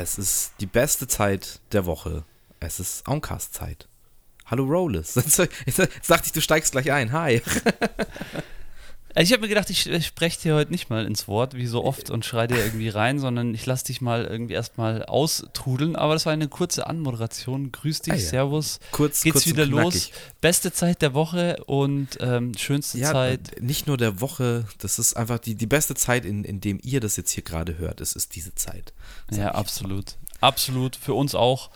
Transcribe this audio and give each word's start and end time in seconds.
Es 0.00 0.16
ist 0.16 0.52
die 0.60 0.66
beste 0.66 1.06
Zeit 1.08 1.60
der 1.72 1.84
Woche. 1.84 2.24
Es 2.58 2.80
ist 2.80 3.06
Oncast-Zeit. 3.06 3.86
Hallo 4.46 4.64
Rollis. 4.64 5.14
Jetzt 5.66 6.10
dachte 6.10 6.32
du 6.32 6.40
steigst 6.40 6.72
gleich 6.72 6.90
ein. 6.90 7.12
Hi. 7.12 7.42
Ich 9.16 9.32
habe 9.32 9.42
mir 9.42 9.48
gedacht, 9.48 9.70
ich, 9.70 9.88
ich 9.88 10.06
spreche 10.06 10.40
dir 10.40 10.54
heute 10.54 10.70
nicht 10.70 10.88
mal 10.88 11.04
ins 11.04 11.26
Wort, 11.26 11.54
wie 11.54 11.66
so 11.66 11.84
oft, 11.84 12.10
und 12.10 12.24
schreie 12.24 12.46
dir 12.46 12.64
irgendwie 12.64 12.88
rein, 12.88 13.18
sondern 13.18 13.54
ich 13.54 13.66
lasse 13.66 13.86
dich 13.86 14.00
mal 14.00 14.24
irgendwie 14.24 14.54
erstmal 14.54 15.04
austrudeln. 15.04 15.96
Aber 15.96 16.14
das 16.14 16.26
war 16.26 16.32
eine 16.32 16.48
kurze 16.48 16.86
Anmoderation. 16.86 17.72
Grüß 17.72 18.02
dich, 18.02 18.12
ah, 18.12 18.16
ja. 18.16 18.22
Servus. 18.22 18.78
Kurz, 18.92 19.22
Geht's 19.22 19.34
kurz 19.34 19.46
wieder 19.46 19.66
los. 19.66 20.10
Beste 20.40 20.72
Zeit 20.72 21.02
der 21.02 21.14
Woche 21.14 21.62
und 21.66 22.18
ähm, 22.20 22.52
schönste 22.56 22.98
ja, 22.98 23.12
Zeit. 23.12 23.60
Nicht 23.60 23.86
nur 23.86 23.96
der 23.96 24.20
Woche, 24.20 24.64
das 24.78 24.98
ist 24.98 25.16
einfach 25.16 25.38
die, 25.38 25.56
die 25.56 25.66
beste 25.66 25.94
Zeit, 25.94 26.24
in, 26.24 26.44
in 26.44 26.60
dem 26.60 26.78
ihr 26.82 27.00
das 27.00 27.16
jetzt 27.16 27.32
hier 27.32 27.42
gerade 27.42 27.78
hört. 27.78 28.00
Es 28.00 28.12
ist 28.12 28.36
diese 28.36 28.54
Zeit. 28.54 28.92
Ja, 29.32 29.52
absolut. 29.52 30.16
Absolut. 30.40 30.96
Für 30.96 31.14
uns 31.14 31.34
auch. 31.34 31.70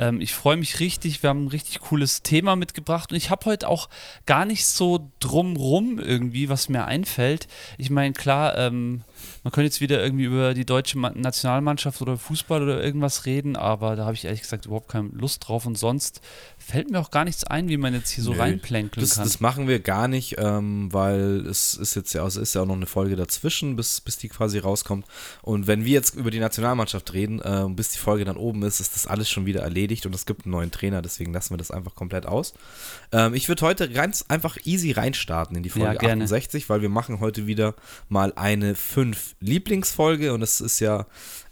Ähm, 0.00 0.20
ich 0.20 0.32
freue 0.32 0.56
mich 0.56 0.80
richtig. 0.80 1.22
Wir 1.22 1.30
haben 1.30 1.44
ein 1.44 1.48
richtig 1.48 1.78
cooles 1.80 2.22
Thema 2.22 2.56
mitgebracht 2.56 3.12
und 3.12 3.16
ich 3.16 3.30
habe 3.30 3.44
heute 3.44 3.68
auch 3.68 3.88
gar 4.26 4.46
nicht 4.46 4.66
so 4.66 5.10
drumrum 5.20 5.98
irgendwie, 5.98 6.48
was 6.48 6.68
mir 6.68 6.86
einfällt. 6.86 7.46
Ich 7.78 7.90
meine, 7.90 8.14
klar, 8.14 8.56
ähm, 8.56 9.02
man 9.42 9.52
könnte 9.52 9.66
jetzt 9.66 9.80
wieder 9.80 10.02
irgendwie 10.02 10.24
über 10.24 10.54
die 10.54 10.64
deutsche 10.64 10.98
Nationalmannschaft 10.98 12.00
oder 12.02 12.16
Fußball 12.16 12.62
oder 12.62 12.82
irgendwas 12.82 13.26
reden, 13.26 13.56
aber 13.56 13.96
da 13.96 14.04
habe 14.04 14.14
ich 14.14 14.24
ehrlich 14.24 14.42
gesagt 14.42 14.66
überhaupt 14.66 14.88
keine 14.88 15.08
Lust 15.08 15.48
drauf 15.48 15.66
und 15.66 15.76
sonst 15.76 16.20
fällt 16.58 16.90
mir 16.90 16.98
auch 16.98 17.10
gar 17.10 17.24
nichts 17.24 17.44
ein, 17.44 17.68
wie 17.68 17.76
man 17.76 17.94
jetzt 17.94 18.10
hier 18.10 18.24
so 18.24 18.32
reinplänkeln 18.32 19.04
das, 19.04 19.16
kann. 19.16 19.24
Das 19.24 19.40
machen 19.40 19.68
wir 19.68 19.80
gar 19.80 20.08
nicht, 20.08 20.36
ähm, 20.38 20.92
weil 20.92 21.46
es 21.46 21.74
ist 21.74 21.94
jetzt 21.96 22.12
ja, 22.12 22.26
es 22.26 22.36
ist 22.36 22.54
ja 22.54 22.62
auch 22.62 22.66
noch 22.66 22.76
eine 22.76 22.86
Folge 22.86 23.16
dazwischen, 23.16 23.76
bis, 23.76 24.00
bis 24.00 24.18
die 24.18 24.28
quasi 24.28 24.58
rauskommt. 24.58 25.06
Und 25.42 25.66
wenn 25.66 25.84
wir 25.84 25.92
jetzt 25.92 26.14
über 26.14 26.30
die 26.30 26.40
Nationalmannschaft 26.40 27.12
reden, 27.12 27.40
äh, 27.40 27.66
bis 27.70 27.90
die 27.90 27.98
Folge 27.98 28.24
dann 28.24 28.36
oben 28.36 28.62
ist, 28.62 28.80
ist 28.80 28.94
das 28.94 29.06
alles 29.06 29.28
schon 29.30 29.46
wieder 29.46 29.62
erledigt 29.62 30.06
und 30.06 30.14
es 30.14 30.26
gibt 30.26 30.44
einen 30.44 30.52
neuen 30.52 30.70
Trainer, 30.70 31.02
deswegen 31.02 31.32
lassen 31.32 31.50
wir 31.50 31.58
das 31.58 31.70
einfach 31.70 31.94
komplett 31.94 32.26
aus. 32.26 32.54
Ähm, 33.12 33.34
ich 33.34 33.48
würde 33.48 33.66
heute 33.66 33.88
ganz 33.88 34.24
einfach 34.28 34.56
easy 34.64 34.92
reinstarten 34.92 35.56
in 35.56 35.62
die 35.62 35.70
Folge 35.70 36.06
ja, 36.06 36.12
68, 36.12 36.68
weil 36.68 36.82
wir 36.82 36.88
machen 36.88 37.20
heute 37.20 37.46
wieder 37.46 37.74
mal 38.08 38.32
eine 38.36 38.74
5 38.74 39.09
Lieblingsfolge 39.40 40.32
und 40.32 40.42
es 40.42 40.60
ist 40.60 40.80
ja 40.80 41.06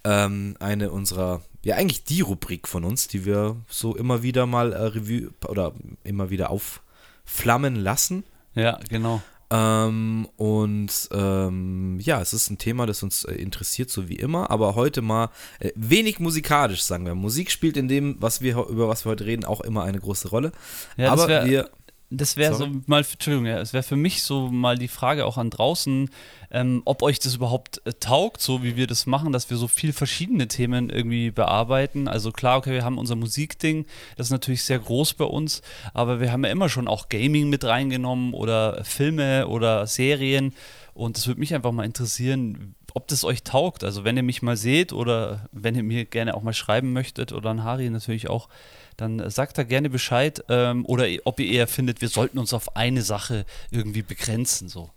ähm, 0.05 0.57
eine 0.61 0.91
unserer 0.91 1.43
ja 1.65 1.77
eigentlich 1.77 2.05
die 2.05 2.21
Rubrik 2.21 2.69
von 2.69 2.85
uns, 2.85 3.09
die 3.09 3.25
wir 3.25 3.57
so 3.69 3.97
immer 3.97 4.23
wieder 4.23 4.47
mal 4.47 4.73
äh, 4.73 4.83
Revue 4.83 5.31
oder 5.47 5.73
immer 6.05 6.31
wieder 6.31 6.51
aufflammen 6.51 7.77
lassen. 7.77 8.25
Ja, 8.55 8.79
genau. 8.89 9.23
Ähm, 9.51 10.29
und 10.37 11.09
ähm, 11.11 11.99
ja, 12.01 12.21
es 12.21 12.35
ist 12.35 12.51
ein 12.51 12.59
Thema, 12.59 12.85
das 12.85 13.03
uns 13.03 13.25
äh, 13.25 13.33
interessiert, 13.35 13.89
so 13.89 14.09
wie 14.09 14.17
immer, 14.17 14.51
aber 14.51 14.75
heute 14.75 15.01
mal 15.01 15.31
äh, 15.59 15.71
wenig 15.75 16.21
musikalisch, 16.21 16.83
sagen 16.83 17.07
wir. 17.07 17.15
Musik 17.15 17.51
spielt 17.51 17.79
in 17.79 17.89
dem, 17.89 18.17
was 18.21 18.43
wir 18.43 18.67
über 18.67 18.89
was 18.89 19.07
wir 19.07 19.11
heute 19.11 19.25
reden, 19.25 19.47
auch 19.47 19.63
immer 19.63 19.85
eine 19.85 19.99
große 19.99 20.29
Rolle. 20.29 20.53
Ja, 20.99 21.13
aber 21.13 21.29
wär, 21.29 21.47
wir 21.47 21.71
das 22.11 22.39
wäre 22.39 22.55
so 22.55 22.67
mal, 22.87 23.05
Entschuldigung, 23.05 23.47
ja, 23.47 23.59
es 23.59 23.75
wäre 23.75 23.83
für 23.83 23.97
mich 23.97 24.23
so 24.23 24.49
mal 24.49 24.79
die 24.79 24.89
Frage 24.89 25.27
auch 25.27 25.37
an 25.37 25.51
draußen, 25.51 26.09
ähm, 26.51 26.81
ob 26.87 27.03
euch 27.03 27.19
das 27.19 27.35
überhaupt 27.35 27.83
äh, 27.85 27.93
taugt, 27.93 28.41
so 28.41 28.63
wie 28.63 28.77
wir 28.77 28.87
das 28.87 29.05
machen, 29.05 29.33
dass 29.33 29.51
wir 29.51 29.59
so 29.59 29.69
viel 29.69 29.93
verschiedene 29.93 30.49
Themen 30.49 30.89
irgendwie 30.89 31.31
bearbeiten. 31.31 32.09
Also 32.09 32.33
klar, 32.33 32.57
okay, 32.57 32.73
wir 32.73 32.85
haben 32.85 32.97
unser 32.97 33.17
Musikding, 33.17 33.85
das 34.17 34.29
ist 34.29 34.31
natürlich 34.31 34.63
sehr 34.63 34.79
groß 34.79 35.15
bei 35.15 35.27
uns, 35.27 35.61
aber 35.93 36.19
wir 36.19 36.33
haben 36.33 36.45
ja 36.45 36.51
immer 36.51 36.71
schon 36.71 36.89
auch 36.89 37.11
Gaming 37.11 37.51
mit 37.51 37.65
reingenommen 37.65 38.33
oder 38.33 38.83
Filme 38.85 39.47
oder 39.47 39.87
Serien. 39.87 40.55
Und 40.95 41.17
das 41.17 41.27
würde 41.27 41.41
mich 41.41 41.55
einfach 41.55 41.73
mal 41.73 41.85
interessieren, 41.85 42.75
ob 42.95 43.07
das 43.07 43.23
euch 43.23 43.45
taugt. 43.45 43.85
Also 43.85 44.03
wenn 44.03 44.17
ihr 44.17 44.23
mich 44.23 44.43
mal 44.43 44.57
seht 44.57 44.93
oder 44.93 45.49
wenn 45.53 45.77
ihr 45.77 45.85
mir 45.85 46.07
gerne 46.07 46.35
auch 46.35 46.43
mal 46.43 46.55
schreiben 46.55 46.93
möchtet 46.93 47.33
oder 47.33 47.51
an 47.51 47.63
Hari 47.63 47.91
natürlich 47.91 48.29
auch, 48.29 48.49
dann 48.99 49.31
sagt 49.31 49.57
da 49.57 49.63
gerne 49.63 49.89
Bescheid 49.89 50.45
ähm, 50.49 50.85
oder 50.85 51.07
ob 51.25 51.39
ihr 51.41 51.47
eher 51.47 51.69
findet, 51.69 52.01
wir 52.01 52.09
sollten 52.09 52.37
uns 52.37 52.53
auf 52.53 52.77
eine 52.77 53.03
Sache 53.03 53.47
irgendwie 53.71 54.03
begrenzen. 54.03 54.69
So. 54.69 54.91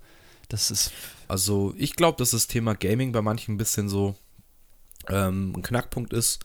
Das 0.50 0.72
ist. 0.72 0.92
Also 1.28 1.74
ich 1.78 1.96
glaube, 1.96 2.18
dass 2.18 2.32
das 2.32 2.48
Thema 2.48 2.74
Gaming 2.74 3.12
bei 3.14 3.22
manchen 3.22 3.54
ein 3.54 3.58
bisschen 3.58 3.88
so 3.88 4.16
ähm, 5.08 5.54
ein 5.56 5.62
Knackpunkt 5.62 6.14
ist. 6.14 6.40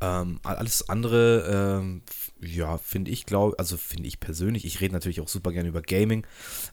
Ähm, 0.00 0.40
alles 0.42 0.88
andere, 0.88 1.78
ähm, 1.80 2.02
ja, 2.40 2.78
finde 2.78 3.10
ich, 3.10 3.24
glaube, 3.24 3.58
also 3.58 3.76
finde 3.76 4.08
ich 4.08 4.18
persönlich, 4.18 4.64
ich 4.64 4.80
rede 4.80 4.94
natürlich 4.94 5.20
auch 5.20 5.28
super 5.28 5.52
gerne 5.52 5.68
über 5.68 5.82
Gaming, 5.82 6.22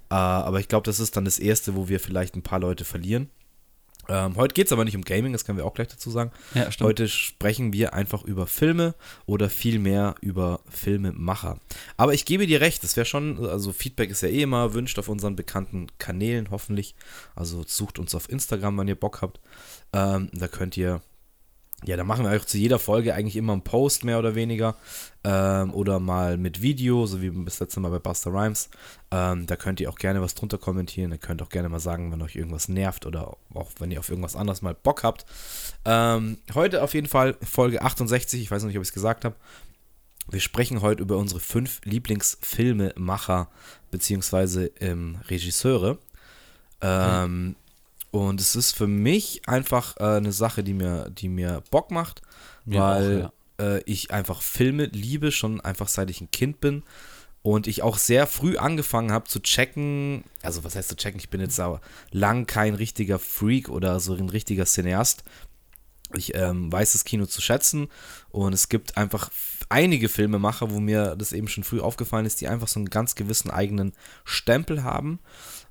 äh, 0.09 0.15
aber 0.15 0.61
ich 0.61 0.69
glaube, 0.69 0.85
das 0.85 1.01
ist 1.01 1.17
dann 1.17 1.25
das 1.25 1.37
Erste, 1.37 1.75
wo 1.75 1.89
wir 1.89 1.99
vielleicht 1.99 2.35
ein 2.35 2.41
paar 2.41 2.59
Leute 2.59 2.85
verlieren. 2.85 3.29
Ähm, 4.09 4.35
heute 4.35 4.53
geht 4.53 4.67
es 4.67 4.71
aber 4.71 4.85
nicht 4.85 4.95
um 4.95 5.03
Gaming, 5.03 5.33
das 5.33 5.45
können 5.45 5.57
wir 5.57 5.65
auch 5.65 5.73
gleich 5.73 5.87
dazu 5.87 6.09
sagen. 6.09 6.31
Ja, 6.53 6.69
heute 6.81 7.07
sprechen 7.07 7.73
wir 7.73 7.93
einfach 7.93 8.23
über 8.23 8.47
Filme 8.47 8.95
oder 9.25 9.49
vielmehr 9.49 10.15
über 10.21 10.61
Filmemacher. 10.69 11.59
Aber 11.97 12.13
ich 12.13 12.25
gebe 12.25 12.47
dir 12.47 12.61
recht, 12.61 12.83
das 12.83 12.95
wäre 12.95 13.05
schon, 13.05 13.45
also 13.45 13.71
Feedback 13.71 14.09
ist 14.09 14.21
ja 14.21 14.29
eh 14.29 14.41
immer 14.41 14.61
erwünscht 14.61 14.97
auf 14.99 15.09
unseren 15.09 15.35
bekannten 15.35 15.87
Kanälen, 15.97 16.49
hoffentlich. 16.51 16.95
Also 17.35 17.63
sucht 17.65 17.99
uns 17.99 18.15
auf 18.15 18.29
Instagram, 18.29 18.77
wenn 18.77 18.87
ihr 18.87 18.95
Bock 18.95 19.21
habt. 19.21 19.39
Ähm, 19.93 20.29
da 20.33 20.47
könnt 20.47 20.77
ihr 20.77 21.01
ja, 21.85 21.95
da 21.95 22.03
machen 22.03 22.25
wir 22.25 22.35
auch 22.35 22.45
zu 22.45 22.57
jeder 22.57 22.79
Folge 22.79 23.13
eigentlich 23.13 23.35
immer 23.35 23.53
einen 23.53 23.61
Post, 23.61 24.03
mehr 24.03 24.17
oder 24.17 24.33
weniger. 24.33 24.75
Ähm, 25.23 25.71
oder 25.73 25.99
mal 25.99 26.37
mit 26.37 26.61
Video, 26.61 27.05
so 27.05 27.21
wie 27.21 27.31
das 27.45 27.59
letzte 27.59 27.79
Mal 27.79 27.91
bei 27.91 27.99
Buster 27.99 28.33
Rhymes. 28.33 28.69
Ähm, 29.11 29.45
da 29.45 29.55
könnt 29.55 29.79
ihr 29.79 29.89
auch 29.89 29.97
gerne 29.97 30.21
was 30.21 30.33
drunter 30.33 30.57
kommentieren. 30.57 31.11
Ihr 31.11 31.19
könnt 31.19 31.41
auch 31.43 31.49
gerne 31.49 31.69
mal 31.69 31.79
sagen, 31.79 32.11
wenn 32.11 32.21
euch 32.23 32.35
irgendwas 32.35 32.67
nervt 32.67 33.05
oder 33.05 33.37
auch 33.53 33.69
wenn 33.77 33.91
ihr 33.91 33.99
auf 33.99 34.09
irgendwas 34.09 34.35
anderes 34.35 34.63
mal 34.63 34.73
Bock 34.73 35.03
habt. 35.03 35.25
Ähm, 35.85 36.39
heute 36.55 36.81
auf 36.81 36.95
jeden 36.95 37.07
Fall 37.07 37.35
Folge 37.43 37.81
68. 37.83 38.41
Ich 38.41 38.49
weiß 38.49 38.63
noch 38.63 38.69
nicht, 38.69 38.77
ob 38.77 38.83
ich 38.83 38.89
es 38.89 38.93
gesagt 38.93 39.23
habe. 39.23 39.35
Wir 40.29 40.39
sprechen 40.39 40.81
heute 40.81 41.03
über 41.03 41.17
unsere 41.17 41.39
fünf 41.39 41.79
Lieblingsfilmemacher 41.85 43.49
bzw. 43.91 44.71
Ähm, 44.79 45.19
Regisseure. 45.29 45.99
Ähm, 46.81 47.55
und 48.19 48.41
es 48.41 48.55
ist 48.55 48.71
für 48.73 48.87
mich 48.87 49.41
einfach 49.47 49.97
äh, 49.97 50.17
eine 50.17 50.31
Sache, 50.31 50.63
die 50.63 50.73
mir, 50.73 51.09
die 51.09 51.29
mir 51.29 51.63
Bock 51.71 51.91
macht, 51.91 52.21
mir 52.65 52.79
weil 52.79 53.25
auch, 53.25 53.31
ja. 53.59 53.75
äh, 53.75 53.83
ich 53.85 54.11
einfach 54.11 54.41
Filme 54.41 54.85
liebe, 54.85 55.31
schon 55.31 55.61
einfach 55.61 55.87
seit 55.87 56.09
ich 56.09 56.21
ein 56.21 56.31
Kind 56.31 56.59
bin. 56.59 56.83
Und 57.43 57.65
ich 57.67 57.81
auch 57.81 57.97
sehr 57.97 58.27
früh 58.27 58.57
angefangen 58.57 59.11
habe 59.11 59.29
zu 59.29 59.39
checken, 59.39 60.25
also 60.41 60.65
was 60.65 60.75
heißt 60.75 60.89
zu 60.89 60.97
checken, 60.97 61.19
ich 61.19 61.29
bin 61.29 61.39
jetzt 61.39 61.59
aber 61.59 61.79
lang 62.11 62.45
kein 62.45 62.75
richtiger 62.75 63.19
Freak 63.19 63.69
oder 63.69 64.01
so 64.01 64.13
ein 64.15 64.27
richtiger 64.27 64.65
Cineast. 64.65 65.23
Ich 66.13 66.35
ähm, 66.35 66.71
weiß 66.71 66.93
das 66.93 67.05
Kino 67.05 67.25
zu 67.25 67.41
schätzen 67.41 67.87
und 68.29 68.53
es 68.53 68.67
gibt 68.67 68.97
einfach 68.97 69.29
einige 69.69 70.09
Filmemacher, 70.09 70.71
wo 70.71 70.79
mir 70.79 71.15
das 71.15 71.31
eben 71.31 71.47
schon 71.47 71.63
früh 71.63 71.79
aufgefallen 71.79 72.25
ist, 72.25 72.41
die 72.41 72.47
einfach 72.47 72.67
so 72.67 72.79
einen 72.79 72.89
ganz 72.89 73.15
gewissen 73.15 73.51
eigenen 73.51 73.93
Stempel 74.25 74.83
haben 74.83 75.19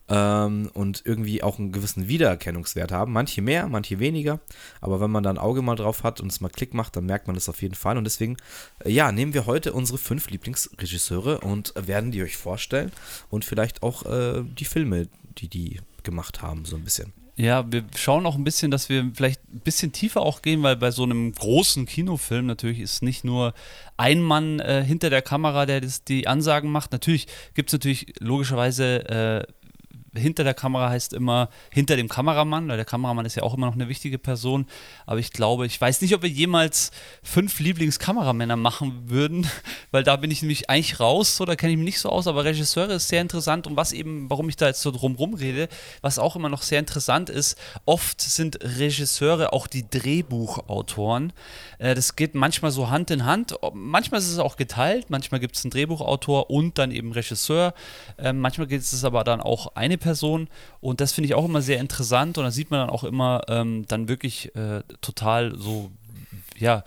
ähm, 0.08 0.70
und 0.74 1.02
irgendwie 1.04 1.42
auch 1.42 1.58
einen 1.58 1.72
gewissen 1.72 2.08
Wiedererkennungswert 2.08 2.92
haben. 2.92 3.12
Manche 3.12 3.42
mehr, 3.42 3.68
manche 3.68 3.98
weniger. 3.98 4.40
Aber 4.80 5.00
wenn 5.00 5.10
man 5.10 5.22
da 5.22 5.30
ein 5.30 5.38
Auge 5.38 5.62
mal 5.62 5.76
drauf 5.76 6.02
hat 6.02 6.20
und 6.20 6.30
es 6.30 6.40
mal 6.40 6.48
Klick 6.48 6.74
macht, 6.74 6.96
dann 6.96 7.06
merkt 7.06 7.26
man 7.26 7.34
das 7.34 7.48
auf 7.48 7.62
jeden 7.62 7.74
Fall. 7.74 7.96
Und 7.96 8.04
deswegen, 8.04 8.36
äh, 8.84 8.90
ja, 8.90 9.12
nehmen 9.12 9.34
wir 9.34 9.46
heute 9.46 9.72
unsere 9.72 9.98
fünf 9.98 10.30
Lieblingsregisseure 10.30 11.40
und 11.40 11.74
werden 11.76 12.10
die 12.10 12.22
euch 12.22 12.36
vorstellen 12.36 12.92
und 13.30 13.44
vielleicht 13.44 13.82
auch 13.82 14.04
äh, 14.06 14.42
die 14.42 14.64
Filme, 14.64 15.08
die 15.38 15.48
die 15.48 15.80
gemacht 16.02 16.42
haben, 16.42 16.64
so 16.64 16.76
ein 16.76 16.84
bisschen. 16.84 17.12
Ja, 17.38 17.70
wir 17.70 17.84
schauen 17.94 18.24
auch 18.24 18.34
ein 18.34 18.44
bisschen, 18.44 18.70
dass 18.70 18.88
wir 18.88 19.10
vielleicht 19.14 19.42
ein 19.52 19.60
bisschen 19.60 19.92
tiefer 19.92 20.22
auch 20.22 20.40
gehen, 20.40 20.62
weil 20.62 20.74
bei 20.76 20.90
so 20.90 21.02
einem 21.02 21.32
großen 21.32 21.84
Kinofilm 21.84 22.46
natürlich 22.46 22.80
ist 22.80 23.02
nicht 23.02 23.24
nur 23.24 23.52
ein 23.98 24.22
Mann 24.22 24.58
äh, 24.58 24.82
hinter 24.82 25.10
der 25.10 25.20
Kamera, 25.20 25.66
der 25.66 25.82
das, 25.82 26.02
die 26.02 26.26
Ansagen 26.26 26.70
macht. 26.70 26.92
Natürlich 26.92 27.26
gibt 27.52 27.68
es 27.68 27.74
natürlich 27.74 28.14
logischerweise 28.20 29.08
äh, 29.10 29.52
hinter 30.16 30.44
der 30.44 30.54
Kamera 30.54 30.90
heißt 30.90 31.12
immer 31.12 31.48
hinter 31.72 31.96
dem 31.96 32.08
Kameramann, 32.08 32.68
weil 32.68 32.76
der 32.76 32.84
Kameramann 32.84 33.26
ist 33.26 33.34
ja 33.34 33.42
auch 33.42 33.54
immer 33.54 33.66
noch 33.66 33.74
eine 33.74 33.88
wichtige 33.88 34.18
Person. 34.18 34.66
Aber 35.06 35.18
ich 35.18 35.32
glaube, 35.32 35.66
ich 35.66 35.80
weiß 35.80 36.00
nicht, 36.00 36.14
ob 36.14 36.22
wir 36.22 36.28
jemals 36.28 36.90
fünf 37.22 37.60
Lieblingskameramänner 37.60 38.56
machen 38.56 39.08
würden, 39.10 39.48
weil 39.90 40.02
da 40.02 40.16
bin 40.16 40.30
ich 40.30 40.42
nämlich 40.42 40.70
eigentlich 40.70 41.00
raus, 41.00 41.36
so 41.36 41.44
da 41.44 41.56
kenne 41.56 41.72
ich 41.72 41.78
mich 41.78 41.84
nicht 41.84 42.00
so 42.00 42.08
aus. 42.08 42.26
Aber 42.26 42.44
Regisseure 42.44 42.94
ist 42.94 43.08
sehr 43.08 43.20
interessant 43.20 43.66
und 43.66 43.76
was 43.76 43.92
eben, 43.92 44.28
warum 44.30 44.48
ich 44.48 44.56
da 44.56 44.66
jetzt 44.66 44.82
so 44.82 44.90
drumrum 44.90 45.34
rede, 45.34 45.68
was 46.00 46.18
auch 46.18 46.36
immer 46.36 46.48
noch 46.48 46.62
sehr 46.62 46.78
interessant 46.78 47.30
ist, 47.30 47.58
oft 47.84 48.20
sind 48.20 48.58
Regisseure 48.62 49.52
auch 49.52 49.66
die 49.66 49.88
Drehbuchautoren. 49.88 51.32
Äh, 51.78 51.94
das 51.94 52.16
geht 52.16 52.34
manchmal 52.34 52.70
so 52.70 52.90
Hand 52.90 53.10
in 53.10 53.24
Hand. 53.24 53.54
Manchmal 53.72 54.20
ist 54.20 54.30
es 54.30 54.38
auch 54.38 54.56
geteilt, 54.56 55.10
manchmal 55.10 55.40
gibt 55.40 55.56
es 55.56 55.64
einen 55.64 55.70
Drehbuchautor 55.70 56.50
und 56.50 56.78
dann 56.78 56.90
eben 56.90 57.12
Regisseur. 57.12 57.74
Ähm, 58.18 58.40
manchmal 58.40 58.66
geht 58.66 58.80
es 58.80 59.04
aber 59.04 59.24
dann 59.24 59.40
auch 59.40 59.74
eine 59.74 59.98
Person 59.98 60.05
Person. 60.06 60.48
Und 60.80 61.00
das 61.00 61.12
finde 61.12 61.26
ich 61.26 61.34
auch 61.34 61.44
immer 61.44 61.62
sehr 61.62 61.80
interessant. 61.80 62.38
Und 62.38 62.44
da 62.44 62.50
sieht 62.52 62.70
man 62.70 62.80
dann 62.80 62.90
auch 62.90 63.02
immer 63.04 63.42
ähm, 63.48 63.84
dann 63.88 64.08
wirklich 64.08 64.54
äh, 64.54 64.82
total 65.00 65.58
so, 65.58 65.90
ja, 66.58 66.84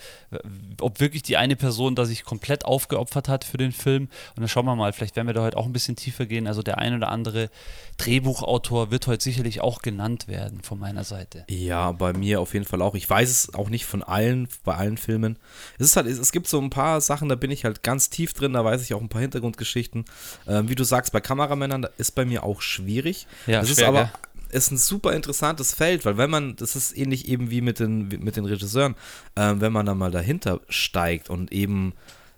ob 0.80 1.00
wirklich 1.00 1.24
die 1.24 1.38
eine 1.38 1.56
Person 1.56 1.96
da 1.96 2.06
sich 2.06 2.24
komplett 2.24 2.66
aufgeopfert 2.66 3.28
hat 3.28 3.44
für 3.44 3.58
den 3.58 3.72
Film. 3.72 4.04
Und 4.36 4.40
dann 4.42 4.48
schauen 4.48 4.66
wir 4.66 4.76
mal, 4.76 4.94
vielleicht 4.94 5.16
werden 5.16 5.28
wir 5.28 5.34
da 5.34 5.42
heute 5.42 5.58
auch 5.58 5.66
ein 5.66 5.74
bisschen 5.74 5.96
tiefer 5.96 6.26
gehen. 6.26 6.48
Also 6.48 6.62
der 6.62 6.78
ein 6.78 6.96
oder 6.96 7.10
andere 7.10 7.50
Drehbuchautor 7.98 8.92
wird 8.92 9.08
heute 9.08 9.24
sicherlich 9.24 9.62
auch 9.62 9.82
genannt 9.82 10.28
werden 10.28 10.62
von 10.62 10.80
meiner 10.80 11.04
Seite. 11.04 11.46
Ja, 11.50 11.92
bei 11.92 12.14
mir 12.14 12.42
auf 12.42 12.54
jeden 12.54 12.66
Fall 12.66 12.82
auch. 12.82 12.96
Ich 12.96 13.10
weiß 13.10 13.30
es 13.30 13.54
auch 13.54 13.70
nicht 13.70 13.86
von 13.86 14.04
allen, 14.04 14.48
bei 14.64 14.76
allen 14.76 14.98
Filmen. 14.98 15.38
Es 15.78 15.88
ist 15.88 15.96
halt, 15.96 16.08
es 16.08 16.32
gibt 16.32 16.48
so 16.48 16.60
ein 16.60 16.70
paar 16.70 17.02
Sachen, 17.02 17.30
da 17.30 17.36
bin 17.36 17.52
ich 17.52 17.66
halt 17.66 17.84
ganz 17.84 18.10
tief 18.10 18.34
drin, 18.34 18.54
da 18.54 18.64
weiß 18.64 18.82
ich 18.82 18.94
auch 18.94 19.02
ein 19.02 19.10
paar 19.10 19.22
Hintergrundgeschichten. 19.22 20.06
Ähm, 20.48 20.70
wie 20.70 20.76
du 20.76 20.84
sagst, 20.84 21.12
bei 21.12 21.20
Kameramännern 21.20 21.88
ist 21.98 22.16
bei 22.16 22.26
mir 22.26 22.44
auch 22.44 22.62
schwierig. 22.62 23.28
Ja, 23.48 23.62
das 23.62 23.70
schwer, 23.70 23.84
ist 23.84 23.88
aber 23.88 24.04
gell? 24.04 24.12
Ist 24.52 24.72
ein 24.72 24.78
super 24.78 25.14
interessantes 25.14 25.74
Feld, 25.74 26.06
weil 26.06 26.18
wenn 26.18 26.30
man, 26.30 26.56
das 26.56 26.76
ist 26.76 26.96
ähnlich 26.98 27.28
eben 27.28 27.50
wie 27.52 27.62
mit 27.62 27.80
den, 27.80 28.08
mit 28.08 28.36
den 28.36 28.46
Regisseuren, 28.46 28.96
ähm, 29.36 29.62
wenn 29.62 29.72
man 29.74 29.86
da 29.86 29.96
mal 29.96 30.12
dahinter 30.12 30.62
steigt 30.70 31.30
und 31.30 31.52
eben 31.52 31.94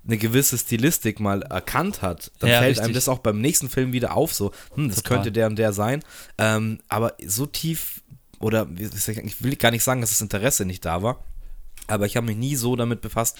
eine 0.05 0.17
gewisse 0.17 0.57
Stilistik 0.57 1.19
mal 1.19 1.43
erkannt 1.43 2.01
hat, 2.01 2.31
dann 2.39 2.49
Ja, 2.49 2.57
fällt 2.59 2.69
richtig. 2.71 2.85
einem 2.85 2.93
das 2.95 3.07
auch 3.07 3.19
beim 3.19 3.39
nächsten 3.39 3.69
Film 3.69 3.93
wieder 3.93 4.15
auf, 4.15 4.33
so, 4.33 4.51
hm, 4.75 4.87
das 4.89 4.97
Total. 5.03 5.17
könnte 5.17 5.31
der 5.31 5.47
und 5.47 5.57
der 5.57 5.73
sein. 5.73 6.03
Ähm, 6.37 6.79
aber 6.89 7.13
so 7.25 7.45
tief, 7.45 8.01
oder 8.39 8.67
ich 8.75 9.43
will 9.43 9.55
gar 9.57 9.69
nicht 9.71 9.83
sagen, 9.83 10.01
dass 10.01 10.09
das 10.09 10.21
Interesse 10.21 10.65
nicht 10.65 10.85
da 10.85 11.03
war, 11.03 11.23
aber 11.87 12.07
ich 12.07 12.17
habe 12.17 12.25
mich 12.25 12.37
nie 12.37 12.55
so 12.55 12.75
damit 12.75 13.01
befasst, 13.01 13.37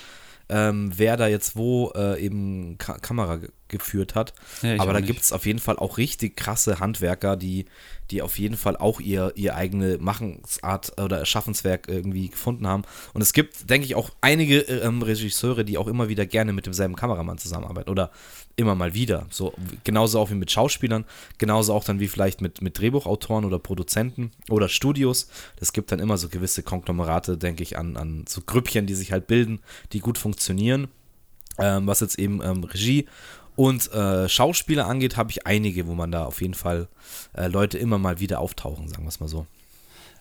ähm, 0.49 0.91
wer 0.95 1.17
da 1.17 1.27
jetzt 1.27 1.55
wo 1.55 1.91
äh, 1.95 2.21
eben 2.23 2.77
Ka 2.77 2.97
Kamera 2.99 3.39
geführt 3.71 4.13
hat. 4.13 4.33
Ja, 4.61 4.79
Aber 4.79 4.93
da 4.93 5.01
gibt 5.01 5.21
es 5.21 5.33
auf 5.33 5.47
jeden 5.47 5.59
Fall 5.59 5.77
auch 5.77 5.97
richtig 5.97 6.37
krasse 6.37 6.79
Handwerker, 6.79 7.35
die, 7.35 7.65
die 8.11 8.21
auf 8.21 8.37
jeden 8.37 8.57
Fall 8.57 8.77
auch 8.77 8.99
ihr, 8.99 9.31
ihr 9.35 9.55
eigene 9.55 9.97
Machensart 9.97 11.01
oder 11.01 11.17
Erschaffenswerk 11.17 11.87
irgendwie 11.87 12.29
gefunden 12.29 12.67
haben. 12.67 12.83
Und 13.13 13.21
es 13.21 13.33
gibt, 13.33 13.69
denke 13.69 13.85
ich, 13.85 13.95
auch 13.95 14.11
einige 14.21 14.59
ähm, 14.59 15.01
Regisseure, 15.01 15.65
die 15.65 15.77
auch 15.77 15.87
immer 15.87 16.09
wieder 16.09 16.25
gerne 16.25 16.53
mit 16.53 16.65
demselben 16.65 16.95
Kameramann 16.95 17.39
zusammenarbeiten 17.39 17.89
oder 17.89 18.11
immer 18.57 18.75
mal 18.75 18.93
wieder. 18.93 19.25
So 19.29 19.53
genauso 19.83 20.19
auch 20.19 20.29
wie 20.29 20.35
mit 20.35 20.51
Schauspielern, 20.51 21.05
genauso 21.37 21.73
auch 21.73 21.83
dann 21.83 21.99
wie 21.99 22.07
vielleicht 22.07 22.41
mit, 22.41 22.61
mit 22.61 22.77
Drehbuchautoren 22.77 23.45
oder 23.45 23.59
Produzenten 23.59 24.31
oder 24.49 24.69
Studios. 24.69 25.27
Das 25.57 25.73
gibt 25.73 25.91
dann 25.91 25.99
immer 25.99 26.17
so 26.17 26.29
gewisse 26.29 26.63
Konglomerate, 26.63 27.37
denke 27.37 27.63
ich, 27.63 27.77
an, 27.77 27.97
an 27.97 28.25
so 28.27 28.41
Grüppchen, 28.45 28.85
die 28.85 28.95
sich 28.95 29.11
halt 29.11 29.27
bilden, 29.27 29.59
die 29.93 29.99
gut 29.99 30.17
funktionieren. 30.17 30.89
Ähm, 31.57 31.85
was 31.85 31.99
jetzt 31.99 32.17
eben 32.17 32.41
ähm, 32.41 32.63
Regie 32.63 33.07
und 33.55 33.91
äh, 33.91 34.27
Schauspieler 34.29 34.87
angeht, 34.87 35.17
habe 35.17 35.31
ich 35.31 35.45
einige, 35.45 35.87
wo 35.87 35.93
man 35.93 36.11
da 36.11 36.25
auf 36.25 36.41
jeden 36.41 36.53
Fall 36.53 36.87
äh, 37.33 37.47
Leute 37.47 37.77
immer 37.77 37.97
mal 37.97 38.19
wieder 38.19 38.39
auftauchen, 38.39 38.87
sagen 38.87 39.03
wir 39.03 39.09
es 39.09 39.19
mal 39.19 39.27
so. 39.27 39.45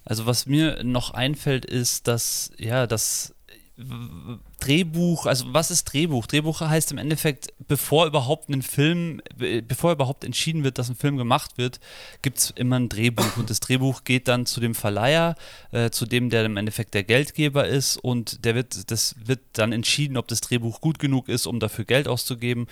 Also 0.05 0.27
was 0.27 0.47
mir 0.47 0.83
noch 0.83 1.13
einfällt, 1.13 1.65
ist, 1.65 2.09
dass, 2.09 2.51
ja, 2.59 2.87
das 2.87 3.35
w- 3.77 4.39
Drehbuch, 4.61 5.27
also 5.27 5.47
was 5.49 5.71
ist 5.71 5.85
Drehbuch? 5.85 6.27
Drehbuch 6.27 6.61
heißt 6.61 6.93
im 6.93 6.99
Endeffekt, 6.99 7.49
bevor 7.67 8.07
überhaupt 8.07 8.49
ein 8.49 8.63
Film, 8.63 9.21
be- 9.37 9.63
bevor 9.63 9.93
überhaupt 9.93 10.25
entschieden 10.25 10.63
wird, 10.63 10.79
dass 10.79 10.89
ein 10.89 10.97
Film 10.97 11.17
gemacht 11.17 11.59
wird, 11.59 11.81
gibt 12.23 12.39
es 12.39 12.51
immer 12.51 12.79
ein 12.79 12.89
Drehbuch 12.89 13.37
und 13.37 13.51
das 13.51 13.61
Drehbuch 13.61 14.05
geht 14.05 14.29
dann 14.29 14.47
zu 14.47 14.61
dem 14.61 14.75
Verleiher, 14.75 15.35
äh, 15.73 15.91
zu 15.91 16.07
dem, 16.07 16.31
der 16.31 16.45
im 16.45 16.57
Endeffekt 16.57 16.95
der 16.95 17.05
Geldgeber 17.05 17.67
ist 17.67 17.97
und 17.97 18.45
der 18.45 18.55
wird, 18.55 18.91
das 18.91 19.17
wird 19.25 19.41
dann 19.55 19.73
entschieden, 19.73 20.17
ob 20.17 20.29
das 20.29 20.41
Drehbuch 20.41 20.81
gut 20.81 20.99
genug 20.99 21.29
ist, 21.29 21.47
um 21.47 21.59
dafür 21.59 21.85
Geld 21.85 22.07
auszugeben 22.07 22.67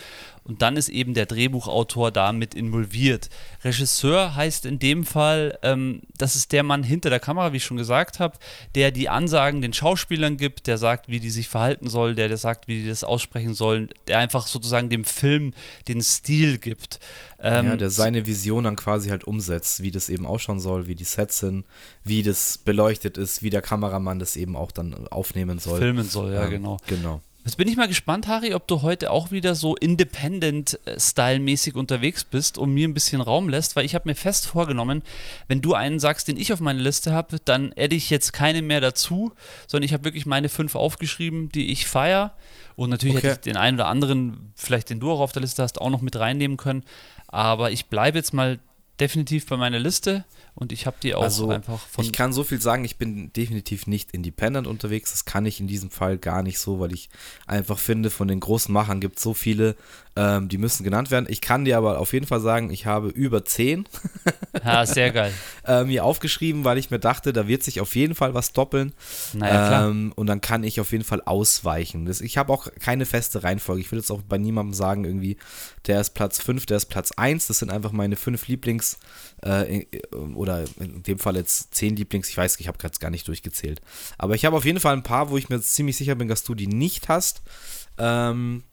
und 0.45 0.63
dann 0.63 0.77
ist 0.77 0.89
eben 0.89 1.15
der 1.15 1.27
Drehbuchautor 1.27 2.11
da 2.13 2.33
mit 2.33 2.55
involviert. 2.55 3.31
Regisseur 3.65 4.35
heißt 4.35 4.67
in 4.67 4.79
dem 4.79 5.05
Fall, 5.05 5.59
ähm, 5.63 6.03
das 6.17 6.37
ist 6.37 6.53
der 6.53 6.63
Mann 6.63 6.83
hinter 6.83 7.11
der 7.11 7.21
Kamera, 7.21 7.53
wie 7.53 7.59
ich 7.59 7.65
schon 7.65 7.77
gesagt 7.77 8.21
habe, 8.21 8.39
der 8.75 8.91
die 8.91 9.09
Ansagen 9.09 9.63
den 9.63 9.73
Schauspielern 9.73 10.37
gibt, 10.37 10.67
der 10.67 10.79
sagt, 10.79 11.09
wie 11.09 11.21
die 11.21 11.31
sich 11.31 11.49
verhalten 11.49 11.78
sollen, 11.87 12.17
der 12.17 12.29
das 12.29 12.41
sagt, 12.41 12.67
wie 12.67 12.83
die 12.83 12.89
das 12.89 13.05
aussprechen 13.05 13.55
sollen, 13.55 13.91
der 14.09 14.19
einfach 14.19 14.47
sozusagen 14.47 14.89
dem 14.89 15.05
Film 15.05 15.53
den 15.87 16.03
Stil 16.03 16.59
gibt. 16.59 16.99
Ähm, 17.41 17.67
ja, 17.67 17.77
der 17.77 17.91
seine 17.91 18.27
Vision 18.27 18.65
dann 18.65 18.75
quasi 18.75 19.11
halt 19.11 19.25
umsetzt, 19.25 19.83
wie 19.83 19.93
das 19.93 20.09
eben 20.09 20.27
ausschauen 20.27 20.59
soll, 20.59 20.89
wie 20.89 20.97
die 20.97 21.05
Sets 21.05 21.39
sind, 21.39 21.65
wie 22.03 22.23
das 22.23 22.59
beleuchtet 22.59 23.17
ist, 23.17 23.43
wie 23.43 23.51
der 23.51 23.63
Kameramann 23.63 24.19
das 24.19 24.35
eben 24.37 24.57
auch 24.57 24.73
dann 24.73 25.07
aufnehmen 25.09 25.59
soll. 25.61 25.79
filmen 25.79 26.09
soll, 26.09 26.33
ja, 26.33 26.45
Ähm, 26.47 26.51
genau. 26.51 26.77
Genau. 26.89 27.21
Jetzt 27.45 27.57
bin 27.57 27.69
ich 27.69 27.77
mal 27.77 27.89
gespannt, 27.89 28.27
Harry, 28.27 28.53
ob 28.53 28.67
du 28.67 28.83
heute 28.83 29.11
auch 29.11 29.31
wieder 29.31 29.55
so 29.55 29.75
Independent-Style-mäßig 29.75 31.77
unterwegs 31.77 32.25
bist 32.25 32.59
und 32.59 32.75
mir 32.75 32.87
ein 32.87 32.93
bisschen 32.93 33.23
Raum 33.23 33.49
lässt, 33.49 33.75
weil 33.75 33.87
ich 33.87 33.95
habe 33.95 34.09
mir 34.09 34.15
fest 34.15 34.47
vorgenommen, 34.47 35.03
wenn 35.47 35.63
du 35.63 35.73
einen 35.73 35.99
sagst, 35.99 36.29
den 36.29 36.37
ich 36.37 36.53
auf 36.53 36.61
meiner 36.61 36.81
Liste 36.81 37.13
habe, 37.13 37.39
dann 37.45 37.73
adde 37.77 37.97
ich 37.97 38.11
jetzt 38.11 38.35
keine 38.35 38.61
mehr 38.61 38.83
dazu, 38.83 39.33
sondern 39.67 39.87
ich 39.87 39.95
habe 39.95 40.05
wirklich 40.05 40.27
meine 40.27 40.51
fünf 40.51 40.75
aufgeschrieben, 40.75 41.49
die 41.51 41.73
ich 41.73 41.87
feiere. 41.87 42.35
Und 42.77 42.91
natürlich 42.91 43.17
Okay. 43.17 43.29
hätte 43.29 43.49
ich 43.49 43.53
den 43.53 43.57
einen 43.57 43.79
oder 43.79 43.89
anderen, 43.89 44.53
vielleicht 44.55 44.91
den 44.91 45.01
du 45.01 45.11
auch 45.11 45.21
auf 45.21 45.33
der 45.33 45.43
Liste 45.43 45.63
hast, 45.63 45.81
auch 45.81 45.91
noch 45.91 46.03
mit 46.03 46.17
reinnehmen 46.17 46.59
können. 46.59 46.85
Aber 47.29 47.71
ich 47.71 47.87
bleibe 47.87 48.19
jetzt 48.19 48.35
mal 48.35 48.59
definitiv 49.01 49.47
bei 49.47 49.57
meiner 49.57 49.79
Liste 49.79 50.25
und 50.61 50.73
ich 50.73 50.87
habe 50.87 50.97
die 51.03 51.15
auch 51.15 51.23
Also, 51.23 51.51
einfach 51.51 51.79
von. 51.79 52.05
ich 52.05 52.13
kann 52.13 52.33
so 52.33 52.43
viel 52.43 52.61
sagen, 52.61 52.85
ich 52.85 52.97
bin 52.97 53.33
definitiv 53.33 53.87
nicht 53.87 54.11
independent 54.11 54.67
unterwegs. 54.67 55.13
Das 55.13 55.25
kann 55.25 55.47
ich 55.47 55.61
in 55.61 55.69
diesem 55.69 55.91
Fall 55.91 56.19
gar 56.19 56.43
nicht 56.43 56.59
so, 56.59 56.81
weil 56.81 56.93
ich 56.93 57.09
einfach 57.47 57.79
finde, 57.79 58.11
von 58.11 58.27
den 58.27 58.41
großen 58.41 58.73
Machern 58.73 59.01
gibt 59.01 59.19
es 59.19 59.23
so 59.23 59.35
viele, 59.35 59.77
ähm, 60.17 60.49
die 60.49 60.59
müssen 60.59 60.83
genannt 60.83 61.13
werden. 61.13 61.27
Ich 61.29 61.41
kann 61.41 61.65
dir 61.65 61.79
aber 61.79 62.01
auf 62.01 62.13
jeden 62.13 62.27
Fall 62.27 62.41
sagen, 62.41 62.71
ich 62.71 62.87
habe 62.87 63.09
über 63.09 63.45
zehn 63.45 63.87
ja, 64.65 64.85
sehr 64.85 65.13
geil. 65.13 65.33
äh, 65.65 65.85
mir 65.85 66.05
aufgeschrieben, 66.05 66.65
weil 66.65 66.77
ich 66.79 66.91
mir 66.91 66.99
dachte, 66.99 67.33
da 67.33 67.47
wird 67.47 67.63
sich 67.63 67.81
auf 67.81 67.95
jeden 67.95 68.17
Fall 68.17 68.35
was 68.35 68.53
doppeln. 68.53 68.93
Naja, 69.35 69.69
klar. 69.69 69.89
Ähm, 69.91 70.13
und 70.17 70.27
dann 70.27 70.41
kann 70.41 70.65
ich 70.65 70.81
auf 70.81 70.91
jeden 70.91 71.05
Fall 71.05 71.23
ausweichen. 71.25 72.05
Das, 72.07 72.21
ich 72.21 72.37
habe 72.37 72.53
auch 72.53 72.69
keine 72.81 73.07
feste 73.07 73.45
Reihenfolge. 73.45 73.81
Ich 73.81 73.93
will 73.93 74.01
jetzt 74.01 74.11
auch 74.11 74.23
bei 74.23 74.39
niemandem 74.39 74.75
sagen, 74.75 75.05
irgendwie, 75.05 75.37
der 75.87 76.01
ist 76.01 76.15
Platz 76.15 76.41
5, 76.41 76.67
der 76.67 76.79
ist 76.79 76.87
Platz 76.87 77.13
1. 77.13 77.47
Das 77.47 77.61
sind 77.61 77.71
einfach 77.71 77.93
meine 77.93 78.17
fünf 78.17 78.49
Lieblings- 78.49 78.97
äh, 79.43 79.87
oder 80.35 80.65
in 80.81 81.03
dem 81.03 81.19
Fall 81.19 81.37
jetzt 81.37 81.75
zehn 81.75 81.97
Lieblings. 81.97 82.29
Ich 82.29 82.37
weiß, 82.37 82.59
ich 82.61 82.69
habe 82.69 82.79
gerade 82.79 82.99
gar 82.99 83.11
nicht 83.11 83.29
durchgezählt. 83.29 83.81
Aber 84.17 84.35
ich 84.35 84.45
habe 84.45 84.57
auf 84.57 84.65
jeden 84.65 84.81
Fall 84.81 84.95
ein 84.95 85.03
paar, 85.03 85.31
wo 85.31 85.37
ich 85.37 85.49
mir 85.49 85.61
ziemlich 85.61 85.97
sicher 85.97 86.15
bin, 86.15 86.29
dass 86.29 86.45
du 86.45 86.55
die 86.55 86.67
nicht 86.67 87.09
hast. 87.09 87.43
Ähm, 87.99 88.65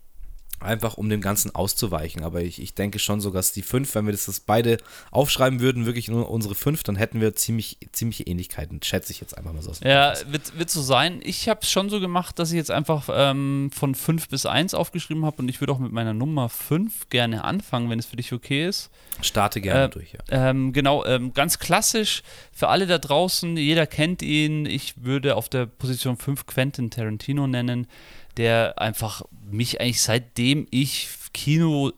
einfach 0.59 0.97
um 0.97 1.09
dem 1.09 1.21
Ganzen 1.21 1.53
auszuweichen. 1.53 2.23
Aber 2.23 2.41
ich, 2.41 2.61
ich 2.61 2.73
denke 2.73 2.99
schon 2.99 3.21
so, 3.21 3.31
dass 3.31 3.51
die 3.51 3.61
fünf, 3.61 3.93
wenn 3.95 4.05
wir 4.05 4.11
das, 4.11 4.25
das 4.25 4.39
beide 4.39 4.77
aufschreiben 5.11 5.59
würden, 5.59 5.85
wirklich 5.85 6.07
nur 6.07 6.29
unsere 6.29 6.55
fünf, 6.55 6.83
dann 6.83 6.95
hätten 6.95 7.21
wir 7.21 7.35
ziemlich, 7.35 7.77
ziemliche 7.91 8.23
Ähnlichkeiten. 8.23 8.81
Schätze 8.83 9.11
ich 9.11 9.21
jetzt 9.21 9.37
einfach 9.37 9.53
mal 9.53 9.61
so 9.61 9.71
aus. 9.71 9.79
Ja, 9.83 10.13
wird, 10.27 10.57
wird 10.57 10.69
so 10.69 10.81
sein. 10.81 11.19
Ich 11.23 11.49
habe 11.49 11.61
es 11.63 11.71
schon 11.71 11.89
so 11.89 11.99
gemacht, 11.99 12.39
dass 12.39 12.51
ich 12.51 12.57
jetzt 12.57 12.71
einfach 12.71 13.09
ähm, 13.11 13.69
von 13.73 13.95
5 13.95 14.29
bis 14.29 14.45
1 14.45 14.73
aufgeschrieben 14.73 15.25
habe 15.25 15.41
und 15.41 15.49
ich 15.49 15.61
würde 15.61 15.73
auch 15.73 15.79
mit 15.79 15.91
meiner 15.91 16.13
Nummer 16.13 16.49
5 16.49 17.09
gerne 17.09 17.43
anfangen, 17.43 17.89
wenn 17.89 17.99
es 17.99 18.05
für 18.05 18.15
dich 18.15 18.33
okay 18.33 18.67
ist. 18.67 18.89
Starte 19.21 19.61
gerne 19.61 19.85
Äh, 19.85 19.89
durch, 19.89 20.13
ja. 20.13 20.19
Ähm, 20.49 20.73
genau, 20.73 21.05
ähm, 21.05 21.33
ganz 21.33 21.59
klassisch 21.59 22.23
für 22.51 22.69
alle 22.69 22.87
da 22.87 22.97
draußen, 22.97 23.57
jeder 23.57 23.87
kennt 23.87 24.21
ihn. 24.21 24.65
Ich 24.65 25.03
würde 25.03 25.35
auf 25.35 25.49
der 25.49 25.65
Position 25.65 26.17
5 26.17 26.45
Quentin 26.45 26.89
Tarantino 26.89 27.47
nennen, 27.47 27.87
der 28.37 28.79
einfach 28.79 29.23
mich 29.49 29.79
eigentlich 29.81 30.01
seitdem 30.01 30.67
ich 30.71 31.09
Kino, 31.33 31.91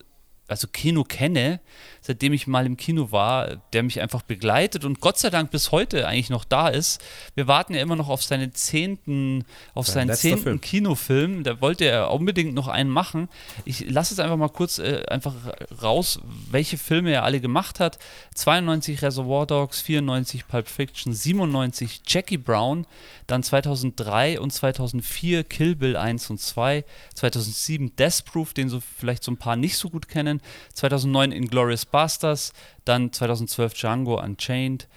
also 0.48 0.68
Kino 0.68 1.04
kenne, 1.04 1.60
seitdem 2.02 2.34
ich 2.34 2.48
mal 2.48 2.66
im 2.66 2.78
Kino 2.78 3.12
war, 3.12 3.58
der 3.74 3.84
mich 3.84 4.02
einfach 4.02 4.22
begleitet 4.22 4.86
und 4.86 5.02
Gott 5.02 5.18
sei 5.18 5.30
Dank 5.30 5.52
bis 5.52 5.72
heute 5.72 6.08
eigentlich 6.08 6.30
noch 6.30 6.46
da 6.46 6.70
ist. 6.70 7.04
Wir 7.36 7.48
warten 7.48 7.74
ja 7.74 7.82
immer 7.82 7.96
noch 7.96 8.08
auf 8.08 8.24
seinen 8.24 8.54
zehnten, 8.54 9.44
auf 9.74 9.88
Sein 9.88 10.08
seinen 10.08 10.16
zehnten 10.18 10.44
Film. 10.44 10.62
Kinofilm. 10.62 11.44
Da 11.44 11.60
wollte 11.60 11.86
er 11.86 12.12
unbedingt 12.12 12.54
noch 12.54 12.68
einen 12.68 12.90
machen. 12.90 13.28
Ich 13.66 13.90
lasse 13.90 14.14
es 14.14 14.20
einfach 14.20 14.38
mal 14.38 14.50
kurz 14.50 14.80
äh, 14.80 15.04
einfach 15.10 15.34
raus, 15.82 16.20
welche 16.50 16.78
Filme 16.78 17.12
er 17.12 17.24
alle 17.24 17.42
gemacht 17.42 17.80
hat. 17.80 18.00
92 18.36 19.02
Reservoir 19.02 19.46
Dogs, 19.46 19.82
94 19.82 20.48
Pulp 20.48 20.68
Fiction, 20.68 21.14
97 21.14 22.02
Jackie 22.08 22.38
Brown, 22.38 22.88
dann 23.28 23.44
2003 23.44 24.40
und 24.40 24.52
2004 24.52 25.44
Kill 25.44 25.76
Bill 25.76 25.98
1 25.98 26.30
und 26.30 26.40
2, 26.40 26.86
2007 27.16 27.96
Death 27.96 28.24
Proof, 28.26 28.54
den 28.54 28.70
so 28.70 28.80
vielleicht 28.80 29.24
so 29.24 29.32
ein 29.32 29.38
paar 29.38 29.56
nicht 29.56 29.78
so 29.78 29.90
gut 29.90 30.08
kennen, 30.08 30.37
2009 30.74 31.32
Inglourious 31.32 31.86
Basterds, 31.86 32.54
dann 32.86 33.12
2012 33.12 33.74
Django 33.74 34.22
Unchained 34.22 34.88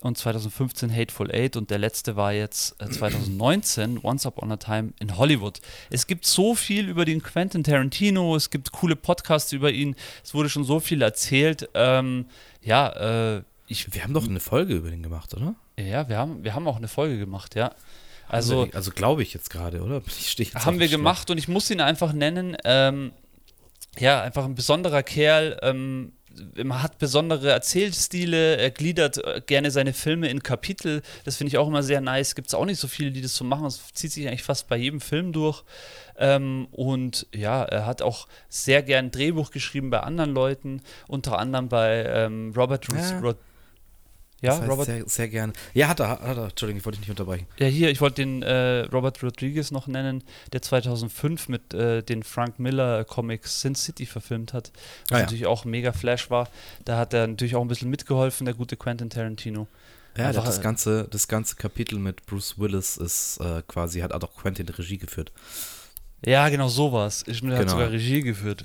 und 0.00 0.16
2015 0.16 0.94
Hateful 0.94 1.30
Eight 1.30 1.56
und 1.56 1.70
der 1.70 1.78
letzte 1.78 2.16
war 2.16 2.32
jetzt 2.32 2.80
äh, 2.80 2.88
2019 2.88 3.98
Once 4.02 4.26
Upon 4.26 4.52
a 4.52 4.56
Time 4.56 4.92
in 5.00 5.16
Hollywood. 5.16 5.60
Es 5.90 6.06
gibt 6.06 6.24
so 6.26 6.54
viel 6.54 6.88
über 6.88 7.04
den 7.04 7.22
Quentin 7.22 7.64
Tarantino, 7.64 8.36
es 8.36 8.50
gibt 8.50 8.72
coole 8.72 8.96
Podcasts 8.96 9.52
über 9.52 9.70
ihn, 9.70 9.96
es 10.22 10.34
wurde 10.34 10.48
schon 10.48 10.64
so 10.64 10.80
viel 10.80 11.02
erzählt. 11.02 11.68
Ähm, 11.74 12.26
ja, 12.62 13.36
äh, 13.36 13.42
ich, 13.66 13.92
Wir 13.92 14.02
haben 14.02 14.14
doch 14.14 14.26
eine 14.26 14.40
Folge 14.40 14.74
über 14.74 14.90
den 14.90 15.02
gemacht, 15.02 15.34
oder? 15.34 15.54
ja, 15.76 16.08
wir 16.08 16.16
haben, 16.16 16.42
wir 16.42 16.54
haben 16.54 16.66
auch 16.66 16.76
eine 16.76 16.88
Folge 16.88 17.18
gemacht, 17.18 17.54
ja. 17.54 17.72
Also 18.28 18.62
Also, 18.62 18.72
also 18.74 18.90
glaube 18.90 19.22
ich 19.22 19.32
jetzt 19.32 19.50
gerade, 19.50 19.82
oder? 19.82 20.02
Haben 20.54 20.80
wir 20.80 20.88
gemacht 20.88 21.30
und 21.30 21.38
ich 21.38 21.48
muss 21.48 21.70
ihn 21.70 21.80
einfach 21.80 22.12
nennen. 22.12 22.56
Ähm, 22.64 23.12
ja, 23.98 24.22
einfach 24.22 24.44
ein 24.44 24.54
besonderer 24.54 25.02
Kerl. 25.02 25.58
Ähm, 25.62 26.12
man 26.62 26.82
hat 26.82 26.98
besondere 26.98 27.50
Erzählstile, 27.50 28.56
er 28.56 28.70
gliedert 28.70 29.18
äh, 29.24 29.40
gerne 29.44 29.70
seine 29.70 29.92
Filme 29.92 30.28
in 30.28 30.42
Kapitel. 30.42 31.02
Das 31.24 31.36
finde 31.36 31.48
ich 31.48 31.58
auch 31.58 31.68
immer 31.68 31.82
sehr 31.82 32.00
nice. 32.00 32.34
Gibt 32.34 32.48
es 32.48 32.54
auch 32.54 32.64
nicht 32.64 32.78
so 32.78 32.88
viele, 32.88 33.10
die 33.10 33.22
das 33.22 33.34
so 33.34 33.44
machen. 33.44 33.66
Es 33.66 33.92
zieht 33.92 34.12
sich 34.12 34.28
eigentlich 34.28 34.42
fast 34.42 34.68
bei 34.68 34.76
jedem 34.76 35.00
Film 35.00 35.32
durch. 35.32 35.64
Ähm, 36.16 36.68
und 36.70 37.26
ja, 37.34 37.64
er 37.64 37.86
hat 37.86 38.02
auch 38.02 38.28
sehr 38.48 38.82
gern 38.82 39.10
Drehbuch 39.10 39.50
geschrieben 39.50 39.90
bei 39.90 40.00
anderen 40.00 40.32
Leuten, 40.32 40.82
unter 41.06 41.38
anderem 41.38 41.68
bei 41.68 42.04
ähm, 42.06 42.52
Robert 42.56 42.86
Ja. 42.92 43.18
Rod 43.20 43.36
ja, 44.40 44.50
das 44.50 44.60
heißt 44.60 44.70
Robert. 44.70 44.86
Sehr, 44.86 45.08
sehr 45.08 45.28
gerne. 45.28 45.52
Ja, 45.74 45.88
hat 45.88 46.00
er, 46.00 46.08
hat 46.20 46.36
er. 46.36 46.44
Entschuldigung, 46.48 46.78
ich 46.78 46.84
wollte 46.86 46.98
dich 46.98 47.08
nicht 47.08 47.18
unterbrechen. 47.18 47.46
Ja, 47.58 47.66
hier, 47.66 47.90
ich 47.90 48.00
wollte 48.00 48.22
den 48.22 48.42
äh, 48.42 48.80
Robert 48.92 49.22
Rodriguez 49.22 49.70
noch 49.70 49.86
nennen, 49.86 50.22
der 50.52 50.62
2005 50.62 51.48
mit 51.48 51.74
äh, 51.74 52.02
den 52.02 52.22
Frank 52.22 52.58
Miller 52.58 53.04
Comics 53.04 53.60
Sin 53.60 53.74
City 53.74 54.06
verfilmt 54.06 54.52
hat, 54.52 54.70
was 55.08 55.12
Ah, 55.12 55.18
ja. 55.18 55.24
natürlich 55.24 55.46
auch 55.46 55.64
mega 55.64 55.92
Flash 55.92 56.30
war. 56.30 56.48
Da 56.84 56.98
hat 56.98 57.14
er 57.14 57.26
natürlich 57.26 57.56
auch 57.56 57.62
ein 57.62 57.68
bisschen 57.68 57.90
mitgeholfen, 57.90 58.44
der 58.44 58.54
gute 58.54 58.76
Quentin 58.76 59.10
Tarantino. 59.10 59.66
Ja, 60.16 60.28
Einfach, 60.28 60.44
das 60.44 60.60
ganze, 60.60 61.06
das 61.10 61.28
ganze 61.28 61.54
Kapitel 61.56 61.98
mit 61.98 62.26
Bruce 62.26 62.58
Willis 62.58 62.96
ist 62.96 63.38
äh, 63.40 63.62
quasi, 63.68 64.00
hat 64.00 64.12
auch 64.12 64.34
Quentin 64.36 64.68
Regie 64.68 64.98
geführt. 64.98 65.30
Ja, 66.26 66.48
genau 66.48 66.66
sowas. 66.68 67.22
Ich 67.28 67.40
bin, 67.40 67.50
der 67.50 67.58
hat 67.60 67.66
Genau. 67.66 67.78
sogar 67.78 67.92
Regie 67.92 68.22
geführt. 68.22 68.64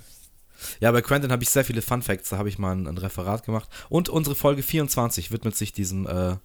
Ja, 0.80 0.92
bei 0.92 1.02
Quentin 1.02 1.32
habe 1.32 1.44
ich 1.44 1.50
sehr 1.50 1.66
viele 1.66 1.82
Fun 1.82 2.02
Facts, 2.02 2.30
da 2.30 2.38
habe 2.38 2.50
ich 2.50 2.58
mal 2.58 2.76
ein, 2.76 2.88
ein 2.88 2.98
Referat 2.98 3.46
gemacht. 3.46 3.70
Und 3.90 4.10
unsere 4.10 4.36
Folge 4.36 4.64
24 4.64 5.32
widmet 5.32 5.56
sich 5.56 5.74
diesem 5.74 6.08
äh, 6.08 6.36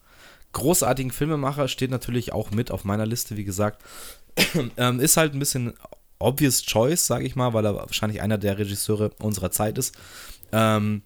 großartigen 0.53 1.13
Filmemacher, 1.13 1.69
steht 1.69 1.91
natürlich 1.91 2.33
auch 2.33 2.51
mit 2.51 2.71
auf 2.71 2.85
meiner 2.85 3.07
Liste, 3.07 3.37
wie 3.37 3.45
gesagt. 3.45 3.83
ähm, 4.77 5.01
ist 5.01 5.17
halt 5.17 5.35
ein 5.35 5.39
bisschen 5.39 5.75
obvious 6.19 6.63
choice, 6.65 7.07
sage 7.07 7.27
ich 7.27 7.37
mal, 7.37 7.53
weil 7.53 7.65
er 7.65 7.77
wahrscheinlich 7.77 8.23
einer 8.23 8.39
der 8.39 8.59
Regisseure 8.59 9.11
unserer 9.21 9.51
Zeit 9.51 9.79
ist. 9.79 9.97
Ähm, 10.53 11.03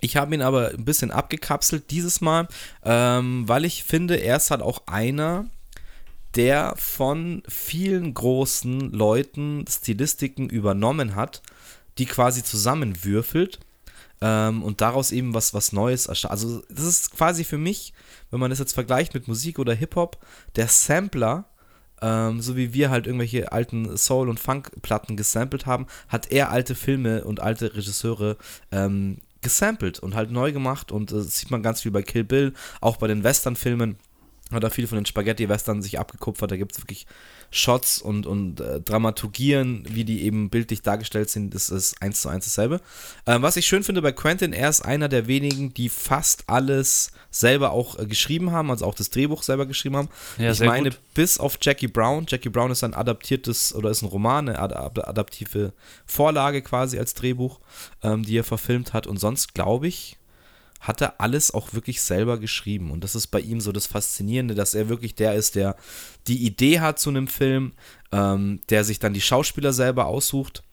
ich 0.00 0.16
habe 0.16 0.34
ihn 0.34 0.42
aber 0.42 0.70
ein 0.70 0.84
bisschen 0.84 1.12
abgekapselt 1.12 1.90
dieses 1.90 2.20
Mal, 2.20 2.48
ähm, 2.84 3.48
weil 3.48 3.64
ich 3.64 3.84
finde, 3.84 4.16
er 4.16 4.36
ist 4.36 4.50
halt 4.50 4.62
auch 4.62 4.82
einer, 4.86 5.46
der 6.34 6.74
von 6.76 7.42
vielen 7.46 8.14
großen 8.14 8.90
Leuten 8.90 9.64
Stilistiken 9.68 10.48
übernommen 10.48 11.14
hat, 11.14 11.42
die 11.98 12.06
quasi 12.06 12.42
zusammenwürfelt 12.42 13.60
ähm, 14.20 14.62
und 14.62 14.80
daraus 14.80 15.12
eben 15.12 15.34
was, 15.34 15.52
was 15.52 15.72
Neues 15.72 16.06
erscheint. 16.06 16.30
Also 16.30 16.62
das 16.68 16.84
ist 16.84 17.10
quasi 17.12 17.44
für 17.44 17.58
mich, 17.58 17.92
wenn 18.30 18.40
man 18.40 18.50
das 18.50 18.58
jetzt 18.58 18.72
vergleicht 18.72 19.14
mit 19.14 19.28
Musik 19.28 19.58
oder 19.58 19.74
Hip-Hop, 19.74 20.24
der 20.56 20.68
Sampler, 20.68 21.46
ähm, 22.00 22.40
so 22.40 22.56
wie 22.56 22.72
wir 22.72 22.90
halt 22.90 23.06
irgendwelche 23.06 23.52
alten 23.52 23.96
Soul- 23.96 24.28
und 24.28 24.40
Funk-Platten 24.40 25.16
gesampelt 25.16 25.66
haben, 25.66 25.86
hat 26.08 26.30
er 26.30 26.50
alte 26.50 26.74
Filme 26.74 27.24
und 27.24 27.40
alte 27.40 27.74
Regisseure 27.74 28.36
ähm, 28.70 29.18
gesampelt 29.40 29.98
und 29.98 30.14
halt 30.14 30.30
neu 30.30 30.52
gemacht 30.52 30.92
und 30.92 31.10
äh, 31.10 31.16
das 31.16 31.38
sieht 31.38 31.50
man 31.50 31.62
ganz 31.62 31.82
viel 31.82 31.90
bei 31.90 32.02
Kill 32.02 32.24
Bill, 32.24 32.54
auch 32.80 32.96
bei 32.96 33.08
den 33.08 33.24
Western-Filmen 33.24 33.96
hat 34.52 34.64
er 34.64 34.70
viel 34.70 34.86
von 34.86 34.96
den 34.96 35.06
Spaghetti-Western 35.06 35.82
sich 35.82 35.98
abgekupfert. 35.98 36.50
Da 36.50 36.56
gibt 36.56 36.72
es 36.72 36.80
wirklich 36.80 37.06
Shots 37.54 38.00
und, 38.00 38.26
und 38.26 38.60
äh, 38.60 38.80
Dramaturgien, 38.80 39.84
wie 39.86 40.04
die 40.04 40.22
eben 40.22 40.48
bildlich 40.48 40.80
dargestellt 40.80 41.28
sind. 41.28 41.54
Das 41.54 41.68
ist 41.68 42.00
eins 42.00 42.22
zu 42.22 42.30
eins 42.30 42.46
dasselbe. 42.46 42.80
Ähm, 43.26 43.42
was 43.42 43.56
ich 43.56 43.66
schön 43.66 43.84
finde 43.84 44.00
bei 44.00 44.12
Quentin, 44.12 44.54
er 44.54 44.70
ist 44.70 44.80
einer 44.80 45.10
der 45.10 45.26
wenigen, 45.26 45.74
die 45.74 45.90
fast 45.90 46.44
alles 46.48 47.12
selber 47.30 47.72
auch 47.72 47.98
äh, 47.98 48.06
geschrieben 48.06 48.52
haben, 48.52 48.70
also 48.70 48.86
auch 48.86 48.94
das 48.94 49.10
Drehbuch 49.10 49.42
selber 49.42 49.66
geschrieben 49.66 49.96
haben. 49.96 50.08
Ja, 50.38 50.52
ich 50.52 50.60
meine, 50.60 50.90
gut. 50.90 51.00
bis 51.12 51.38
auf 51.38 51.58
Jackie 51.60 51.88
Brown. 51.88 52.24
Jackie 52.26 52.48
Brown 52.48 52.70
ist 52.70 52.84
ein 52.84 52.94
adaptiertes 52.94 53.74
oder 53.74 53.90
ist 53.90 54.00
ein 54.00 54.08
Roman, 54.08 54.48
eine 54.48 54.58
ad 54.58 54.74
ad 54.74 55.02
adaptive 55.02 55.74
Vorlage 56.06 56.62
quasi 56.62 56.98
als 56.98 57.12
Drehbuch, 57.12 57.60
ähm, 58.02 58.22
die 58.22 58.38
er 58.38 58.44
verfilmt 58.44 58.94
hat. 58.94 59.06
Und 59.06 59.20
sonst 59.20 59.52
glaube 59.52 59.88
ich, 59.88 60.16
hat 60.82 61.00
er 61.00 61.20
alles 61.20 61.54
auch 61.54 61.72
wirklich 61.72 62.02
selber 62.02 62.38
geschrieben. 62.38 62.90
Und 62.90 63.04
das 63.04 63.14
ist 63.14 63.28
bei 63.28 63.40
ihm 63.40 63.60
so 63.60 63.70
das 63.70 63.86
Faszinierende, 63.86 64.54
dass 64.54 64.74
er 64.74 64.88
wirklich 64.88 65.14
der 65.14 65.34
ist, 65.34 65.54
der 65.54 65.76
die 66.26 66.44
Idee 66.44 66.80
hat 66.80 66.98
zu 66.98 67.08
einem 67.08 67.28
Film, 67.28 67.72
ähm, 68.10 68.60
der 68.68 68.84
sich 68.84 68.98
dann 68.98 69.14
die 69.14 69.20
Schauspieler 69.20 69.72
selber 69.72 70.06
aussucht 70.06 70.64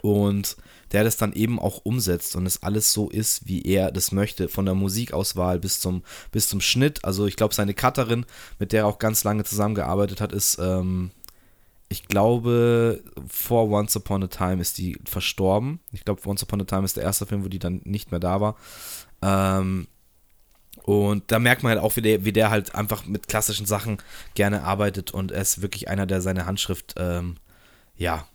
und 0.00 0.56
der 0.92 1.04
das 1.04 1.18
dann 1.18 1.34
eben 1.34 1.58
auch 1.58 1.84
umsetzt 1.84 2.34
und 2.34 2.46
es 2.46 2.62
alles 2.62 2.92
so 2.92 3.10
ist, 3.10 3.46
wie 3.46 3.62
er 3.62 3.92
das 3.92 4.10
möchte, 4.10 4.48
von 4.48 4.64
der 4.64 4.74
Musikauswahl 4.74 5.58
bis 5.58 5.80
zum, 5.80 6.02
bis 6.30 6.48
zum 6.48 6.62
Schnitt. 6.62 7.04
Also 7.04 7.26
ich 7.26 7.36
glaube, 7.36 7.54
seine 7.54 7.74
Cutterin, 7.74 8.24
mit 8.58 8.72
der 8.72 8.82
er 8.82 8.86
auch 8.86 8.98
ganz 8.98 9.22
lange 9.22 9.44
zusammengearbeitet 9.44 10.22
hat, 10.22 10.32
ist, 10.32 10.58
ähm, 10.60 11.10
ich 11.90 12.08
glaube, 12.08 13.02
vor 13.28 13.68
Once 13.68 13.94
Upon 13.96 14.24
a 14.24 14.26
Time 14.28 14.62
ist 14.62 14.78
die 14.78 14.98
verstorben. 15.04 15.78
Ich 15.92 16.06
glaube, 16.06 16.26
Once 16.26 16.42
Upon 16.42 16.62
a 16.62 16.64
Time 16.64 16.86
ist 16.86 16.96
der 16.96 17.04
erste 17.04 17.26
Film, 17.26 17.44
wo 17.44 17.48
die 17.48 17.58
dann 17.58 17.82
nicht 17.84 18.10
mehr 18.10 18.20
da 18.20 18.40
war. 18.40 18.56
Ähm, 19.22 19.86
und 20.84 21.30
da 21.30 21.38
merkt 21.38 21.62
man 21.62 21.70
halt 21.70 21.80
auch, 21.80 21.94
wie 21.96 22.02
der, 22.02 22.24
wie 22.24 22.32
der 22.32 22.50
halt 22.50 22.74
einfach 22.74 23.06
mit 23.06 23.28
klassischen 23.28 23.66
Sachen 23.66 23.98
gerne 24.34 24.64
arbeitet 24.64 25.12
und 25.12 25.30
er 25.30 25.40
ist 25.42 25.62
wirklich 25.62 25.88
einer, 25.88 26.06
der 26.06 26.20
seine 26.20 26.44
Handschrift, 26.46 26.94
ähm, 26.96 27.36
ja, 27.96 28.26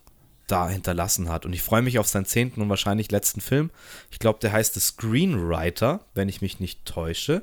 da 0.48 0.70
hinterlassen 0.70 1.27
hat. 1.27 1.46
Und 1.46 1.51
ich 1.51 1.62
freue 1.62 1.82
mich 1.82 2.00
auf 2.00 2.08
seinen 2.08 2.24
zehnten 2.25 2.62
und 2.62 2.70
wahrscheinlich 2.70 3.12
letzten 3.12 3.41
Film. 3.41 3.70
Ich 4.12 4.20
glaube, 4.20 4.39
der 4.39 4.53
heißt 4.53 4.75
The 4.75 4.79
Screenwriter, 4.79 6.00
wenn 6.13 6.29
ich 6.29 6.41
mich 6.41 6.62
nicht 6.62 6.86
täusche, 6.86 7.41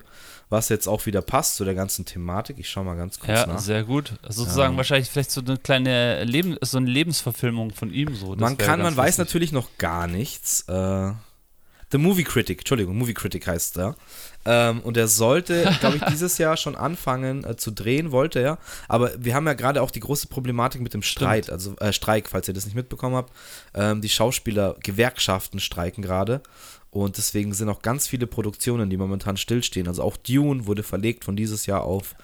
was 0.48 0.70
jetzt 0.70 0.86
auch 0.86 1.04
wieder 1.04 1.20
passt 1.20 1.56
zu 1.56 1.66
der 1.66 1.74
ganzen 1.74 2.06
Thematik. 2.06 2.58
Ich 2.58 2.70
schaue 2.70 2.84
mal 2.84 2.96
ganz 2.96 3.18
kurz 3.18 3.40
Ja, 3.40 3.46
nach. 3.46 3.58
sehr 3.58 3.84
gut. 3.84 4.14
Also 4.22 4.44
sozusagen 4.44 4.72
Ja. 4.72 4.76
wahrscheinlich 4.78 5.10
vielleicht 5.10 5.32
so 5.32 5.42
eine 5.42 5.58
kleine 5.58 6.24
Leben, 6.24 6.56
so 6.62 6.78
eine 6.78 6.88
Lebensverfilmung 6.88 7.72
von 7.72 7.92
ihm 7.92 8.14
so. 8.14 8.34
Das 8.36 8.40
man 8.40 8.56
kann, 8.56 8.80
man 8.80 8.96
weiß 8.96 9.18
lustig. 9.18 9.26
natürlich 9.26 9.52
noch 9.52 9.68
gar 9.76 10.06
nichts. 10.06 10.62
Äh, 10.68 11.12
The 11.92 11.98
Movie 11.98 12.24
Critic, 12.24 12.58
Entschuldigung, 12.60 12.96
Movie 12.96 13.14
Critic 13.14 13.46
heißt 13.46 13.78
er. 13.78 13.96
Ähm, 14.46 14.80
und 14.80 14.96
er 14.96 15.08
sollte, 15.08 15.72
glaube 15.80 15.96
ich, 15.96 16.04
dieses 16.10 16.38
Jahr 16.38 16.56
schon 16.56 16.74
anfangen 16.76 17.44
äh, 17.44 17.56
zu 17.56 17.70
drehen, 17.70 18.10
wollte 18.12 18.40
er. 18.40 18.58
Aber 18.88 19.12
wir 19.18 19.34
haben 19.34 19.46
ja 19.46 19.54
gerade 19.54 19.80
auch 19.82 19.90
die 19.90 20.00
große 20.00 20.26
Problematik 20.28 20.80
mit 20.80 20.92
dem 20.94 21.02
Streit, 21.02 21.50
also 21.50 21.76
äh, 21.76 21.92
Streik, 21.92 22.28
falls 22.28 22.48
ihr 22.48 22.54
das 22.54 22.64
nicht 22.66 22.74
mitbekommen 22.74 23.16
habt. 23.16 23.32
Ähm, 23.74 24.00
die 24.00 24.08
Schauspieler, 24.08 24.76
Gewerkschaften 24.82 25.60
streiken 25.60 26.02
gerade. 26.02 26.42
Und 26.90 27.16
deswegen 27.16 27.52
sind 27.54 27.68
auch 27.68 27.82
ganz 27.82 28.06
viele 28.06 28.26
Produktionen, 28.28 28.88
die 28.88 28.96
momentan 28.96 29.36
stillstehen. 29.36 29.88
Also 29.88 30.02
auch 30.02 30.16
Dune 30.16 30.66
wurde 30.66 30.82
verlegt 30.84 31.24
von 31.24 31.34
dieses 31.36 31.66
Jahr 31.66 31.82
auf 31.82 32.14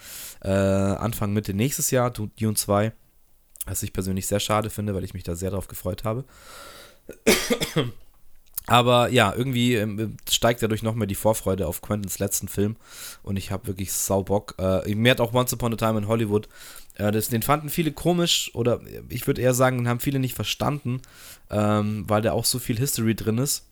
äh, 0.43 0.49
Anfang 0.50 1.33
Mitte 1.33 1.55
nächstes 1.55 1.90
Jahr, 1.90 2.11
Du- 2.11 2.31
Dune 2.38 2.55
2. 2.55 2.93
Was 3.67 3.83
ich 3.83 3.93
persönlich 3.93 4.26
sehr 4.26 4.40
schade 4.40 4.71
finde, 4.71 4.95
weil 4.95 5.05
ich 5.05 5.12
mich 5.14 5.23
da 5.25 5.35
sehr 5.35 5.50
drauf 5.50 5.69
gefreut 5.69 6.05
habe. 6.05 6.25
Aber 8.70 9.08
ja, 9.08 9.34
irgendwie 9.36 9.74
ähm, 9.74 10.16
steigt 10.30 10.62
dadurch 10.62 10.84
noch 10.84 10.94
mehr 10.94 11.08
die 11.08 11.16
Vorfreude 11.16 11.66
auf 11.66 11.82
Quentins 11.82 12.20
letzten 12.20 12.46
Film. 12.46 12.76
Und 13.24 13.36
ich 13.36 13.50
habe 13.50 13.66
wirklich 13.66 13.92
sau 13.92 14.22
Bock. 14.22 14.54
Äh, 14.60 14.94
mir 14.94 15.10
hat 15.10 15.20
auch 15.20 15.34
Once 15.34 15.52
Upon 15.52 15.72
a 15.72 15.76
Time 15.76 15.98
in 15.98 16.06
Hollywood, 16.06 16.48
äh, 16.94 17.10
das, 17.10 17.30
den 17.30 17.42
fanden 17.42 17.68
viele 17.68 17.90
komisch 17.90 18.52
oder 18.54 18.80
ich 19.08 19.26
würde 19.26 19.42
eher 19.42 19.54
sagen, 19.54 19.78
den 19.78 19.88
haben 19.88 19.98
viele 19.98 20.20
nicht 20.20 20.36
verstanden, 20.36 21.02
ähm, 21.50 22.04
weil 22.06 22.22
da 22.22 22.30
auch 22.30 22.44
so 22.44 22.60
viel 22.60 22.78
History 22.78 23.16
drin 23.16 23.38
ist. 23.38 23.66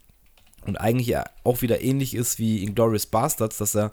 Und 0.66 0.76
eigentlich 0.76 1.16
auch 1.44 1.62
wieder 1.62 1.80
ähnlich 1.80 2.14
ist 2.14 2.38
wie 2.38 2.62
Inglourious 2.62 3.06
Bastards, 3.06 3.58
dass 3.58 3.74
er 3.74 3.90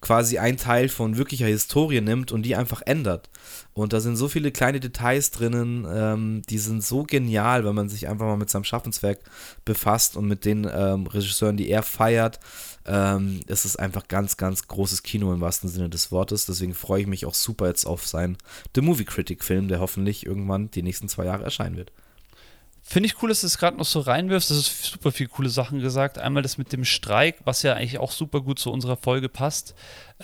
quasi 0.00 0.38
einen 0.38 0.58
Teil 0.58 0.88
von 0.88 1.16
wirklicher 1.16 1.46
Historie 1.46 2.00
nimmt 2.00 2.32
und 2.32 2.42
die 2.42 2.54
einfach 2.54 2.82
ändert. 2.84 3.30
Und 3.72 3.92
da 3.92 4.00
sind 4.00 4.16
so 4.16 4.28
viele 4.28 4.52
kleine 4.52 4.80
Details 4.80 5.30
drinnen, 5.30 5.86
ähm, 5.90 6.42
die 6.48 6.58
sind 6.58 6.84
so 6.84 7.02
genial, 7.02 7.64
wenn 7.64 7.74
man 7.74 7.88
sich 7.88 8.08
einfach 8.08 8.26
mal 8.26 8.36
mit 8.36 8.50
seinem 8.50 8.64
Schaffenswerk 8.64 9.20
befasst 9.64 10.16
und 10.16 10.26
mit 10.26 10.44
den 10.44 10.68
ähm, 10.70 11.06
Regisseuren, 11.06 11.56
die 11.56 11.70
er 11.70 11.82
feiert. 11.82 12.38
Ähm, 12.86 13.40
es 13.46 13.64
ist 13.64 13.78
einfach 13.78 14.06
ganz, 14.08 14.36
ganz 14.36 14.68
großes 14.68 15.02
Kino 15.02 15.32
im 15.32 15.40
wahrsten 15.40 15.68
Sinne 15.68 15.88
des 15.88 16.12
Wortes. 16.12 16.46
Deswegen 16.46 16.74
freue 16.74 17.02
ich 17.02 17.06
mich 17.06 17.26
auch 17.26 17.34
super 17.34 17.66
jetzt 17.68 17.86
auf 17.86 18.06
seinen 18.06 18.36
The 18.74 18.80
Movie 18.80 19.04
Critic 19.04 19.44
Film, 19.44 19.68
der 19.68 19.80
hoffentlich 19.80 20.26
irgendwann 20.26 20.70
die 20.70 20.82
nächsten 20.82 21.08
zwei 21.08 21.24
Jahre 21.24 21.44
erscheinen 21.44 21.76
wird. 21.76 21.92
Finde 22.90 23.06
ich 23.06 23.22
cool, 23.22 23.28
dass 23.28 23.42
du 23.42 23.46
es 23.46 23.58
gerade 23.58 23.76
noch 23.76 23.84
so 23.84 24.00
reinwirfst. 24.00 24.50
Das 24.50 24.56
ist 24.56 24.84
super 24.84 25.12
viele 25.12 25.28
coole 25.28 25.50
Sachen 25.50 25.80
gesagt. 25.80 26.16
Einmal 26.16 26.42
das 26.42 26.56
mit 26.56 26.72
dem 26.72 26.86
Streik, 26.86 27.36
was 27.44 27.62
ja 27.62 27.74
eigentlich 27.74 27.98
auch 27.98 28.12
super 28.12 28.40
gut 28.40 28.58
zu 28.58 28.72
unserer 28.72 28.96
Folge 28.96 29.28
passt. 29.28 29.74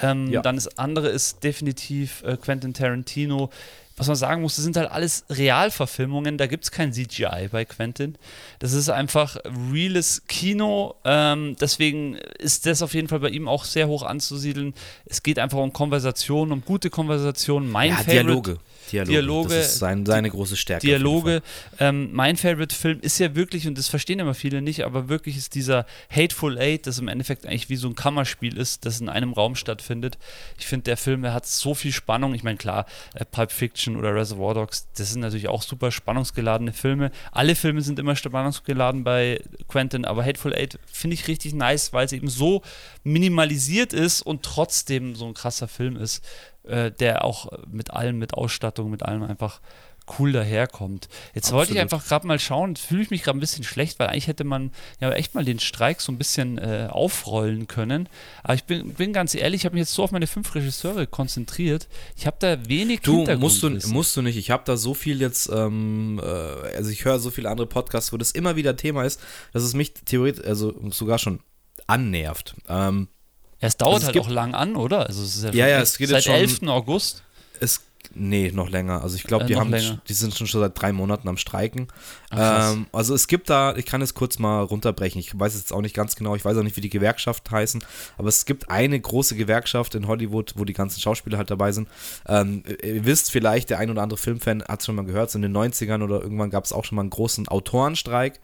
Ähm, 0.01 0.31
Ja. 0.31 0.41
Dann 0.41 0.57
das 0.57 0.79
andere 0.79 1.09
ist 1.09 1.45
definitiv 1.45 2.23
äh, 2.23 2.39
Quentin 2.39 2.73
Tarantino. 2.73 3.51
Was 3.99 4.07
man 4.07 4.17
sagen 4.17 4.41
muss, 4.41 4.57
das 4.57 4.65
sind 4.65 4.79
halt 4.79 4.91
alles 4.91 5.25
Realverfilmungen. 5.29 6.39
Da 6.39 6.47
gibt 6.47 6.65
es 6.65 6.71
kein 6.71 6.93
CGI 6.95 7.49
bei 7.53 7.67
Quentin. 7.67 8.17
Das 8.61 8.73
ist 8.73 8.89
einfach 8.89 9.37
reales 9.73 10.23
Kino. 10.27 10.95
Ähm, 11.05 11.57
deswegen 11.61 12.17
ist 12.39 12.65
das 12.65 12.81
auf 12.81 12.95
jeden 12.95 13.09
Fall 13.09 13.21
bei 13.21 13.29
ihm 13.29 13.47
auch 13.47 13.65
sehr 13.65 13.89
hoch 13.89 14.03
anzusiedeln. 14.03 14.73
Es 15.05 15.23
geht 15.23 15.39
einfach 15.39 15.59
um 15.59 15.75
Konversation, 15.75 16.51
um 16.51 16.65
gute 16.65 16.89
Konversation. 16.89 17.71
Mein 17.71 17.91
ja, 17.91 17.97
Favorite, 17.97 18.25
Dialoge. 18.25 18.59
Dialoge. 18.91 19.13
Dialoge, 19.13 19.55
Das 19.55 19.67
ist 19.67 19.79
sein, 19.79 20.07
seine 20.07 20.31
große 20.31 20.57
Stärke. 20.57 20.87
Dialoge. 20.87 21.43
Ähm, 21.79 22.11
mein 22.13 22.37
Favorite-Film 22.37 23.01
ist 23.01 23.19
ja 23.19 23.35
wirklich, 23.35 23.67
und 23.67 23.77
das 23.77 23.89
verstehen 23.89 24.19
immer 24.19 24.35
viele 24.35 24.63
nicht, 24.63 24.85
aber 24.85 25.09
wirklich 25.09 25.37
ist 25.37 25.55
dieser 25.55 25.87
Hateful 26.11 26.59
Eight, 26.59 26.87
das 26.87 26.99
im 26.99 27.09
Endeffekt 27.09 27.47
eigentlich 27.47 27.69
wie 27.69 27.77
so 27.77 27.89
ein 27.89 27.95
Kammerspiel 27.95 28.57
ist, 28.57 28.87
das 28.87 29.01
in 29.01 29.09
einem 29.09 29.33
Raum 29.33 29.57
stattfindet. 29.57 30.19
Ich 30.59 30.67
finde, 30.67 30.85
der 30.85 30.97
Film, 30.97 31.23
der 31.23 31.35
hat 31.35 31.47
so 31.47 31.75
viel 31.75 31.93
Spannung. 31.93 32.35
Ich 32.35 32.43
meine, 32.43 32.57
klar, 32.57 32.87
äh, 33.15 33.25
Pulp 33.25 33.53
Fiction 33.53 33.75
Fiction 33.75 33.97
oder 33.97 34.15
Reservoir 34.15 34.55
Dogs, 34.55 34.87
das 34.97 35.11
sind 35.11 35.21
natürlich 35.21 35.49
auch 35.49 35.63
super 35.63 35.91
spannungsgeladene 35.91 36.73
Filme. 36.73 37.11
Alle 37.33 37.55
Filme 37.55 37.83
sind 37.83 37.99
immer 37.99 38.15
spannungsgeladen 38.15 39.05
bei 39.05 39.41
Quentin, 39.69 40.05
aber 40.05 40.25
Hateful 40.25 40.55
Eight 40.55 40.79
finde 40.91 41.15
ich 41.15 41.27
richtig 41.29 41.55
nice, 41.55 41.93
weil 41.93 42.07
es 42.07 42.13
eben 42.13 42.29
so 42.29 42.63
minimalisiert 43.03 43.93
ist 43.93 44.23
und 44.23 44.43
trotzdem 44.43 45.17
so 45.17 45.27
ein 45.27 45.35
krasser 45.35 45.67
Film 45.67 45.97
ist, 45.97 46.23
äh, 46.67 46.91
der 46.91 47.25
auch 47.25 47.49
mit 47.71 47.91
allem, 47.91 48.19
mit 48.19 48.35
Ausstattung, 48.35 48.91
mit 48.91 49.03
allem 49.03 49.23
einfach 49.23 49.61
cool 50.19 50.33
daherkommt. 50.33 51.09
Jetzt 51.35 51.47
Absolut. 51.47 51.59
wollte 51.59 51.73
ich 51.73 51.81
einfach 51.81 52.05
gerade 52.07 52.27
mal 52.27 52.39
schauen, 52.39 52.77
fühle 52.77 53.03
ich 53.03 53.11
mich 53.11 53.23
gerade 53.23 53.39
ein 53.39 53.41
bisschen 53.41 53.65
schlecht, 53.65 53.99
weil 53.99 54.09
eigentlich 54.09 54.27
hätte 54.27 54.45
man 54.45 54.71
ja 55.01 55.11
echt 55.13 55.35
mal 55.35 55.45
den 55.45 55.59
Streik 55.59 56.01
so 56.01 56.13
ein 56.13 56.19
bisschen 56.19 56.59
äh, 56.59 56.89
aufrollen 56.91 57.67
können. 57.69 58.09
Aber 58.43 58.55
ich 58.55 58.65
bin, 58.65 58.95
bin 58.95 59.13
ganz 59.13 59.35
ehrlich, 59.35 59.63
ich 59.63 59.65
habe 59.65 59.75
mich 59.75 59.83
jetzt 59.83 59.95
so 59.95 60.03
auf 60.03 60.13
meine 60.13 60.27
fünf 60.27 60.55
Regisseure 60.55 61.07
konzentriert. 61.07 61.89
Ich 62.17 62.27
habe 62.27 62.37
da 62.39 62.69
wenig 62.69 63.01
du, 63.01 63.25
musst 63.37 63.63
du 63.63 63.71
musst 63.89 64.17
du 64.17 64.23
nicht. 64.23 64.37
Ich 64.37 64.51
habe 64.51 64.63
da 64.67 64.77
so 64.77 64.95
viel 64.95 65.21
jetzt, 65.21 65.49
ähm, 65.53 66.21
äh, 66.23 66.27
also 66.77 66.91
ich 66.91 67.05
höre 67.05 67.19
so 67.19 67.31
viele 67.31 67.49
andere 67.49 67.67
Podcasts, 67.67 68.13
wo 68.13 68.17
das 68.17 68.31
immer 68.31 68.57
wieder 68.57 68.77
Thema 68.77 69.05
ist, 69.05 69.21
dass 69.53 69.63
es 69.63 69.75
mich 69.75 69.95
theoretisch, 69.95 70.45
also 70.45 70.75
sogar 70.91 71.19
schon 71.19 71.41
annervt. 71.87 72.55
Ähm, 72.69 73.09
ja, 73.65 73.69
es 73.69 73.77
dauert 73.79 73.95
also 73.95 74.09
es 74.09 74.15
halt 74.15 74.27
auch 74.27 74.31
lang 74.31 74.55
an, 74.55 74.77
oder? 74.77 75.07
Also 75.07 75.23
es 75.23 75.37
ist 75.37 75.45
ja, 75.45 75.51
ja, 75.53 75.69
ja 75.69 75.81
es 75.81 75.97
geht 75.97 76.11
seit 76.11 76.25
schon, 76.25 76.35
11. 76.35 76.65
August. 76.65 77.23
Es 77.61 77.81
Nee, 78.17 78.53
noch 78.55 78.69
länger. 78.69 79.03
Also 79.03 79.17
ich 79.17 79.25
glaube, 79.25 79.45
äh, 79.45 79.49
die 79.49 79.57
haben, 79.57 79.73
die 79.73 80.13
sind 80.13 80.35
schon, 80.35 80.47
schon 80.47 80.61
seit 80.61 80.81
drei 80.81 80.93
Monaten 80.93 81.27
am 81.27 81.37
Streiken. 81.37 81.89
Ach, 82.31 82.75
ähm, 82.75 82.87
also 82.93 83.15
es 83.15 83.27
gibt 83.27 83.51
da, 83.51 83.75
ich 83.75 83.87
kann 83.87 84.03
es 84.03 84.15
kurz 84.15 84.39
mal 84.39 84.63
runterbrechen. 84.63 85.19
Ich 85.19 85.37
weiß 85.37 85.55
jetzt 85.57 85.73
auch 85.73 85.81
nicht 85.81 85.97
ganz 85.97 86.15
genau, 86.15 86.37
ich 86.37 86.45
weiß 86.45 86.57
auch 86.59 86.63
nicht, 86.63 86.77
wie 86.77 86.81
die 86.83 86.91
Gewerkschaften 86.91 87.51
heißen, 87.51 87.83
aber 88.19 88.29
es 88.29 88.45
gibt 88.45 88.71
eine 88.71 89.01
große 89.01 89.35
Gewerkschaft 89.35 89.95
in 89.95 90.07
Hollywood, 90.07 90.53
wo 90.57 90.65
die 90.65 90.75
ganzen 90.75 91.01
Schauspieler 91.01 91.39
halt 91.39 91.51
dabei 91.51 91.73
sind. 91.73 91.89
Ähm, 92.29 92.63
ihr 92.85 93.05
wisst 93.05 93.33
vielleicht, 93.33 93.71
der 93.71 93.79
ein 93.79 93.91
oder 93.91 94.03
andere 94.03 94.19
Filmfan 94.19 94.63
hat 94.63 94.81
es 94.81 94.87
schon 94.87 94.95
mal 94.95 95.07
gehört, 95.07 95.31
so 95.31 95.39
in 95.39 95.43
den 95.43 95.57
90ern 95.57 96.05
oder 96.05 96.21
irgendwann 96.21 96.51
gab 96.51 96.65
es 96.65 96.73
auch 96.73 96.85
schon 96.85 96.97
mal 96.97 97.03
einen 97.03 97.11
großen 97.11 97.49
Autorenstreik 97.49 98.39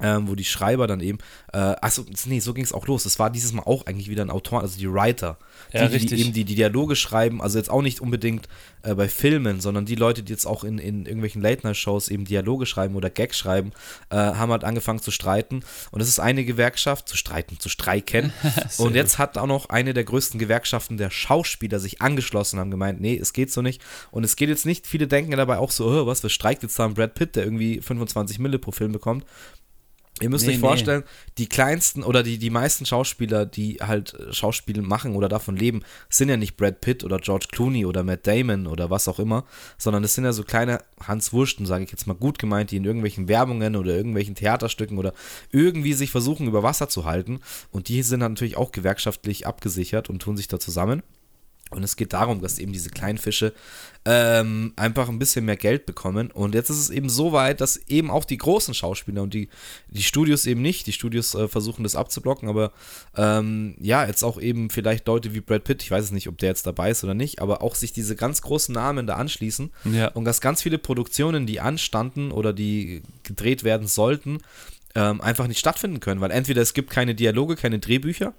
ähm, 0.00 0.28
wo 0.28 0.34
die 0.34 0.44
Schreiber 0.44 0.86
dann 0.86 1.00
eben, 1.00 1.18
äh, 1.52 1.58
achso, 1.58 2.04
nee, 2.26 2.40
so 2.40 2.54
ging 2.54 2.64
es 2.64 2.72
auch 2.72 2.86
los. 2.86 3.04
Es 3.06 3.18
war 3.18 3.30
dieses 3.30 3.52
Mal 3.52 3.62
auch 3.64 3.86
eigentlich 3.86 4.08
wieder 4.08 4.22
ein 4.22 4.30
Autor, 4.30 4.60
also 4.60 4.78
die 4.78 4.92
Writer, 4.92 5.38
die, 5.72 5.76
ja, 5.76 5.88
die, 5.88 5.96
eben 5.96 6.32
die, 6.32 6.44
die, 6.44 6.54
Dialoge 6.54 6.96
schreiben, 6.96 7.40
also 7.40 7.58
jetzt 7.58 7.70
auch 7.70 7.82
nicht 7.82 8.00
unbedingt 8.00 8.48
äh, 8.82 8.94
bei 8.94 9.08
Filmen, 9.08 9.60
sondern 9.60 9.86
die 9.86 9.94
Leute, 9.94 10.22
die 10.22 10.32
jetzt 10.32 10.46
auch 10.46 10.64
in, 10.64 10.78
in 10.78 11.04
irgendwelchen 11.04 11.42
Late-Night-Shows 11.42 12.08
eben 12.08 12.24
Dialoge 12.24 12.66
schreiben 12.66 12.94
oder 12.94 13.10
Gags 13.10 13.38
schreiben, 13.38 13.72
äh, 14.10 14.16
haben 14.16 14.52
halt 14.52 14.64
angefangen 14.64 15.00
zu 15.00 15.10
streiten. 15.10 15.62
Und 15.90 16.00
es 16.00 16.08
ist 16.08 16.20
eine 16.20 16.44
Gewerkschaft, 16.44 17.08
zu 17.08 17.16
streiten, 17.16 17.58
zu 17.58 17.68
streiken. 17.68 18.32
und 18.78 18.94
jetzt 18.94 19.18
hat 19.18 19.38
auch 19.38 19.46
noch 19.46 19.68
eine 19.68 19.94
der 19.94 20.04
größten 20.04 20.38
Gewerkschaften 20.38 20.96
der 20.96 21.10
Schauspieler 21.10 21.78
sich 21.78 22.02
angeschlossen, 22.02 22.58
haben 22.58 22.70
gemeint, 22.70 23.00
nee, 23.00 23.16
es 23.16 23.32
geht 23.32 23.52
so 23.52 23.62
nicht. 23.62 23.82
Und 24.10 24.24
es 24.24 24.36
geht 24.36 24.48
jetzt 24.48 24.66
nicht, 24.66 24.86
viele 24.86 25.06
denken 25.06 25.32
dabei 25.36 25.58
auch 25.58 25.70
so, 25.70 25.86
oh, 25.86 26.06
was, 26.06 26.22
was 26.24 26.32
streikt 26.32 26.62
jetzt 26.62 26.78
da 26.78 26.88
Brad 26.88 27.14
Pitt, 27.14 27.36
der 27.36 27.44
irgendwie 27.44 27.80
25 27.80 28.38
Mille 28.38 28.58
pro 28.58 28.72
Film 28.72 28.92
bekommt. 28.92 29.24
Ihr 30.22 30.30
müsst 30.30 30.46
nee, 30.46 30.54
euch 30.54 30.58
vorstellen, 30.58 31.02
nee. 31.04 31.32
die 31.38 31.48
kleinsten 31.48 32.02
oder 32.02 32.22
die, 32.22 32.38
die 32.38 32.50
meisten 32.50 32.86
Schauspieler, 32.86 33.46
die 33.46 33.78
halt 33.80 34.14
äh, 34.14 34.32
Schauspiel 34.32 34.82
machen 34.82 35.14
oder 35.14 35.28
davon 35.28 35.56
leben, 35.56 35.82
sind 36.08 36.28
ja 36.28 36.36
nicht 36.36 36.56
Brad 36.56 36.80
Pitt 36.80 37.04
oder 37.04 37.18
George 37.18 37.46
Clooney 37.50 37.86
oder 37.86 38.02
Matt 38.02 38.26
Damon 38.26 38.66
oder 38.66 38.90
was 38.90 39.08
auch 39.08 39.18
immer, 39.18 39.44
sondern 39.76 40.04
es 40.04 40.14
sind 40.14 40.24
ja 40.24 40.32
so 40.32 40.42
kleine 40.42 40.80
Hans 41.00 41.32
Wursten, 41.32 41.66
sage 41.66 41.84
ich 41.84 41.90
jetzt 41.90 42.06
mal 42.06 42.14
gut 42.14 42.38
gemeint, 42.38 42.70
die 42.70 42.76
in 42.76 42.84
irgendwelchen 42.84 43.28
Werbungen 43.28 43.76
oder 43.76 43.94
irgendwelchen 43.94 44.34
Theaterstücken 44.34 44.98
oder 44.98 45.12
irgendwie 45.52 45.92
sich 45.92 46.10
versuchen, 46.10 46.46
über 46.46 46.62
Wasser 46.62 46.88
zu 46.88 47.04
halten. 47.04 47.40
Und 47.70 47.88
die 47.88 48.02
sind 48.02 48.20
dann 48.20 48.32
natürlich 48.32 48.56
auch 48.56 48.72
gewerkschaftlich 48.72 49.46
abgesichert 49.46 50.10
und 50.10 50.20
tun 50.20 50.36
sich 50.36 50.48
da 50.48 50.58
zusammen. 50.58 51.02
Und 51.70 51.82
es 51.82 51.96
geht 51.96 52.12
darum, 52.12 52.40
dass 52.40 52.58
eben 52.58 52.72
diese 52.72 52.90
kleinen 52.90 53.18
Fische 53.18 53.52
ähm, 54.04 54.72
einfach 54.76 55.08
ein 55.08 55.18
bisschen 55.18 55.44
mehr 55.44 55.56
Geld 55.56 55.84
bekommen. 55.84 56.30
Und 56.30 56.54
jetzt 56.54 56.70
ist 56.70 56.78
es 56.78 56.90
eben 56.90 57.10
so 57.10 57.32
weit, 57.32 57.60
dass 57.60 57.76
eben 57.88 58.10
auch 58.10 58.24
die 58.24 58.38
großen 58.38 58.72
Schauspieler 58.72 59.22
und 59.22 59.34
die, 59.34 59.48
die 59.88 60.02
Studios 60.02 60.46
eben 60.46 60.62
nicht, 60.62 60.86
die 60.86 60.92
Studios 60.92 61.34
äh, 61.34 61.46
versuchen 61.48 61.82
das 61.82 61.94
abzublocken, 61.94 62.48
aber 62.48 62.72
ähm, 63.16 63.74
ja, 63.80 64.06
jetzt 64.06 64.22
auch 64.22 64.40
eben 64.40 64.70
vielleicht 64.70 65.06
Leute 65.06 65.34
wie 65.34 65.40
Brad 65.40 65.64
Pitt, 65.64 65.82
ich 65.82 65.90
weiß 65.90 66.04
es 66.04 66.10
nicht, 66.10 66.28
ob 66.28 66.38
der 66.38 66.48
jetzt 66.48 66.66
dabei 66.66 66.90
ist 66.90 67.04
oder 67.04 67.14
nicht, 67.14 67.42
aber 67.42 67.62
auch 67.62 67.74
sich 67.74 67.92
diese 67.92 68.16
ganz 68.16 68.40
großen 68.40 68.74
Namen 68.74 69.06
da 69.06 69.16
anschließen 69.16 69.70
ja. 69.92 70.08
und 70.08 70.24
dass 70.24 70.40
ganz 70.40 70.62
viele 70.62 70.78
Produktionen, 70.78 71.46
die 71.46 71.60
anstanden 71.60 72.30
oder 72.30 72.52
die 72.52 73.02
gedreht 73.24 73.64
werden 73.64 73.88
sollten, 73.88 74.38
ähm, 74.94 75.20
einfach 75.20 75.48
nicht 75.48 75.58
stattfinden 75.58 76.00
können, 76.00 76.20
weil 76.20 76.30
entweder 76.30 76.62
es 76.62 76.72
gibt 76.72 76.90
keine 76.90 77.14
Dialoge, 77.14 77.56
keine 77.56 77.78
Drehbücher 77.78 78.32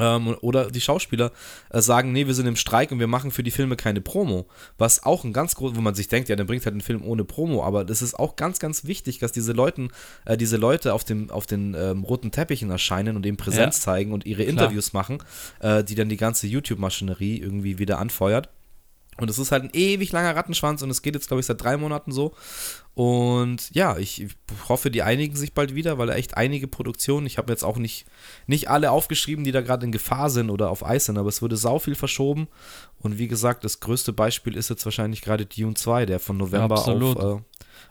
ähm, 0.00 0.36
oder 0.40 0.70
die 0.70 0.80
Schauspieler 0.80 1.32
äh, 1.70 1.80
sagen, 1.80 2.12
nee, 2.12 2.26
wir 2.26 2.34
sind 2.34 2.46
im 2.46 2.56
Streik 2.56 2.92
und 2.92 2.98
wir 2.98 3.06
machen 3.06 3.30
für 3.30 3.42
die 3.42 3.50
Filme 3.50 3.76
keine 3.76 4.00
Promo. 4.00 4.46
Was 4.78 5.04
auch 5.04 5.24
ein 5.24 5.32
ganz 5.32 5.54
groß, 5.54 5.76
wo 5.76 5.80
man 5.80 5.94
sich 5.94 6.08
denkt, 6.08 6.28
ja, 6.28 6.36
dann 6.36 6.46
bringt 6.46 6.64
halt 6.64 6.74
einen 6.74 6.80
Film 6.80 7.04
ohne 7.04 7.24
Promo, 7.24 7.64
aber 7.64 7.84
das 7.84 8.02
ist 8.02 8.18
auch 8.18 8.36
ganz, 8.36 8.58
ganz 8.58 8.84
wichtig, 8.84 9.18
dass 9.18 9.32
diese 9.32 9.52
Leuten, 9.52 9.90
äh, 10.24 10.36
diese 10.36 10.56
Leute 10.56 10.94
auf, 10.94 11.04
dem, 11.04 11.30
auf 11.30 11.46
den 11.46 11.74
ähm, 11.74 12.04
roten 12.04 12.30
Teppichen 12.30 12.70
erscheinen 12.70 13.16
und 13.16 13.26
eben 13.26 13.36
Präsenz 13.36 13.78
ja. 13.78 13.82
zeigen 13.82 14.12
und 14.12 14.26
ihre 14.26 14.42
Klar. 14.42 14.50
Interviews 14.50 14.92
machen, 14.92 15.18
äh, 15.60 15.84
die 15.84 15.94
dann 15.94 16.08
die 16.08 16.16
ganze 16.16 16.46
YouTube-Maschinerie 16.46 17.38
irgendwie 17.38 17.78
wieder 17.78 17.98
anfeuert. 17.98 18.48
Und 19.20 19.30
es 19.30 19.38
ist 19.38 19.52
halt 19.52 19.64
ein 19.64 19.70
ewig 19.72 20.12
langer 20.12 20.34
Rattenschwanz 20.34 20.82
und 20.82 20.90
es 20.90 21.02
geht 21.02 21.14
jetzt, 21.14 21.28
glaube 21.28 21.40
ich, 21.40 21.46
seit 21.46 21.62
drei 21.62 21.76
Monaten 21.76 22.12
so. 22.12 22.34
Und 22.94 23.70
ja, 23.74 23.96
ich 23.98 24.26
hoffe, 24.68 24.90
die 24.90 25.02
einigen 25.02 25.36
sich 25.36 25.54
bald 25.54 25.74
wieder, 25.74 25.98
weil 25.98 26.10
echt 26.10 26.36
einige 26.36 26.66
Produktionen, 26.66 27.26
ich 27.26 27.38
habe 27.38 27.52
jetzt 27.52 27.62
auch 27.62 27.76
nicht, 27.76 28.06
nicht 28.46 28.68
alle 28.68 28.90
aufgeschrieben, 28.90 29.44
die 29.44 29.52
da 29.52 29.60
gerade 29.60 29.86
in 29.86 29.92
Gefahr 29.92 30.30
sind 30.30 30.50
oder 30.50 30.70
auf 30.70 30.84
Eis 30.84 31.04
sind, 31.04 31.18
aber 31.18 31.28
es 31.28 31.42
wurde 31.42 31.56
sau 31.56 31.78
viel 31.78 31.94
verschoben. 31.94 32.48
Und 32.98 33.18
wie 33.18 33.28
gesagt, 33.28 33.64
das 33.64 33.80
größte 33.80 34.12
Beispiel 34.12 34.56
ist 34.56 34.70
jetzt 34.70 34.84
wahrscheinlich 34.84 35.22
gerade 35.22 35.46
Dune 35.46 35.74
2, 35.74 36.06
der 36.06 36.20
von 36.20 36.36
November 36.36 36.76
Absolut. 36.76 37.16
auf, 37.16 37.40
äh, 37.40 37.44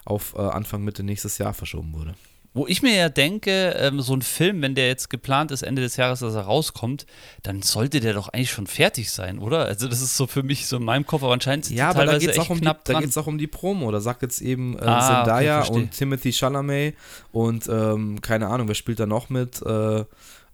auf 0.05 0.35
äh, 0.35 0.41
Anfang 0.41 0.83
Mitte 0.83 1.03
nächstes 1.03 1.37
Jahr 1.37 1.53
verschoben 1.53 1.93
wurde. 1.93 2.15
Wo 2.53 2.65
ich 2.65 2.81
mir 2.81 2.95
ja 2.95 3.09
denke, 3.09 3.75
ähm, 3.77 4.01
so 4.01 4.15
ein 4.15 4.23
Film, 4.23 4.61
wenn 4.63 4.73
der 4.73 4.87
jetzt 4.87 5.09
geplant 5.09 5.51
ist, 5.51 5.61
Ende 5.61 5.83
des 5.83 5.97
Jahres, 5.97 6.21
dass 6.21 6.33
er 6.33 6.41
rauskommt, 6.41 7.05
dann 7.43 7.61
sollte 7.61 7.99
der 7.99 8.13
doch 8.13 8.29
eigentlich 8.29 8.49
schon 8.49 8.65
fertig 8.65 9.11
sein, 9.11 9.37
oder? 9.37 9.65
Also 9.65 9.87
das 9.87 10.01
ist 10.01 10.17
so 10.17 10.25
für 10.25 10.41
mich 10.41 10.65
so 10.65 10.77
in 10.77 10.83
meinem 10.83 11.05
Kopf, 11.05 11.21
aber 11.21 11.33
anscheinend 11.33 11.65
sind 11.65 11.77
ja, 11.77 11.89
aber 11.89 12.05
da 12.05 12.17
geht 12.17 12.31
es 12.31 12.39
auch, 12.39 12.49
um 12.49 12.59
die, 12.59 12.71
da 12.83 12.99
geht's 12.99 13.17
auch 13.17 13.27
um 13.27 13.37
die 13.37 13.47
Promo. 13.47 13.91
Da 13.91 14.01
sagt 14.01 14.23
jetzt 14.23 14.41
eben 14.41 14.77
äh, 14.79 14.81
ah, 14.81 15.23
Zendaya 15.23 15.61
okay, 15.61 15.73
und 15.73 15.91
Timothy 15.91 16.33
Chalamet 16.33 16.95
und 17.31 17.69
ähm, 17.69 18.19
keine 18.21 18.47
Ahnung, 18.47 18.67
wer 18.67 18.75
spielt 18.75 18.99
da 18.99 19.05
noch 19.05 19.29
mit? 19.29 19.61
Äh, 19.61 20.05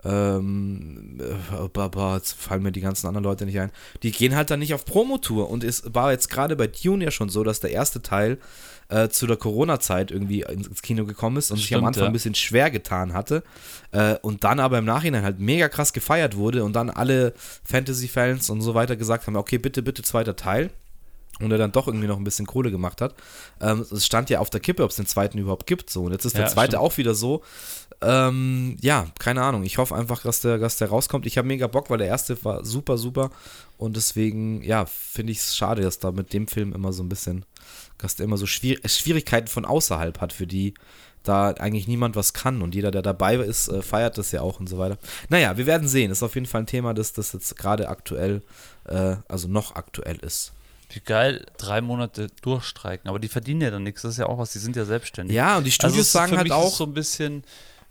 ähm, 0.05 1.17
äh, 1.19 2.13
jetzt 2.15 2.33
fallen 2.33 2.61
mir 2.61 2.71
die 2.71 2.81
ganzen 2.81 3.07
anderen 3.07 3.23
Leute 3.23 3.45
nicht 3.45 3.59
ein. 3.59 3.71
Die 4.03 4.11
gehen 4.11 4.35
halt 4.35 4.51
dann 4.51 4.59
nicht 4.59 4.73
auf 4.73 4.85
Promotour 4.85 5.49
und 5.49 5.63
es 5.63 5.83
war 5.93 6.11
jetzt 6.11 6.29
gerade 6.29 6.55
bei 6.55 6.67
Dune 6.67 7.05
ja 7.05 7.11
schon 7.11 7.29
so, 7.29 7.43
dass 7.43 7.59
der 7.59 7.71
erste 7.71 8.01
Teil 8.01 8.37
äh, 8.89 9.09
zu 9.09 9.27
der 9.27 9.37
Corona-Zeit 9.37 10.11
irgendwie 10.11 10.41
ins 10.41 10.81
Kino 10.81 11.05
gekommen 11.05 11.37
ist 11.37 11.51
und 11.51 11.57
Stimmt, 11.57 11.67
sich 11.67 11.77
am 11.77 11.85
Anfang 11.85 12.03
ja. 12.03 12.09
ein 12.09 12.13
bisschen 12.13 12.35
schwer 12.35 12.69
getan 12.71 13.13
hatte 13.13 13.43
äh, 13.91 14.15
und 14.21 14.43
dann 14.43 14.59
aber 14.59 14.77
im 14.77 14.85
Nachhinein 14.85 15.23
halt 15.23 15.39
mega 15.39 15.69
krass 15.69 15.93
gefeiert 15.93 16.37
wurde 16.37 16.63
und 16.63 16.73
dann 16.73 16.89
alle 16.89 17.33
Fantasy-Fans 17.63 18.49
und 18.49 18.61
so 18.61 18.75
weiter 18.75 18.95
gesagt 18.95 19.27
haben, 19.27 19.35
okay, 19.35 19.57
bitte, 19.57 19.81
bitte 19.81 20.03
zweiter 20.03 20.35
Teil 20.35 20.69
und 21.39 21.51
er 21.51 21.57
dann 21.57 21.71
doch 21.71 21.87
irgendwie 21.87 22.07
noch 22.07 22.17
ein 22.17 22.23
bisschen 22.23 22.45
Kohle 22.45 22.71
gemacht 22.71 23.01
hat. 23.01 23.13
Ähm, 23.59 23.85
es 23.91 24.05
stand 24.05 24.29
ja 24.29 24.39
auf 24.39 24.49
der 24.49 24.61
Kippe, 24.61 24.83
ob 24.83 24.91
es 24.91 24.95
den 24.95 25.05
zweiten 25.05 25.37
überhaupt 25.37 25.67
gibt. 25.67 25.89
So. 25.89 26.03
Und 26.03 26.11
jetzt 26.13 26.25
ist 26.25 26.33
ja, 26.33 26.41
der 26.41 26.49
zweite 26.49 26.71
stimmt. 26.73 26.83
auch 26.83 26.97
wieder 26.97 27.13
so. 27.13 27.41
Ähm, 28.01 28.77
ja, 28.81 29.07
keine 29.19 29.41
Ahnung. 29.41 29.63
Ich 29.63 29.77
hoffe 29.77 29.95
einfach, 29.95 30.21
dass 30.21 30.41
der, 30.41 30.57
dass 30.57 30.77
der 30.77 30.89
rauskommt. 30.89 31.25
Ich 31.25 31.37
habe 31.37 31.47
mega 31.47 31.67
Bock, 31.67 31.89
weil 31.89 31.97
der 31.97 32.07
erste 32.07 32.41
war 32.45 32.63
super, 32.63 32.97
super. 32.97 33.31
Und 33.77 33.97
deswegen, 33.97 34.63
ja, 34.63 34.85
finde 34.85 35.33
ich 35.33 35.39
es 35.39 35.57
schade, 35.57 35.81
dass 35.81 35.99
da 35.99 36.11
mit 36.11 36.31
dem 36.31 36.47
Film 36.47 36.73
immer 36.73 36.93
so 36.93 37.03
ein 37.03 37.09
bisschen 37.09 37.45
dass 37.97 38.15
der 38.15 38.25
immer 38.25 38.37
so 38.37 38.45
Schwier 38.45 38.79
Schwierigkeiten 38.85 39.47
von 39.47 39.65
außerhalb 39.65 40.21
hat, 40.21 40.33
für 40.33 40.47
die 40.47 40.73
da 41.23 41.49
eigentlich 41.49 41.87
niemand 41.87 42.15
was 42.15 42.33
kann 42.33 42.61
und 42.61 42.75
jeder, 42.75 42.91
der 42.91 43.01
dabei 43.01 43.35
ist, 43.35 43.67
äh, 43.67 43.81
feiert 43.81 44.17
das 44.17 44.31
ja 44.31 44.41
auch 44.41 44.59
und 44.59 44.67
so 44.67 44.77
weiter. 44.77 44.97
Naja, 45.29 45.57
wir 45.57 45.65
werden 45.65 45.87
sehen. 45.87 46.11
Ist 46.11 46.23
auf 46.23 46.35
jeden 46.35 46.47
Fall 46.47 46.61
ein 46.61 46.67
Thema, 46.67 46.93
das, 46.93 47.13
das 47.13 47.33
jetzt 47.33 47.57
gerade 47.57 47.89
aktuell, 47.89 48.41
äh, 48.85 49.15
also 49.27 49.47
noch 49.47 49.75
aktuell 49.75 50.17
ist. 50.17 50.53
Wie 50.91 50.99
geil, 50.99 51.45
drei 51.57 51.81
Monate 51.81 52.27
durchstreiken, 52.41 53.09
aber 53.09 53.19
die 53.19 53.27
verdienen 53.27 53.61
ja 53.61 53.71
dann 53.71 53.83
nichts, 53.83 54.03
das 54.03 54.11
ist 54.11 54.17
ja 54.19 54.27
auch 54.27 54.37
was, 54.37 54.53
die 54.53 54.59
sind 54.59 54.75
ja 54.75 54.85
selbstständig. 54.85 55.35
Ja, 55.35 55.57
und 55.57 55.63
die 55.63 55.71
Studios 55.71 56.15
also 56.15 56.19
sagen 56.19 56.37
halt 56.37 56.51
auch. 56.51 56.73
so 56.73 56.83
ein 56.83 56.93
bisschen 56.93 57.43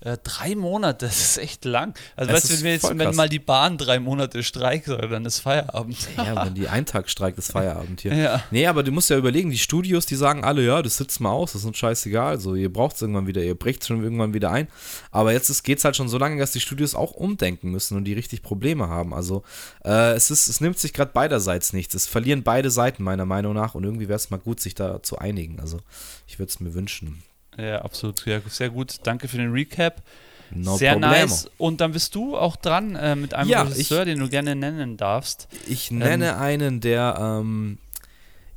äh, 0.04 0.18
drei 0.22 0.54
Monate, 0.54 1.06
das 1.06 1.18
ist 1.18 1.38
echt 1.38 1.64
lang. 1.64 1.94
Also, 2.14 2.32
weißt 2.32 2.50
du, 2.50 2.62
wenn, 2.62 2.72
jetzt, 2.72 2.98
wenn 2.98 3.16
mal 3.16 3.28
die 3.28 3.38
Bahn 3.38 3.78
drei 3.78 3.98
Monate 3.98 4.42
streikt, 4.42 4.88
dann 4.88 5.24
ist 5.24 5.40
Feierabend. 5.40 5.96
Ja, 6.16 6.44
wenn 6.44 6.54
die 6.54 6.68
einen 6.68 6.86
Tag 6.86 7.08
streikt, 7.08 7.38
ist 7.38 7.52
Feierabend 7.52 8.02
hier. 8.02 8.14
Ja. 8.14 8.44
Nee, 8.50 8.66
aber 8.66 8.82
du 8.82 8.92
musst 8.92 9.10
ja 9.10 9.16
überlegen, 9.16 9.50
die 9.50 9.58
Studios, 9.58 10.06
die 10.06 10.16
sagen 10.16 10.44
alle, 10.44 10.62
ja, 10.62 10.82
das 10.82 10.98
sitzt 10.98 11.20
mal 11.20 11.30
aus, 11.30 11.52
das 11.52 11.62
ist 11.62 11.66
uns 11.66 11.78
scheißegal. 11.78 12.38
So, 12.38 12.54
ihr 12.54 12.72
braucht 12.72 12.96
es 12.96 13.02
irgendwann 13.02 13.26
wieder, 13.26 13.42
ihr 13.42 13.54
brecht 13.54 13.82
es 13.82 13.88
schon 13.88 14.02
irgendwann 14.02 14.34
wieder 14.34 14.50
ein. 14.50 14.68
Aber 15.10 15.32
jetzt 15.32 15.64
geht 15.64 15.78
es 15.78 15.84
halt 15.84 15.96
schon 15.96 16.08
so 16.08 16.18
lange, 16.18 16.38
dass 16.38 16.52
die 16.52 16.60
Studios 16.60 16.94
auch 16.94 17.12
umdenken 17.12 17.70
müssen 17.70 17.96
und 17.96 18.04
die 18.04 18.12
richtig 18.12 18.42
Probleme 18.42 18.88
haben. 18.88 19.14
Also, 19.14 19.42
äh, 19.84 20.12
es, 20.12 20.30
ist, 20.30 20.48
es 20.48 20.60
nimmt 20.60 20.78
sich 20.78 20.92
gerade 20.92 21.12
beiderseits 21.12 21.72
nichts. 21.72 21.94
Es 21.94 22.06
verlieren 22.06 22.42
beide 22.42 22.70
Seiten, 22.70 23.02
meiner 23.02 23.24
Meinung 23.24 23.54
nach. 23.54 23.74
Und 23.74 23.84
irgendwie 23.84 24.08
wäre 24.08 24.16
es 24.16 24.30
mal 24.30 24.38
gut, 24.38 24.60
sich 24.60 24.74
da 24.74 25.02
zu 25.02 25.18
einigen. 25.18 25.60
Also, 25.60 25.80
ich 26.26 26.38
würde 26.38 26.50
es 26.50 26.60
mir 26.60 26.74
wünschen. 26.74 27.22
Ja, 27.56 27.82
absolut. 27.82 28.24
Ja, 28.26 28.40
sehr 28.48 28.70
gut. 28.70 28.96
Danke 29.02 29.28
für 29.28 29.36
den 29.36 29.52
Recap. 29.52 30.02
No 30.50 30.76
Sehr 30.76 30.92
problemo. 30.92 31.14
nice. 31.14 31.50
Und 31.58 31.80
dann 31.80 31.92
bist 31.92 32.14
du 32.14 32.36
auch 32.36 32.56
dran 32.56 32.94
äh, 32.94 33.16
mit 33.16 33.34
einem 33.34 33.50
ja, 33.50 33.62
Regisseur, 33.62 34.00
ich, 34.00 34.04
den 34.04 34.20
du 34.20 34.28
gerne 34.28 34.54
nennen 34.54 34.96
darfst. 34.96 35.48
Ich 35.66 35.90
nenne 35.90 36.30
ähm, 36.30 36.38
einen, 36.38 36.80
der, 36.80 37.16
ähm, 37.18 37.78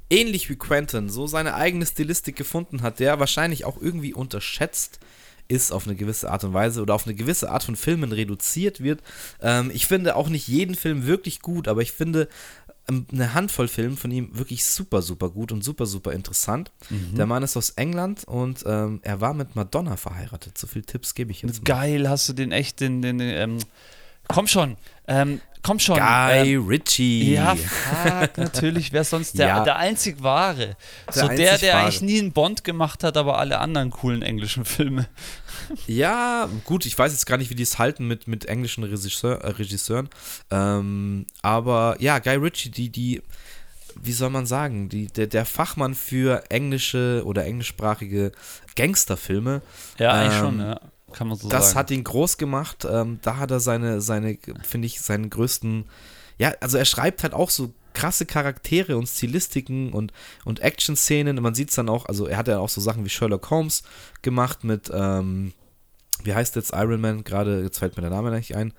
ähnlich 0.09 0.49
wie 0.49 0.55
Quentin 0.55 1.09
so 1.09 1.27
seine 1.27 1.55
eigene 1.55 1.85
Stilistik 1.85 2.35
gefunden 2.35 2.81
hat, 2.81 2.99
der 2.99 3.19
wahrscheinlich 3.19 3.65
auch 3.65 3.81
irgendwie 3.81 4.13
unterschätzt 4.13 4.99
ist 5.47 5.71
auf 5.71 5.87
eine 5.87 5.95
gewisse 5.95 6.29
Art 6.29 6.43
und 6.43 6.53
Weise 6.53 6.81
oder 6.81 6.93
auf 6.93 7.05
eine 7.05 7.15
gewisse 7.15 7.49
Art 7.49 7.63
von 7.63 7.75
Filmen 7.75 8.11
reduziert 8.11 8.83
wird. 8.83 9.01
Ähm, 9.41 9.71
ich 9.73 9.87
finde 9.87 10.15
auch 10.15 10.29
nicht 10.29 10.47
jeden 10.47 10.75
Film 10.75 11.05
wirklich 11.05 11.41
gut, 11.41 11.67
aber 11.67 11.81
ich 11.81 11.93
finde 11.93 12.27
eine 12.87 13.33
Handvoll 13.33 13.67
Filme 13.67 13.97
von 13.97 14.11
ihm 14.11 14.29
wirklich 14.37 14.63
super, 14.65 15.01
super 15.01 15.29
gut 15.29 15.51
und 15.51 15.63
super, 15.63 15.85
super 15.85 16.13
interessant. 16.13 16.71
Mhm. 16.89 17.15
Der 17.15 17.25
Mann 17.25 17.43
ist 17.43 17.57
aus 17.57 17.71
England 17.71 18.23
und 18.23 18.63
ähm, 18.65 19.01
er 19.03 19.19
war 19.19 19.33
mit 19.33 19.55
Madonna 19.55 19.97
verheiratet. 19.97 20.57
So 20.57 20.67
viele 20.67 20.85
Tipps 20.85 21.13
gebe 21.13 21.31
ich 21.31 21.41
jetzt 21.41 21.59
mal. 21.59 21.65
Geil, 21.65 22.09
hast 22.09 22.29
du 22.29 22.33
den 22.33 22.51
echt, 22.51 22.79
den, 22.79 23.01
den, 23.01 23.17
den 23.17 23.29
ähm, 23.29 23.57
komm 24.29 24.47
schon, 24.47 24.77
ähm, 25.07 25.41
komm 25.63 25.79
schon. 25.79 25.97
Guy 25.97 26.53
ähm, 26.53 26.67
Ritchie. 26.67 27.33
Ja, 27.33 27.55
fuck, 27.55 28.37
natürlich. 28.37 28.93
Wer 28.93 29.03
sonst 29.03 29.37
der, 29.37 29.47
ja. 29.47 29.63
der 29.65 29.75
einzig 29.75 30.23
wahre. 30.23 30.77
Der 31.07 31.13
so 31.13 31.27
der, 31.27 31.57
der 31.57 31.73
wahre. 31.73 31.83
eigentlich 31.83 32.01
nie 32.01 32.19
einen 32.19 32.31
Bond 32.31 32.63
gemacht 32.63 33.03
hat, 33.03 33.17
aber 33.17 33.37
alle 33.37 33.59
anderen 33.59 33.91
coolen 33.91 34.21
englischen 34.21 34.63
Filme. 34.63 35.07
Ja, 35.87 36.49
gut, 36.63 36.85
ich 36.85 36.97
weiß 36.97 37.11
jetzt 37.11 37.25
gar 37.25 37.37
nicht, 37.37 37.49
wie 37.49 37.55
die 37.55 37.63
es 37.63 37.79
halten 37.79 38.07
mit, 38.07 38.27
mit 38.27 38.45
englischen 38.45 38.83
Regisseur, 38.83 39.41
äh, 39.41 39.49
Regisseuren. 39.51 40.09
Ähm, 40.51 41.25
aber 41.41 41.95
ja, 41.99 42.19
Guy 42.19 42.35
Ritchie, 42.35 42.69
die, 42.69 42.89
die, 42.89 43.21
wie 44.01 44.13
soll 44.13 44.29
man 44.29 44.45
sagen, 44.45 44.89
die, 44.89 45.07
der, 45.07 45.27
der 45.27 45.45
Fachmann 45.45 45.95
für 45.95 46.43
englische 46.49 47.23
oder 47.25 47.45
englischsprachige 47.45 48.31
Gangsterfilme. 48.75 49.61
Ja, 49.97 50.11
eigentlich 50.13 50.33
ähm, 50.33 50.39
schon, 50.39 50.59
ja 50.59 50.79
kann 51.13 51.27
man 51.27 51.37
so 51.37 51.49
das 51.49 51.69
sagen. 51.69 51.79
hat 51.79 51.91
ihn 51.91 52.03
groß 52.03 52.37
gemacht. 52.37 52.85
Ähm, 52.89 53.19
da 53.21 53.37
hat 53.37 53.51
er 53.51 53.59
seine, 53.59 54.01
seine 54.01 54.37
finde 54.63 54.85
ich, 54.85 55.01
seinen 55.01 55.29
größten. 55.29 55.85
Ja, 56.37 56.53
also 56.59 56.77
er 56.77 56.85
schreibt 56.85 57.23
halt 57.23 57.33
auch 57.33 57.49
so 57.49 57.73
krasse 57.97 58.27
Charaktere 58.27 58.95
und 58.95 59.07
Stilistiken 59.07 59.91
und, 59.91 60.13
und 60.45 60.59
Action-Szenen. 60.59 61.41
Man 61.41 61.55
sieht 61.55 61.69
es 61.69 61.75
dann 61.75 61.89
auch, 61.89 62.05
also 62.05 62.27
er 62.27 62.37
hat 62.37 62.47
ja 62.47 62.59
auch 62.59 62.69
so 62.69 62.79
Sachen 62.79 63.03
wie 63.03 63.09
Sherlock 63.09 63.49
Holmes 63.49 63.81
gemacht 64.21 64.63
mit, 64.63 64.91
ähm, 64.93 65.53
wie 66.23 66.35
heißt 66.35 66.55
jetzt 66.55 66.73
Iron 66.73 67.01
Man 67.01 67.23
gerade, 67.23 67.63
jetzt 67.63 67.79
fällt 67.79 67.97
mir 67.97 68.01
der 68.01 68.11
Name 68.11 68.29
nicht 68.29 68.55
ein. 68.55 68.71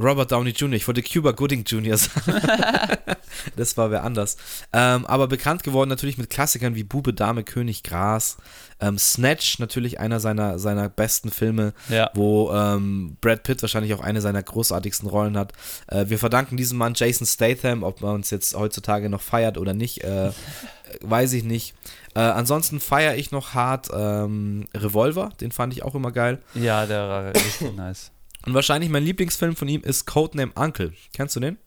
Robert 0.00 0.32
Downey 0.32 0.50
Jr., 0.50 0.74
ich 0.74 0.88
wollte 0.88 1.02
Cuba 1.02 1.32
Gooding 1.32 1.64
Jr. 1.64 1.96
sagen. 1.96 2.40
das 3.56 3.76
war 3.76 3.90
wer 3.90 4.02
anders. 4.02 4.36
Ähm, 4.72 5.04
aber 5.06 5.28
bekannt 5.28 5.62
geworden 5.62 5.90
natürlich 5.90 6.16
mit 6.16 6.30
Klassikern 6.30 6.74
wie 6.74 6.84
Bube, 6.84 7.12
Dame, 7.12 7.44
König, 7.44 7.82
Gras. 7.82 8.38
Ähm, 8.80 8.98
Snatch, 8.98 9.58
natürlich 9.58 10.00
einer 10.00 10.18
seiner, 10.20 10.58
seiner 10.58 10.88
besten 10.88 11.30
Filme, 11.30 11.74
ja. 11.90 12.10
wo 12.14 12.50
ähm, 12.50 13.18
Brad 13.20 13.42
Pitt 13.42 13.60
wahrscheinlich 13.60 13.92
auch 13.92 14.00
eine 14.00 14.22
seiner 14.22 14.42
großartigsten 14.42 15.08
Rollen 15.08 15.36
hat. 15.36 15.52
Äh, 15.88 16.06
wir 16.08 16.18
verdanken 16.18 16.56
diesem 16.56 16.78
Mann 16.78 16.94
Jason 16.96 17.26
Statham, 17.26 17.82
ob 17.82 18.00
man 18.00 18.14
uns 18.14 18.30
jetzt 18.30 18.54
heutzutage 18.54 19.10
noch 19.10 19.20
feiert 19.20 19.58
oder 19.58 19.74
nicht, 19.74 20.02
äh, 20.02 20.30
weiß 21.02 21.34
ich 21.34 21.44
nicht. 21.44 21.74
Äh, 22.14 22.20
ansonsten 22.20 22.80
feiere 22.80 23.16
ich 23.16 23.32
noch 23.32 23.54
hart 23.54 23.88
ähm, 23.92 24.66
Revolver, 24.74 25.30
den 25.40 25.52
fand 25.52 25.74
ich 25.74 25.82
auch 25.82 25.94
immer 25.94 26.10
geil. 26.10 26.40
Ja, 26.54 26.86
der 26.86 27.08
war 27.08 27.34
richtig 27.34 27.76
nice. 27.76 28.10
Und 28.46 28.54
wahrscheinlich 28.54 28.90
mein 28.90 29.04
Lieblingsfilm 29.04 29.56
von 29.56 29.68
ihm 29.68 29.82
ist 29.82 30.06
Codename 30.06 30.52
Uncle. 30.54 30.94
Kennst 31.12 31.36
du 31.36 31.40
den? 31.40 31.58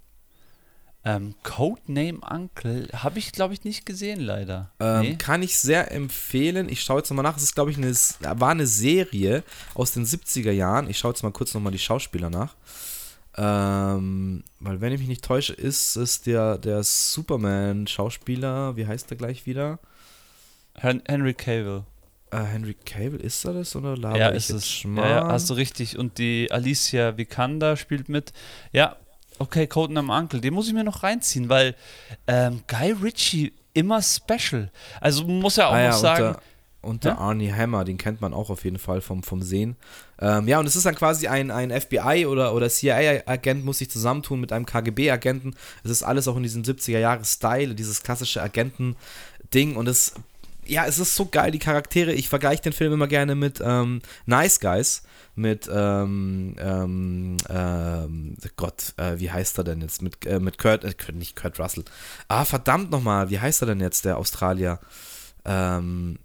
Ähm, 1.05 1.36
Codename 1.43 2.19
Uncle 2.21 2.88
habe 2.93 3.19
ich, 3.19 3.33
glaube 3.33 3.53
ich, 3.53 3.65
nicht 3.65 3.86
gesehen, 3.86 4.21
leider. 4.21 4.71
Ähm, 4.79 5.01
nee. 5.01 5.15
Kann 5.15 5.43
ich 5.43 5.59
sehr 5.59 5.91
empfehlen. 5.91 6.69
Ich 6.69 6.81
schaue 6.81 6.99
jetzt 6.99 7.09
nochmal 7.09 7.23
nach. 7.23 7.36
Es 7.36 7.43
ist, 7.43 7.55
glaube 7.55 7.71
ich, 7.71 7.77
eine, 7.77 7.93
war 8.39 8.51
eine 8.51 8.67
Serie 8.67 9.43
aus 9.73 9.91
den 9.91 10.05
70er 10.05 10.51
Jahren. 10.51 10.89
Ich 10.89 10.97
schaue 10.97 11.12
jetzt 11.12 11.21
mal 11.21 11.31
kurz 11.31 11.53
nochmal 11.53 11.73
die 11.73 11.79
Schauspieler 11.79 12.29
nach. 12.29 12.55
Ähm, 13.36 14.43
weil, 14.59 14.79
wenn 14.79 14.93
ich 14.93 14.99
mich 14.99 15.09
nicht 15.09 15.25
täusche, 15.25 15.53
ist 15.53 15.97
es 15.97 16.21
der, 16.21 16.57
der 16.57 16.83
Superman-Schauspieler. 16.83 18.77
Wie 18.77 18.88
heißt 18.88 19.09
der 19.09 19.17
gleich 19.17 19.45
wieder? 19.45 19.79
Henry 20.75 21.33
Cavill. 21.33 21.83
Äh, 22.33 22.45
Henry 22.45 22.75
Cable, 22.85 23.19
ist 23.19 23.45
er 23.45 23.53
das 23.53 23.75
oder 23.75 23.95
laber 23.95 24.17
ja, 24.17 24.29
ist 24.29 24.49
es. 24.49 24.83
Ja, 24.83 25.07
ja, 25.07 25.27
hast 25.27 25.49
du 25.49 25.53
richtig. 25.53 25.99
Und 25.99 26.17
die 26.17 26.51
Alicia 26.51 27.15
Vikander 27.15 27.77
spielt 27.77 28.09
mit. 28.09 28.33
Ja, 28.71 28.95
okay, 29.37 29.67
Codename 29.67 30.11
Uncle, 30.11 30.41
den 30.41 30.53
muss 30.53 30.67
ich 30.67 30.73
mir 30.73 30.83
noch 30.83 31.03
reinziehen, 31.03 31.49
weil 31.49 31.75
ähm, 32.25 32.63
Guy 32.67 32.91
Ritchie 32.91 33.53
immer 33.73 34.01
special. 34.01 34.71
Also 34.99 35.25
muss 35.25 35.57
ja 35.57 35.67
auch 35.67 35.73
ah, 35.73 35.89
noch 35.89 35.97
sagen. 35.97 36.27
Unter, 36.27 36.41
unter 36.81 37.09
ja? 37.09 37.17
Arnie 37.17 37.51
Hammer, 37.51 37.83
den 37.83 37.99
kennt 37.99 38.19
man 38.19 38.33
auch 38.33 38.49
auf 38.49 38.63
jeden 38.65 38.79
Fall 38.79 39.01
vom, 39.01 39.21
vom 39.21 39.43
Sehen. 39.43 39.75
Ähm, 40.19 40.47
ja, 40.47 40.59
und 40.59 40.65
es 40.65 40.75
ist 40.75 40.87
dann 40.87 40.95
quasi 40.95 41.27
ein, 41.27 41.51
ein 41.51 41.71
FBI- 41.71 42.25
oder, 42.25 42.55
oder 42.55 42.67
CIA-Agent, 42.67 43.63
muss 43.63 43.77
sich 43.77 43.91
zusammentun 43.91 44.39
mit 44.39 44.51
einem 44.51 44.65
KGB-Agenten. 44.65 45.55
Es 45.83 45.91
ist 45.91 46.01
alles 46.01 46.27
auch 46.27 46.35
in 46.35 46.43
diesem 46.43 46.63
70er-Jahre-Style, 46.63 47.75
dieses 47.75 48.01
klassische 48.01 48.41
Agenten-Ding 48.41 49.75
und 49.75 49.87
es 49.87 50.15
ja, 50.65 50.86
es 50.86 50.99
ist 50.99 51.15
so 51.15 51.26
geil, 51.26 51.52
die 51.52 51.60
Charaktere. 51.60 52.13
Ich 52.13 52.30
vergleiche 52.30 52.62
den 52.62 52.73
Film 52.73 52.93
immer 52.93 53.08
gerne 53.08 53.36
mit 53.36 53.62
ähm, 53.63 54.02
Nice 54.26 54.60
Guys, 54.60 55.04
mit, 55.36 55.69
ähm, 55.71 56.56
ähm, 56.60 57.38
ähm 57.49 58.38
Gott, 58.56 58.93
äh, 58.97 59.19
wie 59.19 59.32
heißt 59.32 59.58
er 59.58 59.63
denn 59.63 59.82
jetzt? 59.82 60.02
Mit, 60.02 60.26
äh, 60.26 60.39
mit 60.39 60.58
Kurt, 60.58 60.84
äh, 60.84 60.93
nicht 61.13 61.36
Kurt 61.36 61.60
Russell. 61.60 61.86
Ah, 62.28 62.45
verdammt 62.45 62.91
nochmal, 62.91 63.30
wie 63.30 63.39
heißt 63.39 63.62
er 63.63 63.67
denn 63.67 63.80
jetzt, 63.80 64.06
der 64.06 64.17
Australier? 64.17 64.80
Ähm, 65.45 66.19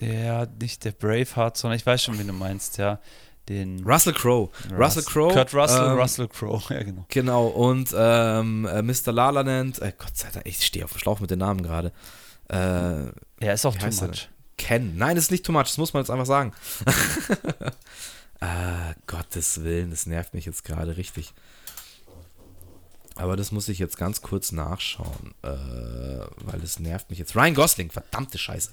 der, 0.00 0.48
nicht 0.60 0.84
der 0.84 0.92
Braveheart, 0.92 1.56
sondern 1.56 1.76
ich 1.76 1.86
weiß 1.86 2.02
schon, 2.02 2.18
wie 2.18 2.24
du 2.24 2.32
meinst, 2.32 2.78
ja. 2.78 3.00
Den 3.48 3.84
Russell 3.84 4.14
Crowe. 4.14 4.50
Russell 4.72 5.02
Crowe. 5.02 5.32
Kurt 5.32 5.52
Russell, 5.52 5.90
ähm, 5.90 5.98
Russell 5.98 6.28
Crowe, 6.28 6.62
ja 6.70 6.82
genau. 6.82 7.04
Genau, 7.08 7.46
und 7.46 7.94
ähm, 7.94 8.66
äh, 8.66 8.80
Mr. 8.80 9.12
La 9.12 9.42
nennt, 9.42 9.82
äh, 9.82 9.92
Gott 9.96 10.16
sei 10.16 10.30
Dank, 10.32 10.46
ich 10.46 10.64
stehe 10.64 10.84
auf 10.84 10.92
dem 10.92 10.98
Schlauch 10.98 11.20
mit 11.20 11.30
den 11.30 11.40
Namen 11.40 11.62
gerade. 11.62 11.92
Äh, 12.48 13.06
ja, 13.44 13.52
ist 13.52 13.66
auch 13.66 13.76
too 13.76 13.86
much. 13.86 14.28
Ken. 14.56 14.96
Nein, 14.96 15.16
ist 15.16 15.30
nicht 15.30 15.44
too 15.44 15.52
much, 15.52 15.64
das 15.64 15.78
muss 15.78 15.92
man 15.92 16.02
jetzt 16.02 16.10
einfach 16.10 16.26
sagen. 16.26 16.52
ah, 18.40 18.92
Gottes 19.06 19.62
Willen, 19.64 19.90
das 19.90 20.06
nervt 20.06 20.34
mich 20.34 20.46
jetzt 20.46 20.64
gerade 20.64 20.96
richtig. 20.96 21.34
Aber 23.16 23.36
das 23.36 23.52
muss 23.52 23.68
ich 23.68 23.78
jetzt 23.78 23.96
ganz 23.96 24.22
kurz 24.22 24.50
nachschauen, 24.50 25.34
äh, 25.42 25.48
weil 25.48 26.60
es 26.64 26.80
nervt 26.80 27.10
mich 27.10 27.20
jetzt. 27.20 27.36
Ryan 27.36 27.54
Gosling, 27.54 27.90
verdammte 27.90 28.38
Scheiße. 28.38 28.70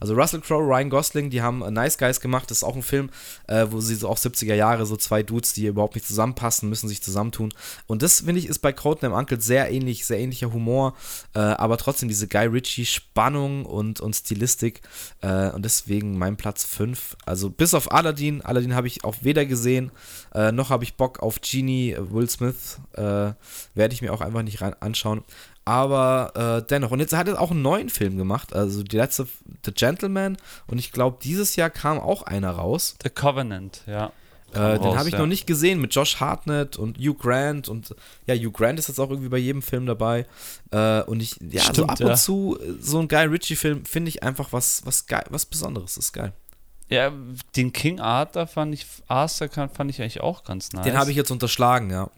Also 0.00 0.14
Russell 0.14 0.40
Crowe, 0.40 0.64
Ryan 0.64 0.88
Gosling, 0.88 1.28
die 1.28 1.42
haben 1.42 1.58
Nice 1.58 1.98
Guys 1.98 2.20
gemacht. 2.20 2.50
Das 2.50 2.58
ist 2.58 2.64
auch 2.64 2.74
ein 2.74 2.82
Film, 2.82 3.10
äh, 3.48 3.66
wo 3.68 3.80
sie 3.80 3.94
so 3.94 4.08
auch 4.08 4.16
70er 4.16 4.54
Jahre, 4.54 4.86
so 4.86 4.96
zwei 4.96 5.22
Dudes, 5.22 5.52
die 5.52 5.66
überhaupt 5.66 5.94
nicht 5.94 6.06
zusammenpassen, 6.06 6.70
müssen 6.70 6.88
sich 6.88 7.02
zusammentun. 7.02 7.52
Und 7.86 8.00
das, 8.02 8.20
finde 8.20 8.38
ich, 8.38 8.46
ist 8.46 8.60
bei 8.60 8.72
Codename 8.72 9.14
Uncle 9.14 9.40
sehr 9.40 9.70
ähnlich, 9.70 10.06
sehr 10.06 10.18
ähnlicher 10.18 10.54
Humor, 10.54 10.94
äh, 11.34 11.40
aber 11.40 11.76
trotzdem 11.76 12.08
diese 12.08 12.28
Guy 12.28 12.46
Ritchie-Spannung 12.46 13.66
und, 13.66 14.00
und 14.00 14.16
Stilistik. 14.16 14.80
Äh, 15.20 15.50
und 15.50 15.66
deswegen 15.66 16.16
mein 16.16 16.38
Platz 16.38 16.64
5. 16.64 17.16
Also 17.26 17.50
bis 17.50 17.74
auf 17.74 17.92
Aladdin. 17.92 18.40
Aladdin 18.40 18.74
habe 18.74 18.86
ich 18.86 19.04
auch 19.04 19.16
weder 19.20 19.44
gesehen, 19.44 19.92
äh, 20.34 20.50
noch 20.50 20.70
habe 20.70 20.84
ich 20.84 20.94
Bock 20.94 21.20
auf 21.20 21.42
Genie, 21.42 21.94
Will 21.98 22.28
Smith. 22.28 22.80
Äh, 22.94 23.32
werde 23.82 23.94
ich 23.94 24.02
mir 24.02 24.12
auch 24.12 24.20
einfach 24.20 24.42
nicht 24.42 24.60
rein 24.60 24.76
anschauen. 24.78 25.24
Aber 25.64 26.60
äh, 26.62 26.66
dennoch, 26.68 26.92
und 26.92 27.00
jetzt 27.00 27.12
hat 27.14 27.26
er 27.26 27.40
auch 27.40 27.50
einen 27.50 27.62
neuen 27.62 27.88
Film 27.88 28.16
gemacht, 28.16 28.54
also 28.54 28.84
die 28.84 28.96
letzte, 28.96 29.26
The 29.64 29.72
Gentleman, 29.72 30.36
und 30.68 30.78
ich 30.78 30.92
glaube, 30.92 31.18
dieses 31.20 31.56
Jahr 31.56 31.68
kam 31.68 31.98
auch 31.98 32.22
einer 32.22 32.52
raus. 32.52 32.94
The 33.02 33.10
Covenant, 33.10 33.82
ja. 33.88 34.12
Äh, 34.52 34.78
den 34.78 34.96
habe 34.96 35.08
ich 35.08 35.14
ja. 35.14 35.18
noch 35.18 35.26
nicht 35.26 35.46
gesehen 35.46 35.80
mit 35.80 35.94
Josh 35.94 36.20
Hartnett 36.20 36.76
und 36.76 36.98
Hugh 36.98 37.16
Grant 37.18 37.68
und 37.68 37.96
ja, 38.26 38.34
Hugh 38.36 38.52
Grant 38.52 38.78
ist 38.78 38.86
jetzt 38.86 39.00
auch 39.00 39.10
irgendwie 39.10 39.30
bei 39.30 39.38
jedem 39.38 39.62
Film 39.62 39.86
dabei. 39.86 40.26
Äh, 40.70 41.02
und 41.02 41.20
ich, 41.20 41.40
ja, 41.40 41.62
Stimmt, 41.62 41.76
so 41.76 41.86
ab 41.86 42.00
ja. 42.00 42.06
und 42.08 42.18
zu, 42.18 42.58
so 42.78 43.00
ein 43.00 43.08
Guy 43.08 43.24
Ritchie-Film 43.24 43.84
finde 43.84 44.10
ich 44.10 44.22
einfach 44.22 44.52
was, 44.52 44.82
was 44.84 45.06
geil, 45.06 45.24
was 45.30 45.46
Besonderes, 45.46 45.96
ist 45.96 46.12
geil. 46.12 46.32
Ja, 46.88 47.10
den 47.56 47.72
King 47.72 47.98
Arthur 47.98 48.46
fand 48.46 48.74
ich, 48.74 48.86
Arthur 49.08 49.48
fand 49.48 49.90
ich 49.90 50.02
eigentlich 50.02 50.20
auch 50.20 50.44
ganz 50.44 50.72
nice. 50.72 50.84
Den 50.84 50.98
habe 50.98 51.10
ich 51.10 51.16
jetzt 51.16 51.30
unterschlagen, 51.30 51.90
ja. 51.90 52.10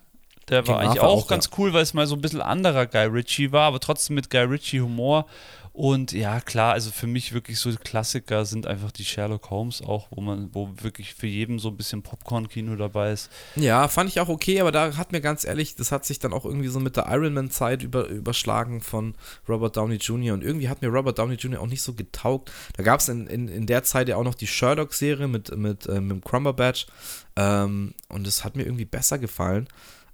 Der 0.49 0.67
war 0.69 0.81
eigentlich 0.81 1.01
auch, 1.01 1.25
auch 1.25 1.27
ganz 1.27 1.47
ja. 1.47 1.59
cool, 1.59 1.73
weil 1.73 1.83
es 1.83 1.95
mal 1.95 2.07
so 2.07 2.15
ein 2.15 2.21
bisschen 2.21 2.43
anderer 2.43 2.87
Guy 2.87 3.07
Ritchie 3.07 3.53
war, 3.53 3.67
aber 3.67 3.81
trotzdem 3.81 4.15
mit 4.17 4.31
Guy 4.31 4.43
Ritchie 4.43 4.81
Humor. 4.81 5.27
Und 5.75 6.13
ja, 6.13 6.41
klar, 6.41 6.73
also 6.73 6.93
für 6.93 7.09
mich 7.09 7.33
wirklich 7.33 7.59
so 7.59 7.69
Klassiker 7.83 8.45
sind 8.45 8.65
einfach 8.65 8.93
die 8.93 9.05
Sherlock 9.05 9.51
Holmes 9.51 9.83
auch, 9.83 10.07
wo 10.11 10.21
man, 10.21 10.55
wo 10.55 10.71
wirklich 10.81 11.15
für 11.15 11.27
jeden 11.27 11.59
so 11.59 11.69
ein 11.69 11.77
bisschen 11.77 12.01
Popcorn-Kino 12.01 12.77
dabei 12.77 13.11
ist. 13.11 13.29
Ja, 13.57 13.89
fand 13.89 14.09
ich 14.09 14.21
auch 14.21 14.29
okay, 14.29 14.61
aber 14.61 14.71
da 14.71 14.97
hat 14.97 15.11
mir 15.11 15.21
ganz 15.21 15.45
ehrlich, 15.45 15.75
das 15.75 15.91
hat 15.91 16.05
sich 16.05 16.21
dann 16.21 16.33
auch 16.33 16.45
irgendwie 16.45 16.69
so 16.69 16.79
mit 16.79 16.97
der 16.97 17.09
Iron 17.09 17.35
Man-Zeit 17.35 17.83
über, 17.83 18.07
überschlagen 18.07 18.83
von 18.83 19.17
Robert 19.49 19.77
Downey 19.77 19.97
Jr. 19.97 20.35
Und 20.35 20.45
irgendwie 20.45 20.69
hat 20.69 20.81
mir 20.81 20.91
Robert 20.91 21.19
Downey 21.19 21.35
Jr. 21.35 21.61
auch 21.61 21.67
nicht 21.67 21.83
so 21.83 21.95
getaugt. 21.95 22.53
Da 22.77 22.85
gab 22.85 23.01
es 23.01 23.09
in, 23.09 23.27
in, 23.27 23.49
in 23.49 23.67
der 23.67 23.83
Zeit 23.83 24.09
ja 24.09 24.15
auch 24.15 24.23
noch 24.23 24.37
die 24.37 24.47
Sherlock-Serie 24.47 25.27
mit, 25.27 25.57
mit, 25.57 25.87
äh, 25.87 26.01
mit 26.01 26.13
dem 26.13 26.23
Crumberbatch. 26.23 26.87
Ähm, 27.35 27.95
und 28.09 28.29
es 28.29 28.45
hat 28.45 28.55
mir 28.55 28.63
irgendwie 28.63 28.85
besser 28.85 29.19
gefallen. 29.19 29.67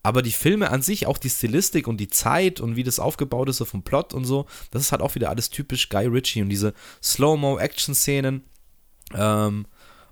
Aber 0.02 0.22
die 0.22 0.32
Filme 0.32 0.70
an 0.70 0.82
sich, 0.82 1.06
auch 1.06 1.18
die 1.18 1.28
Stilistik 1.28 1.86
und 1.86 1.98
die 1.98 2.08
Zeit 2.08 2.60
und 2.60 2.76
wie 2.76 2.84
das 2.84 2.98
aufgebaut 2.98 3.48
ist, 3.50 3.58
so 3.58 3.64
vom 3.64 3.82
Plot 3.82 4.14
und 4.14 4.24
so, 4.24 4.46
das 4.70 4.82
ist 4.82 4.92
halt 4.92 5.02
auch 5.02 5.14
wieder 5.14 5.28
alles 5.28 5.50
typisch 5.50 5.88
Guy 5.90 6.06
Ritchie 6.06 6.42
und 6.42 6.48
diese 6.48 6.72
Slow-Mo-Action-Szenen. 7.02 8.44
Ähm, 9.14 9.66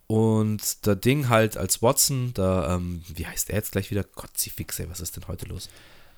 und 0.06 0.86
der 0.86 0.96
Ding 0.96 1.28
halt 1.28 1.56
als 1.56 1.82
Watson, 1.82 2.32
da, 2.34 2.76
ähm, 2.76 3.02
wie 3.14 3.26
heißt 3.26 3.50
er 3.50 3.56
jetzt 3.56 3.72
gleich 3.72 3.90
wieder? 3.90 4.04
Gott, 4.04 4.30
sie 4.36 4.50
fix, 4.50 4.78
ey, 4.78 4.88
was 4.90 5.00
ist 5.00 5.16
denn 5.16 5.28
heute 5.28 5.46
los? 5.46 5.68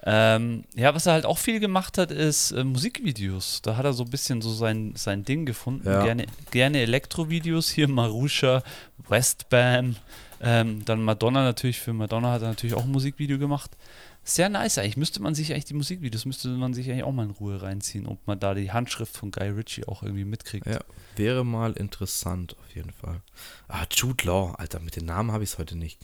Ähm, 0.03 0.65
ja, 0.75 0.95
was 0.95 1.07
er 1.07 1.13
halt 1.13 1.27
auch 1.27 1.39
viel 1.39 1.61
gemacht 1.61 1.99
hat, 1.99 2.11
ist 2.11 2.53
äh, 2.53 2.65
Musikvideos. 2.65 3.61
Da 3.63 3.77
hat 3.77 3.85
er 3.85 3.93
so 3.93 4.05
ein 4.05 4.11
bisschen 4.11 4.41
so 4.41 4.51
sein, 4.51 4.95
sein 4.97 5.25
Ding 5.25 5.45
gefunden. 5.45 5.87
Ja. 5.87 6.03
Gerne, 6.05 6.27
gerne 6.51 6.81
Elektrovideos. 6.81 7.69
Hier 7.69 7.87
Marusha, 7.87 8.63
Westbam. 9.09 9.97
Ähm, 10.43 10.85
dann 10.85 11.03
Madonna 11.03 11.43
natürlich. 11.43 11.81
Für 11.81 11.93
Madonna 11.93 12.33
hat 12.33 12.43
er 12.43 12.49
natürlich 12.49 12.75
auch 12.75 12.85
ein 12.85 12.91
Musikvideo 12.91 13.39
gemacht. 13.39 13.77
Sehr 14.25 14.49
nice 14.49 14.79
eigentlich. 14.79 14.97
Müsste 14.97 15.23
man 15.23 15.35
sich 15.35 15.53
eigentlich 15.53 15.67
die 15.67 15.75
Musikvideos, 15.75 16.25
müsste 16.25 16.49
man 16.49 16.75
sich 16.75 16.89
eigentlich 16.91 17.05
auch 17.05 17.13
mal 17.13 17.25
in 17.25 17.31
Ruhe 17.31 17.61
reinziehen, 17.61 18.07
ob 18.07 18.27
man 18.27 18.39
da 18.39 18.55
die 18.55 18.71
Handschrift 18.71 19.17
von 19.17 19.31
Guy 19.31 19.49
Ritchie 19.49 19.87
auch 19.87 20.03
irgendwie 20.03 20.25
mitkriegt. 20.25 20.67
Ja, 20.67 20.81
wäre 21.17 21.45
mal 21.45 21.73
interessant 21.73 22.57
auf 22.59 22.75
jeden 22.75 22.93
Fall. 22.93 23.21
Ah, 23.69 23.85
Jude 23.91 24.27
Law, 24.27 24.55
Alter, 24.57 24.81
mit 24.81 24.97
den 24.97 25.07
Namen 25.07 25.33
habe 25.33 25.45
ich 25.45 25.51
es 25.51 25.59
heute 25.59 25.77
nicht. 25.77 25.99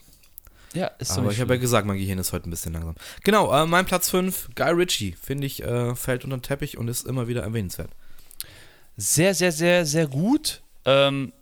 Ja, 0.75 0.89
ist 0.99 1.13
doch 1.13 1.19
Aber 1.19 1.33
ich 1.33 1.41
habe 1.41 1.55
ja 1.55 1.61
gesagt, 1.61 1.87
mein 1.87 1.97
Gehirn 1.97 2.19
ist 2.19 2.33
heute 2.33 2.49
ein 2.49 2.51
bisschen 2.51 2.75
langsam. 2.75 2.95
Genau, 3.25 3.53
äh, 3.53 3.67
mein 3.67 3.87
Platz 3.87 4.11
5, 4.11 4.51
Guy 4.55 4.71
Ritchie, 4.71 5.13
finde 5.13 5.47
ich, 5.47 5.63
äh, 5.63 5.95
fällt 5.95 6.25
unter 6.25 6.37
den 6.37 6.43
Teppich 6.43 6.77
und 6.77 6.89
ist 6.89 7.07
immer 7.07 7.29
wieder 7.29 7.43
erwähnenswert. 7.43 7.91
Sehr, 8.99 9.35
sehr, 9.35 9.53
sehr, 9.53 9.87
sehr 9.87 10.07
gut. 10.07 10.63
Ähm, 10.85 11.33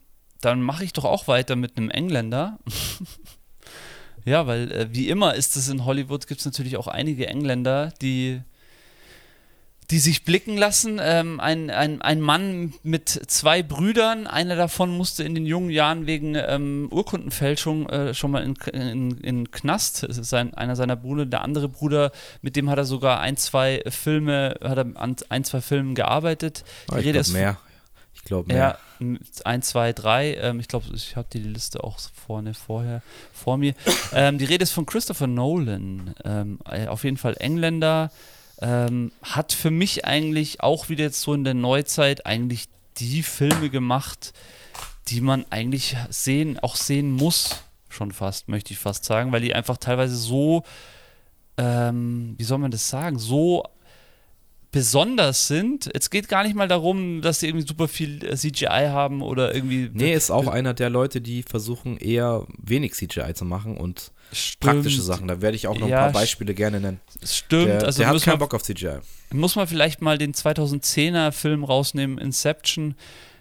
dann 0.45 0.63
mache 0.63 0.85
ich 0.85 0.93
doch 0.93 1.05
auch 1.05 1.29
weiter 1.29 1.57
mit 1.57 1.77
einem 1.77 1.91
Engländer. 1.91 2.59
ja, 4.25 4.47
weil 4.47 4.71
äh, 4.73 4.89
wie 4.93 5.09
immer 5.09 5.35
ist 5.35 5.57
es 5.57 5.69
in 5.69 5.85
Hollywood, 5.85 6.27
gibt 6.27 6.41
es 6.41 6.47
natürlich 6.47 6.77
auch 6.77 6.87
einige 6.87 7.27
Engländer, 7.27 7.93
die, 8.01 8.41
die 9.91 9.99
sich 9.99 10.25
blicken 10.25 10.57
lassen. 10.57 11.01
Ähm, 11.03 11.41
ein, 11.41 11.71
ein, 11.71 12.03
ein 12.03 12.21
Mann 12.21 12.75
mit 12.83 13.09
zwei 13.09 13.63
Brüdern, 13.63 14.27
einer 14.27 14.57
davon 14.57 14.97
musste 14.97 15.25
in 15.25 15.35
den 15.35 15.47
jungen 15.47 15.71
Jahren 15.71 16.07
wegen 16.07 16.35
ähm, 16.35 16.89
Urkundenfälschung 16.91 17.89
äh, 17.89 18.15
schon 18.15 18.31
mal 18.31 18.43
in, 18.43 18.55
in, 18.73 19.19
in 19.19 19.51
Knast. 19.51 20.03
Es 20.05 20.19
ist 20.19 20.31
sein, 20.31 20.55
einer 20.55 20.77
seiner 20.77 20.97
Brüder. 20.97 21.27
Der 21.27 21.43
andere 21.43 21.69
Bruder, 21.69 22.13
mit 22.43 22.57
dem 22.57 22.71
hat 22.71 22.79
er 22.79 22.85
sogar 22.85 23.21
ein, 23.21 23.37
zwei 23.37 23.83
Filme, 23.89 24.57
hat 24.63 24.79
er 24.79 24.87
an 24.95 25.17
ein, 25.29 25.45
zwei 25.45 25.61
Filmen 25.61 25.95
gearbeitet. 25.95 26.65
Die 26.89 26.93
Ah, 26.93 26.99
ich 26.99 27.07
Rede 27.07 27.13
glaube 27.13 27.19
ist 27.21 27.33
mehr. 27.33 27.59
Ich 28.25 28.29
glaube 28.29 28.49
mehr. 28.49 28.57
ja, 28.57 28.79
m- 29.01 29.19
eins, 29.45 29.69
zwei, 29.69 29.93
drei. 29.93 30.35
Ähm, 30.37 30.59
ich 30.59 30.69
glaube, 30.69 30.87
ich 30.95 31.15
habe 31.15 31.29
die 31.31 31.41
Liste 31.41 31.85
auch 31.85 31.99
vorne 32.27 32.55
vorher 32.55 33.03
vor 33.35 33.59
mir. 33.59 33.75
Ähm, 34.15 34.39
die 34.39 34.45
Rede 34.47 34.63
ist 34.63 34.71
von 34.71 34.87
Christopher 34.87 35.27
Nolan. 35.27 36.15
Ähm, 36.25 36.59
äh, 36.71 36.87
auf 36.87 37.05
jeden 37.05 37.17
Fall 37.19 37.37
Engländer. 37.39 38.11
Ähm, 38.61 39.13
hat 39.23 39.53
für 39.53 39.71
mich 39.71 40.05
eigentlich 40.07 40.63
auch 40.63 40.89
wieder 40.89 41.05
jetzt 41.05 41.21
so 41.21 41.35
in 41.35 41.45
der 41.45 41.55
Neuzeit 41.55 42.25
eigentlich 42.25 42.69
die 42.99 43.23
Filme 43.25 43.69
gemacht, 43.71 44.33
die 45.09 45.21
man 45.21 45.45
eigentlich 45.51 45.97
sehen, 46.09 46.59
auch 46.61 46.77
sehen 46.77 47.11
muss. 47.13 47.57
Schon 47.91 48.13
fast, 48.13 48.49
möchte 48.49 48.73
ich 48.73 48.79
fast 48.79 49.05
sagen, 49.05 49.33
weil 49.33 49.41
die 49.43 49.55
einfach 49.55 49.77
teilweise 49.77 50.17
so, 50.17 50.63
ähm, 51.57 52.35
wie 52.39 52.45
soll 52.45 52.59
man 52.59 52.71
das 52.71 52.89
sagen, 52.89 53.19
so 53.19 53.65
besonders 54.75 55.47
sind. 55.47 55.89
Es 55.95 56.11
geht 56.11 56.29
gar 56.29 56.43
nicht 56.43 56.57
mal 56.57 56.67
darum, 56.67 57.23
dass 57.23 57.39
sie 57.41 57.47
irgendwie 57.47 57.67
super 57.67 57.87
viel 57.87 58.25
äh, 58.25 58.37
CGI 58.37 58.89
haben 58.89 59.23
oder 59.23 59.55
irgendwie. 59.55 59.89
Nee, 59.93 60.13
ist 60.13 60.31
auch 60.33 60.49
einer 60.49 60.75
der 60.75 60.91
Leute, 60.91 61.21
die 61.21 61.45
versuchen 61.45 61.97
eher 61.97 62.45
wenig 62.59 62.93
CGI 62.95 63.35
zu 63.35 63.45
machen 63.45 63.77
und 63.77 64.11
Stimmt. 64.33 64.61
praktische 64.75 65.01
Sachen. 65.01 65.29
Da 65.29 65.41
werde 65.41 65.57
ich 65.57 65.69
auch 65.69 65.79
noch 65.79 65.89
Ja, 65.89 66.07
ein 66.07 66.13
paar 66.13 66.21
Beispiele 66.21 66.55
gerne 66.55 66.81
nennen. 66.81 67.01
Stimmt, 67.25 67.67
Der, 67.69 67.85
also 67.85 67.99
der 67.99 68.09
hat 68.09 68.15
muss, 68.15 68.25
keinen 68.25 68.33
man, 68.33 68.39
Bock 68.41 68.55
auf 68.55 68.65
CGI. 68.65 68.99
muss 69.33 69.55
man 69.55 69.69
vielleicht 69.69 70.03
mal 70.03 70.19
den 70.19 70.35
2010er 70.35 71.31
Film 71.31 71.63
rausnehmen, 71.63 72.19
Inception, 72.19 72.97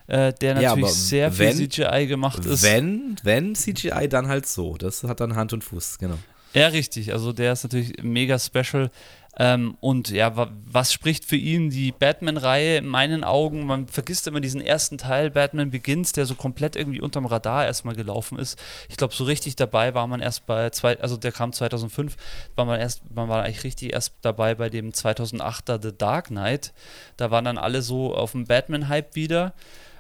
äh, 0.06 0.34
der 0.34 0.50
Ja, 0.62 0.69
natürlich 0.69 0.86
aber 0.86 0.88
sehr 0.93 1.38
wenn- 1.39 1.58
viel 1.58 1.69
CGI 1.69 2.06
gemacht 2.08 2.46
ist. 2.46 2.62
Wenn, 2.62 3.15
wenn 3.24 3.56
CGI, 3.56 4.08
dann 4.08 4.28
halt 4.28 4.46
so. 4.46 4.78
Das 4.78 5.04
hat 5.04 5.19
dann 5.19 5.36
Hand 5.36 5.52
und 5.52 5.63
Fuß, 5.63 5.98
genau. 5.98 6.19
Ja, 6.54 6.67
richtig. 6.67 7.12
Also 7.12 7.34
der 7.34 7.54
ist 7.54 7.63
natürlich 7.63 7.93
mega 8.04 8.38
special. 8.38 8.91
Ähm, 9.38 9.78
und 9.80 10.10
ja, 10.10 10.38
wa 10.38 10.52
was 10.65 10.93
spricht 10.93 11.26
für 11.26 11.36
ihn 11.36 11.69
die 11.69 11.91
Batman-Reihe 11.91 12.78
in 12.78 12.86
meinen 12.86 13.24
Augen? 13.24 13.65
Man 13.65 13.88
vergisst 13.88 14.28
immer 14.28 14.41
diesen 14.41 14.62
ersten 14.62 14.98
Teil, 14.98 15.32
Batman 15.32 15.72
Begins, 15.72 16.12
der 16.12 16.26
so 16.26 16.36
komplett 16.36 16.76
irgendwie 16.76 17.02
unterm 17.02 17.26
Radar 17.26 17.65
erstmal 17.65 17.96
gelaufen 17.96 18.38
ist. 18.38 18.62
Ich 18.89 18.98
glaube, 18.98 19.13
so 19.13 19.24
richtig 19.24 19.56
dabei 19.56 19.96
war 19.96 20.06
man 20.08 20.19
erst 20.19 20.46
bei, 20.46 20.69
zwei, 20.69 21.00
also 21.00 21.17
der 21.17 21.32
kam 21.32 21.52
2005, 21.52 22.15
war 22.56 22.65
man 22.65 22.80
erst, 22.80 23.02
man 23.13 23.28
war 23.28 23.43
eigentlich 23.43 23.63
richtig 23.63 23.93
erst 23.93 24.13
dabei 24.22 24.54
bei 24.56 24.69
dem 24.69 24.91
2008er 24.91 25.82
The 25.82 25.98
Dark 25.98 26.28
Knight. 26.28 26.74
Da 27.17 27.32
waren 27.32 27.46
dann 27.46 27.58
alle 27.58 27.82
so 27.82 28.15
auf 28.15 28.34
dem 28.34 28.46
Batman-Hype 28.46 29.15
wieder. 29.15 29.54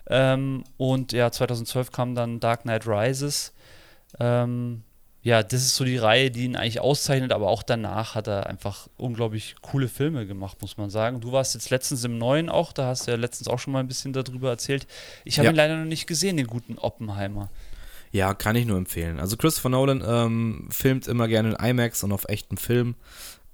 Ähm, 0.09 0.63
und 0.77 1.11
ja, 1.11 1.31
2012 1.31 1.91
kam 1.91 2.13
dann 2.13 2.39
Dark 2.39 2.63
Knight 2.63 2.85
Rises. 2.87 3.53
Ähm, 4.19 4.83
ja, 5.23 5.41
das 5.41 5.61
ist 5.61 5.75
so 5.75 5.85
die 5.85 5.97
Reihe, 5.97 6.29
die 6.31 6.43
ihn 6.43 6.55
eigentlich 6.57 6.81
auszeichnet, 6.81 7.31
aber 7.31 7.47
auch 7.47 7.63
danach 7.63 8.13
hat 8.15 8.27
er 8.27 8.47
einfach 8.47 8.87
unglaublich 8.97 9.55
coole 9.61 9.87
Filme 9.87 10.27
gemacht, 10.27 10.57
muss 10.61 10.75
man 10.77 10.89
sagen. 10.89 11.21
Du 11.21 11.31
warst 11.31 11.53
jetzt 11.53 11.69
letztens 11.69 12.03
im 12.03 12.17
Neuen 12.17 12.49
auch, 12.49 12.73
da 12.73 12.87
hast 12.87 13.07
du 13.07 13.11
ja 13.11 13.17
letztens 13.17 13.47
auch 13.47 13.57
schon 13.59 13.71
mal 13.73 13.79
ein 13.79 13.87
bisschen 13.87 14.11
darüber 14.11 14.49
erzählt. 14.49 14.85
Ich 15.23 15.39
habe 15.39 15.45
Ja. 15.45 15.51
ihn 15.51 15.55
leider 15.55 15.77
noch 15.77 15.85
nicht 15.85 16.07
gesehen, 16.07 16.35
den 16.37 16.47
guten 16.47 16.77
Oppenheimer. 16.77 17.49
Ja, 18.11 18.33
kann 18.33 18.55
ich 18.55 18.65
nur 18.65 18.77
empfehlen. 18.77 19.19
Also 19.19 19.37
Christopher 19.37 19.69
Nolan 19.69 20.03
ähm, 20.05 20.67
filmt 20.69 21.07
immer 21.07 21.27
gerne 21.27 21.55
in 21.57 21.65
IMAX 21.69 22.03
und 22.03 22.11
auf 22.11 22.25
echtem 22.27 22.57
Film. 22.57 22.95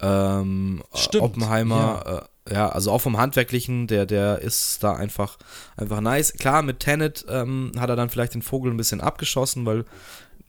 Ähm, 0.01 0.83
Stimmt, 0.95 1.23
Oppenheimer, 1.23 2.03
ja. 2.05 2.17
Äh, 2.17 2.21
ja, 2.51 2.69
also 2.69 2.91
auch 2.91 2.97
vom 2.99 3.17
Handwerklichen, 3.17 3.85
der, 3.85 4.07
der 4.07 4.39
ist 4.39 4.83
da 4.83 4.95
einfach, 4.95 5.37
einfach 5.77 6.01
nice. 6.01 6.33
Klar, 6.33 6.63
mit 6.63 6.79
Tenet 6.79 7.25
ähm, 7.29 7.71
hat 7.77 7.89
er 7.91 7.95
dann 7.95 8.09
vielleicht 8.09 8.33
den 8.33 8.41
Vogel 8.41 8.71
ein 8.71 8.77
bisschen 8.77 9.01
abgeschossen, 9.01 9.65
weil 9.67 9.85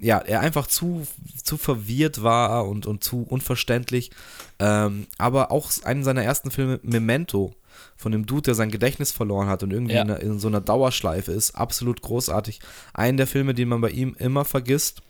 ja, 0.03 0.19
er 0.19 0.41
einfach 0.41 0.67
zu, 0.67 1.07
zu 1.43 1.57
verwirrt 1.57 2.23
war 2.23 2.67
und, 2.69 2.87
und 2.87 3.05
zu 3.05 3.23
unverständlich. 3.23 4.11
Ähm, 4.59 5.07
aber 5.19 5.51
auch 5.51 5.71
einen 5.85 6.05
seiner 6.05 6.23
ersten 6.23 6.51
Filme, 6.51 6.81
Memento, 6.83 7.55
von 7.97 8.13
dem 8.13 8.27
Dude, 8.27 8.43
der 8.43 8.55
sein 8.55 8.71
Gedächtnis 8.71 9.13
verloren 9.13 9.49
hat 9.49 9.63
und 9.63 9.73
irgendwie 9.73 9.95
Ja. 9.95 10.03
in, 10.03 10.11
in 10.11 10.39
so 10.39 10.49
einer 10.49 10.61
Dauerschleife 10.61 11.33
ist, 11.33 11.55
absolut 11.55 12.01
großartig. 12.03 12.61
Einen 12.95 13.17
der 13.19 13.27
Filme, 13.27 13.55
den 13.55 13.69
man 13.69 13.81
bei 13.81 13.91
ihm 13.91 14.17
immer 14.19 14.45
vergisst, 14.45 15.03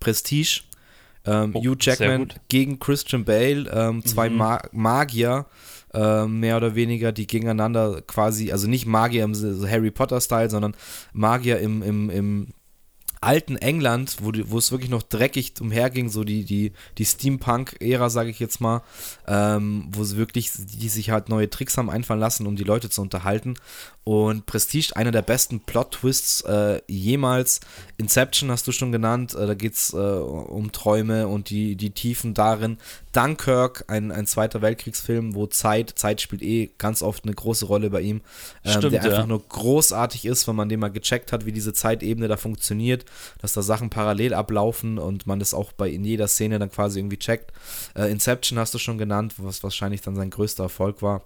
Prestige. 0.00 0.62
Ähm, 1.26 1.52
Oh, 1.54 1.60
Hugh 1.60 1.76
Jackman 1.80 2.28
gegen 2.48 2.78
Christian 2.78 3.24
Bale, 3.24 3.68
ähm, 3.72 4.04
zwei 4.04 4.28
Mhm. 4.28 4.36
Ma 4.36 4.62
Magier, 4.72 5.46
äh, 5.94 6.26
mehr 6.26 6.56
oder 6.58 6.74
weniger, 6.74 7.12
die 7.12 7.26
gegeneinander 7.26 8.02
quasi, 8.02 8.52
also 8.52 8.68
nicht 8.68 8.84
Magier 8.86 9.24
im 9.24 9.34
Harry 9.68 9.90
Potter-Style, 9.90 10.50
sondern 10.50 10.76
Magier 11.12 11.60
im, 11.60 11.82
im, 11.82 12.10
im 12.10 12.48
alten 13.24 13.56
England, 13.56 14.16
wo, 14.20 14.32
wo 14.46 14.58
es 14.58 14.70
wirklich 14.70 14.90
noch 14.90 15.02
dreckig 15.02 15.54
umherging, 15.60 16.08
so 16.08 16.24
die, 16.24 16.44
die, 16.44 16.72
die 16.98 17.04
Steampunk-Ära, 17.04 18.10
sage 18.10 18.30
ich 18.30 18.38
jetzt 18.38 18.60
mal, 18.60 18.82
ähm, 19.26 19.88
wo 19.90 20.04
sie 20.04 20.16
wirklich, 20.16 20.50
die 20.54 20.88
sich 20.88 21.10
halt 21.10 21.28
neue 21.28 21.50
Tricks 21.50 21.76
haben 21.76 21.90
einfallen 21.90 22.20
lassen, 22.20 22.46
um 22.46 22.56
die 22.56 22.64
Leute 22.64 22.90
zu 22.90 23.02
unterhalten. 23.02 23.54
Und 24.04 24.44
Prestige, 24.44 24.94
einer 24.96 25.12
der 25.12 25.22
besten 25.22 25.60
Plot-Twists 25.60 26.42
äh, 26.42 26.82
jemals. 26.86 27.60
Inception 27.96 28.50
hast 28.50 28.66
du 28.66 28.72
schon 28.72 28.92
genannt, 28.92 29.34
äh, 29.34 29.46
da 29.46 29.54
geht 29.54 29.72
es 29.72 29.94
äh, 29.94 29.96
um 29.96 30.72
Träume 30.72 31.26
und 31.26 31.48
die, 31.48 31.74
die 31.74 31.90
Tiefen 31.90 32.34
darin. 32.34 32.76
Dunkirk, 33.12 33.84
ein, 33.88 34.12
ein 34.12 34.26
Zweiter 34.26 34.60
Weltkriegsfilm, 34.60 35.34
wo 35.34 35.46
Zeit, 35.46 35.94
Zeit 35.96 36.20
spielt 36.20 36.42
eh 36.42 36.70
ganz 36.76 37.00
oft 37.00 37.24
eine 37.24 37.32
große 37.32 37.64
Rolle 37.64 37.88
bei 37.88 38.02
ihm, 38.02 38.20
ähm, 38.64 38.72
Stimmt, 38.72 38.92
der 38.92 39.04
einfach 39.04 39.18
ja. 39.20 39.26
nur 39.26 39.42
großartig 39.48 40.26
ist, 40.26 40.46
wenn 40.48 40.56
man 40.56 40.68
den 40.68 40.80
mal 40.80 40.88
gecheckt 40.90 41.32
hat, 41.32 41.46
wie 41.46 41.52
diese 41.52 41.72
Zeitebene 41.72 42.28
da 42.28 42.36
funktioniert, 42.36 43.06
dass 43.40 43.54
da 43.54 43.62
Sachen 43.62 43.88
parallel 43.88 44.34
ablaufen 44.34 44.98
und 44.98 45.26
man 45.26 45.38
das 45.38 45.54
auch 45.54 45.72
bei 45.72 45.88
in 45.88 46.04
jeder 46.04 46.28
Szene 46.28 46.58
dann 46.58 46.70
quasi 46.70 46.98
irgendwie 46.98 47.18
checkt. 47.18 47.52
Äh, 47.94 48.10
Inception 48.10 48.58
hast 48.58 48.74
du 48.74 48.78
schon 48.78 48.98
genannt, 48.98 49.34
was 49.38 49.62
wahrscheinlich 49.62 50.02
dann 50.02 50.14
sein 50.14 50.28
größter 50.28 50.64
Erfolg 50.64 51.00
war. 51.00 51.24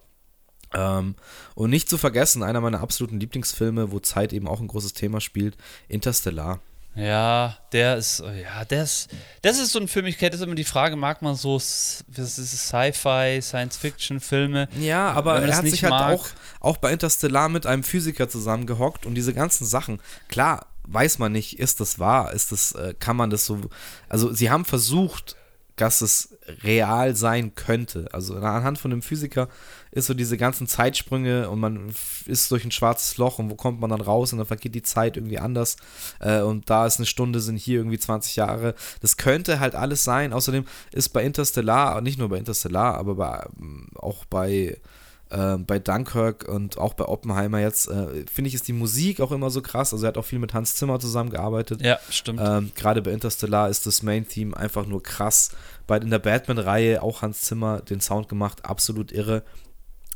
Ähm, 0.75 1.15
und 1.55 1.71
nicht 1.71 1.89
zu 1.89 1.99
vergessen, 1.99 2.43
einer 2.43 2.61
meiner 2.61 2.81
absoluten 2.81 3.21
Lieblingsfilme, 3.21 3.91
wo 3.91 4.01
Zeit 4.01 4.33
eben 4.33 4.49
auch 4.49 4.61
ein 4.61 4.69
großes 4.69 4.93
Thema 4.93 5.21
spielt, 5.21 5.57
Interstellar. 5.89 6.61
Ja, 6.95 7.57
der 7.71 7.97
ist, 7.97 8.21
oh 8.23 8.31
ja, 8.31 8.65
der 8.65 8.83
ist, 8.83 9.09
das 9.43 9.59
ist 9.61 9.71
so 9.71 9.79
ein 9.79 9.87
Film, 9.87 10.07
ich 10.07 10.19
kenne 10.19 10.31
das 10.31 10.41
immer 10.41 10.57
die 10.57 10.65
Frage, 10.65 10.97
mag 10.97 11.23
man 11.23 11.37
so 11.37 11.57
Sci-Fi, 11.61 13.39
Science-Fiction-Filme? 13.41 14.69
Ja, 14.81 15.13
aber 15.13 15.41
er 15.41 15.57
hat 15.57 15.67
sich 15.67 15.85
halt 15.85 15.93
mag. 15.93 16.15
auch, 16.15 16.27
auch 16.59 16.77
bei 16.79 16.93
Interstellar 16.93 17.49
mit 17.49 17.67
einem 17.67 17.85
Physiker 17.85 18.29
zusammengehockt 18.29 19.07
und 19.07 19.15
diese 19.15 19.33
ganzen 19.33 19.65
Sachen, 19.65 20.01
klar, 20.27 20.67
weiß 20.89 21.19
man 21.21 21.31
nicht, 21.31 21.61
ist 21.61 21.79
das 21.79 22.01
wahr, 22.01 22.33
ist 22.33 22.51
das, 22.51 22.73
äh, 22.73 22.95
kann 22.99 23.17
man 23.17 23.31
das 23.31 23.47
so, 23.47 23.61
also 24.09 24.33
sie 24.33 24.51
haben 24.51 24.65
versucht, 24.65 25.37
dass 25.77 26.01
es 26.01 26.37
real 26.63 27.15
sein 27.15 27.55
könnte. 27.55 28.09
Also 28.13 28.37
anhand 28.37 28.79
von 28.79 28.91
dem 28.91 29.03
Physiker 29.03 29.49
ist 29.91 30.07
so 30.07 30.15
diese 30.15 30.37
ganzen 30.37 30.67
Zeitsprünge 30.67 31.49
und 31.49 31.61
man 31.61 31.93
ist 32.27 32.51
durch 32.51 32.65
ein 32.65 32.71
schwarzes 32.71 33.17
Loch 33.17 33.39
und 33.39 33.51
wo 33.51 33.55
kommt 33.55 33.81
man 33.81 33.91
dann 33.91 34.01
raus 34.01 34.33
und 34.33 34.39
dann 34.39 34.47
vergeht 34.47 34.75
die 34.75 34.83
Zeit 34.83 35.17
irgendwie 35.17 35.39
anders 35.39 35.77
äh, 36.21 36.41
und 36.41 36.69
da 36.71 36.87
ist 36.87 36.99
eine 36.99 37.07
Stunde, 37.07 37.41
sind 37.41 37.57
hier 37.57 37.79
irgendwie 37.79 37.99
20 37.99 38.37
Jahre. 38.37 38.75
Das 39.01 39.17
könnte 39.17 39.61
halt 39.61 39.75
alles 39.75 40.05
sein. 40.05 40.33
Außerdem 40.33 40.65
ist 40.93 41.11
bei 41.11 41.25
Interstellar, 41.25 42.01
nicht 42.01 42.19
nur 42.19 42.29
bei 42.29 42.39
Interstellar, 42.39 42.97
aber 42.97 43.15
bei, 43.15 43.47
auch 43.95 44.25
bei 44.25 44.79
äh, 45.31 45.57
bei 45.59 45.79
Dunkirk 45.79 46.49
und 46.49 46.79
auch 46.79 46.95
bei 46.95 47.05
Oppenheimer 47.05 47.61
jetzt, 47.61 47.89
äh, 47.89 48.25
finde 48.33 48.49
ich, 48.49 48.55
ist 48.55 48.69
die 48.69 48.73
Musik 48.73 49.21
auch 49.21 49.33
immer 49.33 49.51
so 49.51 49.63
krass. 49.63 49.93
Also 49.93 50.05
er 50.05 50.09
hat 50.09 50.19
auch 50.19 50.25
viel 50.25 50.39
mit 50.39 50.55
Hans 50.55 50.77
Zimmer 50.77 50.99
zusammengearbeitet. 51.01 51.83
Ja, 51.83 51.99
stimmt. 52.11 52.41
Ähm, 52.43 52.73
Gerade 52.75 53.03
bei 53.03 53.13
Interstellar 53.13 53.69
ist 53.69 53.87
das 53.87 54.03
Main-Theme 54.03 54.57
einfach 54.57 54.87
nur 54.87 55.03
krass. 55.03 55.51
Bei, 55.87 55.99
in 55.99 56.11
der 56.11 56.19
Batman-Reihe 56.19 57.03
auch 57.03 57.23
Hans 57.23 57.43
Zimmer 57.43 57.81
den 57.81 58.01
Sound 58.01 58.29
gemacht, 58.29 58.65
absolut 58.65 59.13
irre. 59.13 59.43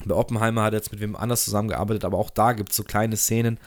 Bei 0.05 0.14
Oppenheimer 0.14 0.62
hat 0.62 0.72
er 0.72 0.79
jetzt 0.79 0.92
mit 0.92 1.01
wem 1.01 1.14
anders 1.16 1.44
zusammengearbeitet, 1.44 2.05
aber 2.05 2.18
auch 2.18 2.31
da 2.31 2.53
gibt 2.53 2.70
es 2.70 2.77
so 2.77 2.83
kleine 2.83 3.16
Szenen, 3.16 3.59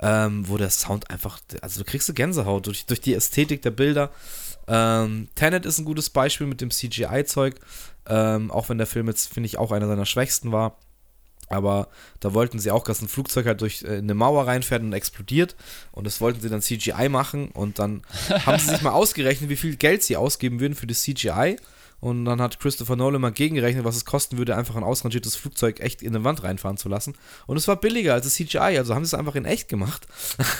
ähm, 0.00 0.48
wo 0.48 0.56
der 0.56 0.70
Sound 0.70 1.10
einfach, 1.10 1.38
also 1.60 1.80
du 1.80 1.84
kriegst 1.84 2.08
du 2.08 2.14
Gänsehaut 2.14 2.66
durch, 2.66 2.86
durch 2.86 3.00
die 3.00 3.14
Ästhetik 3.14 3.62
der 3.62 3.70
Bilder. 3.70 4.10
Ähm, 4.66 5.28
Tenet 5.34 5.66
ist 5.66 5.78
ein 5.78 5.84
gutes 5.84 6.10
Beispiel 6.10 6.46
mit 6.46 6.60
dem 6.60 6.70
CGI-Zeug, 6.70 7.56
ähm, 8.06 8.50
auch 8.50 8.68
wenn 8.68 8.78
der 8.78 8.86
Film 8.86 9.08
jetzt, 9.08 9.32
finde 9.32 9.46
ich, 9.46 9.58
auch 9.58 9.72
einer 9.72 9.86
seiner 9.86 10.06
schwächsten 10.06 10.52
war. 10.52 10.78
Aber 11.48 11.88
da 12.20 12.34
wollten 12.34 12.58
sie 12.58 12.70
auch, 12.70 12.84
dass 12.84 13.02
ein 13.02 13.08
Flugzeug 13.08 13.46
halt 13.46 13.60
durch 13.60 13.82
äh, 13.82 13.98
eine 13.98 14.14
Mauer 14.14 14.46
reinfährt 14.46 14.82
und 14.82 14.92
explodiert. 14.92 15.56
Und 15.92 16.06
das 16.06 16.20
wollten 16.20 16.40
sie 16.40 16.48
dann 16.48 16.62
CGI 16.62 17.08
machen. 17.08 17.48
Und 17.48 17.78
dann 17.78 18.02
haben 18.46 18.58
sie 18.58 18.70
sich 18.70 18.82
mal 18.82 18.92
ausgerechnet, 18.92 19.50
wie 19.50 19.56
viel 19.56 19.76
Geld 19.76 20.02
sie 20.02 20.16
ausgeben 20.16 20.60
würden 20.60 20.74
für 20.74 20.86
das 20.86 21.02
CGI. 21.02 21.56
Und 22.04 22.26
dann 22.26 22.38
hat 22.42 22.60
Christopher 22.60 22.96
Nolan 22.96 23.22
mal 23.22 23.32
gegengerechnet, 23.32 23.86
was 23.86 23.96
es 23.96 24.04
kosten 24.04 24.36
würde, 24.36 24.56
einfach 24.56 24.76
ein 24.76 24.84
ausrangiertes 24.84 25.36
Flugzeug 25.36 25.80
echt 25.80 26.02
in 26.02 26.14
eine 26.14 26.22
Wand 26.22 26.42
reinfahren 26.42 26.76
zu 26.76 26.90
lassen. 26.90 27.14
Und 27.46 27.56
es 27.56 27.66
war 27.66 27.76
billiger 27.76 28.12
als 28.12 28.26
das 28.26 28.34
CGI, 28.34 28.76
also 28.76 28.94
haben 28.94 29.06
sie 29.06 29.16
es 29.16 29.18
einfach 29.18 29.36
in 29.36 29.46
echt 29.46 29.70
gemacht. 29.70 30.06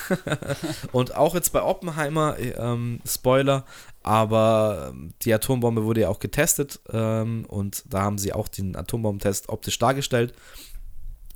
und 0.92 1.14
auch 1.16 1.34
jetzt 1.34 1.52
bei 1.52 1.62
Oppenheimer, 1.62 2.38
ähm, 2.38 3.00
Spoiler, 3.06 3.66
aber 4.02 4.92
ähm, 4.94 5.12
die 5.20 5.34
Atombombe 5.34 5.84
wurde 5.84 6.00
ja 6.02 6.08
auch 6.08 6.18
getestet 6.18 6.80
ähm, 6.90 7.44
und 7.46 7.84
da 7.90 8.00
haben 8.00 8.16
sie 8.16 8.32
auch 8.32 8.48
den 8.48 8.74
Atombombentest 8.74 9.50
optisch 9.50 9.78
dargestellt. 9.78 10.32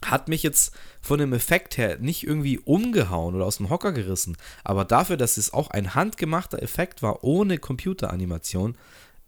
Hat 0.05 0.29
mich 0.29 0.43
jetzt 0.43 0.73
von 1.01 1.19
dem 1.19 1.33
Effekt 1.33 1.77
her 1.77 1.99
nicht 1.99 2.25
irgendwie 2.25 2.59
umgehauen 2.59 3.35
oder 3.35 3.45
aus 3.45 3.57
dem 3.57 3.69
Hocker 3.69 3.93
gerissen, 3.93 4.37
aber 4.63 4.85
dafür, 4.85 5.17
dass 5.17 5.37
es 5.37 5.53
auch 5.53 5.71
ein 5.71 5.95
handgemachter 5.95 6.63
Effekt 6.63 7.03
war, 7.03 7.25
ohne 7.25 7.59
Computeranimation, 7.59 8.77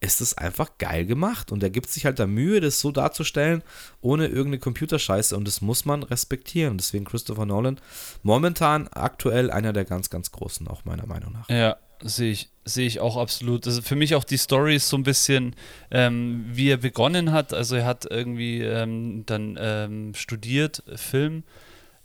ist 0.01 0.21
es 0.21 0.37
einfach 0.37 0.79
geil 0.79 1.05
gemacht. 1.05 1.53
Und 1.53 1.63
er 1.63 1.71
gibt 1.71 1.91
sich 1.91 2.07
halt 2.07 2.19
da 2.19 2.27
Mühe, 2.27 2.61
das 2.61 2.81
so 2.81 2.91
darzustellen, 2.91 3.63
ohne 4.01 4.27
irgendeine 4.27 4.59
Computerscheiße. 4.59 5.37
Und 5.37 5.47
das 5.47 5.61
muss 5.61 5.85
man 5.85 6.03
respektieren. 6.03 6.79
Deswegen 6.79 7.05
Christopher 7.05 7.47
Nolan 7.47 7.79
momentan 8.23 8.89
aktuell 8.89 9.51
einer 9.51 9.73
der 9.73 9.85
ganz, 9.85 10.09
ganz 10.09 10.33
großen, 10.33 10.67
auch 10.69 10.85
meiner 10.87 11.07
Meinung 11.07 11.33
nach. 11.33 11.49
Ja, 11.51 11.77
sehe 12.03 12.33
ich, 12.33 12.51
sehe 12.65 12.87
ich 12.87 13.01
auch 13.01 13.17
absolut. 13.17 13.67
Also 13.67 13.83
für 13.83 13.97
mich 13.97 14.15
auch 14.15 14.25
die 14.25 14.37
Story 14.37 14.77
ist 14.77 14.89
so 14.89 14.97
ein 14.97 15.03
bisschen, 15.03 15.55
ähm, 15.91 16.45
wie 16.51 16.71
er 16.71 16.77
begonnen 16.77 17.33
hat. 17.33 17.53
Also 17.53 17.77
er 17.77 17.85
hat 17.85 18.07
irgendwie 18.11 18.61
ähm, 18.63 19.25
dann 19.27 19.59
ähm, 19.61 20.15
studiert, 20.15 20.83
Film 20.97 21.45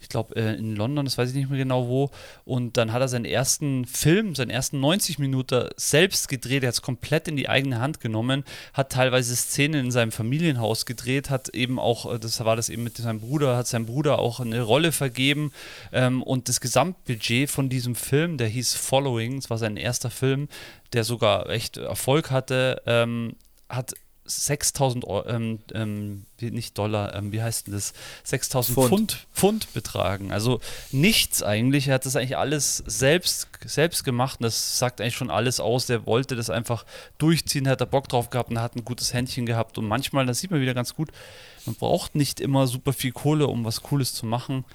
ich 0.05 0.09
glaube 0.09 0.35
äh, 0.35 0.55
in 0.55 0.75
London, 0.75 1.05
das 1.05 1.17
weiß 1.17 1.29
ich 1.29 1.35
nicht 1.35 1.49
mehr 1.49 1.57
genau 1.57 1.87
wo. 1.87 2.11
Und 2.45 2.77
dann 2.77 2.93
hat 2.93 3.01
er 3.01 3.07
seinen 3.07 3.25
ersten 3.25 3.85
Film, 3.85 4.35
seinen 4.35 4.51
ersten 4.51 4.79
90 4.79 5.17
Minuten 5.17 5.67
selbst 5.77 6.29
gedreht. 6.29 6.63
Er 6.63 6.67
hat 6.67 6.75
es 6.75 6.81
komplett 6.83 7.27
in 7.27 7.35
die 7.35 7.49
eigene 7.49 7.79
Hand 7.79 7.99
genommen, 7.99 8.43
hat 8.73 8.91
teilweise 8.91 9.35
Szenen 9.35 9.85
in 9.85 9.91
seinem 9.91 10.11
Familienhaus 10.11 10.85
gedreht, 10.85 11.31
hat 11.31 11.49
eben 11.49 11.79
auch, 11.79 12.13
äh, 12.13 12.19
das 12.19 12.43
war 12.45 12.55
das 12.55 12.69
eben 12.69 12.83
mit 12.83 12.97
seinem 12.97 13.19
Bruder, 13.19 13.57
hat 13.57 13.67
seinem 13.67 13.87
Bruder 13.87 14.19
auch 14.19 14.39
eine 14.39 14.61
Rolle 14.61 14.91
vergeben. 14.91 15.51
Ähm, 15.91 16.21
und 16.21 16.49
das 16.49 16.61
Gesamtbudget 16.61 17.49
von 17.49 17.67
diesem 17.67 17.95
Film, 17.95 18.37
der 18.37 18.47
hieß 18.47 18.75
Following, 18.75 19.37
das 19.37 19.49
war 19.49 19.57
sein 19.57 19.75
erster 19.75 20.11
Film, 20.11 20.49
der 20.93 21.03
sogar 21.03 21.49
echt 21.49 21.77
Erfolg 21.77 22.29
hatte, 22.29 22.81
ähm, 22.85 23.35
hat 23.69 23.95
6000 24.25 25.05
ähm, 25.27 25.59
ähm, 25.73 26.25
nicht 26.39 26.77
Dollar, 26.77 27.15
ähm, 27.15 27.31
wie 27.31 27.41
heißt 27.41 27.67
denn 27.67 27.73
das? 27.73 27.93
6000 28.23 28.73
Pfund. 28.75 28.89
Pfund. 28.89 29.27
Pfund 29.33 29.73
betragen. 29.73 30.31
Also 30.31 30.59
nichts 30.91 31.43
eigentlich. 31.43 31.87
Er 31.87 31.95
hat 31.95 32.05
das 32.05 32.15
eigentlich 32.15 32.37
alles 32.37 32.77
selbst, 32.87 33.47
selbst 33.63 34.03
gemacht 34.03 34.39
und 34.39 34.45
das 34.45 34.79
sagt 34.79 34.99
eigentlich 34.99 35.15
schon 35.15 35.29
alles 35.29 35.59
aus. 35.59 35.85
Der 35.85 36.05
wollte 36.05 36.35
das 36.35 36.49
einfach 36.49 36.85
durchziehen, 37.17 37.67
hat 37.67 37.81
er 37.81 37.87
Bock 37.87 38.09
drauf 38.09 38.29
gehabt 38.29 38.49
und 38.49 38.59
hat 38.59 38.75
ein 38.75 38.85
gutes 38.85 39.13
Händchen 39.13 39.45
gehabt. 39.45 39.77
Und 39.77 39.87
manchmal, 39.87 40.25
das 40.25 40.39
sieht 40.39 40.51
man 40.51 40.61
wieder 40.61 40.73
ganz 40.73 40.95
gut, 40.95 41.11
man 41.65 41.75
braucht 41.75 42.15
nicht 42.15 42.39
immer 42.39 42.67
super 42.67 42.93
viel 42.93 43.11
Kohle, 43.11 43.47
um 43.47 43.65
was 43.65 43.81
Cooles 43.81 44.13
zu 44.13 44.25
machen. 44.25 44.65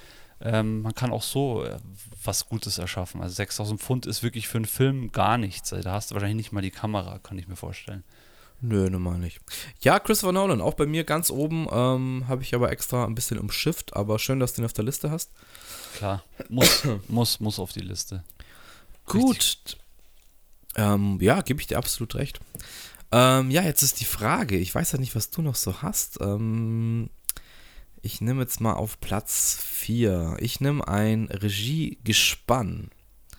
Ähm, 0.42 0.82
man 0.82 0.94
kann 0.94 1.12
auch 1.12 1.22
so 1.22 1.64
äh, 1.64 1.76
was 2.24 2.48
Gutes 2.48 2.78
erschaffen. 2.78 3.20
Also 3.20 3.34
6000 3.34 3.80
Pfund 3.80 4.06
ist 4.06 4.22
wirklich 4.22 4.48
für 4.48 4.58
einen 4.58 4.64
Film 4.64 5.12
gar 5.12 5.38
nichts. 5.38 5.70
Da 5.70 5.92
hast 5.92 6.10
du 6.10 6.14
wahrscheinlich 6.14 6.36
nicht 6.36 6.52
mal 6.52 6.62
die 6.62 6.70
Kamera, 6.70 7.18
kann 7.18 7.38
ich 7.38 7.46
mir 7.46 7.56
vorstellen. 7.56 8.04
Nö, 8.62 8.90
normal 8.90 9.18
nicht. 9.18 9.40
Ja, 9.80 9.98
Christopher 9.98 10.32
Nolan, 10.32 10.60
auch 10.60 10.74
bei 10.74 10.86
mir 10.86 11.04
ganz 11.04 11.30
oben, 11.30 11.66
ähm, 11.72 12.24
habe 12.28 12.42
ich 12.42 12.54
aber 12.54 12.70
extra 12.70 13.06
ein 13.06 13.14
bisschen 13.14 13.38
umschifft, 13.38 13.96
aber 13.96 14.18
schön, 14.18 14.38
dass 14.38 14.52
du 14.52 14.62
ihn 14.62 14.66
auf 14.66 14.74
der 14.74 14.84
Liste 14.84 15.10
hast. 15.10 15.30
Klar, 15.96 16.22
muss, 16.48 16.82
muss, 17.08 17.40
muss 17.40 17.58
auf 17.58 17.72
die 17.72 17.80
Liste. 17.80 18.22
Gut. 19.06 19.78
Ähm, 20.76 21.18
ja, 21.20 21.40
gebe 21.40 21.60
ich 21.60 21.66
dir 21.66 21.78
absolut 21.78 22.14
recht. 22.14 22.40
Ähm, 23.12 23.50
ja, 23.50 23.62
jetzt 23.62 23.82
ist 23.82 24.00
die 24.00 24.04
Frage, 24.04 24.56
ich 24.56 24.74
weiß 24.74 24.92
ja 24.92 24.98
nicht, 24.98 25.16
was 25.16 25.30
du 25.30 25.42
noch 25.42 25.56
so 25.56 25.82
hast. 25.82 26.20
Ähm, 26.20 27.10
ich 28.02 28.20
nehme 28.20 28.42
jetzt 28.42 28.60
mal 28.60 28.74
auf 28.74 29.00
Platz 29.00 29.58
4. 29.62 30.36
Ich 30.38 30.60
nehme 30.60 30.86
ein 30.86 31.26
Regiegespann. 31.26 32.90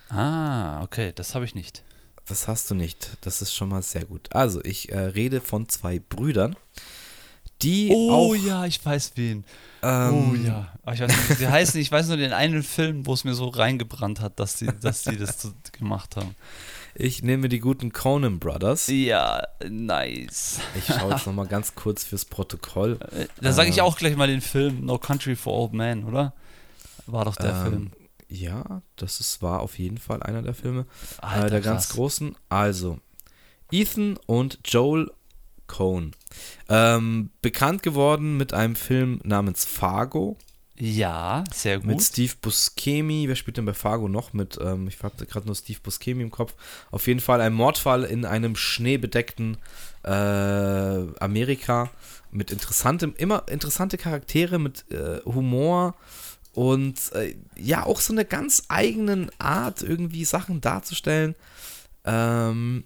Ah, 0.08 0.82
okay, 0.82 1.12
das 1.14 1.34
habe 1.34 1.44
ich 1.44 1.54
nicht. 1.54 1.84
Das 2.26 2.48
hast 2.48 2.70
du 2.70 2.74
nicht. 2.74 3.16
Das 3.22 3.42
ist 3.42 3.54
schon 3.54 3.68
mal 3.68 3.82
sehr 3.82 4.04
gut. 4.04 4.28
Also, 4.32 4.62
ich 4.64 4.92
äh, 4.92 4.98
rede 4.98 5.40
von 5.40 5.68
zwei 5.68 5.98
Brüdern, 5.98 6.56
die 7.62 7.90
oh, 7.92 8.10
auch. 8.12 8.34
ja, 8.34 8.64
ich 8.64 8.84
weiß 8.84 9.12
wen. 9.16 9.44
Ähm, 9.82 10.32
oh 10.32 10.34
ja. 10.34 10.72
Aber 10.82 10.94
ich 10.94 11.00
weiß 11.00 11.10
nicht, 11.10 11.38
sie 11.38 11.48
heißen, 11.48 11.80
ich 11.80 11.90
weiß 11.90 12.08
nur 12.08 12.16
den 12.16 12.32
einen 12.32 12.62
Film, 12.62 13.06
wo 13.06 13.14
es 13.14 13.24
mir 13.24 13.34
so 13.34 13.48
reingebrannt 13.48 14.20
hat, 14.20 14.38
dass 14.38 14.56
die, 14.56 14.66
dass 14.80 15.02
die 15.02 15.16
das 15.16 15.40
so 15.40 15.52
gemacht 15.72 16.16
haben. 16.16 16.34
Ich 16.94 17.22
nehme 17.22 17.48
die 17.48 17.58
guten 17.58 17.92
Conan 17.92 18.38
Brothers. 18.38 18.88
Ja, 18.88 19.42
nice. 19.68 20.60
Ich 20.76 20.86
schaue 20.94 21.12
jetzt 21.12 21.26
nochmal 21.26 21.46
ganz 21.46 21.74
kurz 21.74 22.04
fürs 22.04 22.24
Protokoll. 22.24 22.98
Da 23.40 23.52
sage 23.52 23.70
ich 23.70 23.78
ähm, 23.78 23.84
auch 23.84 23.96
gleich 23.96 24.14
mal 24.16 24.28
den 24.28 24.42
Film 24.42 24.84
No 24.84 24.98
Country 24.98 25.36
for 25.36 25.54
Old 25.54 25.72
Men, 25.72 26.04
oder? 26.04 26.34
War 27.06 27.24
doch 27.24 27.36
der 27.36 27.54
ähm, 27.54 27.62
Film. 27.62 27.90
Ja, 28.32 28.80
das 28.96 29.20
ist, 29.20 29.42
war 29.42 29.60
auf 29.60 29.78
jeden 29.78 29.98
Fall 29.98 30.22
einer 30.22 30.40
der 30.40 30.54
Filme. 30.54 30.86
Alter, 31.18 31.46
äh, 31.46 31.50
der 31.50 31.60
ganz 31.60 31.90
großen. 31.90 32.34
Also, 32.48 32.98
Ethan 33.70 34.16
und 34.26 34.60
Joel 34.64 35.10
Cohn. 35.66 36.12
Ähm, 36.68 37.30
bekannt 37.42 37.82
geworden 37.82 38.38
mit 38.38 38.54
einem 38.54 38.74
Film 38.74 39.20
namens 39.22 39.66
Fargo. 39.66 40.38
Ja, 40.78 41.44
sehr 41.52 41.76
gut. 41.76 41.86
Mit 41.86 42.02
Steve 42.02 42.32
Buscemi. 42.40 43.24
Wer 43.28 43.36
spielt 43.36 43.58
denn 43.58 43.66
bei 43.66 43.74
Fargo 43.74 44.08
noch 44.08 44.32
mit? 44.32 44.58
Ähm, 44.60 44.88
ich 44.88 45.02
habe 45.02 45.26
gerade 45.26 45.46
nur 45.46 45.54
Steve 45.54 45.80
Buscemi 45.82 46.22
im 46.22 46.30
Kopf. 46.30 46.54
Auf 46.90 47.06
jeden 47.06 47.20
Fall 47.20 47.42
ein 47.42 47.52
Mordfall 47.52 48.04
in 48.04 48.24
einem 48.24 48.56
schneebedeckten 48.56 49.58
äh, 50.04 50.10
Amerika 50.10 51.90
mit 52.30 52.50
interessantem, 52.50 53.14
immer 53.18 53.44
interessante 53.48 53.98
Charaktere, 53.98 54.58
mit 54.58 54.90
äh, 54.90 55.20
Humor 55.26 55.94
und 56.54 57.12
äh, 57.12 57.34
ja, 57.56 57.84
auch 57.84 58.00
so 58.00 58.12
eine 58.12 58.24
ganz 58.24 58.64
eigenen 58.68 59.30
Art, 59.38 59.82
irgendwie 59.82 60.24
Sachen 60.24 60.60
darzustellen. 60.60 61.34
Ähm, 62.04 62.84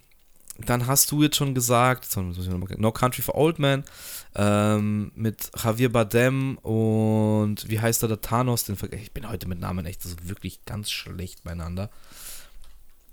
dann 0.59 0.87
hast 0.87 1.11
du 1.11 1.23
jetzt 1.23 1.37
schon 1.37 1.55
gesagt, 1.55 2.09
No 2.17 2.93
Country 2.93 3.23
for 3.23 3.35
Old 3.35 3.59
Men 3.59 3.85
ähm, 4.35 5.13
mit 5.15 5.51
Javier 5.63 5.93
Bardem 5.93 6.57
und 6.59 7.69
wie 7.69 7.81
heißt 7.81 8.03
der, 8.03 8.09
der 8.09 8.21
Thanos? 8.21 8.65
Den 8.65 8.77
ich 8.93 9.13
bin 9.13 9.29
heute 9.29 9.49
mit 9.49 9.61
Namen 9.61 9.85
echt 9.85 10.03
so 10.03 10.11
wirklich 10.23 10.65
ganz 10.65 10.91
schlecht 10.91 11.45
beieinander. 11.45 11.91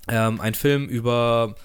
Ähm, 0.07 0.39
ein 0.39 0.53
Film 0.53 0.85
über 0.87 1.55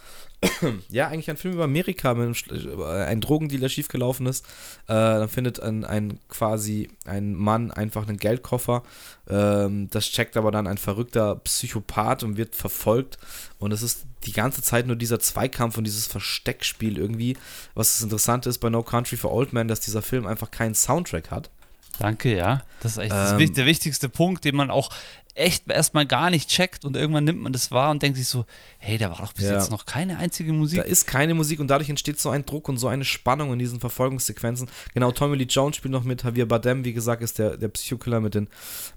ja, 0.89 1.09
eigentlich 1.09 1.31
ein 1.31 1.37
Film 1.37 1.55
über 1.55 1.65
Amerika, 1.65 2.15
mit 2.15 2.51
einem, 2.51 2.83
ein 2.83 3.21
Drogendealer 3.21 3.69
schiefgelaufen 3.69 4.27
ist. 4.27 4.45
Äh, 4.87 4.95
dann 4.95 5.29
findet 5.29 5.61
ein, 5.61 5.85
ein, 5.85 6.21
quasi 6.29 6.91
ein 7.05 7.35
Mann 7.35 7.71
einfach 7.71 8.07
einen 8.07 8.19
Geldkoffer. 8.19 8.83
Ähm, 9.29 9.91
das 9.91 10.07
checkt 10.07 10.37
aber 10.37 10.53
dann 10.53 10.67
ein 10.67 10.79
verrückter 10.79 11.37
Psychopath 11.37 12.23
und 12.23 12.37
wird 12.37 12.55
verfolgt. 12.55 13.19
Und 13.59 13.73
es 13.73 13.83
ist 13.83 14.05
die 14.25 14.33
ganze 14.33 14.63
Zeit 14.63 14.87
nur 14.87 14.97
dieser 14.97 15.19
Zweikampf 15.19 15.77
und 15.77 15.85
dieses 15.85 16.07
Versteckspiel 16.07 16.99
irgendwie. 16.99 17.37
Was 17.75 17.95
das 17.95 18.03
Interessante 18.03 18.49
ist 18.49 18.59
bei 18.59 18.71
No 18.71 18.83
Country 18.83 19.17
for 19.17 19.33
Old 19.33 19.53
Men, 19.53 19.69
dass 19.69 19.81
dieser 19.81 20.03
Film 20.03 20.27
einfach 20.27 20.51
keinen 20.51 20.75
Soundtrack 20.75 21.31
hat. 21.31 21.51
Danke, 21.99 22.37
ja. 22.37 22.63
Das 22.81 22.93
ist 22.93 22.99
echt 22.99 23.13
ähm, 23.13 23.55
der 23.55 23.67
wichtigste 23.67 24.09
Punkt, 24.09 24.45
den 24.45 24.55
man 24.55 24.71
auch 24.71 24.91
echt 25.39 25.71
erstmal 25.71 26.05
gar 26.07 26.31
nicht 26.31 26.49
checkt 26.49 26.85
und 26.85 26.97
irgendwann 26.97 27.25
nimmt 27.25 27.41
man 27.41 27.53
das 27.53 27.71
wahr 27.71 27.91
und 27.91 28.03
denkt 28.03 28.19
sich 28.19 28.29
so, 28.29 28.45
hey, 28.79 28.99
da 28.99 29.11
war 29.11 29.19
doch 29.19 29.33
bis 29.33 29.45
Ja. 29.45 29.55
jetzt 29.55 29.71
noch 29.71 29.87
keine 29.87 30.19
einzige 30.19 30.53
Musik. 30.53 30.81
Da 30.81 30.85
ist 30.85 31.07
keine 31.07 31.35
Musik 31.35 31.61
und 31.61 31.69
dadurch 31.69 31.89
entsteht 31.89 32.19
so 32.21 32.31
ein 32.31 32.45
Druck 32.45 32.69
und 32.69 32.79
so 32.79 32.89
eine 32.89 33.05
Spannung 33.05 33.53
in 33.53 33.59
diesen 33.59 33.81
Verfolgungssequenzen. 33.81 34.69
Genau, 34.95 35.13
Tommy 35.13 35.37
Lee 35.37 35.45
Jones 35.45 35.77
spielt 35.77 35.93
noch 35.93 36.05
mit, 36.05 36.25
Javier 36.25 36.47
Bardem, 36.47 36.85
wie 36.85 36.93
gesagt, 36.93 37.23
ist 37.23 37.39
der, 37.39 37.57
der 37.57 37.69
Psychokiller 37.69 38.21
mit, 38.21 38.35
den, 38.35 38.49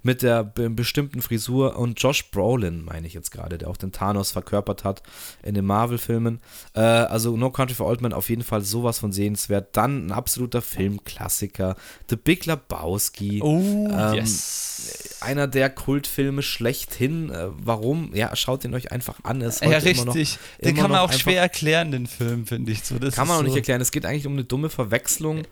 mit 0.03 0.21
der 0.21 0.43
be 0.43 0.69
bestimmten 0.69 1.21
Frisur 1.21 1.77
und 1.77 2.01
Josh 2.01 2.31
Brolin, 2.31 2.83
meine 2.83 3.05
ich 3.07 3.13
jetzt 3.13 3.31
gerade, 3.31 3.57
der 3.57 3.69
auch 3.69 3.77
den 3.77 3.91
Thanos 3.91 4.31
verkörpert 4.31 4.83
hat 4.83 5.03
in 5.43 5.53
den 5.53 5.65
Marvel-Filmen. 5.65 6.39
Äh, 6.73 6.79
also 6.81 7.37
No 7.37 7.51
Country 7.51 7.75
for 7.75 7.87
Old 7.87 8.01
Men 8.01 8.13
auf 8.13 8.29
jeden 8.29 8.43
Fall 8.43 8.61
sowas 8.61 8.99
von 8.99 9.11
sehenswert. 9.11 9.75
Dann 9.77 10.07
ein 10.07 10.11
absoluter 10.11 10.61
Filmklassiker, 10.61 11.75
The 12.09 12.15
Big 12.15 12.45
Lebowski. 12.45 13.41
oh, 13.43 13.87
Ähm, 13.91 14.13
yes. 14.15 15.10
Einer 15.21 15.47
der 15.47 15.69
Kultfilme 15.69 16.41
schlechthin. 16.41 17.29
Äh, 17.29 17.47
warum? 17.51 18.11
Ja, 18.13 18.35
schaut 18.35 18.63
ihn 18.65 18.73
euch 18.73 18.91
einfach 18.91 19.23
an. 19.23 19.41
Ist 19.41 19.61
Ja, 19.61 19.69
heute 19.69 19.89
immer 19.89 20.05
noch- 20.05 20.15
richtig. 20.15 20.39
Den 20.63 20.69
immer 20.71 20.81
kann 20.81 20.91
man 20.91 20.99
auch 21.01 21.13
schwer 21.13 21.41
erklären, 21.41 21.91
den 21.91 22.07
Film, 22.07 22.45
finde 22.47 22.71
ich. 22.71 22.83
So, 22.83 22.97
das 22.99 23.15
Kann 23.15 23.27
man 23.27 23.35
auch 23.37 23.41
so, 23.41 23.45
nicht 23.47 23.55
erklären. 23.55 23.81
Es 23.81 23.91
geht 23.91 24.05
eigentlich 24.05 24.25
um 24.27 24.33
eine 24.33 24.43
dumme 24.43 24.69
Verwechslung 24.69 25.43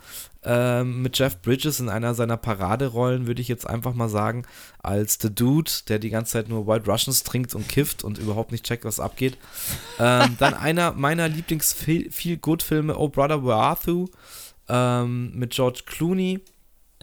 ähm, 0.43 1.01
mit 1.01 1.17
Jeff 1.20 1.41
Bridges 1.41 1.80
in 1.82 1.89
einer 1.89 2.13
seiner 2.15 2.38
Paraderollen, 2.38 3.28
würde 3.28 3.41
ich 3.41 3.47
jetzt 3.49 3.67
einfach 3.67 3.93
mal 3.93 4.07
sagen, 4.09 4.43
als 4.82 5.20
The 5.22 5.34
Dude, 5.34 5.70
der 5.89 5.99
die 5.99 6.09
ganze 6.09 6.32
Zeit 6.34 6.47
nur 6.49 6.65
White 6.65 6.89
Russians 6.89 7.24
trinkt 7.24 7.53
und 7.55 7.67
kifft 7.67 8.03
und 8.05 8.17
überhaupt 8.17 8.51
nicht 8.53 8.65
checkt, 8.65 8.86
was 8.86 8.99
abgeht. 9.01 9.38
ähm, 9.99 10.36
dann 10.39 10.53
einer 10.55 10.93
meiner 10.93 11.28
Lieblings-Feel-Good-Filme, 11.28 12.97
Oh 12.97 13.09
Brother, 13.09 13.43
Where 13.43 13.55
Art 13.55 13.86
Thou? 13.86 14.07
Ähm, 14.67 15.32
mit 15.36 15.51
George 15.51 15.82
Clooney. 15.86 16.39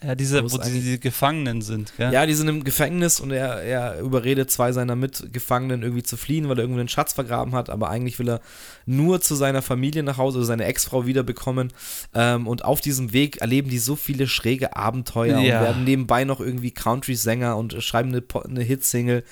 Ja, 0.03 0.15
diese, 0.15 0.45
Wo 0.45 0.59
die, 0.59 1.01
Gefangenen 1.01 1.63
sind, 1.63 1.95
gell? 1.97 2.13
Ja, 2.13 2.27
die 2.27 2.35
sind 2.35 2.49
im 2.49 2.65
Gefängnis 2.65 3.19
und 3.19 3.31
er, 3.31 3.63
er 3.63 3.99
überredet 4.01 4.51
zwei 4.51 4.73
seiner 4.73 4.95
Mitgefangenen 4.95 5.83
irgendwie 5.83 6.03
zu 6.03 6.19
fliehen, 6.19 6.51
weil 6.51 6.59
er 6.59 6.65
irgendwie 6.65 6.81
einen 6.81 6.91
Schatz 6.91 7.15
vergraben 7.15 7.55
hat, 7.55 7.71
aber 7.71 7.89
eigentlich 7.89 8.19
will 8.19 8.29
er 8.29 8.41
nur 8.85 9.23
zu 9.23 9.35
seiner 9.35 9.63
Familie 9.63 10.03
nach 10.03 10.19
Hause 10.19 10.37
oder 10.39 10.47
seine 10.47 10.67
Ex-Frau 10.67 11.07
wiederbekommen. 11.07 11.73
Ähm, 12.15 12.47
und 12.47 12.63
auf 12.63 12.83
diesem 12.83 13.15
Weg 13.15 13.39
erleben 13.41 13.71
die 13.71 13.79
so 13.79 13.97
viele 13.97 14.27
schräge 14.27 14.77
Abenteuer 14.77 15.39
Ja. 15.41 15.61
und 15.61 15.65
werden 15.65 15.85
nebenbei 15.85 16.25
noch 16.25 16.41
irgendwie 16.41 16.73
Country-Sänger 16.73 17.57
und 17.57 17.83
schreiben 17.83 18.11
eine, 18.11 18.23
eine 18.45 18.63
Hitsingle. 18.63 19.25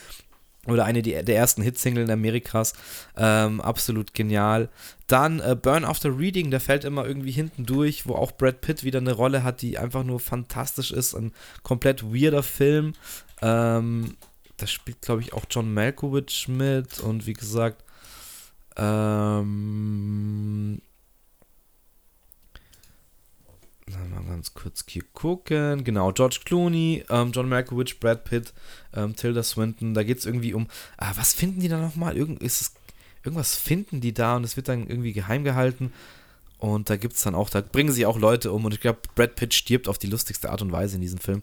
Oder 0.66 0.84
eine 0.84 1.02
der 1.02 1.28
ersten 1.28 1.62
Hitsingle 1.62 2.04
in 2.04 2.10
Amerikas. 2.10 2.72
Ähm, 3.16 3.60
absolut 3.60 4.14
genial. 4.14 4.68
Dann 5.06 5.40
äh, 5.40 5.56
Burn 5.60 5.84
After 5.84 6.18
Reading, 6.18 6.50
der 6.50 6.60
fällt 6.60 6.84
immer 6.84 7.06
irgendwie 7.06 7.32
hinten 7.32 7.66
durch, 7.66 8.06
wo 8.06 8.14
auch 8.14 8.32
Brad 8.32 8.60
Pitt 8.60 8.84
wieder 8.84 9.00
eine 9.00 9.12
Rolle 9.12 9.42
hat, 9.42 9.62
die 9.62 9.78
einfach 9.78 10.04
nur 10.04 10.20
fantastisch 10.20 10.90
ist. 10.90 11.14
Ein 11.14 11.32
komplett 11.62 12.02
weirder 12.02 12.42
Film. 12.42 12.94
Ähm, 13.42 14.16
da 14.56 14.66
spielt, 14.66 15.02
glaube 15.02 15.20
ich, 15.20 15.32
auch 15.32 15.44
John 15.50 15.74
Malkovich 15.74 16.48
mit. 16.48 17.00
Und 17.00 17.26
wie 17.26 17.34
gesagt, 17.34 17.84
ähm, 18.76 20.80
na, 23.90 23.98
mal 24.20 24.24
ganz 24.24 24.54
kurz 24.54 24.84
hier 24.88 25.04
gucken. 25.12 25.84
Genau, 25.84 26.12
George 26.12 26.40
Clooney, 26.44 27.04
ähm, 27.10 27.32
John 27.32 27.48
Malkovich, 27.48 28.00
Brad 28.00 28.24
Pitt, 28.24 28.52
ähm, 28.94 29.14
Tilda 29.14 29.42
Swinton. 29.42 29.94
Da 29.94 30.02
geht 30.02 30.18
es 30.18 30.26
irgendwie 30.26 30.54
um, 30.54 30.68
ah, 30.96 31.12
was 31.16 31.34
finden 31.34 31.60
die 31.60 31.68
da 31.68 31.78
nochmal? 31.78 32.16
Irgend, 32.16 32.42
ist 32.42 32.60
es, 32.60 32.74
irgendwas 33.22 33.56
finden 33.56 34.00
die 34.00 34.14
da 34.14 34.36
und 34.36 34.44
es 34.44 34.56
wird 34.56 34.68
dann 34.68 34.88
irgendwie 34.88 35.12
geheim 35.12 35.44
gehalten. 35.44 35.92
Und 36.64 36.88
da 36.88 36.96
gibt 36.96 37.12
es 37.14 37.22
dann 37.22 37.34
auch, 37.34 37.50
da 37.50 37.60
bringen 37.60 37.92
sie 37.92 38.06
auch 38.06 38.18
Leute 38.18 38.50
um. 38.50 38.64
Und 38.64 38.72
ich 38.72 38.80
glaube, 38.80 39.00
Brad 39.14 39.36
Pitt 39.36 39.52
stirbt 39.52 39.86
auf 39.86 39.98
die 39.98 40.06
lustigste 40.06 40.48
Art 40.48 40.62
und 40.62 40.72
Weise 40.72 40.94
in 40.94 41.02
diesem 41.02 41.18
Film. 41.18 41.42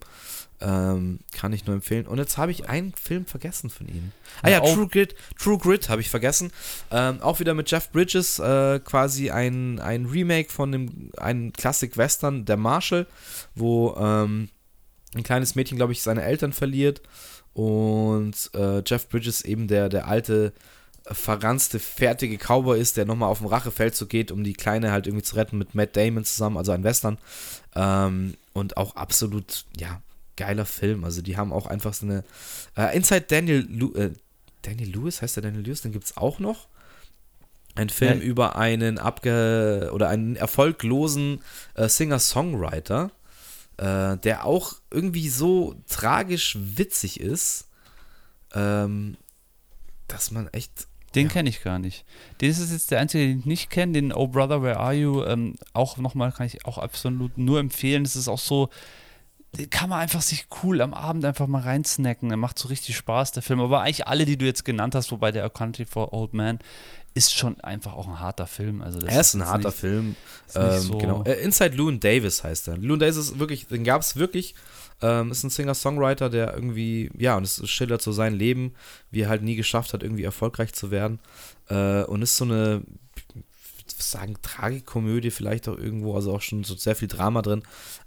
Ähm, 0.60 1.20
kann 1.30 1.52
ich 1.52 1.64
nur 1.64 1.76
empfehlen. 1.76 2.08
Und 2.08 2.18
jetzt 2.18 2.38
habe 2.38 2.50
ich 2.50 2.68
einen 2.68 2.92
Film 2.94 3.24
vergessen 3.24 3.70
von 3.70 3.86
ihnen. 3.86 4.12
Ah 4.42 4.50
ja, 4.50 4.58
True 4.58 4.88
Grit, 4.88 5.14
True 5.38 5.58
Grit 5.58 5.88
habe 5.88 6.00
ich 6.00 6.10
vergessen. 6.10 6.50
Ähm, 6.90 7.20
auch 7.20 7.38
wieder 7.38 7.54
mit 7.54 7.70
Jeff 7.70 7.92
Bridges, 7.92 8.40
äh, 8.40 8.80
quasi 8.80 9.30
ein, 9.30 9.78
ein 9.78 10.06
Remake 10.06 10.50
von 10.50 10.72
dem 10.72 11.12
einen 11.18 11.52
Klassik-Western, 11.52 12.44
der 12.44 12.56
Marshall, 12.56 13.06
wo 13.54 13.94
ähm, 13.96 14.48
ein 15.14 15.22
kleines 15.22 15.54
Mädchen, 15.54 15.76
glaube 15.76 15.92
ich, 15.92 16.02
seine 16.02 16.22
Eltern 16.22 16.52
verliert 16.52 17.00
und 17.54 18.50
äh, 18.54 18.82
Jeff 18.84 19.08
Bridges 19.08 19.42
eben 19.42 19.68
der, 19.68 19.88
der 19.88 20.08
alte, 20.08 20.52
verranzte, 21.06 21.78
fertige 21.78 22.38
Cowboy 22.38 22.80
ist, 22.80 22.96
der 22.96 23.04
nochmal 23.04 23.28
auf 23.28 23.38
den 23.38 23.48
Rachefeldzug 23.48 24.08
geht, 24.08 24.30
um 24.30 24.44
die 24.44 24.52
Kleine 24.52 24.92
halt 24.92 25.06
irgendwie 25.06 25.24
zu 25.24 25.36
retten 25.36 25.58
mit 25.58 25.74
Matt 25.74 25.96
Damon 25.96 26.24
zusammen, 26.24 26.56
also 26.56 26.72
ein 26.72 26.84
Western. 26.84 27.18
Ähm, 27.74 28.34
und 28.52 28.76
auch 28.76 28.96
absolut, 28.96 29.64
ja, 29.76 30.00
geiler 30.36 30.66
Film. 30.66 31.04
Also 31.04 31.22
die 31.22 31.36
haben 31.36 31.52
auch 31.52 31.66
einfach 31.66 31.94
so 31.94 32.06
eine. 32.06 32.24
Äh, 32.76 32.96
Inside 32.96 33.22
Daniel, 33.28 33.66
Lu 33.70 33.92
äh, 33.94 34.10
Daniel 34.62 34.90
Lewis, 34.90 35.22
heißt 35.22 35.36
der 35.36 35.42
Daniel 35.42 35.62
Lewis, 35.64 35.82
den 35.82 35.92
gibt 35.92 36.04
es 36.04 36.16
auch 36.16 36.38
noch. 36.38 36.68
Ein 37.74 37.88
Film 37.88 38.18
Ja. 38.18 38.24
über 38.24 38.56
einen 38.56 38.98
abge 38.98 39.90
oder 39.94 40.08
einen 40.08 40.36
erfolglosen 40.36 41.40
äh, 41.74 41.88
Singer-Songwriter, 41.88 43.10
äh, 43.78 44.18
der 44.18 44.44
auch 44.44 44.74
irgendwie 44.90 45.30
so 45.30 45.74
tragisch 45.88 46.56
witzig 46.60 47.18
ist, 47.18 47.68
ähm, 48.54 49.16
dass 50.06 50.30
man 50.30 50.48
echt. 50.48 50.86
Den 51.14 51.26
Ja. 51.26 51.32
kenne 51.32 51.48
ich 51.50 51.62
gar 51.62 51.78
nicht. 51.78 52.04
Das 52.38 52.58
ist 52.58 52.72
jetzt 52.72 52.90
der 52.90 53.00
einzige, 53.00 53.26
den 53.26 53.40
ich 53.40 53.44
nicht 53.46 53.70
kenne. 53.70 53.92
Den 53.92 54.12
Oh 54.12 54.28
Brother, 54.28 54.62
Where 54.62 54.78
Are 54.78 54.94
You? 54.94 55.22
Ähm, 55.24 55.56
auch 55.72 55.96
nochmal 55.98 56.32
kann 56.32 56.46
ich 56.46 56.64
auch 56.64 56.78
absolut 56.78 57.36
nur 57.38 57.60
empfehlen. 57.60 58.04
Es 58.04 58.16
ist 58.16 58.28
auch 58.28 58.38
so, 58.38 58.70
den 59.58 59.68
kann 59.68 59.90
man 59.90 60.00
einfach 60.00 60.22
sich 60.22 60.46
cool 60.62 60.80
am 60.80 60.94
Abend 60.94 61.24
einfach 61.26 61.46
mal 61.46 61.60
reinsnacken. 61.60 62.30
Der 62.30 62.38
macht 62.38 62.58
so 62.58 62.68
richtig 62.68 62.96
Spaß, 62.96 63.32
der 63.32 63.42
Film. 63.42 63.60
Aber 63.60 63.82
eigentlich 63.82 64.06
alle, 64.08 64.24
die 64.24 64.38
du 64.38 64.46
jetzt 64.46 64.64
genannt 64.64 64.94
hast, 64.94 65.12
wobei 65.12 65.30
der 65.32 65.44
A 65.44 65.50
Country 65.50 65.84
for 65.84 66.14
Old 66.14 66.32
Man 66.32 66.58
ist 67.14 67.34
schon 67.34 67.60
einfach 67.60 67.92
auch 67.92 68.08
ein 68.08 68.18
harter 68.20 68.46
Film. 68.46 68.80
Also 68.80 68.98
das 68.98 69.12
Er 69.14 69.20
ist 69.20 69.34
ein 69.34 69.44
harter 69.44 69.68
nicht, 69.68 69.78
Film. 69.78 70.16
Ähm, 70.54 70.80
so- 70.80 70.96
genau. 70.96 71.22
Äh, 71.24 71.42
Inside 71.42 71.76
Loon 71.76 72.00
Davis 72.00 72.42
heißt 72.42 72.68
er. 72.68 72.78
Loon 72.78 72.98
Davis 72.98 73.16
ist 73.18 73.38
wirklich, 73.38 73.66
den 73.66 73.84
gab 73.84 74.00
es 74.00 74.16
wirklich. 74.16 74.54
Ähm, 75.02 75.30
ist 75.32 75.42
ein 75.42 75.50
Singer-Songwriter, 75.50 76.30
der 76.30 76.54
irgendwie, 76.54 77.10
ja, 77.18 77.36
und 77.36 77.44
es 77.44 77.68
schildert 77.68 78.02
so 78.02 78.12
sein 78.12 78.34
Leben, 78.34 78.72
wie 79.10 79.22
er 79.22 79.28
halt 79.28 79.42
nie 79.42 79.56
geschafft 79.56 79.92
hat, 79.92 80.02
irgendwie 80.02 80.22
erfolgreich 80.22 80.72
zu 80.72 80.90
werden. 80.90 81.18
Äh, 81.68 82.04
und 82.04 82.22
ist 82.22 82.36
so 82.36 82.44
eine, 82.44 82.82
ich 83.16 83.34
würd 83.34 84.02
sagen, 84.02 84.36
Tragikomödie 84.42 85.30
vielleicht 85.30 85.68
auch 85.68 85.76
irgendwo, 85.76 86.14
also 86.14 86.32
auch 86.32 86.40
schon 86.40 86.64
so 86.64 86.76
sehr 86.76 86.94
viel 86.94 87.08
Drama 87.08 87.42
drin. 87.42 87.62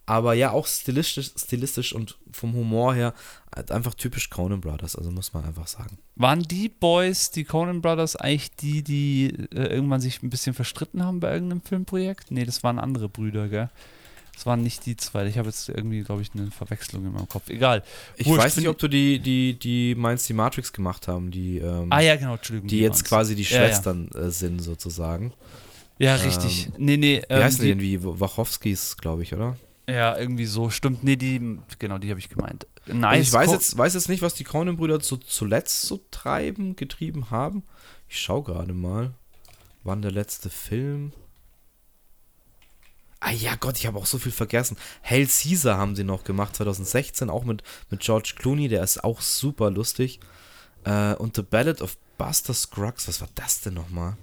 Aber 0.05 0.33
ja, 0.33 0.51
auch 0.51 0.67
stilistisch, 0.67 1.31
stilistisch 1.35 1.93
und 1.93 2.17
vom 2.31 2.53
Humor 2.53 2.93
her 2.93 3.13
halt 3.53 3.71
einfach 3.71 3.93
typisch 3.93 4.29
Conan 4.29 4.61
Brothers, 4.61 4.95
also 4.95 5.11
muss 5.11 5.33
man 5.33 5.45
einfach 5.45 5.67
sagen. 5.67 5.97
Waren 6.15 6.43
die 6.43 6.69
Boys, 6.69 7.31
die 7.31 7.43
Conan 7.43 7.81
Brothers, 7.81 8.15
eigentlich 8.15 8.55
die, 8.55 8.83
die 8.83 9.33
äh, 9.51 9.67
irgendwann 9.67 10.01
sich 10.01 10.21
ein 10.21 10.29
bisschen 10.29 10.53
verstritten 10.53 11.03
haben 11.03 11.19
bei 11.19 11.33
irgendeinem 11.33 11.61
Filmprojekt? 11.61 12.31
Nee, 12.31 12.45
das 12.45 12.63
waren 12.63 12.79
andere 12.79 13.09
Brüder, 13.09 13.49
gell? 13.49 13.69
Das 14.35 14.45
waren 14.45 14.61
nicht 14.61 14.85
die 14.85 14.95
zwei. 14.97 15.25
Ich 15.27 15.37
habe 15.37 15.47
jetzt 15.47 15.69
irgendwie, 15.69 16.01
glaube 16.03 16.21
ich, 16.21 16.29
eine 16.35 16.51
Verwechslung 16.51 17.05
in 17.05 17.13
meinem 17.13 17.27
Kopf. 17.29 17.49
Egal. 17.49 17.83
Ich 18.17 18.27
Wurscht, 18.27 18.43
weiß 18.43 18.57
nicht, 18.57 18.67
ob 18.67 18.77
du 18.77 18.87
die, 18.87 19.19
die, 19.19 19.57
die 19.57 19.95
meinst, 19.95 20.27
die 20.29 20.33
Matrix 20.33 20.73
gemacht 20.73 21.07
haben, 21.07 21.31
die, 21.31 21.57
ähm, 21.59 21.87
Ah 21.89 22.01
ja, 22.01 22.15
genau, 22.17 22.35
Entschuldigung. 22.35 22.67
die 22.67 22.79
jetzt 22.79 22.95
waren's. 22.97 23.03
quasi 23.05 23.35
die 23.35 23.43
Ja, 23.43 23.61
ja. 23.61 23.67
Schwestern 23.67 24.09
Äh, 24.09 24.29
sind, 24.31 24.59
sozusagen. 24.61 25.33
Ja, 25.97 26.15
richtig. 26.15 26.69
nee, 26.77 26.97
nee. 26.97 27.21
Wie 27.27 27.33
ähm, 27.33 27.43
heißen 27.43 27.61
die 27.61 27.73
die, 27.75 27.97
denn? 27.97 28.03
Wie 28.03 28.19
Wachowskis, 28.19 28.97
glaube 28.97 29.23
ich, 29.23 29.33
oder? 29.33 29.55
Ja, 29.87 30.17
irgendwie 30.17 30.45
so. 30.45 30.69
Stimmt. 30.69 31.03
Nee, 31.03 31.15
die, 31.15 31.59
genau, 31.79 31.97
die 31.97 32.09
habe 32.09 32.19
ich 32.19 32.27
gemeint. 32.27 32.67
Also 32.87 32.99
Nice. 32.99 33.27
ich 33.27 33.33
weiß 33.33 33.51
jetzt, 33.51 33.77
weiß 33.77 33.93
jetzt 33.93 34.09
nicht, 34.09 34.21
was 34.21 34.33
die 34.33 34.43
Conan-Brüder 34.43 34.99
zu, 34.99 35.15
zuletzt 35.17 35.83
so 35.83 36.01
treiben, 36.11 36.75
getrieben 36.75 37.29
haben. 37.31 37.63
Ich 38.09 38.19
schaue 38.19 38.43
gerade 38.43 38.73
mal. 38.73 39.13
Wann 39.83 40.01
der 40.01 40.11
letzte 40.11 40.49
Film? 40.49 41.13
Ah 43.25 43.31
ja, 43.31 43.55
Gott, 43.55 43.77
ich 43.77 43.87
habe 43.87 43.97
auch 43.97 44.05
so 44.05 44.19
viel 44.19 44.31
vergessen. 44.31 44.77
Hail 45.03 45.25
Caesar 45.25 45.79
haben 45.79 45.95
sie 45.95 46.03
noch 46.03 46.23
gemacht, 46.23 46.55
2016, 46.57 47.31
auch 47.31 47.43
mit, 47.43 47.63
mit 47.89 48.01
George 48.01 48.35
Clooney, 48.37 48.67
der 48.67 48.83
ist 48.83 49.03
auch 49.03 49.19
super 49.19 49.71
lustig. 49.71 50.19
Äh, 50.83 51.15
und 51.15 51.35
The 51.35 51.41
Ballad 51.41 51.81
of 51.81 51.97
Buster 52.19 52.53
Scruggs, 52.53 53.07
was 53.07 53.21
war 53.21 53.29
das 53.33 53.61
denn 53.61 53.73
nochmal? 53.73 54.15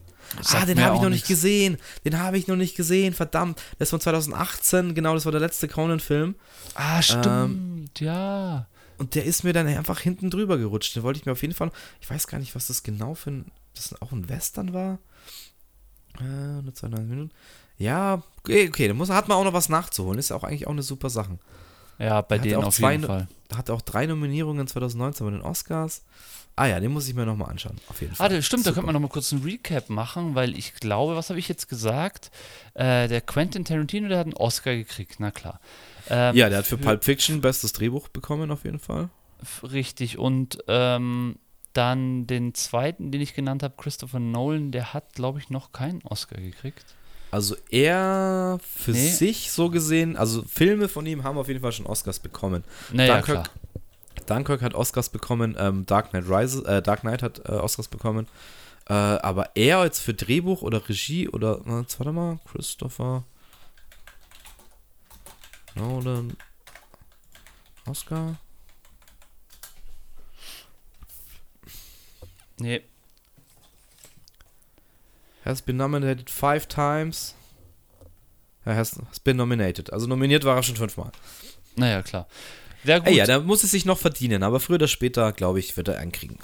Ah, 0.53 0.65
den 0.65 0.81
habe 0.81 0.95
ich 0.95 1.03
noch 1.03 1.11
nicht 1.11 1.27
gesehen. 1.27 1.79
Den 2.05 2.21
habe 2.21 2.39
ich 2.39 2.47
noch 2.47 2.55
nicht 2.55 2.77
gesehen, 2.77 3.13
verdammt. 3.13 3.61
Der 3.73 3.83
ist 3.83 3.91
von 3.91 4.01
2018, 4.01 4.95
genau, 4.95 5.15
das 5.15 5.25
war 5.25 5.33
der 5.33 5.41
letzte 5.41 5.67
Conan-Film. 5.67 6.37
Ah, 6.75 7.03
stimmt. 7.03 7.27
Ähm, 7.27 7.85
ja. 7.99 8.69
Und 8.99 9.17
der 9.17 9.25
ist 9.25 9.43
mir 9.43 9.53
dann 9.53 9.67
einfach 9.67 9.99
hinten 9.99 10.31
drüber 10.31 10.59
gerutscht. 10.59 10.95
Den 10.95 11.03
wollte 11.03 11.19
ich 11.19 11.27
mir 11.27 11.33
auf 11.33 11.43
jeden 11.43 11.55
Fall. 11.55 11.73
Ich 12.01 12.09
weiß 12.09 12.29
gar 12.29 12.39
nicht, 12.39 12.55
was 12.55 12.69
das 12.69 12.85
genau 12.85 13.15
für 13.17 13.33
ein. 13.33 13.51
Das 13.75 14.01
auch 14.01 14.13
ein 14.13 14.29
Western 14.29 14.73
war. 14.73 14.99
Äh, 16.21 16.63
nur 16.63 16.73
92 16.73 17.09
Minuten. 17.09 17.33
Ja, 17.83 18.23
okay, 18.43 18.69
okay, 18.69 18.89
da 18.89 18.95
muss, 18.95 19.11
hat 19.11 19.29
man 19.29 19.39
auch 19.39 19.45
noch 19.45 19.53
was 19.53 19.69
nachzuholen. 19.69 20.19
Ist 20.19 20.31
ja 20.31 20.37
auch 20.37 20.45
eigentlich 20.45 20.67
auch 20.67 20.73
eine 20.73 20.83
super 20.83 21.11
Sache. 21.11 21.39
Ja, 21.99 22.21
bei 22.21 22.39
Hat 22.39 22.45
denen 22.45 22.57
auch 22.57 22.67
auf 22.67 22.75
zwei 22.77 22.93
jeden 22.93 23.05
Fall. 23.05 23.29
Da 23.49 23.59
hat 23.59 23.69
er 23.69 23.75
auch 23.75 23.83
drei 23.83 24.07
Nominierungen 24.07 24.67
2019 24.67 25.27
bei 25.27 25.33
den 25.33 25.43
Oscars. 25.43 26.03
Ah 26.55 26.67
ja, 26.67 26.81
den 26.81 26.93
muss 26.93 27.09
ich 27.09 27.15
mir 27.15 27.25
nochmal 27.25 27.51
anschauen. 27.51 27.77
Auf 27.89 28.01
jeden 28.01 28.15
Fall. 28.15 28.27
Ah, 28.27 28.29
das 28.29 28.45
stimmt, 28.45 28.67
da 28.67 28.71
Super. 28.71 28.75
könnte 28.75 28.87
man 28.87 28.93
noch 28.95 29.01
mal 29.01 29.13
kurz 29.13 29.33
einen 29.33 29.43
Recap 29.43 29.89
machen, 29.89 30.35
weil 30.35 30.57
ich 30.57 30.75
glaube, 30.75 31.17
was 31.17 31.31
habe 31.31 31.39
ich 31.39 31.49
jetzt 31.49 31.69
gesagt? 31.69 32.31
Äh, 32.75 33.09
der 33.09 33.21
Quentin 33.23 33.65
Tarantino, 33.65 34.09
der 34.09 34.19
hat 34.19 34.27
einen 34.27 34.35
Oscar 34.35 34.75
gekriegt, 34.75 35.17
na 35.19 35.31
klar. 35.31 35.61
Ähm, 36.09 36.37
Ja, 36.37 36.49
der 36.51 36.59
hat 36.59 36.67
für 36.67 36.77
Pulp 36.77 37.05
Fiction 37.05 37.41
bestes 37.41 37.73
Drehbuch 37.73 38.09
bekommen, 38.09 38.51
auf 38.51 38.65
jeden 38.65 38.79
Fall. 38.79 39.09
Richtig. 39.63 40.19
Und 40.19 40.59
ähm, 40.69 41.37
dann 41.73 42.27
den 42.27 42.55
zweiten, 42.55 43.11
den 43.11 43.21
ich 43.21 43.35
genannt 43.35 43.63
habe, 43.63 43.75
Christopher 43.77 44.21
Nolan, 44.21 44.73
der 44.73 44.93
hat, 44.93 45.15
glaube 45.15 45.39
ich, 45.39 45.49
noch 45.49 45.73
keinen 45.73 46.03
Oscar 46.03 46.41
gekriegt. 46.41 46.85
Also 47.33 47.57
er 47.71 48.59
für 48.63 48.91
Nee. 48.93 49.09
sich 49.09 49.51
so 49.51 49.71
gesehen, 49.71 50.17
also 50.19 50.43
Filme 50.43 50.87
von 50.87 51.07
ihm 51.07 51.25
haben 51.25 51.39
auf 51.39 51.49
jeden 51.49 51.61
Fall 51.61 51.73
schon 51.73 51.87
Oscars 51.87 52.19
bekommen. 52.21 52.63
Naja, 52.93 53.15
Dunkirk, 53.17 53.45
klar. 53.45 54.27
Dunkirk 54.27 54.61
hat 54.61 54.75
Oscars 54.75 55.09
bekommen, 55.09 55.57
ähm, 55.59 55.87
Dark 55.87 56.11
Knight 56.11 56.29
Rises, 56.29 56.63
äh, 56.65 56.83
Dark 56.83 57.01
Knight 57.01 57.23
hat 57.23 57.41
äh, 57.49 57.53
Oscars 57.53 57.89
bekommen. 57.89 58.29
Äh, 58.87 58.93
aber 58.93 59.57
er 59.57 59.83
jetzt 59.85 60.01
für 60.01 60.13
Drehbuch 60.13 60.61
oder 60.61 60.87
Regie 60.87 61.27
oder, 61.29 61.63
na, 61.65 61.81
jetzt 61.81 61.99
warte 61.99 62.13
mal, 62.13 62.39
Christopher 62.51 63.25
Nolan 65.75 66.37
Oscar? 67.87 68.37
Nee. 72.59 72.83
Has 75.45 75.63
been 75.63 75.77
nominated 75.77 76.31
five 76.31 76.69
times. 76.69 77.35
Er 78.65 78.77
has, 78.77 79.01
has 79.09 79.19
been 79.21 79.37
nominated. 79.37 79.93
Also 79.93 80.07
nominiert 80.07 80.45
war 80.45 80.57
er 80.57 80.63
schon 80.63 80.77
fünfmal. 80.77 81.11
Naja, 81.77 82.03
klar. 82.03 82.29
Ja, 82.85 82.99
gut. 82.99 83.09
Ey, 83.09 83.17
ja, 83.17 83.27
da 83.27 83.41
muss 83.41 83.65
es 83.65 83.71
sich 83.71 83.85
noch 83.85 83.99
verdienen, 83.99 84.43
aber 84.43 84.61
früher 84.61 84.77
oder 84.77 84.89
später, 84.89 85.33
glaube 85.33 85.59
ich, 85.59 85.77
wird 85.77 85.89
er 85.89 85.99
einen 85.99 86.13
kriegen. 86.13 86.39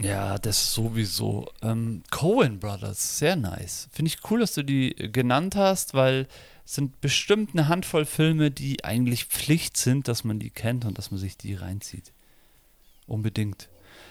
Ja, 0.00 0.38
das 0.38 0.74
sowieso. 0.74 1.50
Ähm, 1.62 2.02
Cohen 2.10 2.58
Brothers, 2.58 3.18
sehr 3.18 3.36
nice. 3.36 3.88
Finde 3.92 4.08
ich 4.08 4.30
cool, 4.30 4.40
dass 4.40 4.54
du 4.54 4.62
die 4.62 4.94
genannt 4.94 5.54
hast, 5.56 5.94
weil 5.94 6.26
es 6.64 6.74
sind 6.74 7.00
bestimmt 7.00 7.50
eine 7.52 7.68
Handvoll 7.68 8.04
Filme, 8.04 8.50
die 8.50 8.84
eigentlich 8.84 9.26
Pflicht 9.26 9.76
sind, 9.76 10.08
dass 10.08 10.24
man 10.24 10.38
die 10.38 10.50
kennt 10.50 10.84
und 10.84 10.98
dass 10.98 11.10
man 11.10 11.20
sich 11.20 11.36
die 11.36 11.54
reinzieht. 11.54 12.12
Unbedingt. 13.06 13.68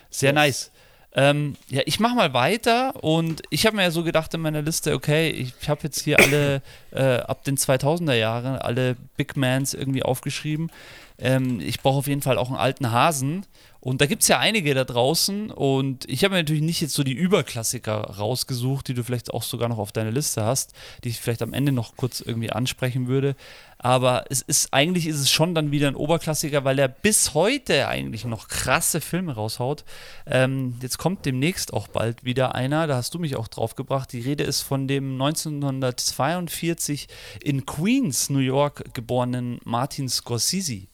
Sehr 0.09 0.33
nice. 0.33 0.71
Ähm, 1.15 1.55
ja, 1.69 1.81
ich 1.85 1.99
mache 1.99 2.15
mal 2.15 2.33
weiter 2.33 3.03
und 3.03 3.43
ich 3.51 3.67
habe 3.67 3.75
mir 3.75 3.83
ja 3.83 3.91
so 3.91 4.03
gedacht 4.03 4.33
in 4.33 4.41
meiner 4.41 4.63
Liste, 4.63 4.93
okay, 4.95 5.29
ich 5.29 5.69
habe 5.69 5.81
jetzt 5.83 6.01
hier 6.01 6.19
alle 6.19 6.61
äh, 6.91 7.17
ab 7.19 7.43
den 7.43 7.55
2000er 7.55 8.15
Jahren 8.15 8.57
alle 8.57 8.95
Big 9.15 9.37
Mans 9.37 9.75
irgendwie 9.75 10.01
aufgeschrieben. 10.01 10.71
Ähm, 11.19 11.59
ich 11.59 11.81
brauche 11.81 11.99
auf 11.99 12.07
jeden 12.07 12.23
Fall 12.23 12.37
auch 12.37 12.49
einen 12.49 12.57
alten 12.57 12.91
Hasen. 12.91 13.45
Und 13.83 13.99
da 13.99 14.05
gibt 14.05 14.21
es 14.21 14.29
ja 14.29 14.39
einige 14.39 14.73
da 14.73 14.85
draußen. 14.85 15.51
Und 15.51 16.09
ich 16.09 16.23
habe 16.23 16.35
mir 16.35 16.39
natürlich 16.39 16.61
nicht 16.61 16.79
jetzt 16.79 16.93
so 16.93 17.03
die 17.03 17.11
Überklassiker 17.11 17.95
rausgesucht, 17.95 18.87
die 18.87 18.93
du 18.93 19.03
vielleicht 19.03 19.33
auch 19.33 19.43
sogar 19.43 19.67
noch 19.67 19.77
auf 19.77 19.91
deiner 19.91 20.09
Liste 20.09 20.45
hast, 20.45 20.71
die 21.03 21.09
ich 21.09 21.19
vielleicht 21.19 21.41
am 21.41 21.51
Ende 21.51 21.73
noch 21.73 21.97
kurz 21.97 22.21
irgendwie 22.21 22.49
ansprechen 22.49 23.09
würde. 23.09 23.35
Aber 23.79 24.23
es 24.29 24.41
ist, 24.41 24.73
eigentlich 24.73 25.05
ist 25.05 25.19
es 25.19 25.29
schon 25.29 25.53
dann 25.53 25.71
wieder 25.71 25.89
ein 25.89 25.97
Oberklassiker, 25.97 26.63
weil 26.63 26.79
er 26.79 26.87
bis 26.87 27.33
heute 27.33 27.89
eigentlich 27.89 28.23
noch 28.23 28.47
krasse 28.47 29.01
Filme 29.01 29.35
raushaut. 29.35 29.83
Ähm, 30.25 30.75
jetzt 30.81 30.97
kommt 30.97 31.25
demnächst 31.25 31.73
auch 31.73 31.89
bald 31.89 32.23
wieder 32.23 32.55
einer, 32.55 32.87
da 32.87 32.95
hast 32.95 33.13
du 33.13 33.19
mich 33.19 33.35
auch 33.35 33.49
drauf 33.49 33.75
gebracht. 33.75 34.13
Die 34.13 34.21
Rede 34.21 34.45
ist 34.45 34.61
von 34.61 34.87
dem 34.87 35.21
1942 35.21 37.09
in 37.43 37.65
Queens, 37.65 38.29
New 38.29 38.39
York 38.39 38.93
geborenen 38.93 39.59
Martin 39.65 40.07
Scorsese. 40.07 40.87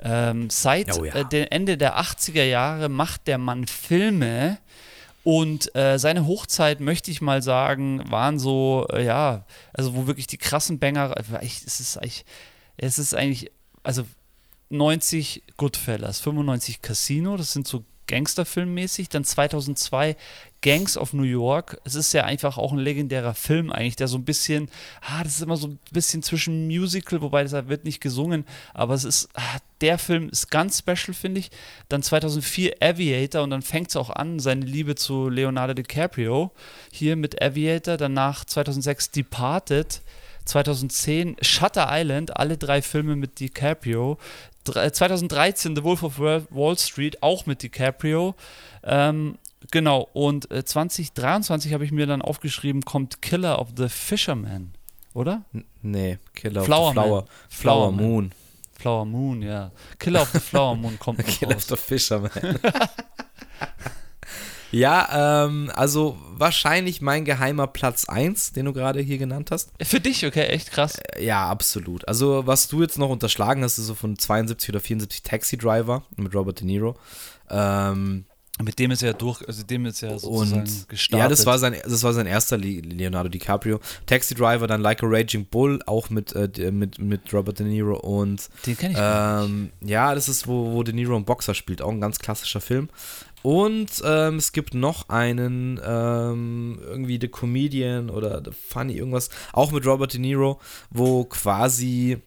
Ähm, 0.00 0.48
seit 0.50 0.96
Oh 0.98 1.04
ja. 1.04 1.14
äh, 1.14 1.24
dem 1.24 1.46
Ende 1.50 1.76
der 1.76 1.98
80er 1.98 2.44
Jahre 2.44 2.88
macht 2.88 3.26
der 3.26 3.38
Mann 3.38 3.66
Filme 3.66 4.58
und 5.24 5.74
äh, 5.74 5.98
seine 5.98 6.26
Hochzeit, 6.26 6.80
möchte 6.80 7.10
ich 7.10 7.20
mal 7.20 7.42
sagen, 7.42 8.02
waren 8.10 8.38
so, 8.38 8.86
äh, 8.92 9.04
ja, 9.04 9.44
also 9.74 9.94
wo 9.94 10.06
wirklich 10.06 10.26
die 10.26 10.38
krassen 10.38 10.78
Banger, 10.78 11.14
äh, 11.16 11.44
ich, 11.44 11.62
es 11.66 11.80
ist 11.80 11.98
eigentlich, 11.98 12.24
es 12.76 12.98
ist 12.98 13.14
eigentlich, 13.14 13.50
also 13.82 14.04
90 14.70 15.42
Goodfellas, 15.56 16.20
95 16.20 16.80
Casino, 16.80 17.36
das 17.36 17.52
sind 17.52 17.66
so 17.66 17.84
Gangsterfilmmäßig, 18.08 19.08
dann 19.08 19.22
2002 19.22 20.16
Gangs 20.60 20.96
of 20.96 21.12
New 21.12 21.22
York. 21.22 21.80
Es 21.84 21.94
ist 21.94 22.12
ja 22.12 22.24
einfach 22.24 22.58
auch 22.58 22.72
ein 22.72 22.78
legendärer 22.78 23.34
Film 23.34 23.70
eigentlich, 23.70 23.94
der 23.94 24.08
so 24.08 24.18
ein 24.18 24.24
bisschen, 24.24 24.68
ah, 25.02 25.22
das 25.22 25.36
ist 25.36 25.42
immer 25.42 25.56
so 25.56 25.68
ein 25.68 25.78
bisschen 25.92 26.22
zwischen 26.24 26.66
Musical, 26.66 27.20
wobei 27.20 27.44
das 27.44 27.52
wird 27.68 27.84
nicht 27.84 28.00
gesungen, 28.00 28.44
aber 28.74 28.94
es 28.94 29.04
ist, 29.04 29.28
ah, 29.34 29.58
der 29.80 29.98
Film 29.98 30.28
ist 30.30 30.50
ganz 30.50 30.78
special, 30.78 31.14
finde 31.14 31.40
ich. 31.40 31.50
Dann 31.88 32.02
2004 32.02 32.76
Aviator 32.80 33.42
und 33.42 33.50
dann 33.50 33.62
fängt 33.62 33.90
es 33.90 33.96
auch 33.96 34.10
an, 34.10 34.40
seine 34.40 34.64
Liebe 34.64 34.96
zu 34.96 35.28
Leonardo 35.28 35.74
DiCaprio 35.74 36.50
hier 36.90 37.14
mit 37.14 37.40
Aviator, 37.40 37.96
danach 37.96 38.44
2006 38.44 39.12
Departed, 39.12 40.00
2010 40.44 41.36
Shutter 41.42 41.88
Island, 41.90 42.36
alle 42.36 42.56
drei 42.56 42.82
Filme 42.82 43.14
mit 43.14 43.38
DiCaprio. 43.38 44.18
Dre- 44.72 44.92
2013 44.92 45.74
The 45.76 45.82
Wolf 45.84 46.02
of 46.02 46.18
Wall 46.18 46.78
Street, 46.78 47.22
auch 47.22 47.46
mit 47.46 47.62
DiCaprio. 47.62 48.34
Ähm, 48.84 49.38
genau, 49.70 50.08
und 50.12 50.50
äh, 50.50 50.64
2023 50.64 51.72
habe 51.72 51.84
ich 51.84 51.92
mir 51.92 52.06
dann 52.06 52.22
aufgeschrieben, 52.22 52.82
kommt 52.82 53.22
Killer 53.22 53.58
of 53.60 53.68
the 53.76 53.88
Fisherman, 53.88 54.72
oder? 55.14 55.42
N 55.52 55.64
nee, 55.82 56.18
Killer 56.34 56.62
Flower 56.62 56.88
of 56.88 56.94
the 56.94 57.00
Flower. 57.00 57.24
Flower 57.24 57.26
Flower 57.48 57.92
Man. 57.92 58.04
Moon. 58.04 58.32
Flower 58.78 59.04
Moon, 59.04 59.42
ja. 59.42 59.70
Killer 59.98 60.22
of 60.22 60.30
the 60.32 60.38
Flower 60.40 60.76
Moon 60.76 60.98
kommt 60.98 61.18
Killer 61.26 61.56
of 61.56 61.56
raus. 61.56 61.66
the 61.68 61.76
Fisherman. 61.76 62.30
ja, 64.70 65.44
ähm, 65.46 65.70
also 65.74 66.18
wahrscheinlich 66.36 67.00
mein 67.00 67.24
geheimer 67.24 67.66
Platz 67.66 68.04
1, 68.08 68.52
den 68.52 68.66
du 68.66 68.72
gerade 68.72 69.00
hier 69.00 69.18
genannt 69.18 69.50
hast. 69.50 69.70
Für 69.82 70.00
dich, 70.00 70.24
okay, 70.26 70.46
echt 70.46 70.70
krass. 70.70 70.98
Ja, 71.18 71.48
absolut. 71.48 72.06
Also, 72.06 72.46
was 72.46 72.68
du 72.68 72.82
jetzt 72.82 72.98
noch 72.98 73.10
unterschlagen 73.10 73.62
hast, 73.64 73.78
ist 73.78 73.86
so 73.86 73.94
von 73.94 74.18
72 74.18 74.68
oder 74.70 74.80
74 74.80 75.22
Taxi 75.22 75.56
Driver 75.58 76.02
mit 76.16 76.34
Robert 76.34 76.60
De 76.60 76.66
Niro. 76.66 76.96
Ähm, 77.50 78.24
Mit 78.62 78.78
dem 78.80 78.90
ist 78.90 79.02
er 79.04 79.14
durch, 79.14 79.46
also 79.46 79.62
dem 79.62 79.86
ist 79.86 80.02
er 80.02 80.18
sozusagen 80.18 80.62
und 80.62 80.88
gestartet. 80.88 81.22
ja, 81.24 81.28
das 81.28 81.46
war 81.46 81.58
sein, 81.60 81.76
das 81.84 82.02
war 82.02 82.12
sein 82.12 82.26
erster 82.26 82.58
Le- 82.58 82.80
Leonardo 82.80 83.28
DiCaprio. 83.28 83.78
Taxi 84.06 84.34
Driver, 84.34 84.66
dann 84.66 84.80
Like 84.80 85.02
a 85.04 85.06
Raging 85.08 85.46
Bull, 85.46 85.80
auch 85.86 86.10
mit, 86.10 86.34
äh, 86.34 86.70
mit, 86.72 86.98
mit 86.98 87.32
Robert 87.32 87.58
De 87.60 87.66
Niro 87.66 87.96
und 88.00 88.48
Den 88.66 88.76
kenne 88.76 88.94
ich 88.94 88.98
ähm, 89.00 89.70
ja, 89.80 90.12
das 90.14 90.28
ist, 90.28 90.48
wo, 90.48 90.72
wo 90.72 90.82
De 90.82 90.92
Niro 90.92 91.14
einen 91.14 91.24
Boxer 91.24 91.54
spielt, 91.54 91.80
auch 91.82 91.90
ein 91.92 92.00
ganz 92.00 92.18
klassischer 92.18 92.60
Film. 92.60 92.88
Und 93.42 94.02
ähm, 94.04 94.36
es 94.36 94.52
gibt 94.52 94.74
noch 94.74 95.08
einen, 95.08 95.80
ähm, 95.84 96.80
irgendwie 96.82 97.18
The 97.20 97.28
Comedian 97.28 98.10
oder 98.10 98.42
The 98.44 98.50
Funny, 98.50 98.94
irgendwas, 98.94 99.30
auch 99.52 99.70
mit 99.72 99.86
Robert 99.86 100.12
De 100.12 100.20
Niro, 100.20 100.60
wo 100.90 101.24
quasi 101.24 102.18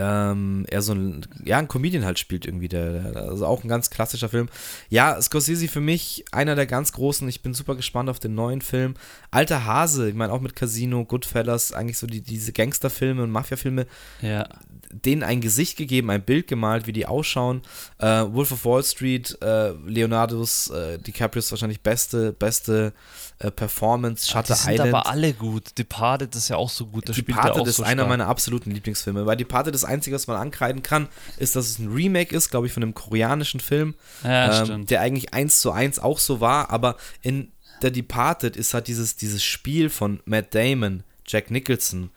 ähm, 0.00 0.64
er 0.68 0.82
so 0.82 0.94
ein, 0.94 1.26
ja, 1.44 1.58
ein 1.58 1.68
Comedian 1.68 2.04
halt 2.04 2.18
spielt 2.18 2.46
irgendwie, 2.46 2.68
der, 2.68 3.12
der, 3.12 3.22
also 3.22 3.46
auch 3.46 3.62
ein 3.62 3.68
ganz 3.68 3.90
klassischer 3.90 4.28
Film. 4.28 4.48
Ja, 4.88 5.20
Scorsese 5.20 5.68
für 5.68 5.80
mich 5.80 6.24
einer 6.32 6.54
der 6.54 6.66
ganz 6.66 6.92
großen, 6.92 7.28
ich 7.28 7.42
bin 7.42 7.54
super 7.54 7.74
gespannt 7.74 8.08
auf 8.08 8.18
den 8.18 8.34
neuen 8.34 8.62
Film. 8.62 8.94
Alter 9.30 9.66
Hase, 9.66 10.08
ich 10.08 10.14
meine 10.14 10.32
auch 10.32 10.40
mit 10.40 10.56
Casino, 10.56 11.04
Goodfellas, 11.04 11.72
eigentlich 11.72 11.98
so 11.98 12.06
die, 12.06 12.22
diese 12.22 12.52
Gangsterfilme 12.52 13.22
und 13.22 13.30
Mafiafilme, 13.30 13.86
Ja. 14.22 14.48
Denen 14.92 15.22
ein 15.22 15.40
Gesicht 15.40 15.76
gegeben, 15.76 16.10
ein 16.10 16.22
Bild 16.22 16.46
gemalt, 16.46 16.86
wie 16.86 16.92
die 16.92 17.06
ausschauen. 17.06 17.62
Äh, 17.98 18.06
Wolf 18.06 18.52
of 18.52 18.64
Wall 18.64 18.82
Street, 18.82 19.38
äh, 19.40 19.70
Leonardos, 19.86 20.70
äh, 20.70 20.98
DiCaprios 20.98 21.50
wahrscheinlich 21.50 21.80
beste, 21.80 22.32
beste 22.32 22.92
äh, 23.38 23.50
Performance, 23.50 24.28
Shutter 24.28 24.54
die 24.54 24.60
sind 24.60 24.72
Island. 24.72 24.94
aber 24.94 25.06
alle 25.06 25.32
gut. 25.32 25.78
Departed 25.78 26.34
ist 26.34 26.48
ja 26.48 26.56
auch 26.56 26.70
so 26.70 26.86
gut. 26.86 27.08
Das 27.08 27.16
Departed 27.16 27.66
ist 27.66 27.76
so 27.76 27.82
einer 27.82 28.02
stark. 28.02 28.08
meiner 28.08 28.26
absoluten 28.26 28.70
Lieblingsfilme, 28.70 29.26
weil 29.26 29.36
Departed 29.36 29.74
das 29.74 29.84
Einzige, 29.84 30.16
was 30.16 30.26
man 30.26 30.36
ankreiden 30.36 30.82
kann, 30.82 31.08
ist, 31.38 31.56
dass 31.56 31.68
es 31.68 31.78
ein 31.78 31.92
Remake 31.92 32.34
ist, 32.34 32.50
glaube 32.50 32.66
ich, 32.66 32.72
von 32.72 32.82
einem 32.82 32.94
koreanischen 32.94 33.60
Film, 33.60 33.94
Ja, 34.24 34.64
ähm, 34.64 34.86
der 34.86 35.00
eigentlich 35.00 35.32
eins 35.32 35.60
zu 35.60 35.70
eins 35.70 35.98
auch 35.98 36.18
so 36.18 36.40
war, 36.40 36.70
aber 36.70 36.96
in 37.22 37.52
der 37.82 37.90
Departed 37.90 38.56
ist 38.56 38.74
halt 38.74 38.88
dieses, 38.88 39.16
dieses 39.16 39.42
Spiel 39.42 39.88
von 39.88 40.20
Matt 40.24 40.54
Damon, 40.54 41.02
Jack 41.26 41.50
Nicholson, 41.50 42.10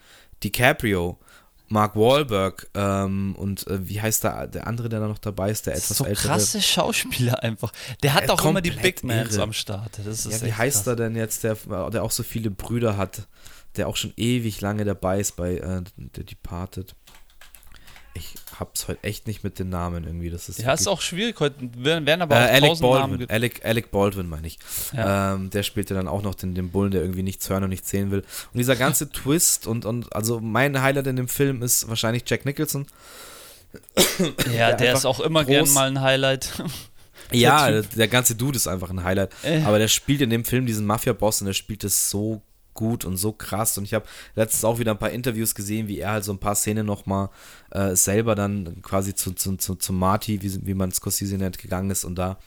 DiCaprio, 0.44 1.18
Mark 1.74 1.96
Wahlberg 1.96 2.68
ähm, 2.76 3.36
und 3.36 3.66
äh, 3.68 3.88
wie 3.90 4.00
heißt 4.00 4.24
der, 4.24 4.48
der 4.48 4.68
andere, 4.68 4.90
der 4.90 5.00
da 5.00 5.08
noch 5.08 5.18
dabei 5.18 5.50
ist, 5.50 5.66
der 5.66 5.74
etwas 5.74 5.98
so 5.98 6.06
ältere. 6.06 6.28
krasse 6.28 6.62
Schauspieler 6.62 7.42
einfach. 7.42 7.72
Der 8.04 8.14
hat 8.14 8.30
auch 8.30 8.46
immer 8.46 8.62
die 8.62 8.72
Big 8.72 9.04
Mans 9.04 9.38
am 9.40 9.54
Start. 9.54 10.00
Das 10.06 10.26
ist 10.26 10.42
Ja, 10.42 10.48
wie 10.48 10.54
heißt 10.54 10.88
er 10.88 10.96
denn 10.96 11.16
jetzt, 11.16 11.44
der, 11.44 11.58
der 11.90 12.04
auch 12.04 12.12
so 12.12 12.22
viele 12.22 12.52
Brüder 12.52 12.96
hat, 12.96 13.28
der 13.76 13.88
auch 13.88 13.98
schon 13.98 14.14
ewig 14.18 14.62
lange 14.62 14.86
dabei 14.86 15.20
ist 15.20 15.36
bei 15.36 15.58
äh, 15.58 15.82
The 16.16 16.24
Departed? 16.24 16.96
Ich 18.16 18.36
hab's 18.60 18.88
heute 18.88 19.04
echt 19.04 19.26
nicht 19.26 19.44
mit 19.44 19.58
den 19.58 19.70
Namen 19.70 20.04
irgendwie. 20.04 20.30
Das 20.30 20.48
ist 20.48 20.60
Ja, 20.60 20.74
ist 20.74 20.88
auch 20.88 21.02
schwierig. 21.02 21.40
Heute 21.40 21.56
werden 21.78 22.06
werden 22.06 22.22
aber 22.22 22.36
äh, 22.36 22.44
auch 22.44 22.50
Alec 22.50 22.70
tausend 22.70 22.90
Namen 22.92 23.10
Baldwin, 23.18 23.30
Alec, 23.30 23.66
Alec 23.66 23.92
Baldwin 23.92 24.30
meine 24.30 24.46
ich. 24.48 24.60
Ja. 24.96 25.34
Ähm, 25.34 25.50
der 25.50 25.64
spielte 25.64 25.96
dann 25.96 26.08
auch 26.08 26.22
noch 26.22 26.36
den, 26.36 26.54
den 26.54 26.70
Bullen, 26.70 26.92
der 26.92 27.02
irgendwie 27.02 27.24
nichts 27.24 27.50
hören 27.50 27.64
und 27.64 27.70
nichts 27.72 27.90
sehen 27.90 28.12
will. 28.12 28.20
Und 28.20 28.58
dieser 28.60 28.76
ganze 28.76 29.10
Twist 29.12 29.66
und, 29.66 29.86
und 29.86 30.16
also 30.16 30.40
mein 30.40 30.80
Highlight 30.82 31.08
in 31.08 31.16
dem 31.16 31.28
Film 31.28 31.64
ist 31.64 31.88
wahrscheinlich 31.90 32.24
Jack 32.28 32.46
Nicholson. 32.46 32.86
Ja, 34.56 34.70
der 34.70 34.76
der 34.78 34.94
ist 34.94 35.06
auch 35.06 35.20
immer 35.20 35.44
gern 35.46 35.72
mal 35.74 35.88
ein 35.88 36.02
Highlight. 36.02 36.50
Ja, 37.32 37.72
Der 37.72 37.82
Typ. 37.82 37.96
der 37.96 38.08
ganze 38.10 38.36
Dude 38.36 38.58
ist 38.58 38.68
einfach 38.68 38.90
ein 38.92 39.04
Highlight. 39.04 39.32
Äh. 39.44 39.64
Aber 39.64 39.80
der 39.80 39.88
spielt 39.88 40.22
in 40.22 40.30
dem 40.30 40.46
Film 40.46 40.66
diesen 40.68 40.86
Mafia-Boss 40.86 41.42
und 41.42 41.48
der 41.48 41.54
spielt 41.54 41.84
es 41.84 42.10
so 42.12 42.44
gut 42.74 43.06
und 43.06 43.18
so 43.18 43.32
krass. 43.32 43.78
Und 43.78 43.84
ich 43.86 43.94
habe 43.94 44.06
letztens 44.36 44.64
auch 44.66 44.80
wieder 44.80 44.92
ein 44.92 45.00
paar 45.00 45.12
Interviews 45.12 45.56
gesehen, 45.56 45.88
wie 45.88 46.00
er 46.00 46.12
halt 46.12 46.24
so 46.24 46.32
ein 46.32 46.40
paar 46.40 46.56
Szenen 46.56 46.86
nochmal 46.86 47.30
äh, 47.72 47.96
selber 47.96 48.36
dann 48.36 48.82
quasi 48.82 49.16
zu, 49.16 49.32
zu, 49.34 49.56
zu, 49.58 49.76
zu 49.76 49.94
Marty, 49.94 50.42
wie, 50.42 50.66
wie 50.66 50.74
man 50.74 50.92
Scorsese 50.92 51.38
nennt, 51.38 51.58
gegangen 51.58 51.90
ist 51.92 52.04
und 52.06 52.16
da 52.16 52.38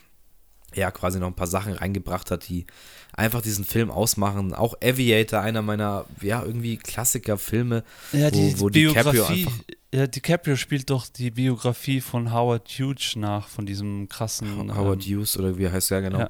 ja 0.74 0.91
quasi 0.91 1.18
noch 1.18 1.29
ein 1.29 1.35
paar 1.35 1.47
Sachen 1.47 1.72
reingebracht 1.72 2.31
hat, 2.31 2.49
die 2.49 2.66
einfach 3.12 3.41
diesen 3.41 3.64
Film 3.64 3.91
ausmachen. 3.91 4.53
Auch 4.53 4.74
Aviator, 4.83 5.41
einer 5.41 5.62
meiner, 5.62 6.05
ja, 6.20 6.43
irgendwie 6.45 6.77
Klassiker-Filme, 6.77 7.83
Ja, 8.12 8.31
die 8.31 8.55
wo, 8.59 8.66
wo 8.66 8.68
Biografie. 8.68 9.11
DiCaprio 9.12 9.27
einfach. 9.27 9.59
ja, 9.95 10.07
DiCaprio 10.07 10.57
spielt 10.57 10.91
doch 10.91 11.07
die 11.09 11.31
Biografie 11.31 12.01
von 12.01 12.33
Howard 12.33 12.68
Hughes 12.68 13.16
nach, 13.16 13.49
von 13.49 13.64
diesem 13.64 14.09
krassen. 14.09 14.74
Howard 14.77 15.07
ähm, 15.07 15.16
Hughes 15.18 15.39
oder 15.39 15.57
wie 15.57 15.68
heißt 15.68 15.91
der 15.91 16.03
genau? 16.03 16.18
Ja. 16.20 16.29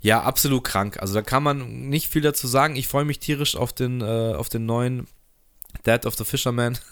Ja, 0.00 0.22
absolut 0.22 0.64
krank. 0.64 0.98
Also 1.00 1.14
da 1.14 1.22
kann 1.22 1.42
man 1.42 1.88
nicht 1.88 2.08
viel 2.08 2.22
dazu 2.22 2.46
sagen. 2.46 2.76
Ich 2.76 2.88
freue 2.88 3.04
mich 3.04 3.18
tierisch 3.18 3.56
auf 3.56 3.72
den, 3.72 4.00
äh, 4.00 4.34
auf 4.34 4.48
den 4.48 4.66
neuen 4.66 5.06
Dead 5.86 6.04
of 6.06 6.14
the 6.16 6.24
Fisherman. 6.24 6.78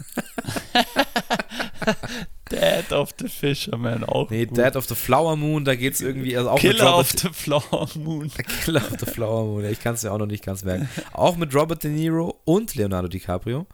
Dead 2.50 2.92
of 2.92 3.10
the 3.18 3.28
Fisherman 3.28 4.04
auch. 4.04 4.30
Nee, 4.30 4.46
gut. 4.46 4.56
Dead 4.56 4.76
of 4.76 4.86
the 4.86 4.94
Flower 4.94 5.36
Moon, 5.36 5.64
da 5.64 5.74
geht 5.74 5.94
es 5.94 6.00
irgendwie, 6.00 6.36
also 6.36 6.50
auch 6.50 6.62
mit 6.62 6.72
Killer 6.72 6.90
Robert, 6.90 7.14
of 7.14 7.20
the 7.20 7.28
Flower 7.32 7.88
Moon. 7.94 8.30
Killer 8.64 8.82
of 8.82 8.98
the 9.00 9.06
Flower 9.06 9.44
Moon, 9.44 9.64
ich 9.64 9.80
kann 9.80 9.94
es 9.94 10.02
ja 10.02 10.12
auch 10.12 10.18
noch 10.18 10.26
nicht 10.26 10.44
ganz 10.44 10.64
merken. 10.64 10.88
Auch 11.12 11.36
mit 11.36 11.54
Robert 11.54 11.84
De 11.84 11.90
Niro 11.90 12.40
und 12.44 12.74
Leonardo 12.74 13.08
DiCaprio. 13.08 13.66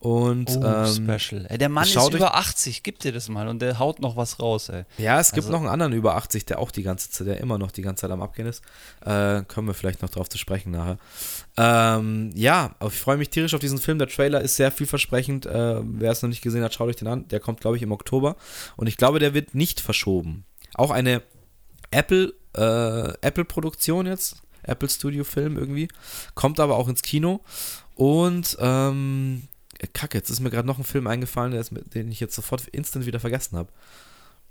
Und 0.00 0.48
Oh, 0.56 0.64
ähm, 0.64 0.86
Special. 1.18 1.46
Ey, 1.48 1.58
der 1.58 1.68
Mann 1.68 1.82
ist 1.82 1.96
über 2.14 2.36
80, 2.36 2.84
gib 2.84 3.00
dir 3.00 3.10
das 3.10 3.28
mal 3.28 3.48
und 3.48 3.60
der 3.60 3.80
haut 3.80 3.98
noch 4.00 4.16
was 4.16 4.38
raus, 4.38 4.68
ey. 4.68 4.84
ja, 4.96 5.18
es 5.18 5.32
gibt 5.32 5.46
Also- 5.46 5.50
noch 5.52 5.58
einen 5.58 5.68
anderen 5.68 5.92
über 5.92 6.14
80, 6.14 6.46
der 6.46 6.60
auch 6.60 6.70
die 6.70 6.84
ganze 6.84 7.10
Zeit, 7.10 7.26
der 7.26 7.40
immer 7.40 7.58
noch 7.58 7.72
die 7.72 7.82
ganze 7.82 8.02
Zeit 8.02 8.12
am 8.12 8.22
Abgehen 8.22 8.46
ist. 8.46 8.62
Äh, 9.04 9.42
kommen 9.48 9.66
wir 9.66 9.74
vielleicht 9.74 10.00
noch 10.02 10.08
drauf 10.10 10.28
zu 10.28 10.38
sprechen 10.38 10.70
nachher. 10.70 10.98
Ähm, 11.56 12.30
ja, 12.36 12.76
aber 12.78 12.90
ich 12.92 12.98
freue 13.00 13.16
mich 13.16 13.30
tierisch 13.30 13.54
auf 13.54 13.60
diesen 13.60 13.78
Film. 13.78 13.98
Der 13.98 14.06
Trailer 14.06 14.40
ist 14.40 14.54
sehr 14.54 14.70
vielversprechend. 14.70 15.46
Äh, 15.46 15.80
wer 15.82 16.12
es 16.12 16.22
noch 16.22 16.28
nicht 16.28 16.42
gesehen 16.42 16.62
hat, 16.62 16.72
schaut 16.74 16.88
euch 16.88 16.96
den 16.96 17.08
an. 17.08 17.26
Der 17.28 17.40
kommt, 17.40 17.60
glaube 17.60 17.76
ich, 17.76 17.82
im 17.82 17.90
Oktober. 17.90 18.36
Und 18.76 18.86
ich 18.86 18.98
glaube, 18.98 19.18
der 19.18 19.34
wird 19.34 19.56
nicht 19.56 19.80
verschoben. 19.80 20.44
Auch 20.74 20.92
eine 20.92 21.22
Apple, 21.90 22.34
äh, 22.56 23.14
Apple-Produktion 23.26 24.06
jetzt. 24.06 24.42
Apple 24.62 24.88
Studio 24.88 25.24
Film 25.24 25.56
irgendwie. 25.56 25.88
Kommt 26.36 26.60
aber 26.60 26.76
auch 26.76 26.86
ins 26.86 27.02
Kino. 27.02 27.40
Und, 27.96 28.56
ähm, 28.60 29.47
Kacke, 29.86 30.18
jetzt 30.18 30.28
ist 30.30 30.40
mir 30.40 30.50
gerade 30.50 30.66
noch 30.66 30.78
ein 30.78 30.84
Film 30.84 31.06
eingefallen, 31.06 31.52
der 31.52 31.62
den 31.62 32.10
ich 32.10 32.18
jetzt 32.18 32.34
sofort 32.34 32.66
instant 32.68 33.06
wieder 33.06 33.20
vergessen 33.20 33.56
habe. 33.56 33.70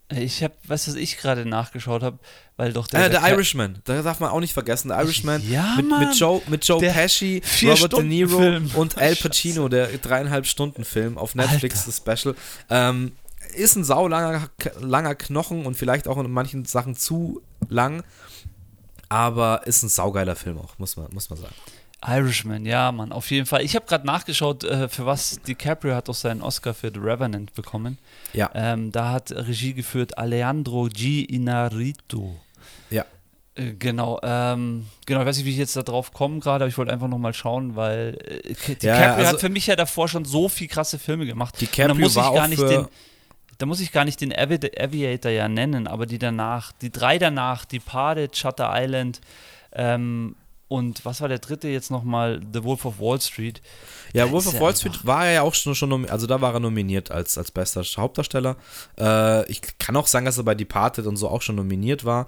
Ich 0.09 0.41
habe, 0.41 0.53
weißt 0.65 0.87
du, 0.87 0.91
was 0.91 0.97
ich 0.97 1.17
gerade 1.17 1.45
nachgeschaut 1.45 2.01
habe, 2.01 2.17
weil 2.55 2.71
doch 2.71 2.87
Der, 2.87 3.07
äh, 3.07 3.09
der 3.09 3.19
Ka- 3.19 3.29
Irishman, 3.31 3.79
da 3.83 4.01
darf 4.01 4.21
man 4.21 4.29
auch 4.29 4.39
nicht 4.39 4.53
vergessen. 4.53 4.87
Der 4.87 5.01
Irishman 5.01 5.41
Ja, 5.49 5.73
mit, 5.75 5.89
Mann. 5.89 6.07
mit 6.07 6.15
Joe, 6.17 6.41
mit 6.47 6.65
Joe 6.65 6.79
Der 6.79 6.93
Pesci, 6.93 7.41
Robert 7.63 7.77
De 7.81 7.87
Stunden 7.87 8.07
Niro 8.07 8.37
Film. 8.37 8.71
und 8.75 8.97
Al 8.97 9.09
Scheiße. 9.15 9.27
Pacino, 9.27 9.67
der 9.67 9.87
dreieinhalb 9.97 10.45
Stunden 10.47 10.85
Film 10.85 11.17
auf 11.17 11.35
Netflix, 11.35 11.79
Alter. 11.85 11.91
das 12.05 12.17
Special. 12.21 12.35
Ähm, 12.69 13.11
ist 13.53 13.75
ein 13.75 13.83
saulanger 13.83 14.49
langer 14.79 15.15
Knochen 15.15 15.65
und 15.65 15.75
vielleicht 15.75 16.07
auch 16.07 16.17
in 16.17 16.31
manchen 16.31 16.63
Sachen 16.63 16.95
zu 16.95 17.41
lang, 17.67 18.01
aber 19.09 19.67
ist 19.67 19.83
ein 19.83 19.89
saugeiler 19.89 20.37
Film 20.37 20.57
auch, 20.57 20.77
muss 20.79 20.95
man, 20.95 21.07
muss 21.13 21.29
man 21.29 21.39
sagen. 21.39 21.55
Irishman, 22.05 22.65
ja, 22.65 22.91
Mann, 22.91 23.11
auf 23.11 23.31
jeden 23.31 23.45
Fall. 23.47 23.63
Ich 23.63 23.75
habe 23.75 23.85
gerade 23.87 24.05
nachgeschaut, 24.05 24.63
äh, 24.63 24.87
für 24.87 25.05
was 25.05 25.41
DiCaprio 25.41 25.95
hat 25.95 26.07
doch 26.07 26.13
seinen 26.13 26.41
Oscar 26.41 26.73
für 26.73 26.91
The 26.93 26.99
Revenant 26.99 27.53
bekommen. 27.55 27.97
Ja, 28.33 28.51
Ähm, 28.53 28.91
da 28.91 29.11
hat 29.11 29.31
Regie 29.31 29.73
geführt 29.73 30.17
Alejandro 30.17 30.87
G. 30.93 31.21
Inarritu. 31.23 32.33
ja. 32.89 33.03
Äh, 33.55 33.73
Genau, 33.73 34.19
ähm, 34.21 34.85
genau, 35.07 35.21
ich 35.21 35.25
weiß 35.25 35.37
nicht, 35.37 35.45
wie 35.47 35.49
ich 35.51 35.57
jetzt 35.57 35.75
da 35.75 35.81
drauf 35.81 36.13
komme 36.13 36.39
gerade, 36.39 36.63
aber 36.65 36.69
ich 36.69 36.77
wollte 36.77 36.93
einfach 36.93 37.07
nochmal 37.07 37.33
schauen, 37.33 37.75
weil 37.75 38.15
äh, 38.23 38.53
DiCaprio 38.53 38.89
Ja, 38.93 39.15
also- 39.15 39.31
hat 39.31 39.39
für 39.39 39.49
mich 39.49 39.65
ja 39.65 39.75
davor 39.75 40.07
schon 40.07 40.25
so 40.25 40.47
viel 40.47 40.67
krasse 40.67 40.99
Filme 40.99 41.25
gemacht. 41.25 41.59
DiCaprio 41.59 41.93
Und 41.95 41.97
da 41.99 42.03
muss 42.05 42.15
war 42.15 42.27
ich 42.29 42.35
gar 42.35 42.43
auch 42.43 42.47
nicht 42.49 42.59
für- 42.59 42.67
den, 42.69 42.87
da 43.57 43.65
muss 43.65 43.79
ich 43.79 43.91
gar 43.91 44.05
nicht 44.05 44.21
den 44.21 44.31
Avi 44.37 44.59
Aviator 44.79 45.31
ja 45.31 45.49
nennen, 45.49 45.87
aber 45.87 46.05
die 46.05 46.19
danach, 46.19 46.71
die 46.73 46.91
drei 46.91 47.17
danach, 47.17 47.65
Departed, 47.65 48.37
Shutter 48.37 48.69
Island 48.75 49.19
ähm, 49.73 50.35
und 50.67 51.05
was 51.05 51.21
war 51.21 51.29
der 51.29 51.39
dritte 51.39 51.67
jetzt 51.67 51.91
nochmal? 51.91 52.41
The 52.53 52.63
Wolf 52.63 52.85
of 52.85 52.99
Wall 52.99 53.19
Street. 53.21 53.61
Ja, 54.13 54.25
Da 54.25 54.31
Wolf 54.31 54.47
of 54.47 54.59
Wall 54.59 54.75
Street 54.75 55.05
war 55.05 55.25
er 55.27 55.33
ja 55.33 55.41
auch 55.41 55.53
schon, 55.53 55.75
schon 55.75 56.09
also 56.09 56.27
da 56.27 56.41
war 56.41 56.53
er 56.53 56.59
nominiert 56.59 57.09
als, 57.11 57.37
als 57.37 57.51
bester 57.51 57.83
Hauptdarsteller. 57.83 58.57
Äh, 58.99 59.49
ich 59.51 59.61
kann 59.79 59.95
auch 59.95 60.07
sagen, 60.07 60.25
dass 60.25 60.37
er 60.37 60.43
bei 60.43 60.55
Departed 60.55 61.05
und 61.05 61.17
so 61.17 61.29
auch 61.29 61.41
schon 61.41 61.55
nominiert 61.55 62.03
war. 62.05 62.27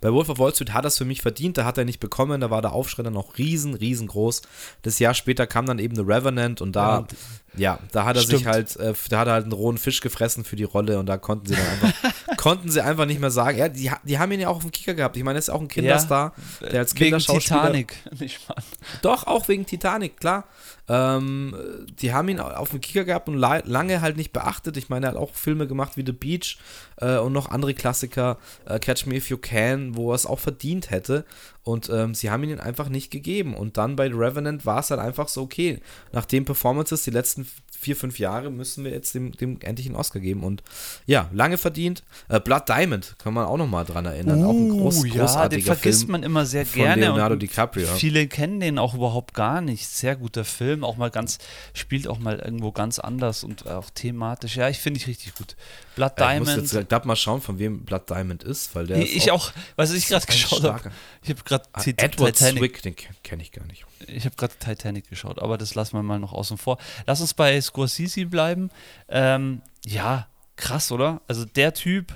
Bei 0.00 0.12
Wolf 0.12 0.28
of 0.28 0.38
Wall 0.38 0.54
Street 0.54 0.72
hat 0.74 0.84
er 0.84 0.88
es 0.88 0.98
für 0.98 1.04
mich 1.06 1.22
verdient, 1.22 1.56
da 1.56 1.64
hat 1.64 1.78
er 1.78 1.84
nicht 1.86 2.00
bekommen, 2.00 2.40
da 2.40 2.50
war 2.50 2.60
der 2.60 2.72
Aufschrei 2.72 3.02
dann 3.02 3.14
noch 3.14 3.38
riesen, 3.38 3.74
riesengroß. 3.74 4.42
Das 4.82 4.98
Jahr 4.98 5.14
später 5.14 5.46
kam 5.46 5.64
dann 5.66 5.78
eben 5.78 5.94
The 5.96 6.02
Revenant 6.02 6.60
und 6.60 6.72
da, 6.76 6.98
und- 6.98 7.14
ja, 7.56 7.78
da 7.92 8.04
hat 8.04 8.16
er 8.16 8.22
sich 8.22 8.40
Stimmt. 8.40 8.46
halt, 8.46 8.76
äh, 8.76 8.94
da 9.08 9.18
hat 9.18 9.28
er 9.28 9.34
halt 9.34 9.44
einen 9.44 9.52
rohen 9.52 9.78
Fisch 9.78 10.00
gefressen 10.00 10.44
für 10.44 10.56
die 10.56 10.64
Rolle 10.64 10.98
und 10.98 11.06
da 11.06 11.16
konnten 11.16 11.46
sie 11.46 11.54
dann 11.54 11.66
einfach, 11.66 12.12
konnten 12.36 12.70
sie 12.70 12.82
einfach 12.82 13.06
nicht 13.06 13.20
mehr 13.20 13.30
sagen. 13.30 13.58
Ja, 13.58 13.68
die, 13.68 13.90
die 14.04 14.18
haben 14.18 14.32
ihn 14.32 14.40
ja 14.40 14.48
auch 14.48 14.56
auf 14.56 14.62
dem 14.62 14.72
Kicker 14.72 14.94
gehabt. 14.94 15.16
Ich 15.16 15.24
meine, 15.24 15.38
er 15.38 15.40
ist 15.40 15.48
ja 15.48 15.54
auch 15.54 15.60
ein 15.60 15.68
Kinderstar, 15.68 16.32
der 16.60 16.80
als 16.80 16.94
Wegen 16.94 17.04
Kinderschauspieler 17.04 17.60
Titanic. 17.60 17.96
Nicht 18.18 18.48
wahr? 18.48 18.56
doch, 19.02 19.26
auch 19.26 19.48
wegen 19.48 19.66
Titanic, 19.66 20.18
klar. 20.18 20.44
Ähm, 20.88 21.56
die 22.00 22.12
haben 22.12 22.28
ihn 22.28 22.38
auf 22.38 22.70
dem 22.70 22.80
Kicker 22.80 23.04
gehabt 23.04 23.28
und 23.28 23.36
la 23.36 23.60
lange 23.64 24.00
halt 24.00 24.16
nicht 24.16 24.32
beachtet. 24.32 24.76
Ich 24.76 24.88
meine, 24.88 25.06
er 25.06 25.12
hat 25.12 25.18
auch 25.18 25.34
Filme 25.34 25.66
gemacht 25.66 25.96
wie 25.96 26.04
The 26.06 26.12
Beach 26.12 26.58
äh, 26.98 27.16
und 27.16 27.32
noch 27.32 27.50
andere 27.50 27.74
Klassiker, 27.74 28.38
äh, 28.66 28.78
Catch 28.78 29.06
Me 29.06 29.16
If 29.16 29.28
You 29.28 29.38
Can, 29.38 29.96
wo 29.96 30.12
er 30.12 30.14
es 30.14 30.26
auch 30.26 30.38
verdient 30.38 30.90
hätte. 30.90 31.24
Und 31.66 31.90
ähm, 31.90 32.14
sie 32.14 32.30
haben 32.30 32.44
ihn 32.44 32.60
einfach 32.60 32.88
nicht 32.88 33.10
gegeben. 33.10 33.56
Und 33.56 33.76
dann 33.76 33.96
bei 33.96 34.06
The 34.06 34.14
Revenant 34.14 34.66
war 34.66 34.78
es 34.78 34.90
halt 34.90 35.00
einfach 35.00 35.26
so, 35.26 35.42
okay, 35.42 35.80
nach 36.12 36.24
den 36.24 36.44
Performances 36.44 37.02
die 37.02 37.10
letzten 37.10 37.44
vier, 37.76 37.96
fünf 37.96 38.20
Jahre 38.20 38.52
müssen 38.52 38.84
wir 38.84 38.92
jetzt 38.92 39.16
dem, 39.16 39.32
dem 39.32 39.58
endlich 39.60 39.88
einen 39.88 39.96
Oscar 39.96 40.20
geben. 40.20 40.44
Und 40.44 40.62
ja, 41.06 41.28
lange 41.32 41.58
verdient. 41.58 42.04
Äh, 42.28 42.38
Blood 42.38 42.68
Diamond, 42.68 43.16
kann 43.18 43.34
man 43.34 43.46
auch 43.46 43.56
noch 43.56 43.66
mal 43.66 43.82
dran 43.82 44.06
erinnern. 44.06 44.44
auch 44.44 44.52
ein 44.52 44.68
groß, 44.68 44.96
Uh, 44.96 45.06
ja, 45.06 45.12
den 45.12 45.20
großartiger 45.22 45.74
vergisst 45.74 46.02
Film 46.02 46.12
man 46.12 46.22
immer 46.22 46.46
sehr 46.46 46.66
von 46.66 46.82
gerne. 46.82 47.02
Leonardo 47.02 47.32
und 47.32 47.42
DiCaprio. 47.42 47.88
Viele 47.96 48.28
kennen 48.28 48.60
den 48.60 48.78
auch 48.78 48.94
überhaupt 48.94 49.34
gar 49.34 49.60
nicht. 49.60 49.88
Sehr 49.88 50.14
guter 50.14 50.44
Film, 50.44 50.84
auch 50.84 50.96
mal 50.96 51.10
ganz, 51.10 51.38
spielt 51.74 52.06
auch 52.06 52.20
mal 52.20 52.38
irgendwo 52.38 52.70
ganz 52.70 53.00
anders 53.00 53.42
und 53.42 53.66
auch 53.66 53.90
thematisch. 53.90 54.54
Ja, 54.54 54.68
ich 54.68 54.78
finde 54.78 54.98
ich 54.98 55.08
richtig 55.08 55.34
gut. 55.34 55.56
Blood 55.96 56.12
Ja, 56.20 56.34
ich 56.34 56.38
muss 56.38 56.48
Diamond. 56.50 56.72
jetzt 56.72 56.88
grad 56.88 57.04
mal 57.06 57.16
schauen, 57.16 57.40
von 57.40 57.58
wem 57.58 57.84
Blood 57.84 58.08
Diamond 58.08 58.44
ist, 58.44 58.74
weil 58.76 58.86
der 58.86 58.98
ich 58.98 59.16
ist 59.16 59.30
auch, 59.32 59.50
was 59.74 59.92
ich 59.92 60.06
gerade 60.06 60.24
geschaut 60.26 60.62
habe. 60.62 60.92
Ich 61.22 61.30
habe 61.30 61.42
gerade 61.42 61.64
Ah, 61.72 61.82
Edward 61.84 62.36
Titanic. 62.36 62.58
Zwick, 62.58 62.82
den 62.82 62.94
kenne 63.24 63.42
ich 63.42 63.50
gar 63.50 63.64
nicht. 63.66 63.84
Ich 64.06 64.24
habe 64.24 64.36
gerade 64.36 64.54
Titanic 64.58 65.08
geschaut, 65.10 65.40
aber 65.40 65.58
das 65.58 65.74
lassen 65.74 65.96
wir 65.96 66.02
mal 66.04 66.20
noch 66.20 66.32
außen 66.32 66.56
vor. 66.58 66.78
Lass 67.06 67.20
uns 67.20 67.34
bei 67.34 67.60
Scorsese 67.60 68.26
bleiben. 68.26 68.70
Ähm, 69.08 69.62
ja, 69.84 70.28
krass, 70.54 70.92
oder? 70.92 71.20
Also 71.26 71.44
der 71.44 71.74
Typ, 71.74 72.14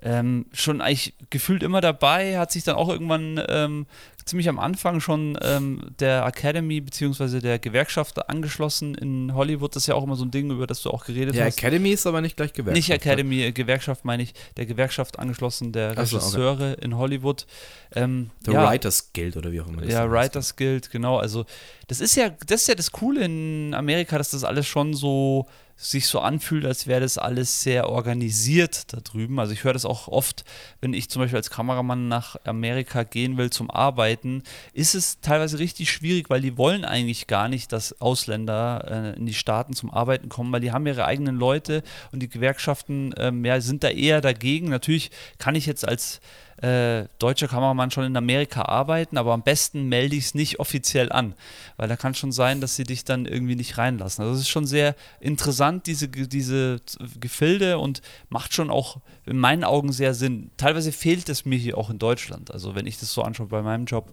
ähm, 0.00 0.46
schon 0.52 0.80
eigentlich 0.80 1.14
gefühlt 1.28 1.62
immer 1.64 1.80
dabei, 1.80 2.38
hat 2.38 2.52
sich 2.52 2.62
dann 2.64 2.76
auch 2.76 2.88
irgendwann 2.88 3.42
ähm, 3.48 3.86
ziemlich 4.28 4.48
am 4.48 4.58
Anfang 4.58 5.00
schon 5.00 5.38
ähm, 5.42 5.82
der 5.98 6.24
Academy 6.24 6.80
bzw. 6.80 7.40
der 7.40 7.58
Gewerkschaft 7.58 8.28
angeschlossen 8.28 8.94
in 8.94 9.34
Hollywood. 9.34 9.74
Das 9.74 9.84
ist 9.84 9.86
ja 9.88 9.94
auch 9.94 10.04
immer 10.04 10.16
so 10.16 10.24
ein 10.24 10.30
Ding, 10.30 10.50
über 10.50 10.66
das 10.66 10.82
du 10.82 10.90
auch 10.90 11.04
geredet 11.04 11.34
Ja, 11.34 11.46
hast. 11.46 11.58
Academy 11.58 11.90
ist 11.90 12.06
aber 12.06 12.20
nicht 12.20 12.36
gleich 12.36 12.52
Gewerkschaft. 12.52 12.76
Nicht 12.76 12.88
ne? 12.90 12.94
Academy, 12.94 13.42
äh, 13.42 13.52
Gewerkschaft 13.52 14.04
meine 14.04 14.22
ich, 14.22 14.34
der 14.56 14.66
Gewerkschaft 14.66 15.18
angeschlossen, 15.18 15.72
der 15.72 15.94
Ach 15.96 16.06
so, 16.06 16.16
okay. 16.16 16.26
Regisseure 16.26 16.72
in 16.74 16.96
Hollywood. 16.96 17.46
Ähm, 17.94 18.30
The 18.44 18.52
ja, 18.52 18.70
Writers 18.70 19.12
Guild 19.12 19.36
oder 19.36 19.50
wie 19.50 19.60
auch 19.60 19.68
immer 19.68 19.82
das 19.82 19.92
ja. 19.92 20.10
Writers 20.10 20.56
Guild, 20.56 20.90
genau. 20.90 21.16
Also, 21.16 21.44
das 21.86 22.00
ist 22.00 22.14
ja, 22.14 22.30
das 22.46 22.62
ist 22.62 22.68
ja 22.68 22.74
das 22.74 22.92
Coole 22.92 23.24
in 23.24 23.74
Amerika, 23.74 24.18
dass 24.18 24.30
das 24.30 24.44
alles 24.44 24.66
schon 24.66 24.94
so 24.94 25.46
sich 25.80 26.08
so 26.08 26.18
anfühlt, 26.18 26.66
als 26.66 26.88
wäre 26.88 27.00
das 27.00 27.18
alles 27.18 27.62
sehr 27.62 27.88
organisiert 27.88 28.92
da 28.92 28.98
drüben. 28.98 29.38
Also 29.38 29.52
ich 29.52 29.62
höre 29.62 29.72
das 29.72 29.84
auch 29.84 30.08
oft, 30.08 30.44
wenn 30.80 30.92
ich 30.92 31.08
zum 31.08 31.22
Beispiel 31.22 31.36
als 31.36 31.50
Kameramann 31.50 32.08
nach 32.08 32.34
Amerika 32.44 33.04
gehen 33.04 33.36
will 33.36 33.50
zum 33.50 33.70
Arbeiten, 33.70 34.42
ist 34.72 34.96
es 34.96 35.20
teilweise 35.20 35.60
richtig 35.60 35.92
schwierig, 35.92 36.30
weil 36.30 36.40
die 36.40 36.58
wollen 36.58 36.84
eigentlich 36.84 37.28
gar 37.28 37.48
nicht, 37.48 37.70
dass 37.70 38.00
Ausländer 38.00 39.14
äh, 39.14 39.16
in 39.16 39.26
die 39.26 39.34
Staaten 39.34 39.72
zum 39.72 39.92
Arbeiten 39.92 40.28
kommen, 40.28 40.52
weil 40.52 40.60
die 40.60 40.72
haben 40.72 40.84
ihre 40.84 41.04
eigenen 41.04 41.36
Leute 41.36 41.84
und 42.10 42.20
die 42.24 42.28
Gewerkschaften 42.28 43.14
ähm, 43.16 43.44
ja, 43.44 43.60
sind 43.60 43.84
da 43.84 43.88
eher 43.88 44.20
dagegen. 44.20 44.70
Natürlich 44.70 45.12
kann 45.38 45.54
ich 45.54 45.66
jetzt 45.66 45.86
als 45.86 46.20
äh, 46.62 47.06
deutscher 47.18 47.48
Kameramann 47.48 47.90
schon 47.90 48.04
in 48.04 48.16
Amerika 48.16 48.62
arbeiten, 48.62 49.16
aber 49.16 49.32
am 49.32 49.42
besten 49.42 49.88
melde 49.88 50.16
ich 50.16 50.26
es 50.26 50.34
nicht 50.34 50.58
offiziell 50.58 51.12
an, 51.12 51.34
weil 51.76 51.88
da 51.88 51.96
kann 51.96 52.14
schon 52.14 52.32
sein, 52.32 52.60
dass 52.60 52.74
sie 52.74 52.84
dich 52.84 53.04
dann 53.04 53.26
irgendwie 53.26 53.54
nicht 53.54 53.78
reinlassen. 53.78 54.24
Also 54.24 54.34
es 54.34 54.40
ist 54.42 54.48
schon 54.48 54.66
sehr 54.66 54.96
interessant, 55.20 55.86
diese, 55.86 56.08
diese 56.08 56.80
Gefilde 57.20 57.78
und 57.78 58.02
macht 58.28 58.54
schon 58.54 58.70
auch 58.70 58.98
in 59.24 59.38
meinen 59.38 59.62
Augen 59.62 59.92
sehr 59.92 60.14
Sinn. 60.14 60.50
Teilweise 60.56 60.90
fehlt 60.90 61.28
es 61.28 61.44
mir 61.44 61.58
hier 61.58 61.78
auch 61.78 61.90
in 61.90 61.98
Deutschland. 61.98 62.50
Also 62.50 62.74
wenn 62.74 62.86
ich 62.86 62.98
das 62.98 63.12
so 63.12 63.22
anschaue 63.22 63.46
bei 63.46 63.62
meinem 63.62 63.84
Job, 63.84 64.12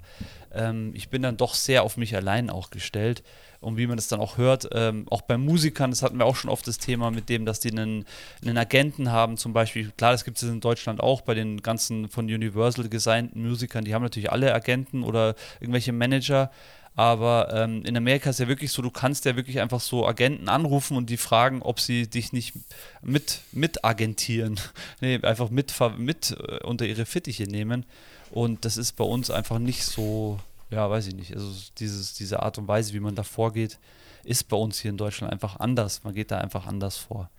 ähm, 0.54 0.91
ich 0.93 1.10
bin 1.10 1.22
dann 1.22 1.38
doch 1.38 1.56
sehr 1.56 1.84
auf 1.84 1.98
mich 1.98 2.16
allein 2.16 2.50
auch 2.50 2.70
gestellt. 2.70 3.24
Und 3.66 3.78
wie 3.78 3.88
man 3.88 3.97
das 3.97 4.07
dann 4.07 4.20
auch 4.20 4.38
hört. 4.38 4.70
Ähm, 4.72 5.07
auch 5.09 5.22
bei 5.22 5.38
Musikern, 5.38 5.89
das 5.89 6.03
hatten 6.03 6.18
wir 6.18 6.26
auch 6.26 6.36
schon 6.36 6.51
oft 6.51 6.68
das 6.68 6.78
Thema 6.78 7.09
mit 7.11 7.30
dem, 7.30 7.45
dass 7.45 7.59
die 7.59 7.72
einen, 7.72 8.05
einen 8.43 8.57
Agenten 8.57 9.11
haben, 9.11 9.38
zum 9.38 9.53
Beispiel. 9.53 9.91
Klar, 9.97 10.11
das 10.11 10.24
gibt 10.24 10.38
es 10.38 10.43
in 10.43 10.61
Deutschland 10.61 11.01
auch 11.01 11.22
bei 11.22 11.34
den 11.34 11.61
ganzen 11.61 12.07
von 12.07 12.26
Universal 12.26 12.88
gesignten 12.89 13.47
Musikern. 13.47 13.84
Die 13.84 13.93
haben 13.93 14.03
natürlich 14.03 14.32
alle 14.32 14.53
Agenten 14.53 15.03
oder 15.03 15.36
irgendwelche 15.59 15.91
Manager. 15.91 16.51
Aber 16.95 17.49
ähm, 17.53 17.84
in 17.84 17.97
Amerika 17.97 18.30
ist 18.30 18.39
ja 18.39 18.47
wirklich 18.47 18.72
so, 18.72 18.82
du 18.82 18.89
kannst 18.89 19.26
ja 19.26 19.36
wirklich 19.36 19.59
einfach 19.59 19.82
so 19.82 20.07
Agenten 20.07 20.47
anrufen 20.47 20.95
und 20.95 21.09
die 21.09 21.18
fragen, 21.18 21.61
ob 21.61 21.82
sie 21.82 22.07
dich 22.07 22.32
nicht 22.32 22.53
mit, 23.01 23.41
mit 23.51 23.84
agentieren. 23.84 24.59
nee, 25.01 25.20
einfach 25.22 25.49
mit, 25.49 25.74
mit 25.97 26.32
äh, 26.32 26.63
unter 26.63 26.86
ihre 26.86 27.05
Fittiche 27.05 27.43
nehmen. 27.43 27.86
Und 28.32 28.63
das 28.63 28.78
ist 28.78 28.93
bei 28.93 29.03
uns 29.03 29.30
einfach 29.30 29.59
nicht 29.59 29.84
so, 29.84 30.39
ja, 30.76 30.90
weiß 30.90 31.08
ich 31.08 31.16
nicht. 31.16 31.34
Also 31.34 31.50
dieses, 31.78 32.14
diese 32.16 32.44
Art 32.44 32.58
und 32.58 32.68
Weise, 32.68 32.94
wie 32.94 33.00
man 33.00 33.16
da 33.16 33.24
vorgeht, 33.24 33.80
ist 34.26 34.50
bei 34.50 34.58
uns 34.58 34.78
hier 34.80 34.92
in 34.92 34.98
Deutschland 34.98 35.32
einfach 35.32 35.56
anders. 35.58 36.04
Man 36.04 36.14
geht 36.14 36.32
da 36.32 36.38
einfach 36.40 36.68
anders 36.68 36.98
vor. 36.98 37.30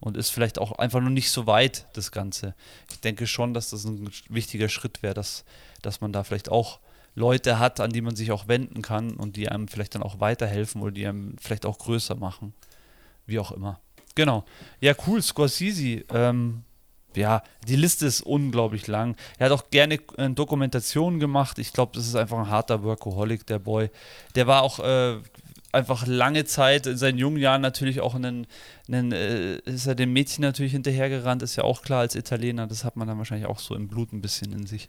Und 0.00 0.16
ist 0.16 0.30
vielleicht 0.30 0.58
auch 0.58 0.72
einfach 0.72 1.00
noch 1.00 1.10
nicht 1.10 1.30
so 1.30 1.46
weit, 1.46 1.86
das 1.92 2.10
Ganze. 2.10 2.54
Ich 2.90 3.00
denke 3.00 3.28
schon, 3.28 3.54
dass 3.54 3.70
das 3.70 3.84
ein 3.84 4.10
wichtiger 4.28 4.68
Schritt 4.68 5.04
wäre, 5.04 5.14
dass, 5.14 5.44
dass 5.82 6.00
man 6.00 6.12
da 6.12 6.24
vielleicht 6.24 6.48
auch 6.48 6.80
Leute 7.14 7.60
hat, 7.60 7.78
an 7.78 7.92
die 7.92 8.00
man 8.00 8.16
sich 8.16 8.32
auch 8.32 8.48
wenden 8.48 8.82
kann 8.82 9.12
und 9.12 9.36
die 9.36 9.48
einem 9.48 9.68
vielleicht 9.68 9.94
dann 9.94 10.02
auch 10.02 10.18
weiterhelfen 10.18 10.82
oder 10.82 10.90
die 10.90 11.06
einem 11.06 11.36
vielleicht 11.38 11.64
auch 11.64 11.78
größer 11.78 12.16
machen. 12.16 12.54
Wie 13.26 13.38
auch 13.38 13.52
immer. 13.52 13.78
Genau. 14.16 14.44
Ja, 14.80 14.94
cool, 15.06 15.22
Scorsese. 15.22 16.04
Ähm, 16.08 16.64
ja, 17.16 17.42
die 17.66 17.76
Liste 17.76 18.06
ist 18.06 18.22
unglaublich 18.22 18.86
lang. 18.86 19.16
Er 19.38 19.46
hat 19.46 19.52
auch 19.52 19.70
gerne 19.70 19.98
äh, 20.16 20.30
Dokumentationen 20.30 21.20
gemacht. 21.20 21.58
Ich 21.58 21.72
glaube, 21.72 21.92
das 21.94 22.06
ist 22.06 22.16
einfach 22.16 22.38
ein 22.38 22.50
harter 22.50 22.82
Workaholic, 22.82 23.46
der 23.46 23.58
Boy. 23.58 23.90
Der 24.34 24.46
war 24.46 24.62
auch 24.62 24.78
äh, 24.78 25.18
einfach 25.72 26.06
lange 26.06 26.44
Zeit 26.44 26.86
in 26.86 26.96
seinen 26.96 27.18
jungen 27.18 27.36
Jahren 27.36 27.60
natürlich 27.60 28.00
auch 28.00 28.14
einen, 28.14 28.46
einen 28.88 29.12
äh, 29.12 29.56
ist 29.58 29.86
er 29.86 29.94
dem 29.94 30.12
Mädchen 30.12 30.42
natürlich 30.42 30.72
hinterhergerannt, 30.72 31.42
ist 31.42 31.56
ja 31.56 31.64
auch 31.64 31.82
klar 31.82 32.00
als 32.00 32.14
Italiener, 32.14 32.66
das 32.66 32.84
hat 32.84 32.96
man 32.96 33.06
dann 33.06 33.18
wahrscheinlich 33.18 33.48
auch 33.48 33.58
so 33.58 33.74
im 33.74 33.88
Blut 33.88 34.12
ein 34.12 34.20
bisschen 34.20 34.52
in 34.52 34.66
sich. 34.66 34.88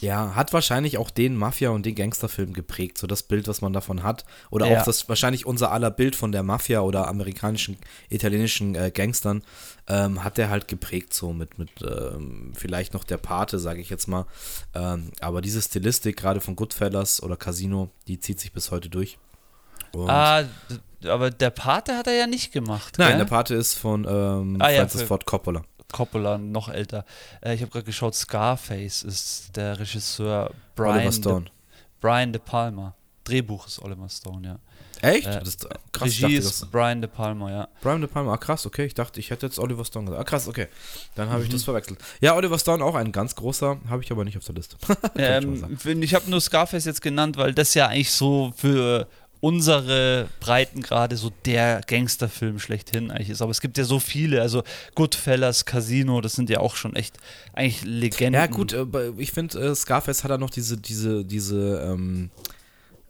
Ja, 0.00 0.34
hat 0.34 0.52
wahrscheinlich 0.52 0.98
auch 0.98 1.10
den 1.10 1.36
Mafia- 1.36 1.70
und 1.70 1.86
den 1.86 1.94
Gangsterfilm 1.94 2.52
geprägt, 2.52 2.98
so 2.98 3.06
das 3.06 3.22
Bild, 3.22 3.48
was 3.48 3.60
man 3.60 3.72
davon 3.72 4.02
hat. 4.02 4.24
Oder 4.50 4.68
ja. 4.68 4.80
auch 4.80 4.84
das 4.84 5.08
wahrscheinlich 5.08 5.46
unser 5.46 5.72
aller 5.72 5.90
Bild 5.90 6.16
von 6.16 6.32
der 6.32 6.42
Mafia 6.42 6.80
oder 6.80 7.08
amerikanischen, 7.08 7.76
italienischen 8.08 8.74
äh, 8.74 8.90
Gangstern 8.92 9.42
ähm, 9.88 10.24
hat 10.24 10.36
der 10.36 10.50
halt 10.50 10.68
geprägt, 10.68 11.14
so 11.14 11.32
mit, 11.32 11.58
mit 11.58 11.70
ähm, 11.82 12.52
vielleicht 12.56 12.94
noch 12.94 13.04
der 13.04 13.18
Pate, 13.18 13.58
sage 13.58 13.80
ich 13.80 13.90
jetzt 13.90 14.08
mal. 14.08 14.26
Ähm, 14.74 15.10
aber 15.20 15.40
diese 15.40 15.62
Stilistik, 15.62 16.16
gerade 16.16 16.40
von 16.40 16.56
Goodfellas 16.56 17.22
oder 17.22 17.36
Casino, 17.36 17.90
die 18.08 18.18
zieht 18.18 18.40
sich 18.40 18.52
bis 18.52 18.70
heute 18.70 18.88
durch. 18.88 19.18
Und 19.92 20.10
ah, 20.10 20.44
aber 21.06 21.30
der 21.30 21.50
Pate 21.50 21.96
hat 21.96 22.06
er 22.06 22.14
ja 22.14 22.26
nicht 22.26 22.52
gemacht. 22.52 22.96
Nein, 22.98 23.10
gell? 23.10 23.18
der 23.18 23.24
Pate 23.26 23.54
ist 23.54 23.74
von 23.74 24.04
ähm, 24.08 24.56
ah, 24.60 24.68
Francis 24.68 25.02
ja, 25.02 25.06
Ford 25.06 25.26
Coppola. 25.26 25.62
Coppola, 25.92 26.38
noch 26.38 26.68
älter. 26.68 27.04
Äh, 27.40 27.54
ich 27.54 27.62
habe 27.62 27.70
gerade 27.70 27.84
geschaut, 27.84 28.14
Scarface 28.14 29.02
ist 29.02 29.56
der 29.56 29.78
Regisseur 29.78 30.52
Brian 30.74 30.96
Oliver 30.96 31.12
Stone. 31.12 31.44
De, 31.44 31.52
Brian 32.00 32.32
De 32.32 32.40
Palma. 32.44 32.94
Drehbuch 33.24 33.66
ist 33.66 33.82
Oliver 33.82 34.08
Stone, 34.08 34.46
ja. 34.46 34.58
Echt? 35.02 35.26
Äh, 35.26 35.40
das 35.40 35.48
ist 35.48 35.68
krass. 35.92 36.08
Regie 36.08 36.36
ist 36.36 36.62
das, 36.62 36.70
Brian 36.70 37.00
De 37.00 37.10
Palma, 37.10 37.50
ja. 37.50 37.68
Brian 37.82 38.00
De 38.00 38.08
Palma, 38.08 38.32
ah 38.32 38.36
krass, 38.36 38.66
okay. 38.66 38.86
Ich 38.86 38.94
dachte, 38.94 39.20
ich 39.20 39.30
hätte 39.30 39.46
jetzt 39.46 39.58
Oliver 39.58 39.84
Stone 39.84 40.06
gesagt. 40.06 40.20
Ah 40.20 40.24
krass, 40.24 40.48
okay. 40.48 40.68
Dann 41.14 41.28
habe 41.28 41.40
mhm. 41.40 41.46
ich 41.46 41.52
das 41.52 41.64
verwechselt. 41.64 41.98
Ja, 42.20 42.34
Oliver 42.34 42.58
Stone 42.58 42.84
auch 42.84 42.94
ein 42.94 43.12
ganz 43.12 43.34
großer, 43.34 43.78
habe 43.88 44.02
ich 44.02 44.10
aber 44.10 44.24
nicht 44.24 44.38
auf 44.38 44.44
der 44.44 44.54
Liste. 44.54 44.76
ähm, 45.16 45.76
ich 46.00 46.14
habe 46.14 46.30
nur 46.30 46.40
Scarface 46.40 46.84
jetzt 46.84 47.02
genannt, 47.02 47.36
weil 47.36 47.52
das 47.52 47.74
ja 47.74 47.88
eigentlich 47.88 48.12
so 48.12 48.52
für 48.56 49.08
unsere 49.40 50.28
Breitengrade 50.40 51.16
so 51.16 51.30
der 51.44 51.82
Gangsterfilm 51.86 52.58
schlechthin 52.58 53.10
eigentlich 53.10 53.30
ist. 53.30 53.42
Aber 53.42 53.50
es 53.50 53.60
gibt 53.60 53.78
ja 53.78 53.84
so 53.84 53.98
viele, 53.98 54.40
also 54.40 54.62
Goodfellas, 54.94 55.64
Casino, 55.64 56.20
das 56.20 56.34
sind 56.34 56.50
ja 56.50 56.60
auch 56.60 56.76
schon 56.76 56.96
echt 56.96 57.18
eigentlich 57.52 57.84
Legenden. 57.84 58.40
Ja 58.40 58.46
gut, 58.46 58.72
äh, 58.72 58.86
ich 59.18 59.32
finde, 59.32 59.58
äh, 59.58 59.74
Scarface 59.74 60.24
hat 60.24 60.30
da 60.30 60.38
noch 60.38 60.50
diese, 60.50 60.76
diese, 60.76 61.24
diese, 61.24 61.80
ähm, 61.86 62.30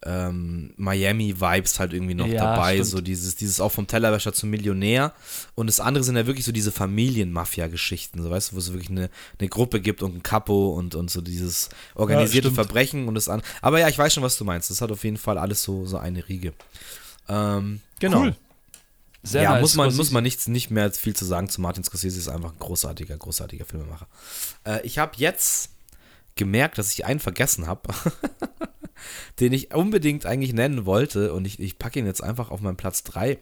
ähm, 0.04 0.72
Miami-Vibes 0.76 1.78
halt 1.78 1.92
irgendwie 1.92 2.14
noch 2.14 2.26
ja, 2.26 2.42
dabei. 2.42 2.74
Stimmt. 2.74 2.88
So 2.88 3.00
dieses, 3.00 3.36
dieses 3.36 3.60
auch 3.60 3.72
vom 3.72 3.86
Tellerwäscher 3.86 4.32
zum 4.32 4.50
Millionär. 4.50 5.12
Und 5.54 5.66
das 5.66 5.80
andere 5.80 6.04
sind 6.04 6.16
ja 6.16 6.26
wirklich 6.26 6.44
so 6.44 6.52
diese 6.52 6.70
Familien-Mafia-Geschichten, 6.72 8.22
so 8.22 8.30
weißt 8.30 8.50
du, 8.50 8.56
wo 8.56 8.58
es 8.58 8.72
wirklich 8.72 8.90
eine, 8.90 9.10
eine 9.38 9.48
Gruppe 9.48 9.80
gibt 9.80 10.02
und 10.02 10.16
ein 10.16 10.22
Capo 10.22 10.70
und, 10.70 10.94
und 10.94 11.10
so 11.10 11.20
dieses 11.20 11.70
organisierte 11.94 12.48
ja, 12.48 12.54
Verbrechen 12.54 13.08
und 13.08 13.14
das 13.14 13.28
andere. 13.28 13.48
Aber 13.62 13.80
ja, 13.80 13.88
ich 13.88 13.98
weiß 13.98 14.14
schon, 14.14 14.22
was 14.22 14.36
du 14.36 14.44
meinst. 14.44 14.70
Das 14.70 14.80
hat 14.80 14.92
auf 14.92 15.02
jeden 15.04 15.16
Fall 15.16 15.38
alles 15.38 15.62
so, 15.62 15.86
so 15.86 15.96
eine 15.96 16.28
Riege. 16.28 16.52
Ähm, 17.28 17.80
genau. 17.98 18.22
Cool. 18.22 18.36
Sehr 19.22 19.42
ja, 19.42 19.52
nice. 19.52 19.62
muss 19.62 19.74
man, 19.74 19.96
muss 19.96 20.10
man 20.12 20.22
nichts, 20.22 20.46
nicht 20.46 20.70
mehr 20.70 20.92
viel 20.92 21.16
zu 21.16 21.24
sagen 21.24 21.48
zu 21.48 21.60
Martin 21.60 21.82
Scorsese, 21.82 22.16
ist 22.16 22.28
einfach 22.28 22.52
ein 22.52 22.58
großartiger, 22.60 23.16
großartiger 23.16 23.64
Filmemacher. 23.64 24.06
Äh, 24.64 24.86
ich 24.86 24.98
habe 24.98 25.14
jetzt 25.16 25.70
gemerkt, 26.36 26.78
dass 26.78 26.92
ich 26.92 27.04
einen 27.04 27.18
vergessen 27.18 27.66
habe. 27.66 27.92
den 29.40 29.52
ich 29.52 29.74
unbedingt 29.74 30.26
eigentlich 30.26 30.52
nennen 30.52 30.86
wollte. 30.86 31.32
Und 31.32 31.46
ich, 31.46 31.60
ich 31.60 31.78
packe 31.78 31.98
ihn 31.98 32.06
jetzt 32.06 32.22
einfach 32.22 32.50
auf 32.50 32.60
meinen 32.60 32.76
Platz 32.76 33.02
3. 33.04 33.38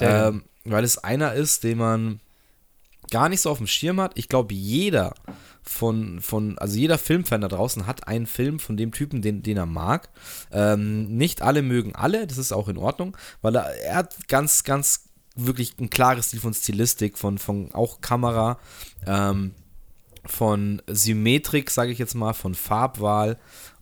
Ähm, 0.00 0.44
weil 0.64 0.84
es 0.84 0.98
einer 0.98 1.34
ist, 1.34 1.64
den 1.64 1.78
man 1.78 2.20
gar 3.10 3.28
nicht 3.28 3.40
so 3.40 3.50
auf 3.50 3.58
dem 3.58 3.66
Schirm 3.66 4.00
hat. 4.00 4.12
Ich 4.16 4.28
glaube, 4.28 4.54
jeder 4.54 5.14
von, 5.62 6.20
von, 6.20 6.58
also 6.58 6.78
jeder 6.78 6.98
Filmfan 6.98 7.40
da 7.40 7.48
draußen 7.48 7.86
hat 7.86 8.08
einen 8.08 8.26
Film 8.26 8.58
von 8.60 8.76
dem 8.76 8.92
Typen, 8.92 9.22
den, 9.22 9.42
den 9.42 9.56
er 9.56 9.66
mag. 9.66 10.08
Ähm, 10.52 11.16
nicht 11.16 11.42
alle 11.42 11.62
mögen 11.62 11.94
alle, 11.94 12.26
das 12.26 12.38
ist 12.38 12.52
auch 12.52 12.68
in 12.68 12.78
Ordnung, 12.78 13.16
weil 13.42 13.56
er, 13.56 13.66
er 13.82 13.96
hat 13.96 14.28
ganz, 14.28 14.64
ganz 14.64 15.08
wirklich 15.34 15.74
ein 15.78 15.90
klares 15.90 16.28
Stil 16.28 16.40
von 16.40 16.54
Stilistik, 16.54 17.18
von, 17.18 17.38
von 17.38 17.72
auch 17.74 18.00
Kamera, 18.00 18.58
ähm, 19.06 19.52
von 20.24 20.82
Symmetrik, 20.88 21.70
sage 21.70 21.92
ich 21.92 21.98
jetzt 21.98 22.14
mal, 22.14 22.32
von 22.32 22.54
Farbwahl 22.54 23.38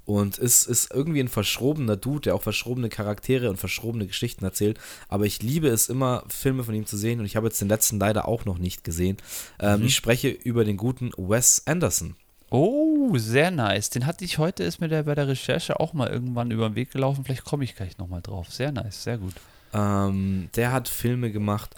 und 0.06 0.38
ist, 0.38 0.66
ist 0.66 0.92
irgendwie 0.92 1.20
ein 1.20 1.28
verschrobener 1.28 1.96
Dude, 1.96 2.22
der 2.22 2.34
auch 2.34 2.42
verschrobene 2.42 2.88
Charaktere 2.88 3.48
und 3.50 3.56
verschrobene 3.56 4.06
Geschichten 4.06 4.44
erzählt. 4.44 4.78
Aber 5.08 5.24
ich 5.24 5.42
liebe 5.42 5.68
es 5.68 5.88
immer, 5.88 6.24
Filme 6.28 6.64
von 6.64 6.74
ihm 6.74 6.86
zu 6.86 6.96
sehen. 6.96 7.20
Und 7.20 7.26
ich 7.26 7.36
habe 7.36 7.46
jetzt 7.46 7.60
den 7.60 7.68
letzten 7.68 7.98
leider 7.98 8.28
auch 8.28 8.44
noch 8.44 8.58
nicht 8.58 8.84
gesehen. 8.84 9.16
Ähm, 9.58 9.80
mhm. 9.80 9.86
Ich 9.86 9.94
spreche 9.94 10.28
über 10.28 10.64
den 10.64 10.76
guten 10.76 11.12
Wes 11.16 11.62
Anderson. 11.66 12.16
Oh, 12.50 13.16
sehr 13.16 13.50
nice. 13.50 13.90
Den 13.90 14.06
hatte 14.06 14.24
ich 14.24 14.38
heute, 14.38 14.62
ist 14.62 14.80
mir 14.80 14.88
der 14.88 15.04
bei 15.04 15.14
der 15.14 15.26
Recherche 15.26 15.80
auch 15.80 15.92
mal 15.92 16.08
irgendwann 16.08 16.50
über 16.50 16.68
den 16.68 16.76
Weg 16.76 16.90
gelaufen. 16.90 17.24
Vielleicht 17.24 17.44
komme 17.44 17.64
ich 17.64 17.74
gleich 17.74 17.98
nochmal 17.98 18.20
drauf. 18.22 18.52
Sehr 18.52 18.72
nice, 18.72 19.02
sehr 19.02 19.18
gut. 19.18 19.34
Ähm, 19.72 20.50
der 20.54 20.70
hat 20.70 20.88
Filme 20.88 21.32
gemacht. 21.32 21.74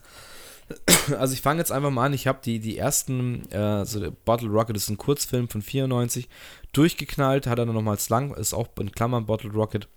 Also 1.18 1.34
ich 1.34 1.40
fange 1.40 1.60
jetzt 1.60 1.70
einfach 1.70 1.90
mal 1.90 2.06
an. 2.06 2.12
Ich 2.12 2.26
habe 2.26 2.40
die, 2.44 2.58
die 2.58 2.76
ersten, 2.76 3.42
äh, 3.50 3.56
also 3.56 4.10
Bottle 4.24 4.48
Rocket 4.48 4.76
ist 4.76 4.88
ein 4.88 4.96
Kurzfilm 4.96 5.48
von 5.48 5.62
94 5.62 6.28
durchgeknallt, 6.72 7.46
hat 7.46 7.58
er 7.58 7.66
dann 7.66 7.74
nochmals 7.74 8.08
lang, 8.08 8.34
ist 8.34 8.54
auch 8.54 8.68
in 8.80 8.90
Klammern 8.90 9.26
Bottle 9.26 9.52
Rocket. 9.52 9.88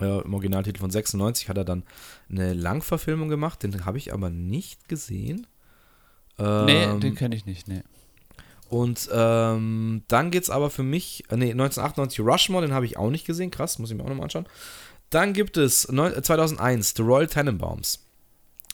Äh, 0.00 0.20
Im 0.20 0.32
Originaltitel 0.32 0.78
von 0.78 0.90
96 0.90 1.48
hat 1.48 1.58
er 1.58 1.64
dann 1.64 1.82
eine 2.30 2.54
Langverfilmung 2.54 3.28
gemacht, 3.28 3.62
den 3.62 3.84
habe 3.84 3.98
ich 3.98 4.12
aber 4.12 4.30
nicht 4.30 4.88
gesehen. 4.88 5.46
Ähm, 6.38 6.66
nee, 6.66 7.00
den 7.00 7.14
kenne 7.16 7.34
ich 7.34 7.44
nicht, 7.44 7.68
nee. 7.68 7.82
Und 8.68 9.08
ähm, 9.12 10.04
dann 10.06 10.32
es 10.32 10.48
aber 10.48 10.70
für 10.70 10.84
mich, 10.84 11.24
äh, 11.28 11.36
nee, 11.36 11.50
1998 11.50 12.20
Rushmore, 12.20 12.64
den 12.64 12.72
habe 12.72 12.86
ich 12.86 12.96
auch 12.96 13.10
nicht 13.10 13.26
gesehen, 13.26 13.50
krass, 13.50 13.80
muss 13.80 13.90
ich 13.90 13.96
mir 13.96 14.04
auch 14.04 14.08
nochmal 14.08 14.24
anschauen. 14.24 14.46
Dann 15.10 15.32
gibt 15.32 15.56
es 15.56 15.82
2001 15.82 16.94
The 16.96 17.02
Royal 17.02 17.26
Tenenbaums. 17.26 18.06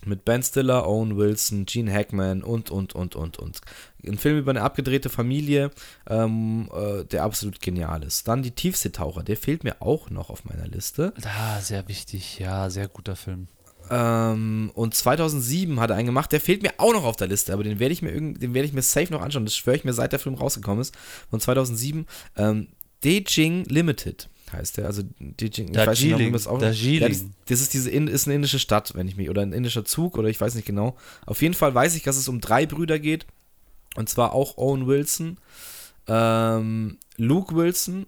Mit 0.05 0.24
Ben 0.24 0.42
Stiller, 0.42 0.86
Owen 0.86 1.16
Wilson, 1.16 1.66
Gene 1.66 1.92
Hackman 1.92 2.42
und, 2.42 2.70
und, 2.70 2.94
und, 2.94 3.16
und, 3.16 3.38
und. 3.38 3.61
Ein 4.07 4.18
Film 4.18 4.38
über 4.38 4.51
eine 4.51 4.62
abgedrehte 4.62 5.09
Familie, 5.09 5.70
ähm, 6.09 6.68
äh, 6.72 7.05
der 7.05 7.24
absolut 7.24 7.61
genial 7.61 8.05
ist. 8.05 8.28
Dann 8.28 8.42
die 8.42 8.53
Tiefseetaucher, 8.53 9.24
der 9.24 9.36
fehlt 9.36 9.64
mir 9.64 9.80
auch 9.80 10.11
noch 10.11 10.30
auf 10.30 10.44
meiner 10.44 10.68
Liste. 10.68 11.12
Ah, 11.24 11.61
sehr 11.61 11.88
wichtig, 11.88 12.38
ja, 12.38 12.70
sehr 12.70 12.88
guter 12.88 13.16
Film. 13.16 13.49
Ähm, 13.90 14.70
und 14.74 14.94
2007 14.94 15.80
hat 15.80 15.90
er 15.90 15.97
einen 15.97 16.07
gemacht, 16.07 16.32
der 16.32 16.40
fehlt 16.40 16.62
mir 16.62 16.74
auch 16.78 16.92
noch 16.92 17.05
auf 17.05 17.16
der 17.16 17.28
Liste, 17.28 17.53
aber 17.53 17.64
den 17.64 17.78
werde 17.78 17.92
ich 17.92 18.03
mir 18.03 18.12
den 18.12 18.55
werde 18.55 18.66
ich 18.66 18.72
mir 18.72 18.82
safe 18.82 19.12
noch 19.12 19.22
anschauen. 19.22 19.44
Das 19.44 19.57
schwöre 19.57 19.76
ich 19.76 19.84
mir, 19.84 19.92
seit 19.92 20.12
der 20.12 20.18
Film 20.18 20.34
rausgekommen 20.34 20.80
ist. 20.80 20.94
Von 21.30 21.40
2007. 21.40 22.07
Ähm, 22.36 22.68
Dejing 23.05 23.64
Limited 23.66 24.28
heißt 24.53 24.76
der. 24.76 24.86
Also 24.86 25.03
Dejing, 25.18 25.70
ich 25.70 25.76
weiß 25.76 26.01
nicht, 26.01 26.34
das 26.34 26.47
auch. 26.47 26.61
Ja, 26.61 26.68
das, 27.09 27.24
das, 27.47 27.61
ist 27.61 27.74
diese 27.74 27.90
ist 27.90 28.26
eine 28.26 28.36
indische 28.36 28.59
Stadt, 28.59 28.94
wenn 28.94 29.09
ich 29.09 29.16
mich 29.16 29.30
oder 29.30 29.42
ein 29.42 29.53
indischer 29.53 29.84
Zug 29.84 30.18
oder 30.18 30.28
ich 30.28 30.40
weiß 30.40 30.55
nicht 30.55 30.66
genau. 30.66 30.97
Auf 31.24 31.42
jeden 31.42 31.55
Fall 31.55 31.74
weiß 31.74 31.94
ich, 31.94 32.03
dass 32.03 32.16
es 32.16 32.28
um 32.28 32.40
drei 32.40 32.66
Brüder 32.66 32.99
geht 32.99 33.26
und 33.97 34.09
zwar 34.09 34.32
auch 34.32 34.57
Owen 34.59 34.86
Wilson, 34.86 35.38
ähm, 36.07 36.99
Luke 37.16 37.55
Wilson, 37.55 38.07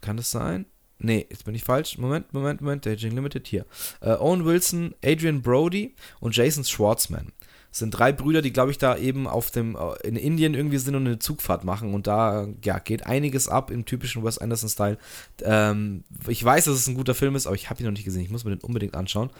kann 0.00 0.16
das 0.16 0.30
sein? 0.30 0.66
Nee, 1.00 1.26
jetzt 1.30 1.44
bin 1.44 1.54
ich 1.54 1.62
falsch. 1.62 1.96
Moment, 1.98 2.32
Moment, 2.32 2.60
Moment. 2.60 2.84
Daging 2.84 3.12
Limited 3.12 3.46
hier. 3.46 3.66
Äh, 4.00 4.14
Owen 4.14 4.44
Wilson, 4.44 4.94
Adrian 5.04 5.42
Brody 5.42 5.94
und 6.20 6.34
Jason 6.34 6.64
Schwartzman. 6.64 7.32
Es 7.70 7.78
sind 7.78 7.90
drei 7.90 8.12
Brüder, 8.12 8.42
die, 8.42 8.52
glaube 8.52 8.70
ich, 8.70 8.78
da 8.78 8.96
eben 8.96 9.26
auf 9.26 9.50
dem, 9.50 9.76
äh, 9.76 10.06
in 10.06 10.16
Indien 10.16 10.54
irgendwie 10.54 10.78
sind 10.78 10.94
und 10.94 11.06
eine 11.06 11.18
Zugfahrt 11.18 11.64
machen. 11.64 11.94
Und 11.94 12.06
da 12.06 12.48
ja, 12.64 12.78
geht 12.78 13.06
einiges 13.06 13.48
ab 13.48 13.70
im 13.70 13.84
typischen 13.84 14.24
Wes 14.24 14.38
Anderson-Style. 14.38 14.98
Ähm, 15.42 16.04
ich 16.26 16.42
weiß, 16.42 16.64
dass 16.64 16.74
es 16.74 16.86
ein 16.86 16.94
guter 16.94 17.14
Film 17.14 17.36
ist, 17.36 17.46
aber 17.46 17.56
ich 17.56 17.68
habe 17.68 17.80
ihn 17.80 17.86
noch 17.86 17.92
nicht 17.92 18.04
gesehen. 18.04 18.22
Ich 18.22 18.30
muss 18.30 18.44
mir 18.44 18.56
den 18.56 18.64
unbedingt 18.64 18.94
anschauen. 18.94 19.30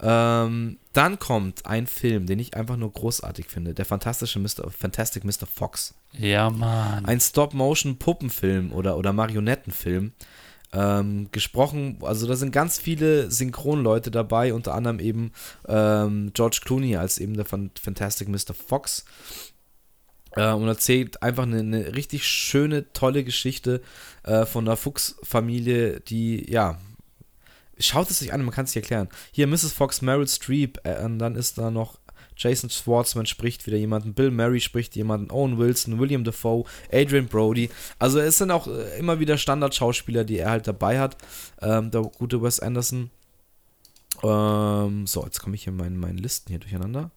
Ähm, 0.00 0.78
dann 0.92 1.18
kommt 1.18 1.66
ein 1.66 1.86
Film, 1.86 2.26
den 2.26 2.38
ich 2.38 2.54
einfach 2.54 2.76
nur 2.76 2.92
großartig 2.92 3.46
finde: 3.46 3.74
Der 3.74 3.84
fantastische 3.84 4.38
Mr. 4.38 4.70
Fantastic 4.70 5.24
Mr. 5.24 5.46
Fox. 5.52 5.94
Ja, 6.12 6.50
Mann. 6.50 7.04
Ein 7.04 7.20
Stop-Motion-Puppenfilm 7.20 8.72
oder, 8.72 8.96
oder 8.96 9.12
Marionettenfilm. 9.12 10.12
Ähm, 10.70 11.28
gesprochen, 11.32 11.98
also 12.02 12.26
da 12.26 12.36
sind 12.36 12.52
ganz 12.52 12.78
viele 12.78 13.30
Synchronleute 13.30 14.10
dabei, 14.10 14.52
unter 14.52 14.74
anderem 14.74 15.00
eben 15.00 15.32
ähm, 15.66 16.30
George 16.34 16.60
Clooney 16.62 16.96
als 16.96 17.16
eben 17.16 17.34
der 17.34 17.46
Fantastic 17.46 18.28
Mr. 18.28 18.52
Fox. 18.52 19.06
Äh, 20.32 20.52
und 20.52 20.68
erzählt 20.68 21.22
einfach 21.22 21.44
eine, 21.44 21.60
eine, 21.60 21.94
richtig 21.96 22.26
schöne, 22.26 22.92
tolle 22.92 23.24
Geschichte 23.24 23.80
äh, 24.24 24.44
von 24.44 24.66
einer 24.66 24.76
Fuchsfamilie, 24.76 26.00
die, 26.00 26.50
ja, 26.50 26.78
schaut 27.78 28.10
es 28.10 28.18
sich 28.18 28.32
an, 28.32 28.44
man 28.44 28.54
kann 28.54 28.64
es 28.64 28.72
sich 28.72 28.82
erklären. 28.82 29.08
Hier 29.32 29.46
Mrs. 29.46 29.72
Fox, 29.72 30.02
Meryl 30.02 30.28
Streep, 30.28 30.78
äh, 30.84 31.02
und 31.02 31.18
dann 31.18 31.34
ist 31.34 31.58
da 31.58 31.70
noch 31.70 31.98
Jason 32.38 32.70
Schwartzman 32.70 33.26
spricht 33.26 33.66
wieder 33.66 33.76
jemanden, 33.76 34.14
Bill 34.14 34.30
Murray 34.30 34.60
spricht 34.60 34.96
jemanden, 34.96 35.30
Owen 35.30 35.58
Wilson, 35.58 35.98
William 35.98 36.24
Defoe, 36.24 36.64
Adrian 36.92 37.26
Brody. 37.26 37.68
Also 37.98 38.20
es 38.20 38.38
sind 38.38 38.50
auch 38.50 38.68
äh, 38.68 38.98
immer 38.98 39.20
wieder 39.20 39.36
Standardschauspieler, 39.36 40.24
die 40.24 40.38
er 40.38 40.50
halt 40.50 40.66
dabei 40.66 40.98
hat. 41.00 41.16
Ähm, 41.60 41.90
der 41.90 42.02
gute 42.02 42.40
Wes 42.40 42.60
Anderson. 42.60 43.10
Ähm, 44.22 45.06
so, 45.06 45.24
jetzt 45.24 45.40
komme 45.40 45.56
ich 45.56 45.64
hier 45.64 45.72
in 45.72 45.76
meinen, 45.76 45.98
meinen 45.98 46.18
Listen 46.18 46.48
hier 46.48 46.60
durcheinander. 46.60 47.10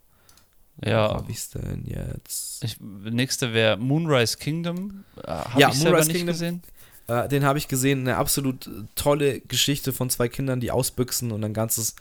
Ja. 0.83 1.09
Wo 1.09 1.13
habe 1.15 1.31
ich 1.31 1.49
denn 1.49 1.85
jetzt? 1.85 2.63
Ich, 2.63 2.77
nächste 2.79 3.53
wäre 3.53 3.77
Moonrise 3.77 4.37
Kingdom. 4.37 5.03
Äh, 5.23 5.59
ja, 5.59 5.69
ich 5.69 5.83
Moonrise 5.83 6.11
Kingdom. 6.11 6.27
Gesehen. 6.27 6.61
Äh, 7.11 7.27
den 7.27 7.43
habe 7.43 7.59
ich 7.59 7.67
gesehen. 7.67 8.01
Eine 8.01 8.17
absolut 8.17 8.69
tolle 8.95 9.41
Geschichte 9.41 9.91
von 9.91 10.09
zwei 10.09 10.29
Kindern, 10.29 10.61
die 10.61 10.71
ausbüchsen 10.71 11.31
und 11.31 11.43
ein 11.43 11.53
ganzes 11.53 11.95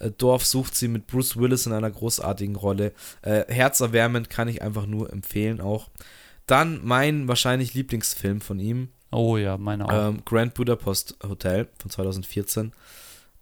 äh, 0.00 0.10
Dorf 0.10 0.44
sucht 0.44 0.74
sie 0.74 0.88
mit 0.88 1.06
Bruce 1.06 1.36
Willis 1.36 1.66
in 1.66 1.72
einer 1.72 1.90
großartigen 1.90 2.56
Rolle. 2.56 2.92
Äh, 3.22 3.44
herzerwärmend 3.48 4.28
kann 4.28 4.48
ich 4.48 4.62
einfach 4.62 4.86
nur 4.86 5.12
empfehlen 5.12 5.60
auch. 5.60 5.88
Dann 6.46 6.80
mein 6.84 7.28
wahrscheinlich 7.28 7.74
Lieblingsfilm 7.74 8.40
von 8.40 8.58
ihm. 8.58 8.88
Oh 9.12 9.36
ja, 9.36 9.56
meine 9.56 9.86
auch. 9.86 10.08
Ähm, 10.08 10.22
Grand 10.24 10.54
Budapest 10.54 11.16
Hotel 11.22 11.68
von 11.78 11.90
2014. 11.90 12.72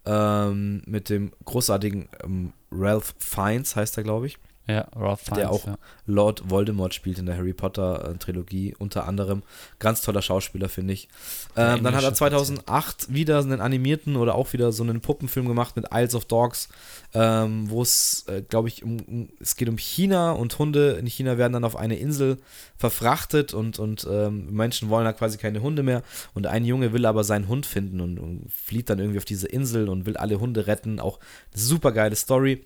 Ähm, 0.05 0.83
mit 0.85 1.09
dem 1.09 1.31
großartigen 1.45 2.07
ähm, 2.23 2.53
Ralph 2.71 3.15
Fiennes 3.17 3.75
heißt 3.75 3.97
er, 3.97 4.03
glaube 4.03 4.27
ich. 4.27 4.37
Ja, 4.67 4.87
Ralph 4.95 5.21
Fiennes, 5.21 5.39
der 5.39 5.51
auch 5.51 5.67
ja. 5.67 5.77
Lord 6.07 6.49
Voldemort 6.49 6.93
spielt 6.93 7.19
in 7.19 7.27
der 7.27 7.37
Harry 7.37 7.53
Potter 7.53 8.09
äh, 8.09 8.17
Trilogie 8.17 8.75
unter 8.79 9.07
anderem. 9.07 9.43
Ganz 9.77 10.01
toller 10.01 10.23
Schauspieler, 10.23 10.69
finde 10.69 10.93
ich. 10.93 11.07
Ähm, 11.55 11.83
dann 11.83 11.95
hat 11.95 12.03
er 12.03 12.13
2008 12.13 13.13
wieder 13.13 13.39
einen 13.39 13.61
animierten 13.61 14.15
oder 14.15 14.33
auch 14.33 14.53
wieder 14.53 14.71
so 14.71 14.81
einen 14.81 15.01
Puppenfilm 15.01 15.47
gemacht 15.47 15.75
mit 15.75 15.85
Isles 15.93 16.15
of 16.15 16.25
Dogs, 16.25 16.69
ähm, 17.13 17.69
wo 17.69 17.83
es, 17.83 18.25
äh, 18.27 18.41
glaube 18.41 18.67
ich, 18.69 18.83
um, 18.83 18.99
um, 19.01 19.29
es 19.39 19.55
geht 19.55 19.69
um 19.69 19.77
China 19.77 20.31
und 20.31 20.57
Hunde 20.57 20.93
in 20.93 21.05
China 21.05 21.37
werden 21.37 21.53
dann 21.53 21.63
auf 21.63 21.75
eine 21.75 21.97
Insel 21.97 22.37
verfrachtet 22.75 23.53
und, 23.53 23.77
und 23.77 24.07
ähm, 24.09 24.51
Menschen 24.51 24.89
wollen 24.89 25.05
da 25.05 25.13
quasi 25.13 25.37
keine 25.37 25.61
Hunde 25.61 25.83
mehr 25.83 26.01
und 26.33 26.47
ein 26.47 26.65
Junge 26.65 26.91
will 26.91 27.05
aber 27.05 27.23
seinen 27.23 27.47
Hund 27.47 27.67
finden 27.67 28.01
und, 28.01 28.17
und 28.17 28.51
flieht 28.51 28.89
dann 28.89 28.97
irgendwie 28.97 29.19
auf 29.19 29.25
diese 29.25 29.47
Insel 29.47 29.89
und 29.89 30.07
will 30.07 30.17
alle 30.17 30.39
Hunde 30.39 30.65
retten. 30.65 30.99
Auch 30.99 31.19
super 31.53 31.91
geile 31.91 32.15
Story. 32.15 32.65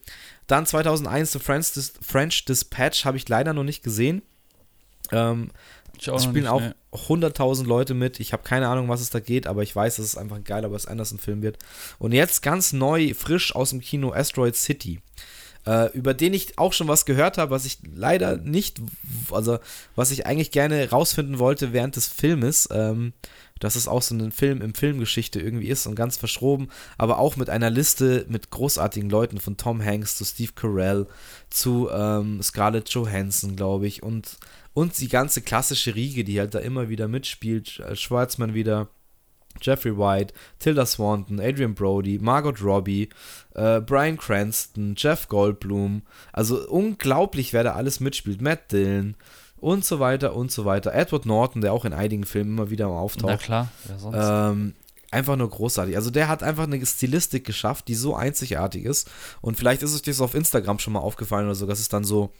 Dann 0.49 0.65
2001 0.65 1.31
The 1.31 1.39
French, 1.39 1.73
Dis 1.73 1.93
French 2.01 2.43
Dispatch 2.43 3.05
habe 3.05 3.17
ich 3.17 3.29
leider 3.29 3.53
noch 3.53 3.63
nicht 3.63 3.83
gesehen. 3.83 4.23
Ähm, 5.11 5.51
es 5.95 6.23
spielen 6.23 6.47
auch 6.47 6.61
nee. 6.61 6.73
100.000 6.91 7.65
Leute 7.65 7.93
mit. 7.93 8.19
Ich 8.19 8.33
habe 8.33 8.41
keine 8.41 8.67
Ahnung, 8.67 8.89
was 8.89 9.01
es 9.01 9.11
da 9.11 9.19
geht, 9.19 9.45
aber 9.45 9.61
ich 9.61 9.75
weiß, 9.75 9.97
dass 9.97 10.05
es 10.05 10.17
einfach 10.17 10.37
ein 10.37 10.43
geiler 10.43 10.71
Wes 10.71 10.87
Anderson-Film 10.87 11.43
wird. 11.43 11.59
Und 11.99 12.13
jetzt 12.13 12.41
ganz 12.41 12.73
neu, 12.73 13.13
frisch 13.13 13.55
aus 13.55 13.69
dem 13.69 13.79
Kino 13.79 14.11
Asteroid 14.11 14.55
City. 14.55 15.01
Äh, 15.67 15.91
über 15.91 16.15
den 16.15 16.33
ich 16.33 16.57
auch 16.57 16.73
schon 16.73 16.87
was 16.87 17.05
gehört 17.05 17.37
habe, 17.37 17.51
was 17.51 17.65
ich 17.65 17.77
leider 17.93 18.37
nicht, 18.37 18.81
also 19.29 19.59
was 19.95 20.09
ich 20.09 20.25
eigentlich 20.25 20.49
gerne 20.49 20.89
rausfinden 20.89 21.37
wollte 21.37 21.73
während 21.73 21.95
des 21.95 22.07
Filmes. 22.07 22.67
Ähm, 22.71 23.13
dass 23.59 23.75
es 23.75 23.87
auch 23.87 24.01
so 24.01 24.15
ein 24.15 24.31
Film 24.31 24.61
im 24.61 24.73
Filmgeschichte 24.73 25.39
irgendwie 25.39 25.67
ist 25.67 25.85
und 25.87 25.95
ganz 25.95 26.17
verschroben, 26.17 26.69
aber 26.97 27.19
auch 27.19 27.35
mit 27.35 27.49
einer 27.49 27.69
Liste 27.69 28.25
mit 28.29 28.49
großartigen 28.49 29.09
Leuten 29.09 29.39
von 29.39 29.57
Tom 29.57 29.83
Hanks 29.83 30.17
zu 30.17 30.25
Steve 30.25 30.53
Carell 30.55 31.07
zu 31.49 31.89
ähm, 31.91 32.41
Scarlett 32.41 32.89
Johansson, 32.89 33.55
glaube 33.55 33.87
ich, 33.87 34.03
und, 34.03 34.37
und 34.73 34.97
die 34.99 35.09
ganze 35.09 35.41
klassische 35.41 35.95
Riege, 35.95 36.23
die 36.23 36.39
halt 36.39 36.53
da 36.53 36.59
immer 36.59 36.89
wieder 36.89 37.07
mitspielt. 37.07 37.81
Schwarzmann 37.93 38.53
wieder. 38.53 38.89
Jeffrey 39.61 39.97
White, 39.97 40.33
Tilda 40.59 40.85
Swanton, 40.85 41.39
Adrian 41.39 41.73
Brody, 41.73 42.17
Margot 42.19 42.61
Robbie, 42.61 43.09
äh, 43.55 43.81
Brian 43.81 44.17
Cranston, 44.17 44.93
Jeff 44.95 45.27
Goldblum. 45.27 46.03
Also 46.31 46.67
unglaublich, 46.69 47.51
wer 47.51 47.63
da 47.63 47.73
alles 47.73 47.99
mitspielt. 47.99 48.41
Matt 48.41 48.71
Dillon 48.71 49.15
und 49.61 49.85
so 49.85 49.99
weiter 49.99 50.35
und 50.35 50.51
so 50.51 50.65
weiter. 50.65 50.93
Edward 50.93 51.25
Norton, 51.25 51.61
der 51.61 51.73
auch 51.73 51.85
in 51.85 51.93
einigen 51.93 52.25
Filmen 52.25 52.51
immer 52.51 52.69
wieder 52.69 52.87
auftaucht. 52.87 53.31
Na 53.31 53.37
klar, 53.37 53.67
ja, 53.87 53.99
sonst. 53.99 54.17
Ähm, 54.19 54.73
einfach 55.11 55.35
nur 55.35 55.49
großartig. 55.49 55.95
Also 55.95 56.11
der 56.11 56.27
hat 56.27 56.43
einfach 56.43 56.63
eine 56.63 56.85
Stilistik 56.85 57.45
geschafft, 57.45 57.87
die 57.87 57.95
so 57.95 58.15
einzigartig 58.15 58.85
ist. 58.85 59.09
Und 59.41 59.57
vielleicht 59.57 59.81
ist 59.83 59.93
es 59.93 60.01
dir 60.01 60.13
so 60.13 60.23
auf 60.23 60.35
Instagram 60.35 60.79
schon 60.79 60.93
mal 60.93 60.99
aufgefallen 60.99 61.45
oder 61.45 61.55
so, 61.55 61.65
dass 61.65 61.79
es 61.79 61.89
dann 61.89 62.03
so 62.03 62.31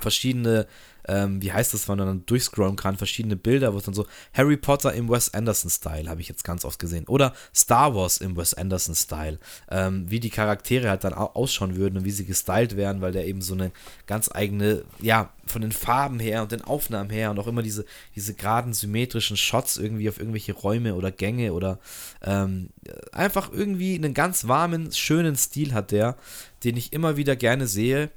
verschiedene, 0.00 0.66
ähm, 1.08 1.42
wie 1.42 1.52
heißt 1.52 1.74
das, 1.74 1.88
wenn 1.88 1.98
man 1.98 2.06
dann 2.06 2.26
durchscrollen 2.26 2.76
kann, 2.76 2.96
verschiedene 2.96 3.36
Bilder, 3.36 3.72
wo 3.74 3.78
es 3.78 3.84
dann 3.84 3.94
so 3.94 4.06
Harry 4.32 4.56
Potter 4.56 4.92
im 4.92 5.08
Wes 5.08 5.32
Anderson-Style 5.34 6.08
habe 6.08 6.20
ich 6.20 6.28
jetzt 6.28 6.44
ganz 6.44 6.64
oft 6.64 6.78
gesehen. 6.78 7.06
Oder 7.08 7.34
Star 7.54 7.94
Wars 7.94 8.18
im 8.18 8.36
Wes 8.36 8.54
Anderson-Style. 8.54 9.38
Ähm, 9.70 10.10
wie 10.10 10.20
die 10.20 10.30
Charaktere 10.30 10.88
halt 10.90 11.04
dann 11.04 11.14
ausschauen 11.14 11.76
würden 11.76 11.98
und 11.98 12.04
wie 12.04 12.10
sie 12.10 12.24
gestylt 12.24 12.76
werden, 12.76 13.00
weil 13.00 13.12
der 13.12 13.26
eben 13.26 13.42
so 13.42 13.54
eine 13.54 13.72
ganz 14.06 14.30
eigene, 14.32 14.84
ja, 15.00 15.32
von 15.46 15.62
den 15.62 15.72
Farben 15.72 16.20
her 16.20 16.42
und 16.42 16.52
den 16.52 16.62
Aufnahmen 16.62 17.10
her 17.10 17.30
und 17.30 17.38
auch 17.38 17.46
immer 17.46 17.62
diese, 17.62 17.84
diese 18.14 18.34
geraden 18.34 18.72
symmetrischen 18.72 19.36
Shots 19.36 19.76
irgendwie 19.76 20.08
auf 20.08 20.18
irgendwelche 20.18 20.52
Räume 20.52 20.94
oder 20.94 21.10
Gänge 21.10 21.52
oder 21.52 21.78
ähm, 22.22 22.70
einfach 23.12 23.52
irgendwie 23.52 23.94
einen 23.96 24.14
ganz 24.14 24.48
warmen, 24.48 24.92
schönen 24.92 25.36
Stil 25.36 25.74
hat 25.74 25.90
der, 25.90 26.16
den 26.64 26.76
ich 26.76 26.92
immer 26.92 27.16
wieder 27.16 27.36
gerne 27.36 27.66
sehe 27.66 28.10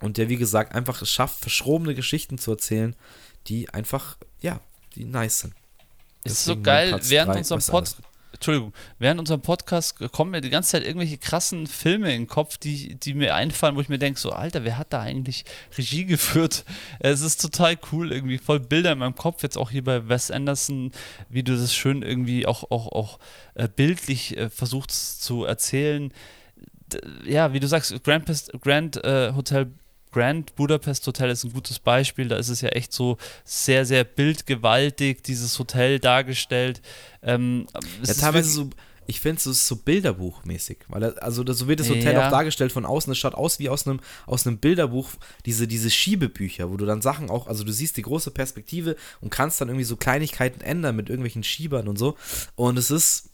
und 0.00 0.16
der, 0.16 0.28
wie 0.28 0.36
gesagt, 0.36 0.74
einfach 0.74 1.02
es 1.02 1.10
schafft, 1.10 1.40
verschrobene 1.40 1.94
Geschichten 1.94 2.38
zu 2.38 2.52
erzählen, 2.52 2.94
die 3.46 3.68
einfach, 3.70 4.16
ja, 4.40 4.60
die 4.94 5.04
nice 5.04 5.40
sind. 5.40 5.54
ist 6.24 6.44
so 6.44 6.60
geil, 6.60 6.98
während 7.04 7.36
unserem 7.36 7.62
Pod 7.62 7.96
Entschuldigung, 8.32 8.72
während 8.98 9.18
unserem 9.18 9.40
Podcast 9.40 9.98
kommen 10.12 10.30
mir 10.30 10.40
die 10.40 10.50
ganze 10.50 10.70
Zeit 10.72 10.84
irgendwelche 10.84 11.18
krassen 11.18 11.66
Filme 11.66 12.14
in 12.14 12.22
den 12.22 12.28
Kopf, 12.28 12.58
die, 12.58 12.94
die 12.94 13.14
mir 13.14 13.34
einfallen, 13.34 13.74
wo 13.74 13.80
ich 13.80 13.88
mir 13.88 13.98
denke, 13.98 14.20
so, 14.20 14.30
Alter, 14.30 14.64
wer 14.64 14.78
hat 14.78 14.92
da 14.92 15.00
eigentlich 15.00 15.44
Regie 15.76 16.04
geführt? 16.04 16.64
Es 17.00 17.22
ist 17.22 17.40
total 17.40 17.76
cool, 17.90 18.12
irgendwie 18.12 18.38
voll 18.38 18.60
Bilder 18.60 18.92
in 18.92 18.98
meinem 18.98 19.16
Kopf, 19.16 19.42
jetzt 19.42 19.56
auch 19.56 19.70
hier 19.70 19.82
bei 19.82 20.08
Wes 20.08 20.30
Anderson, 20.30 20.92
wie 21.28 21.42
du 21.42 21.56
das 21.56 21.74
schön 21.74 22.02
irgendwie 22.02 22.46
auch, 22.46 22.70
auch, 22.70 22.92
auch 22.92 23.18
äh, 23.54 23.66
bildlich 23.66 24.36
äh, 24.36 24.50
versuchst 24.50 25.22
zu 25.22 25.44
erzählen. 25.44 26.12
Ja, 27.26 27.52
wie 27.52 27.60
du 27.60 27.66
sagst, 27.66 28.02
Grand, 28.04 28.30
Grand 28.60 29.02
äh, 29.04 29.32
Hotel 29.34 29.72
Grand 30.10 30.54
Budapest 30.56 31.06
Hotel 31.06 31.30
ist 31.30 31.44
ein 31.44 31.52
gutes 31.52 31.78
Beispiel. 31.78 32.28
Da 32.28 32.36
ist 32.36 32.48
es 32.48 32.60
ja 32.60 32.70
echt 32.70 32.92
so 32.92 33.18
sehr, 33.44 33.84
sehr 33.84 34.04
bildgewaltig, 34.04 35.22
dieses 35.22 35.58
Hotel 35.58 35.98
dargestellt. 35.98 36.80
Ähm, 37.22 37.66
ja, 38.04 38.14
teilweise 38.14 38.50
so, 38.50 38.70
ich 39.08 39.20
finde 39.20 39.38
es 39.38 39.46
ist 39.46 39.66
so 39.66 39.76
Bilderbuchmäßig. 39.76 40.80
Weil 40.88 41.18
also 41.18 41.42
so 41.52 41.66
wird 41.66 41.80
das 41.80 41.88
Hotel 41.88 42.12
ja. 42.12 42.26
auch 42.26 42.30
dargestellt 42.30 42.72
von 42.72 42.84
außen. 42.84 43.10
Es 43.10 43.18
schaut 43.18 43.34
aus 43.34 43.58
wie 43.58 43.70
aus 43.70 43.86
einem, 43.86 44.00
aus 44.26 44.46
einem 44.46 44.58
Bilderbuch, 44.58 45.08
diese, 45.46 45.66
diese 45.66 45.88
Schiebebücher, 45.88 46.70
wo 46.70 46.76
du 46.76 46.84
dann 46.84 47.00
Sachen 47.00 47.30
auch, 47.30 47.46
also 47.46 47.64
du 47.64 47.72
siehst 47.72 47.96
die 47.96 48.02
große 48.02 48.30
Perspektive 48.30 48.96
und 49.22 49.30
kannst 49.30 49.60
dann 49.60 49.68
irgendwie 49.68 49.84
so 49.84 49.96
Kleinigkeiten 49.96 50.60
ändern 50.60 50.94
mit 50.94 51.08
irgendwelchen 51.08 51.42
Schiebern 51.42 51.88
und 51.88 51.98
so. 51.98 52.16
Und 52.54 52.78
es 52.78 52.90
ist, 52.90 53.30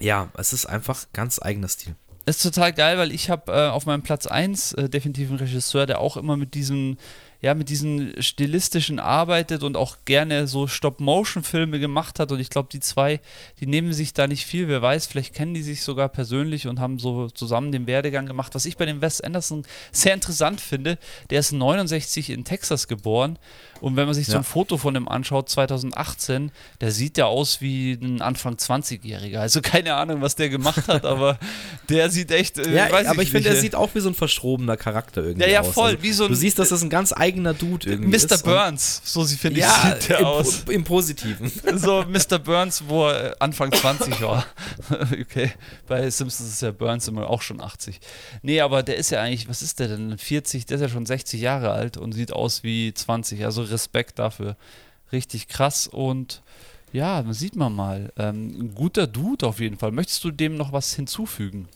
ja, 0.00 0.32
es 0.36 0.52
ist 0.52 0.66
einfach 0.66 1.06
ganz 1.12 1.40
eigener 1.40 1.68
Stil. 1.68 1.94
Ist 2.28 2.42
total 2.42 2.74
geil, 2.74 2.98
weil 2.98 3.10
ich 3.10 3.30
habe 3.30 3.50
äh, 3.50 3.68
auf 3.70 3.86
meinem 3.86 4.02
Platz 4.02 4.26
1 4.26 4.74
äh, 4.74 4.90
definitiv 4.90 5.30
einen 5.30 5.38
Regisseur, 5.38 5.86
der 5.86 5.98
auch 5.98 6.18
immer 6.18 6.36
mit 6.36 6.52
diesem, 6.52 6.98
ja, 7.40 7.54
mit 7.54 7.68
diesen 7.68 8.20
stilistischen 8.20 8.98
arbeitet 8.98 9.62
und 9.62 9.76
auch 9.76 9.98
gerne 10.04 10.48
so 10.48 10.66
Stop-Motion-Filme 10.66 11.78
gemacht 11.78 12.18
hat. 12.18 12.32
Und 12.32 12.40
ich 12.40 12.50
glaube, 12.50 12.68
die 12.72 12.80
zwei, 12.80 13.20
die 13.60 13.66
nehmen 13.66 13.92
sich 13.92 14.12
da 14.12 14.26
nicht 14.26 14.44
viel. 14.44 14.66
Wer 14.66 14.82
weiß, 14.82 15.06
vielleicht 15.06 15.34
kennen 15.34 15.54
die 15.54 15.62
sich 15.62 15.82
sogar 15.82 16.08
persönlich 16.08 16.66
und 16.66 16.80
haben 16.80 16.98
so 16.98 17.28
zusammen 17.28 17.70
den 17.70 17.86
Werdegang 17.86 18.26
gemacht. 18.26 18.56
Was 18.56 18.64
ich 18.64 18.76
bei 18.76 18.86
dem 18.86 19.00
Wes 19.00 19.20
Anderson 19.20 19.64
sehr 19.92 20.14
interessant 20.14 20.60
finde, 20.60 20.98
der 21.30 21.38
ist 21.38 21.52
69 21.52 22.30
in 22.30 22.44
Texas 22.44 22.88
geboren. 22.88 23.38
Und 23.80 23.96
wenn 23.96 24.06
man 24.06 24.14
sich 24.14 24.26
ja. 24.26 24.32
so 24.32 24.38
ein 24.38 24.44
Foto 24.44 24.76
von 24.76 24.96
ihm 24.96 25.08
anschaut, 25.08 25.48
2018, 25.48 26.50
der 26.80 26.90
sieht 26.90 27.18
ja 27.18 27.26
aus 27.26 27.60
wie 27.60 27.92
ein 27.92 28.20
Anfang 28.20 28.54
20-Jähriger. 28.54 29.38
Also 29.38 29.60
keine 29.60 29.94
Ahnung, 29.94 30.20
was 30.20 30.34
der 30.34 30.48
gemacht 30.48 30.88
hat, 30.88 31.04
aber 31.04 31.38
der 31.88 32.10
sieht 32.10 32.30
echt. 32.30 32.58
Äh, 32.58 32.74
ja, 32.74 32.86
aber 33.08 33.22
ich 33.22 33.30
finde, 33.30 33.48
er 33.48 33.56
sieht 33.56 33.74
auch 33.74 33.94
wie 33.94 34.00
so 34.00 34.08
ein 34.08 34.14
verschrobener 34.14 34.76
Charakter 34.76 35.22
irgendwie 35.22 35.46
ja, 35.46 35.52
ja, 35.52 35.60
aus. 35.60 35.68
voll. 35.68 35.90
Also, 35.90 36.02
wie 36.02 36.12
so 36.12 36.24
ein, 36.24 36.30
du 36.30 36.36
siehst, 36.36 36.58
dass 36.58 36.70
das 36.70 36.82
ein 36.82 36.90
ganz 36.90 37.12
eigener 37.28 37.54
Dude 37.54 37.90
irgendwie 37.90 38.10
Mr. 38.10 38.16
ist. 38.16 38.30
Mr. 38.30 38.50
Burns, 38.50 39.02
so 39.04 39.24
finde 39.24 39.60
ich, 39.60 39.66
ja, 39.66 39.96
sieht 39.98 40.08
der 40.08 40.20
im, 40.20 40.24
aus. 40.26 40.64
Im 40.68 40.84
Positiven. 40.84 41.50
So 41.78 42.04
Mr. 42.08 42.38
Burns, 42.38 42.84
wo 42.88 43.08
er 43.08 43.36
Anfang 43.40 43.72
20 43.72 44.20
war. 44.22 44.44
okay, 44.90 45.52
bei 45.86 46.08
Simpsons 46.10 46.50
ist 46.50 46.62
ja 46.62 46.72
Burns 46.72 47.06
immer 47.08 47.28
auch 47.28 47.42
schon 47.42 47.60
80. 47.60 48.00
Nee, 48.42 48.60
aber 48.60 48.82
der 48.82 48.96
ist 48.96 49.10
ja 49.10 49.20
eigentlich, 49.20 49.48
was 49.48 49.62
ist 49.62 49.78
der 49.78 49.88
denn? 49.88 50.16
40, 50.16 50.66
der 50.66 50.76
ist 50.76 50.80
ja 50.80 50.88
schon 50.88 51.06
60 51.06 51.40
Jahre 51.40 51.70
alt 51.70 51.96
und 51.96 52.12
sieht 52.12 52.32
aus 52.32 52.62
wie 52.62 52.92
20. 52.92 53.44
Also 53.44 53.62
Respekt 53.62 54.18
dafür. 54.18 54.56
Richtig 55.12 55.48
krass 55.48 55.86
und 55.86 56.42
ja, 56.92 57.24
sieht 57.32 57.54
man 57.54 57.74
mal. 57.74 58.12
Ähm, 58.16 58.48
ein 58.58 58.74
guter 58.74 59.06
Dude 59.06 59.46
auf 59.46 59.60
jeden 59.60 59.76
Fall. 59.76 59.92
Möchtest 59.92 60.24
du 60.24 60.30
dem 60.30 60.56
noch 60.56 60.72
was 60.72 60.94
hinzufügen? 60.94 61.68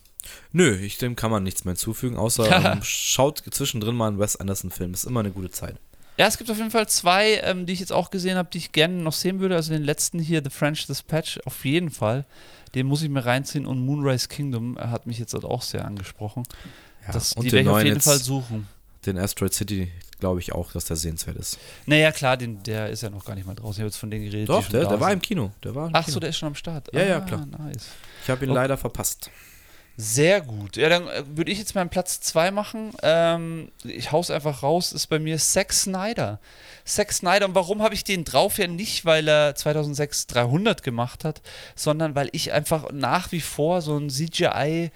Nö, 0.52 0.76
ich, 0.76 0.98
dem 0.98 1.16
kann 1.16 1.30
man 1.30 1.42
nichts 1.42 1.64
mehr 1.64 1.72
hinzufügen, 1.72 2.16
außer 2.16 2.64
ähm, 2.72 2.82
schaut 2.82 3.42
zwischendrin 3.50 3.94
mal 3.94 4.08
einen 4.08 4.18
Wes 4.18 4.36
Anderson-Film. 4.36 4.92
Ist 4.92 5.04
immer 5.04 5.20
eine 5.20 5.30
gute 5.30 5.50
Zeit. 5.50 5.76
Ja, 6.18 6.26
es 6.26 6.36
gibt 6.36 6.50
auf 6.50 6.58
jeden 6.58 6.70
Fall 6.70 6.88
zwei, 6.88 7.40
ähm, 7.42 7.66
die 7.66 7.72
ich 7.72 7.80
jetzt 7.80 7.92
auch 7.92 8.10
gesehen 8.10 8.36
habe, 8.36 8.48
die 8.52 8.58
ich 8.58 8.72
gerne 8.72 8.94
noch 8.94 9.14
sehen 9.14 9.40
würde. 9.40 9.56
Also 9.56 9.72
den 9.72 9.82
letzten 9.82 10.18
hier, 10.18 10.42
The 10.44 10.50
French 10.50 10.86
Dispatch, 10.86 11.40
auf 11.46 11.64
jeden 11.64 11.90
Fall. 11.90 12.26
Den 12.74 12.86
muss 12.86 13.02
ich 13.02 13.08
mir 13.08 13.24
reinziehen. 13.24 13.66
Und 13.66 13.84
Moonrise 13.84 14.28
Kingdom 14.28 14.78
hat 14.78 15.06
mich 15.06 15.18
jetzt 15.18 15.34
auch 15.34 15.62
sehr 15.62 15.84
angesprochen. 15.84 16.44
Ja, 17.06 17.12
das, 17.12 17.32
und 17.32 17.44
die 17.44 17.52
werde 17.52 17.68
ich 17.68 17.74
auf 17.74 17.84
jeden 17.84 18.00
Fall 18.00 18.18
suchen. 18.18 18.68
Den 19.06 19.18
Asteroid 19.18 19.52
City 19.52 19.90
glaube 20.20 20.38
ich 20.38 20.52
auch, 20.52 20.70
dass 20.72 20.84
der 20.84 20.96
sehenswert 20.96 21.36
ist. 21.36 21.58
Naja, 21.86 22.12
klar, 22.12 22.36
den, 22.36 22.62
der 22.62 22.90
ist 22.90 23.02
ja 23.02 23.10
noch 23.10 23.24
gar 23.24 23.34
nicht 23.34 23.46
mal 23.46 23.54
draußen. 23.54 23.72
Ich 23.72 23.78
habe 23.80 23.88
jetzt 23.88 23.96
von 23.96 24.10
denen 24.10 24.24
geredet. 24.24 24.48
Doch, 24.48 24.68
der, 24.68 24.86
der 24.86 25.00
war 25.00 25.12
im 25.12 25.20
Kino. 25.20 25.50
Der 25.64 25.74
war 25.74 25.88
im 25.88 25.94
Ach 25.94 26.04
Kino. 26.04 26.14
so, 26.14 26.20
der 26.20 26.28
ist 26.28 26.36
schon 26.36 26.48
am 26.48 26.54
Start. 26.54 26.88
Ja, 26.92 27.00
ah, 27.00 27.04
ja, 27.04 27.20
klar. 27.20 27.44
Nice. 27.46 27.88
Ich 28.22 28.30
habe 28.30 28.44
ihn 28.44 28.50
okay. 28.50 28.60
leider 28.60 28.76
verpasst. 28.76 29.30
Sehr 29.96 30.40
gut. 30.40 30.76
Ja, 30.76 30.88
dann 30.88 31.06
äh, 31.06 31.22
würde 31.26 31.52
ich 31.52 31.58
jetzt 31.58 31.74
meinen 31.74 31.90
Platz 31.90 32.20
2 32.20 32.50
machen. 32.50 32.92
Ähm, 33.02 33.70
ich 33.84 34.10
hau's 34.10 34.30
einfach 34.30 34.62
raus, 34.62 34.92
ist 34.92 35.08
bei 35.08 35.18
mir 35.18 35.36
Zack 35.38 35.72
Snyder. 35.72 36.40
Zack 36.84 37.12
Snyder. 37.12 37.46
Und 37.46 37.54
warum 37.54 37.82
habe 37.82 37.94
ich 37.94 38.02
den 38.02 38.24
drauf? 38.24 38.58
Ja 38.58 38.66
nicht, 38.66 39.04
weil 39.04 39.28
er 39.28 39.54
2006 39.54 40.26
300 40.28 40.82
gemacht 40.82 41.24
hat, 41.24 41.42
sondern 41.76 42.14
weil 42.14 42.30
ich 42.32 42.52
einfach 42.52 42.90
nach 42.92 43.32
wie 43.32 43.40
vor 43.40 43.82
so 43.82 43.98
ein 43.98 44.08
CGI 44.08 44.90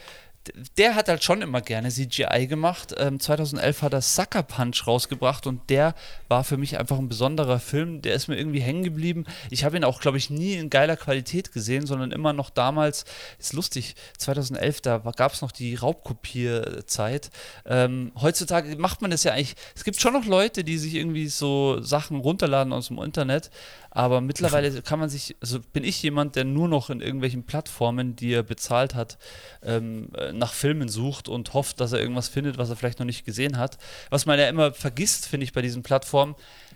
der 0.77 0.95
hat 0.95 1.09
halt 1.09 1.23
schon 1.25 1.43
immer 1.43 1.61
gerne 1.61 1.91
CGI 1.91 2.47
gemacht. 2.47 2.95
Ähm, 2.99 3.21
2011 3.21 3.83
hat 3.83 3.93
er 3.93 4.03
Sucker 4.03 4.43
Punch 4.43 4.87
rausgebracht 4.87 5.47
und 5.47 5.69
der 5.71 5.95
war 6.29 6.45
für 6.45 6.57
mich 6.57 6.79
einfach 6.79 6.99
ein 6.99 7.09
besonderer 7.09 7.59
Film. 7.59 8.03
Der 8.03 8.15
ist 8.15 8.29
mir 8.29 8.37
irgendwie 8.37 8.61
hängen 8.61 8.83
geblieben. 8.83 9.25
Ich 9.51 9.65
habe 9.65 9.77
ihn 9.77 9.85
auch, 9.85 10.01
glaube 10.01 10.19
ich, 10.19 10.31
nie 10.31 10.55
in 10.55 10.71
geiler 10.71 10.97
Qualität 10.97 11.53
gesehen, 11.53 11.87
sondern 11.87 12.13
immer 12.13 12.33
noch 12.33 12.51
damals, 12.51 13.05
ist 13.39 13.53
lustig, 13.53 13.95
2011, 14.19 14.81
da 14.81 14.99
gab 15.17 15.33
es 15.33 15.43
noch 15.43 15.53
die 15.53 15.75
Raubkopierzeit. 15.75 17.31
Ähm, 17.65 18.13
heutzutage 18.21 18.77
macht 18.77 19.03
man 19.03 19.11
das 19.11 19.25
ja 19.25 19.33
eigentlich, 19.33 19.57
es 19.75 19.85
gibt 19.85 20.01
schon 20.01 20.13
noch 20.13 20.27
Leute, 20.27 20.65
die 20.65 20.79
sich 20.79 20.95
irgendwie 20.95 21.29
so 21.29 21.81
Sachen 21.81 22.19
runterladen 22.19 22.73
aus 22.73 22.89
dem 22.89 22.99
Internet, 22.99 23.51
aber 23.97 24.21
mittlerweile 24.21 24.83
kann 24.83 24.99
man 24.99 25.09
sich, 25.09 25.37
also 25.41 25.59
bin 25.59 25.83
ich 25.83 26.03
jemand, 26.03 26.37
der 26.37 26.45
nur 26.45 26.69
noch 26.69 26.91
in 26.91 27.01
irgendwelchen 27.01 27.45
Plattformen, 27.45 28.15
die 28.15 28.31
er 28.31 28.43
bezahlt 28.43 28.95
hat, 28.95 29.17
ähm, 29.63 30.11
äh, 30.15 30.33
nach 30.33 30.53
Filmen 30.53 30.91
sucht 30.91 31.31
und 31.31 31.55
hofft, 31.55 31.81
dass 31.81 31.93
er 31.93 32.01
irgendwas 32.01 32.29
findet, 32.29 32.59
was 32.59 32.69
er 32.69 32.77
vielleicht 32.77 32.99
noch 32.99 33.07
nicht 33.07 33.25
gesehen 33.25 33.57
hat. 33.57 33.79
Was 34.11 34.27
man 34.27 34.39
ja 34.39 34.51
immer 34.51 34.75
vergisst, 34.75 35.27
finde 35.27 35.45
ich, 35.45 35.55
bei 35.55 35.63
diesen 35.63 35.83
Plattformen, 35.83 36.35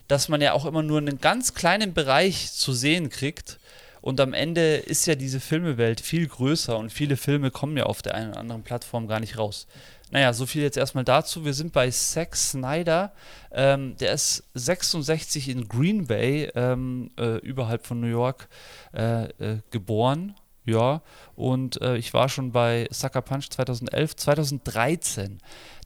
dass 0.08 0.30
man 0.30 0.40
ja 0.40 0.54
auch 0.54 0.64
immer 0.64 0.82
nur 0.82 0.96
einen 0.96 1.20
ganz 1.20 1.52
kleinen 1.52 1.92
Bereich 1.92 2.52
zu 2.52 2.72
sehen 2.72 3.10
kriegt. 3.10 3.58
Und 4.00 4.18
am 4.18 4.32
Ende 4.32 4.76
ist 4.76 5.04
ja 5.04 5.14
diese 5.14 5.40
Filmewelt 5.40 6.00
viel 6.00 6.26
größer 6.26 6.78
und 6.78 6.90
viele 6.90 7.18
Filme 7.18 7.50
kommen 7.50 7.76
ja 7.76 7.84
auf 7.84 8.00
der 8.00 8.14
einen 8.14 8.30
oder 8.30 8.40
anderen 8.40 8.62
Plattform 8.62 9.08
gar 9.08 9.20
nicht 9.20 9.36
raus. 9.36 9.66
Naja, 10.10 10.32
so 10.32 10.44
viel 10.44 10.62
jetzt 10.62 10.76
erstmal 10.76 11.04
dazu. 11.04 11.44
Wir 11.44 11.54
sind 11.54 11.72
bei 11.72 11.88
Zack 11.90 12.34
Snyder. 12.34 13.12
Ähm, 13.52 13.96
der 13.98 14.12
ist 14.12 14.42
66 14.54 15.48
in 15.48 15.68
Green 15.68 16.06
Bay, 16.06 16.50
ähm, 16.54 17.12
äh, 17.18 17.36
überhalb 17.38 17.86
von 17.86 18.00
New 18.00 18.08
York, 18.08 18.48
äh, 18.92 19.24
äh, 19.24 19.60
geboren. 19.70 20.34
Ja, 20.66 21.02
und 21.36 21.80
äh, 21.80 21.96
ich 21.96 22.12
war 22.12 22.28
schon 22.28 22.52
bei 22.52 22.86
Sucker 22.90 23.22
Punch 23.22 23.48
2011, 23.50 24.16
2013 24.16 25.38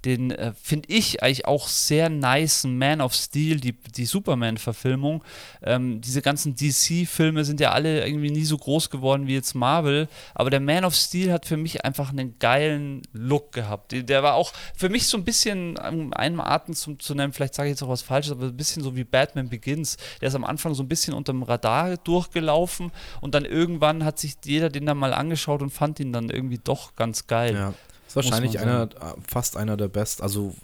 den 0.05 0.31
äh, 0.31 0.53
finde 0.61 0.89
ich 0.91 1.23
eigentlich 1.23 1.47
auch 1.47 1.69
sehr 1.69 2.09
nice. 2.09 2.65
Man 2.65 3.01
of 3.01 3.15
Steel, 3.15 3.61
die, 3.61 3.73
die 3.73 4.05
Superman-Verfilmung. 4.05 5.25
Ähm, 5.63 6.01
diese 6.01 6.23
ganzen 6.23 6.55
DC-Filme 6.55 7.45
sind 7.45 7.61
ja 7.61 7.73
alle 7.73 8.07
irgendwie 8.07 8.31
nie 8.31 8.45
so 8.45 8.59
groß 8.59 8.91
geworden 8.91 9.27
wie 9.27 9.35
jetzt 9.35 9.55
Marvel. 9.55 10.09
Aber 10.35 10.51
der 10.51 10.61
Man 10.61 10.85
of 10.85 10.95
Steel 10.95 11.33
hat 11.33 11.47
für 11.47 11.57
mich 11.57 11.85
einfach 11.85 12.11
einen 12.11 12.39
geilen 12.39 13.03
Look 13.13 13.53
gehabt. 13.53 13.93
Der, 13.93 14.23
war 14.23 14.35
auch 14.35 14.53
für 14.75 14.89
mich 14.89 15.07
so 15.07 15.17
ein 15.17 15.25
bisschen 15.25 15.79
an 15.79 16.13
einem 16.13 16.41
Atem 16.41 16.75
zu, 16.75 16.95
zu 16.97 17.15
nennen, 17.15 17.33
vielleicht 17.33 17.55
sage 17.55 17.69
ich 17.69 17.73
jetzt 17.73 17.83
auch 17.83 17.89
was 17.89 18.03
Falsches, 18.03 18.33
aber 18.33 18.47
ein 18.47 18.57
bisschen 18.57 18.83
so 18.83 18.97
wie 18.97 19.05
Batman 19.05 19.49
Begins. 19.49 19.97
Der 20.21 20.29
ist 20.29 20.35
am 20.35 20.45
Anfang 20.45 20.75
so 20.75 20.83
ein 20.83 20.89
bisschen 20.89 21.15
unter 21.15 21.33
dem 21.33 21.43
Radar 21.43 21.97
durchgelaufen 21.97 22.93
und 23.21 23.35
dann 23.35 23.45
irgendwann 23.45 24.05
hat 24.05 24.19
sich 24.19 24.37
jeder 24.45 24.71
den 24.71 24.87
dann 24.87 24.99
mal 24.99 25.15
angeschaut 25.15 25.63
und 25.63 25.71
fand 25.71 26.01
ihn 26.01 26.13
dann 26.13 26.31
irgendwie 26.31 26.61
doch 26.63 26.97
ganz 26.97 27.27
geil. 27.27 27.55
Ja. 27.55 27.75
Ist 28.15 28.31
wahrscheinlich 28.31 28.61
einer, 28.61 28.89
fast 29.27 29.57
einer 29.57 29.77
der 29.77 29.89
besten, 29.89 30.23
also 30.23 30.55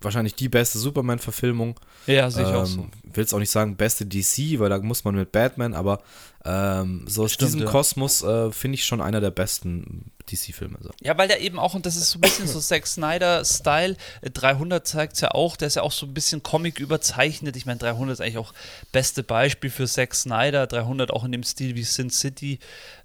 wahrscheinlich 0.00 0.34
die 0.34 0.48
beste 0.48 0.78
Superman-Verfilmung. 0.78 1.78
Ja, 2.06 2.30
sehe 2.30 2.44
ich 2.44 2.50
ähm, 2.50 2.54
auch 2.54 2.66
so. 2.66 2.86
Will 3.14 3.24
es 3.24 3.32
auch 3.32 3.38
nicht 3.38 3.50
sagen 3.50 3.76
beste 3.76 4.06
DC, 4.06 4.58
weil 4.58 4.70
da 4.70 4.78
muss 4.78 5.04
man 5.04 5.14
mit 5.14 5.32
Batman, 5.32 5.74
aber 5.74 6.02
ähm, 6.44 7.04
so 7.06 7.24
aus 7.24 7.32
Stimmt, 7.32 7.48
diesem 7.48 7.66
ja. 7.66 7.70
Kosmos 7.70 8.22
äh, 8.22 8.52
finde 8.52 8.76
ich 8.76 8.84
schon 8.84 9.00
einer 9.00 9.20
der 9.20 9.30
besten 9.30 10.12
DC-Filme. 10.30 10.78
So. 10.80 10.90
Ja, 11.02 11.16
weil 11.18 11.28
der 11.28 11.40
eben 11.40 11.58
auch, 11.58 11.74
und 11.74 11.84
das 11.84 11.96
ist 11.96 12.10
so 12.10 12.18
ein 12.18 12.20
bisschen 12.20 12.46
so 12.46 12.60
Zack 12.60 12.86
Snyder-Style, 12.86 13.96
300 14.32 14.86
zeigt 14.86 15.14
es 15.14 15.20
ja 15.20 15.32
auch, 15.32 15.56
der 15.56 15.68
ist 15.68 15.76
ja 15.76 15.82
auch 15.82 15.92
so 15.92 16.06
ein 16.06 16.14
bisschen 16.14 16.42
Comic 16.42 16.80
überzeichnet. 16.80 17.56
Ich 17.56 17.66
meine, 17.66 17.78
300 17.78 18.14
ist 18.14 18.20
eigentlich 18.20 18.38
auch 18.38 18.54
beste 18.92 19.22
Beispiel 19.22 19.70
für 19.70 19.86
Zack 19.86 20.14
Snyder, 20.14 20.66
300 20.66 21.10
auch 21.10 21.24
in 21.24 21.32
dem 21.32 21.42
Stil 21.42 21.74
wie 21.74 21.84
Sin 21.84 22.10
City. 22.10 22.58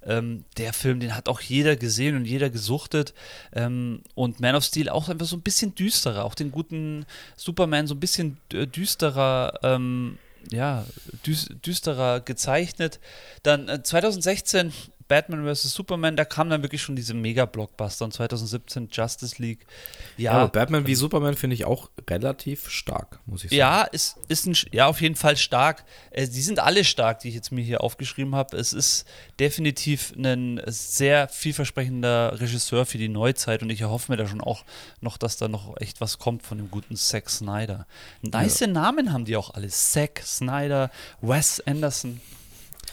Ähm, 0.06 0.46
der 0.58 0.74
Film, 0.74 1.00
den 1.00 1.16
hat 1.16 1.30
auch 1.30 1.42
jeder 1.42 1.76
gesehen 1.76 2.16
und 2.16 2.26
jeder 2.26 2.50
gesuchtet. 2.50 3.14
Ähm, 3.54 4.02
und 4.16 4.40
Man 4.40 4.56
of 4.56 4.64
Steel 4.64 4.90
auch 4.90 5.10
einfach 5.10 5.26
so 5.26 5.38
ein 5.38 5.42
bisschen 5.42 5.76
düsterer, 5.76 6.26
auch 6.26 6.36
den 6.36 6.52
guten 6.52 7.06
Superman 7.36 7.88
so 7.88 7.96
ein 7.96 8.00
bisschen 8.00 8.38
düsterer. 8.52 9.60
Ähm, 9.64 9.93
ja, 10.52 10.86
düsterer 11.66 12.20
gezeichnet. 12.20 13.00
Dann 13.44 13.70
äh, 13.70 13.84
2016 13.84 14.74
Batman 15.08 15.46
vs. 15.46 15.74
Superman, 15.74 16.16
da 16.16 16.26
kam 16.26 16.50
dann 16.50 16.62
wirklich 16.62 16.82
schon 16.82 16.96
diese 16.96 17.14
Mega-Blockbuster 17.14 18.06
und 18.06 18.14
2017 18.14 18.90
Justice 18.92 19.42
League. 19.42 19.66
Ja, 20.18 20.40
ja 20.40 20.46
Batman 20.48 20.88
wie 20.88 20.96
Superman 20.96 21.36
finde 21.36 21.56
ich 21.56 21.66
auch 21.66 21.90
relativ 22.10 22.70
stark, 22.70 23.20
muss 23.26 23.44
ich 23.44 23.50
sagen. 23.50 23.60
Ja, 23.60 23.84
ist, 23.84 24.18
ist 24.28 24.46
ein, 24.46 24.56
ja 24.72 24.88
auf 24.88 25.02
jeden 25.02 25.16
Fall 25.16 25.38
stark. 25.38 25.84
Äh, 26.12 26.28
die 26.28 26.42
sind 26.42 26.60
alle 26.60 26.84
stark, 26.84 27.20
die 27.20 27.30
ich 27.30 27.36
jetzt 27.36 27.52
mir 27.52 27.64
hier 27.64 27.82
aufgeschrieben 27.82 28.36
habe. 28.36 28.58
Es 28.58 28.74
ist 28.74 29.06
definitiv 29.40 30.14
ein 30.18 30.62
sehr 30.68 31.28
vielversprechender 31.28 32.40
Regisseur 32.40 32.86
für 32.86 32.98
die 32.98 33.10
Neuzeit 33.10 33.62
und 33.62 33.70
ich 33.70 33.82
erhoffe 33.82 34.12
mir 34.12 34.18
da 34.18 34.28
schon 34.28 34.42
auch 34.42 34.64
noch, 35.02 35.18
dass 35.18 35.38
da 35.38 35.48
noch 35.48 35.76
echt 35.80 36.02
was 36.02 36.20
kommt 36.20 36.44
von 36.44 36.58
dem 36.58 36.72
guten 36.72 36.96
Zack 36.96 37.30
Snyder. 37.30 37.86
Nice 38.22 38.62
ja. 38.62 38.68
Namen 38.68 39.12
haben 39.12 39.26
die 39.26 39.36
auch 39.36 39.54
alle. 39.54 39.68
Zack 39.68 40.22
Snyder, 40.26 40.92
Wes 41.22 41.60
Anderson. 41.62 42.22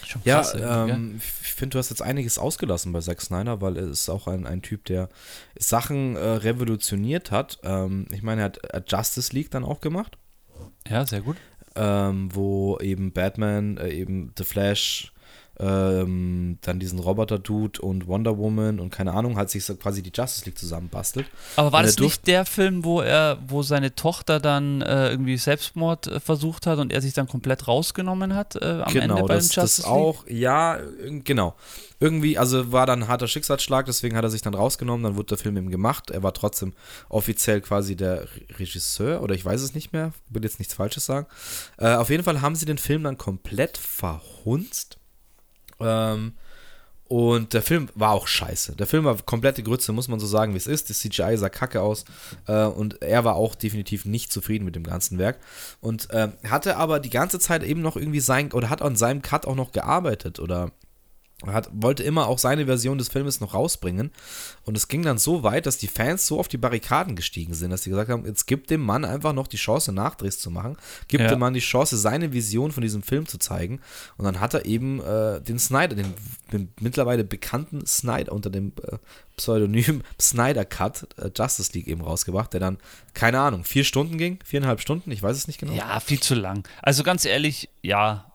Schon 0.07 0.23
krass, 0.25 0.55
ja, 0.59 0.87
ähm, 0.87 1.21
ich 1.43 1.53
finde, 1.55 1.75
du 1.75 1.79
hast 1.79 1.91
jetzt 1.91 2.03
einiges 2.03 2.39
ausgelassen 2.39 2.93
bei 2.93 3.01
Zack 3.01 3.21
Snyder, 3.21 3.61
weil 3.61 3.77
er 3.77 3.89
ist 3.89 4.09
auch 4.09 4.27
ein, 4.27 4.47
ein 4.47 4.63
Typ, 4.63 4.85
der 4.87 5.09
Sachen 5.59 6.17
äh, 6.17 6.21
revolutioniert 6.21 7.31
hat. 7.31 7.59
Ähm, 7.63 8.07
ich 8.11 8.23
meine, 8.23 8.43
er 8.43 8.45
hat, 8.73 8.91
Justice 8.91 9.35
League 9.35 9.51
dann 9.51 9.65
auch 9.65 9.81
gemacht. 9.81 10.17
Ja, 10.89 11.07
sehr 11.07 11.21
gut. 11.21 11.37
Ähm, 11.77 12.35
wo 12.35 12.79
eben 12.79 13.13
Batman, 13.13 13.77
äh, 13.77 13.91
eben 13.91 14.33
The 14.37 14.45
Flash, 14.45 15.13
ähm, 15.61 16.59
dann 16.63 16.81
diesen 16.81 16.99
Roboter-Dude 16.99 17.83
und 17.83 18.07
Wonder 18.07 18.39
Woman 18.39 18.81
und 18.81 18.91
keine 18.91 19.13
Ahnung, 19.13 19.37
hat 19.37 19.51
sich 19.51 19.65
so 19.65 19.75
quasi 19.75 20.03
die 20.03 20.13
Justice 20.15 20.47
League 20.47 20.59
zusammenbastelt. 20.59 21.27
Aber 21.57 21.73
war 21.73 21.83
das 21.83 21.99
nicht 21.99 22.27
der 22.27 22.47
Film, 22.47 22.83
wo 22.85 23.03
er, 23.03 23.39
wo 23.47 23.63
seine 23.63 23.95
Tochter 23.95 24.41
dann 24.41 24.81
äh, 24.81 25.11
irgendwie 25.11 25.37
Selbstmord 25.37 26.07
äh, 26.07 26.21
versucht 26.21 26.67
hat 26.67 26.79
und 26.79 26.93
er 26.93 27.03
sich 27.03 27.13
dann 27.13 27.29
komplett 27.29 27.69
rausgenommen 27.69 28.35
hat 28.35 28.57
äh, 28.57 28.65
am 28.65 28.81
Ende 28.89 29.01
genau, 29.01 29.27
bei 29.27 29.35
das, 29.35 29.49
den 29.49 29.63
Justice 29.63 29.83
das 29.83 29.85
auch, 29.85 30.27
ja, 30.27 30.79
genau. 31.25 31.55
Irgendwie, 32.03 32.39
also 32.39 32.73
war 32.73 32.87
dann 32.87 33.03
ein 33.03 33.09
harter 33.09 33.29
Schicksalsschlag, 33.29 33.85
deswegen 33.85 34.17
hat 34.17 34.25
er 34.25 34.31
sich 34.31 34.41
dann 34.41 34.55
rausgenommen, 34.55 35.05
dann 35.05 35.17
wurde 35.17 35.27
der 35.27 35.39
Film 35.39 35.59
eben 35.59 35.71
gemacht. 35.71 36.11
Er 36.11 36.23
war 36.23 36.33
trotzdem 36.33 36.73
offiziell 37.11 37.61
quasi 37.61 37.95
der 37.95 38.23
Re- 38.23 38.29
Regisseur 38.59 39.23
oder 39.23 39.35
ich 39.35 39.45
weiß 39.45 39.61
es 39.61 39.75
nicht 39.75 39.93
mehr, 39.93 40.13
will 40.31 40.43
jetzt 40.43 40.59
nichts 40.59 40.73
Falsches 40.73 41.05
sagen. 41.05 41.27
Äh, 41.77 41.97
auf 41.97 42.09
jeden 42.09 42.25
Fall 42.25 42.41
haben 42.41 42.55
sie 42.55 42.65
den 42.65 42.79
Film 42.79 43.05
dann 43.05 43.19
komplett 43.19 43.77
verhunzt. 43.77 44.97
Ähm, 45.81 46.33
und 47.11 47.55
der 47.55 47.63
Film 47.63 47.89
war 47.97 48.13
auch 48.13 48.29
scheiße. 48.29 48.77
Der 48.77 48.87
Film 48.87 49.05
war 49.05 49.17
komplette 49.17 49.65
Grütze, 49.65 49.93
muss 49.93 50.07
man 50.07 50.21
so 50.21 50.29
sagen, 50.29 50.53
wie 50.53 50.59
es 50.59 50.69
ist. 50.69 50.91
Das 50.91 51.01
CGI 51.01 51.37
sah 51.37 51.49
kacke 51.49 51.83
aus. 51.83 52.05
Äh, 52.47 52.67
und 52.67 53.03
er 53.03 53.25
war 53.25 53.35
auch 53.35 53.57
definitiv 53.57 54.05
nicht 54.05 54.31
zufrieden 54.31 54.65
mit 54.65 54.77
dem 54.77 54.85
ganzen 54.85 55.19
Werk. 55.19 55.39
Und 55.81 56.07
ähm, 56.13 56.35
hatte 56.49 56.77
aber 56.77 57.01
die 57.01 57.11
ganze 57.11 57.41
Zeit 57.41 57.65
eben 57.65 57.83
noch 57.83 57.97
irgendwie 57.97 58.21
sein, 58.21 58.53
oder 58.53 58.71
hat 58.71 58.81
an 58.81 58.95
seinem 58.95 59.23
Cut 59.23 59.45
auch 59.45 59.57
noch 59.57 59.73
gearbeitet 59.73 60.39
oder 60.39 60.71
hat, 61.47 61.71
wollte 61.73 62.03
immer 62.03 62.27
auch 62.27 62.39
seine 62.39 62.67
Version 62.67 62.99
des 62.99 63.09
Filmes 63.09 63.41
noch 63.41 63.55
rausbringen. 63.55 64.11
Und 64.65 64.77
es 64.77 64.89
ging 64.89 65.03
dann 65.03 65.19
so 65.19 65.43
weit, 65.43 65.67
dass 65.67 65.79
die 65.79 65.89
Fans 65.89 66.27
so 66.27 66.39
auf 66.39 66.49
die 66.49 66.59
Barrikaden 66.59 67.17
gestiegen 67.17 67.55
sind, 67.55 67.71
dass 67.71 67.83
sie 67.83 67.91
gesagt 67.91 68.11
haben, 68.11 68.27
jetzt 68.27 68.47
gibt 68.47 68.71
dem 68.71 68.83
Mann 68.83 69.05
einfach 69.05 69.33
noch 69.33 69.47
die 69.47 69.57
Chance, 69.57 69.93
Nachdrehs 69.93 70.39
zu 70.39 70.51
machen. 70.51 70.77
Gibt 71.09 71.23
Ja. 71.23 71.29
dem 71.31 71.39
Mann 71.39 71.55
die 71.55 71.61
Chance, 71.61 71.97
seine 71.97 72.33
Vision 72.33 72.73
von 72.73 72.83
diesem 72.83 73.03
Film 73.03 73.27
zu 73.27 73.39
zeigen. 73.39 73.81
Und 74.17 74.25
dann 74.27 74.41
hat 74.41 74.55
er 74.55 74.67
eben 74.67 75.01
äh, 75.01 75.41
den 75.41 75.59
Snyder, 75.59 75.97
den, 75.97 76.13
den 76.53 76.73
mittlerweile 76.81 77.25
bekannten 77.25 77.87
Snyder 77.87 78.33
unter 78.33 78.51
dem 78.51 78.73
äh, 78.83 78.99
Pseudonym 79.37 80.03
Snyder 80.21 80.65
Cut 80.67 81.07
äh, 81.17 81.31
Justice 81.35 81.73
League 81.73 81.89
eben 81.89 82.03
rausgebracht, 82.03 82.53
der 82.53 82.61
dann, 82.61 82.79
keine 83.15 83.41
Ahnung, 83.41 83.65
vier 83.65 83.85
Stunden 83.85 84.19
ging, 84.19 84.39
viereinhalb 84.45 84.81
Stunden, 84.81 85.11
ich 85.11 85.23
weiß 85.23 85.37
es 85.37 85.47
nicht 85.47 85.59
genau. 85.59 85.73
Ja, 85.73 85.99
viel 86.01 86.21
zu 86.21 86.35
lang. 86.35 86.69
Also 86.83 87.03
ganz 87.03 87.25
ehrlich, 87.25 87.71
ja. 87.83 88.27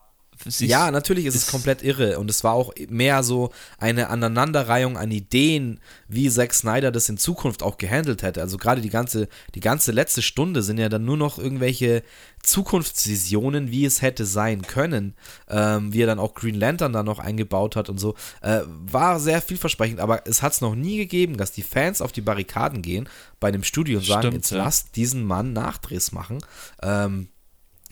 Es 0.44 0.60
ist- 0.60 0.68
Ja, 0.68 0.90
natürlich 0.90 1.26
ist 1.26 1.34
es 1.34 1.44
ist- 1.44 1.50
komplett 1.50 1.82
irre 1.82 2.18
und 2.18 2.30
es 2.30 2.44
war 2.44 2.52
auch 2.52 2.72
mehr 2.88 3.22
so 3.22 3.50
eine 3.78 4.08
Aneinanderreihung 4.10 4.96
an 4.98 5.10
Ideen, 5.10 5.80
wie 6.08 6.28
Zack 6.30 6.52
Snyder 6.54 6.90
das 6.92 7.08
in 7.08 7.16
Zukunft 7.18 7.62
auch 7.62 7.78
gehandelt 7.78 8.22
hätte. 8.22 8.40
Also 8.42 8.56
gerade 8.58 8.80
die 8.80 8.90
ganze, 8.90 9.28
die 9.54 9.60
ganze 9.60 9.92
letzte 9.92 10.22
Stunde 10.22 10.62
sind 10.62 10.78
ja 10.78 10.88
dann 10.88 11.04
nur 11.04 11.16
noch 11.16 11.38
irgendwelche 11.38 12.02
Zukunftsvisionen, 12.42 13.70
wie 13.70 13.84
es 13.84 14.02
hätte 14.02 14.24
sein 14.26 14.62
können, 14.62 15.14
ähm, 15.48 15.92
wie 15.92 16.02
er 16.02 16.06
dann 16.06 16.18
auch 16.18 16.34
Green 16.34 16.54
Lantern 16.54 16.92
da 16.92 17.02
noch 17.02 17.18
eingebaut 17.18 17.76
hat 17.76 17.88
und 17.88 17.98
so. 17.98 18.14
Äh, 18.42 18.60
war 18.66 19.20
sehr 19.20 19.40
vielversprechend, 19.40 20.00
aber 20.00 20.26
es 20.26 20.42
hat 20.42 20.52
es 20.52 20.60
noch 20.60 20.74
nie 20.74 20.96
gegeben, 20.96 21.36
dass 21.36 21.52
die 21.52 21.62
Fans 21.62 22.00
auf 22.00 22.12
die 22.12 22.20
Barrikaden 22.20 22.82
gehen 22.82 23.08
bei 23.40 23.48
einem 23.48 23.62
Studio 23.64 23.98
und 23.98 24.04
sagen, 24.04 24.22
Stimmt, 24.22 24.34
jetzt 24.34 24.50
ja. 24.50 24.58
lasst 24.58 24.96
diesen 24.96 25.24
Mann 25.24 25.52
Nachdrehs 25.52 26.12
machen. 26.12 26.38
Ähm, 26.82 27.28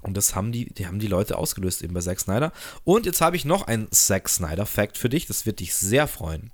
und 0.05 0.17
das 0.17 0.35
haben 0.35 0.53
die, 0.53 0.67
die 0.67 0.87
haben 0.87 0.99
die 0.99 1.07
Leute 1.07 1.39
ausgelöst 1.39 1.83
eben 1.83 1.95
bei 1.95 2.01
Zack 2.01 2.21
Snyder. 2.21 2.53
Und 2.85 3.07
jetzt 3.07 3.21
habe 3.21 3.37
ich 3.37 3.45
noch 3.45 3.67
ein 3.67 3.91
Zack 3.91 4.29
Snyder-Fact 4.29 4.99
für 4.99 5.09
dich, 5.09 5.27
das 5.27 5.47
wird 5.47 5.61
dich 5.61 5.75
sehr 5.75 6.07
freuen. 6.07 6.53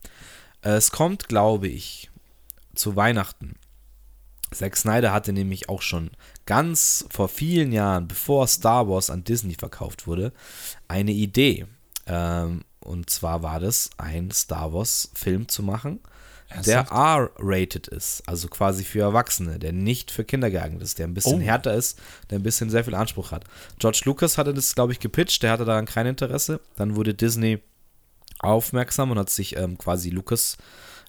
Es 0.62 0.90
kommt, 0.90 1.28
glaube 1.28 1.68
ich, 1.68 2.10
zu 2.74 2.96
Weihnachten. 2.96 3.56
Zack 4.52 4.76
Snyder 4.76 5.12
hatte 5.12 5.32
nämlich 5.32 5.68
auch 5.68 5.82
schon 5.82 6.10
ganz 6.46 7.06
vor 7.10 7.28
vielen 7.28 7.72
Jahren, 7.72 8.08
bevor 8.08 8.46
Star 8.46 8.88
Wars 8.88 9.10
an 9.10 9.24
Disney 9.24 9.54
verkauft 9.54 10.06
wurde, 10.06 10.32
eine 10.88 11.12
Idee. 11.12 11.66
Ähm, 12.06 12.62
und 12.80 13.10
zwar 13.10 13.42
war 13.42 13.60
das, 13.60 13.90
ein 13.98 14.30
Star 14.30 14.72
Wars-Film 14.72 15.48
zu 15.48 15.62
machen, 15.62 16.00
der? 16.66 16.86
R-rated 16.90 17.88
ist, 17.88 18.22
also 18.26 18.48
quasi 18.48 18.84
für 18.84 19.00
Erwachsene, 19.00 19.58
der 19.58 19.72
nicht 19.72 20.10
für 20.10 20.24
Kinder 20.24 20.50
geeignet 20.50 20.82
ist, 20.82 20.98
der 20.98 21.06
ein 21.06 21.14
bisschen 21.14 21.38
Oh. 21.40 21.44
härter 21.44 21.74
ist, 21.74 21.98
der 22.30 22.38
ein 22.38 22.42
bisschen 22.42 22.70
sehr 22.70 22.84
viel 22.84 22.94
Anspruch 22.94 23.30
hat. 23.32 23.44
George 23.78 24.02
Lucas 24.04 24.38
hatte 24.38 24.52
das, 24.54 24.74
glaube 24.74 24.92
ich, 24.92 25.00
gepitcht, 25.00 25.42
der 25.42 25.52
hatte 25.52 25.64
daran 25.64 25.86
kein 25.86 26.06
Interesse. 26.06 26.60
Dann 26.76 26.96
wurde 26.96 27.14
Disney 27.14 27.60
aufmerksam 28.38 29.10
und 29.10 29.18
hat 29.18 29.30
sich 29.30 29.56
ähm, 29.56 29.76
quasi 29.78 30.10
Lucas, 30.10 30.56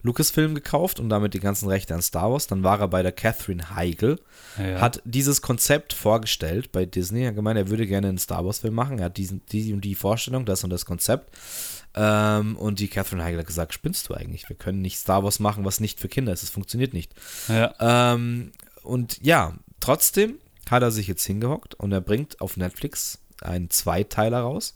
Lucasfilm 0.04 0.56
gekauft 0.56 1.00
und 1.00 1.10
damit 1.10 1.34
die 1.34 1.40
ganzen 1.40 1.70
Rechte 1.70 1.94
an 1.94 2.02
Star 2.02 2.32
Wars. 2.32 2.48
Dann 2.48 2.64
war 2.64 2.80
er 2.80 2.88
bei 2.88 3.04
der 3.04 3.12
Catherine 3.12 3.76
Heigl, 3.76 4.20
Ja. 4.58 4.82
hat 4.82 5.02
dieses 5.06 5.42
Konzept 5.42 5.94
vorgestellt 5.94 6.72
bei 6.72 6.86
Disney. 6.86 7.22
Er 7.22 7.28
hat 7.30 7.36
gemeint, 7.36 7.58
er 7.58 7.70
würde 7.70 7.88
gerne 7.88 8.10
einen 8.10 8.18
Star 8.18 8.44
Wars-Film 8.46 8.74
machen. 8.74 9.00
Er 9.00 9.06
hat 9.06 9.18
diesen, 9.18 9.42
die 9.52 9.72
und 9.74 9.82
die 9.82 9.96
Vorstellung, 9.96 10.46
das 10.46 10.64
und 10.64 10.72
das 10.72 10.86
Konzept. 10.86 11.36
Ähm, 11.96 12.56
und 12.58 12.80
die 12.80 12.88
Catherine 12.88 13.24
Heigl 13.24 13.40
hat 13.40 13.48
gesagt: 13.48 13.74
Spinnst 13.74 14.10
du 14.10 14.14
eigentlich? 14.14 14.48
Wir 14.50 14.56
können 14.56 14.82
nicht 14.82 14.98
Star 14.98 15.24
Wars 15.24 15.40
machen, 15.40 15.66
was 15.66 15.80
nicht 15.80 16.00
für 16.00 16.08
Kinder 16.08 16.34
ist. 16.34 16.44
Es 16.44 16.50
funktioniert 16.50 16.94
nicht. 16.94 17.14
ja. 17.48 17.74
Ähm, 17.80 18.52
und 18.84 19.20
ja, 19.22 19.54
trotzdem 19.80 20.40
hat 20.70 20.82
er 20.84 20.92
sich 20.92 21.08
jetzt 21.08 21.26
hingehockt 21.26 21.76
und 21.76 21.92
er 21.92 22.02
bringt 22.02 22.42
auf 22.42 22.58
Netflix 22.58 23.20
einen 23.42 23.70
Zweiteiler 23.70 24.42
raus. 24.42 24.74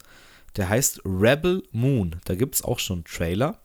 Der 0.57 0.69
heißt 0.69 1.01
Rebel 1.05 1.63
Moon. 1.71 2.17
Da 2.25 2.35
gibt 2.35 2.55
es 2.55 2.63
auch 2.63 2.79
schon 2.79 2.99
einen 2.99 3.05
Trailer. 3.05 3.59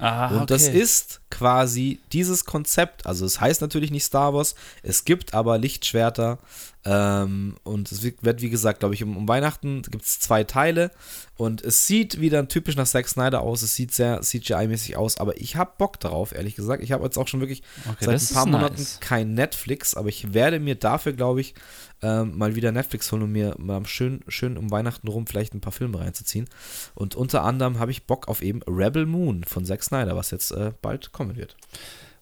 Ah, 0.00 0.40
Und 0.40 0.50
das 0.50 0.68
okay. 0.68 0.80
ist 0.80 1.20
quasi 1.30 2.00
dieses 2.12 2.44
Konzept. 2.44 3.06
Also 3.06 3.26
es 3.26 3.40
heißt 3.40 3.60
natürlich 3.60 3.90
nicht 3.90 4.04
Star 4.04 4.32
Wars, 4.34 4.54
es 4.82 5.04
gibt 5.04 5.34
aber 5.34 5.58
Lichtschwerter. 5.58 6.38
Ähm, 6.82 7.56
und 7.62 7.92
es 7.92 8.02
wird, 8.02 8.40
wie 8.40 8.48
gesagt, 8.48 8.80
glaube 8.80 8.94
ich, 8.94 9.02
um, 9.04 9.14
um 9.16 9.28
Weihnachten 9.28 9.82
gibt 9.82 10.04
es 10.04 10.18
zwei 10.18 10.44
Teile. 10.44 10.90
Und 11.36 11.62
es 11.62 11.86
sieht 11.86 12.20
wieder 12.20 12.48
typisch 12.48 12.76
nach 12.76 12.86
Zack 12.86 13.06
Snyder 13.06 13.42
aus. 13.42 13.60
Es 13.60 13.74
sieht 13.74 13.92
sehr 13.92 14.20
CGI-mäßig 14.22 14.96
aus. 14.96 15.18
Aber 15.18 15.38
ich 15.38 15.56
habe 15.56 15.72
Bock 15.76 16.00
darauf, 16.00 16.32
ehrlich 16.34 16.54
gesagt. 16.54 16.82
Ich 16.82 16.92
habe 16.92 17.04
jetzt 17.04 17.18
auch 17.18 17.28
schon 17.28 17.40
wirklich 17.40 17.62
Okay, 17.84 17.96
seit 18.06 18.14
das 18.14 18.30
ein 18.30 18.34
paar 18.34 18.46
ist 18.46 18.50
Monaten 18.52 18.76
nice. 18.76 18.98
kein 19.00 19.34
Netflix. 19.34 19.94
Aber 19.94 20.08
ich 20.08 20.32
werde 20.32 20.58
mir 20.58 20.74
dafür, 20.74 21.12
glaube 21.12 21.42
ich, 21.42 21.54
ähm, 22.02 22.36
mal 22.36 22.54
wieder 22.56 22.72
Netflix 22.72 23.10
holen, 23.12 23.22
um 23.22 23.32
mir 23.32 23.54
mal 23.58 23.84
schön, 23.86 24.20
schön 24.28 24.56
um 24.56 24.70
Weihnachten 24.70 25.08
rum 25.08 25.26
vielleicht 25.26 25.54
ein 25.54 25.60
paar 25.60 25.72
Filme 25.72 26.00
reinzuziehen. 26.00 26.48
Und 26.94 27.14
unter 27.14 27.44
anderem 27.44 27.78
habe 27.78 27.90
ich 27.90 28.06
Bock 28.06 28.28
auf 28.28 28.42
eben 28.42 28.62
Rebel 28.62 29.06
Moon 29.06 29.44
von 29.44 29.64
Zack 29.64 29.82
Snyder, 29.82 30.16
was 30.16 30.30
jetzt 30.30 30.50
äh, 30.52 30.72
bald 30.82 31.12
kommen 31.12 31.36
wird. 31.36 31.56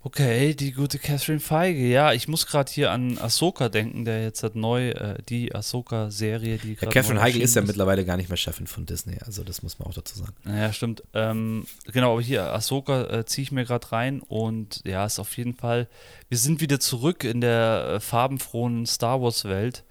Okay, 0.08 0.54
die 0.54 0.72
gute 0.72 0.98
Catherine 0.98 1.38
Feige. 1.38 1.86
Ja, 1.86 2.14
ich 2.14 2.28
muss 2.28 2.46
gerade 2.46 2.72
hier 2.72 2.92
an 2.92 3.18
Ahsoka 3.18 3.68
denken, 3.68 4.06
der 4.06 4.22
jetzt 4.22 4.42
hat 4.42 4.56
neu 4.56 4.88
äh, 4.92 5.18
die 5.28 5.54
Ahsoka-Serie, 5.54 6.56
die 6.56 6.68
Ja, 6.70 6.74
gerade 6.76 6.92
Catherine 6.94 7.20
neu 7.20 7.26
Heigl 7.26 7.42
ist 7.42 7.54
ja 7.54 7.60
mittlerweile 7.60 8.06
gar 8.06 8.16
nicht 8.16 8.30
mehr 8.30 8.38
Chefin 8.38 8.66
von 8.66 8.86
Disney, 8.86 9.18
also 9.26 9.44
das 9.44 9.62
muss 9.62 9.78
man 9.78 9.86
auch 9.86 9.92
dazu 9.92 10.18
sagen. 10.18 10.32
Ja, 10.46 10.72
stimmt. 10.72 11.02
Ähm, 11.12 11.66
genau, 11.92 12.12
aber 12.12 12.22
hier, 12.22 12.54
Ahsoka 12.54 13.18
äh, 13.18 13.26
ziehe 13.26 13.42
ich 13.42 13.52
mir 13.52 13.66
gerade 13.66 13.92
rein 13.92 14.20
und 14.20 14.80
ja, 14.86 15.04
ist 15.04 15.18
auf 15.18 15.36
jeden 15.36 15.54
Fall, 15.54 15.88
wir 16.30 16.38
sind 16.38 16.62
wieder 16.62 16.80
zurück 16.80 17.24
in 17.24 17.42
der 17.42 17.96
äh, 17.96 18.00
farbenfrohen 18.00 18.86
Star 18.86 19.20
Wars-Welt. 19.20 19.84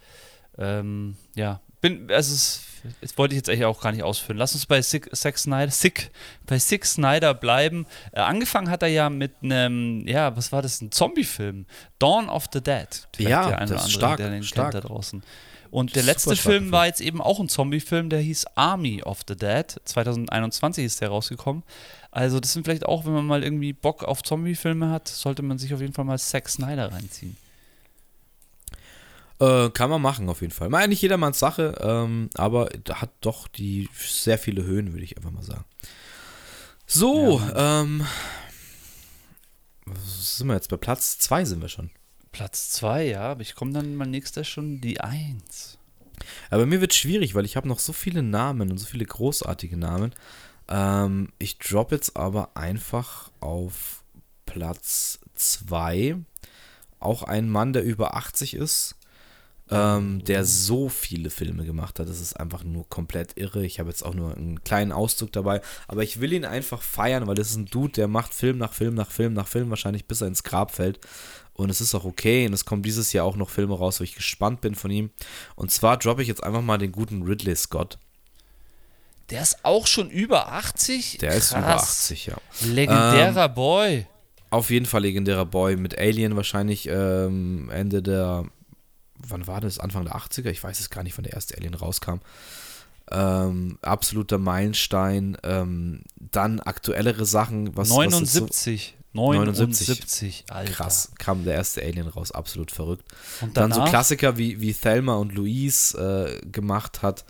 Ähm, 0.58 1.16
ja, 1.36 1.62
bin, 1.82 2.12
also 2.12 2.34
es, 2.34 2.64
das 3.02 3.18
wollte 3.18 3.34
ich 3.34 3.38
jetzt 3.38 3.50
eigentlich 3.50 3.66
auch 3.66 3.82
gar 3.82 3.92
nicht 3.92 4.04
ausführen. 4.04 4.38
Lass 4.38 4.54
uns 4.54 4.66
bei 4.66 4.82
Sick, 4.82 5.10
Zack 5.16 5.38
Snyder, 5.38 5.72
Sick, 5.72 6.12
bei 6.46 6.60
Sick 6.60 6.86
Snyder 6.86 7.34
bleiben. 7.34 7.86
Äh, 8.12 8.22
angefangen 8.22 8.70
hat 8.70 8.82
er 8.84 8.90
ja 8.90 9.10
mit 9.10 9.34
einem, 9.44 10.08
ja, 10.08 10.36
was 10.36 10.52
war 10.52 10.62
das, 10.62 10.82
ein 10.82 10.92
Zombie-Film, 10.92 11.66
Dawn 12.00 12.30
of 12.30 12.46
the 12.54 12.62
Dead. 12.62 12.88
Vielleicht 13.16 13.30
Ja, 13.32 13.48
der 13.48 13.60
eine 13.60 13.72
das 13.72 13.72
oder 13.72 13.78
ist 13.80 13.86
andere, 13.86 14.00
stark, 14.00 14.18
der 14.18 14.30
den 14.30 14.44
stark. 14.44 14.72
da 14.72 14.82
draußen. 14.82 15.24
Und 15.70 15.96
der 15.96 16.04
letzte 16.04 16.36
Film 16.36 16.60
Film. 16.64 16.72
war 16.72 16.86
jetzt 16.88 17.02
eben 17.02 17.22
auch 17.22 17.40
ein 17.40 17.50
Zombie-Film, 17.50 18.10
der 18.10 18.20
hieß 18.22 18.46
Army 18.56 19.04
of 19.04 19.20
the 19.28 19.36
Dead. 19.36 19.66
2021 19.84 20.86
ist 20.86 21.02
der 21.02 21.10
rausgekommen. 21.10 21.64
Also, 22.10 22.40
das 22.40 22.54
sind 22.54 22.64
vielleicht 22.64 22.86
auch, 22.86 23.06
wenn 23.06 23.12
man 23.14 23.28
mal 23.28 23.44
irgendwie 23.44 23.74
Bock 23.74 24.04
auf 24.04 24.24
Zombie-Filme 24.24 24.90
hat, 24.90 25.08
sollte 25.10 25.42
man 25.42 25.58
sich 25.58 25.74
auf 25.74 25.82
jeden 25.82 25.94
Fall 25.94 26.06
mal 26.06 26.18
Zack 26.18 26.48
Snyder 26.48 26.92
reinziehen. 26.92 27.36
Äh, 29.40 29.70
kann 29.70 29.90
man 29.90 30.02
machen 30.02 30.30
auf 30.30 30.42
jeden 30.42 30.54
Fall. 30.54 30.70
Mal 30.70 30.88
nicht 30.88 31.02
jedermanns 31.02 31.40
Sache, 31.40 31.76
ähm, 31.80 32.30
aber 32.36 32.70
hat 32.92 33.12
doch 33.22 33.48
die 33.48 33.90
sehr 33.96 34.40
viele 34.40 34.64
Höhen, 34.64 34.94
würde 34.94 35.04
ich 35.04 35.18
einfach 35.18 35.32
mal 35.32 35.44
sagen. 35.44 35.66
So, 36.88 37.42
ähm, 37.56 38.06
was 39.86 40.38
sind 40.38 40.48
wir 40.48 40.56
jetzt? 40.56 40.70
Bei 40.70 40.78
Platz 40.78 41.20
2 41.20 41.46
sind 41.46 41.62
wir 41.62 41.70
schon. 41.70 41.92
Platz 42.32 42.72
2, 42.72 43.08
ja, 43.08 43.22
aber 43.32 43.42
ich 43.42 43.56
komme 43.56 43.74
dann 43.74 43.96
mal 43.96 44.08
nächster 44.08 44.44
schon 44.44 44.82
die 44.82 45.02
1. 45.02 45.78
Aber 46.50 46.66
mir 46.66 46.82
wird 46.82 46.94
schwierig, 46.94 47.36
weil 47.36 47.46
ich 47.46 47.56
habe 47.56 47.68
noch 47.68 47.80
so 47.80 47.94
viele 47.94 48.24
Namen 48.24 48.72
und 48.72 48.78
so 48.78 48.86
viele 48.86 49.06
großartige 49.06 49.78
Namen. 49.78 50.14
Ähm, 50.68 51.32
ich 51.40 51.60
drop 51.60 51.92
jetzt 51.92 52.16
aber 52.18 52.52
einfach 52.56 53.32
auf 53.40 54.04
Platz 54.46 55.20
2 55.36 56.18
auch 57.00 57.24
ein 57.24 57.50
Mann, 57.50 57.74
der 57.74 57.84
über 57.84 58.16
80 58.16 58.56
ist, 58.56 58.96
ähm, 59.70 60.24
der 60.24 60.46
so 60.46 60.90
viele 60.90 61.30
Filme 61.30 61.66
gemacht 61.66 62.00
hat. 62.00 62.08
Das 62.10 62.22
ist 62.22 62.40
einfach 62.40 62.64
nur 62.64 62.88
komplett 62.90 63.38
irre. 63.38 63.66
Ich 63.66 63.80
habe 63.80 63.90
jetzt 63.90 64.04
auch 64.04 64.14
nur 64.14 64.36
einen 64.36 64.64
kleinen 64.64 64.92
Auszug 64.92 65.32
dabei, 65.32 65.62
aber 65.88 66.04
ich 66.04 66.20
will 66.20 66.34
ihn 66.34 66.46
einfach 66.46 66.82
feiern, 66.82 67.28
weil 67.28 67.36
das 67.36 67.52
ist 67.52 67.58
ein 67.58 67.66
Dude, 67.66 67.94
der 67.94 68.08
macht 68.08 68.34
Film 68.34 68.58
nach 68.58 68.74
Film 68.74 68.96
nach 68.96 69.12
Film 69.12 69.34
nach 69.34 69.48
Film, 69.48 69.70
wahrscheinlich 69.70 70.06
bis 70.06 70.22
er 70.22 70.28
ins 70.28 70.44
Grab 70.44 70.72
fällt. 70.72 71.00
Und 71.54 71.72
es 71.72 71.82
ist 71.82 71.96
auch 71.96 72.06
okay. 72.06 72.46
Und 72.46 72.54
es 72.54 72.66
kommen 72.66 72.84
dieses 72.84 73.14
Jahr 73.14 73.26
auch 73.26 73.36
noch 73.36 73.50
Filme 73.50 73.76
raus, 73.76 74.00
wo 74.00 74.04
ich 74.04 74.16
gespannt 74.16 74.62
bin 74.62 74.76
von 74.76 74.92
ihm. 74.92 75.10
Und 75.56 75.72
zwar 75.72 75.98
droppe 75.98 76.22
ich 76.22 76.28
jetzt 76.28 76.44
einfach 76.44 76.62
mal 76.62 76.78
den 76.78 76.92
guten 76.92 77.24
Ridley 77.24 77.56
Scott. 77.56 77.98
Der 79.32 79.42
ist 79.42 79.66
auch 79.66 79.88
schon 79.88 80.10
über 80.10 80.54
80? 80.54 81.18
Der 81.18 81.34
ist 81.34 81.52
über 81.52 81.68
80, 81.68 82.28
ja. 82.28 82.36
Legendärer 82.64 83.46
ähm, 83.46 83.54
Boy. 83.54 84.08
Auf 84.52 84.70
jeden 84.70 84.86
Fall 84.86 85.02
legendärer 85.02 85.46
Boy. 85.46 85.76
Mit 85.76 85.98
Alien 85.98 86.36
wahrscheinlich 86.36 86.88
ähm, 86.88 87.70
Ende 87.70 88.02
der. 88.02 88.46
Wann 89.20 89.48
war 89.48 89.62
das? 89.62 89.80
Anfang 89.80 90.06
der 90.06 90.16
80er? 90.16 90.50
Ich 90.50 90.64
weiß 90.64 90.80
es 90.80 90.90
gar 90.90 91.04
nicht, 91.04 91.18
wann 91.18 91.24
der 91.24 91.34
erste 91.34 91.58
Alien 91.58 91.74
rauskam. 91.74 92.20
Ähm, 93.10 93.78
absoluter 93.82 94.38
Meilenstein. 94.38 95.38
Ähm, 95.44 96.02
dann 96.16 96.60
aktuellere 96.60 97.26
Sachen. 97.26 97.76
Was, 97.76 97.90
79. 97.90 98.34
Was 98.34 98.34
79. 98.34 98.96
79, 99.14 100.46
Alter. 100.50 100.72
Krass, 100.72 101.12
kam 101.18 101.44
der 101.44 101.56
erste 101.56 101.82
Alien 101.82 102.08
raus, 102.08 102.32
absolut 102.32 102.72
verrückt. 102.72 103.04
Und 103.42 103.58
dann 103.58 103.72
so 103.72 103.84
Klassiker 103.84 104.38
wie, 104.38 104.62
wie 104.62 104.74
Thelma 104.74 105.16
und 105.16 105.34
Louise 105.34 105.98
äh, 105.98 106.46
gemacht 106.48 107.02
hat. 107.02 107.26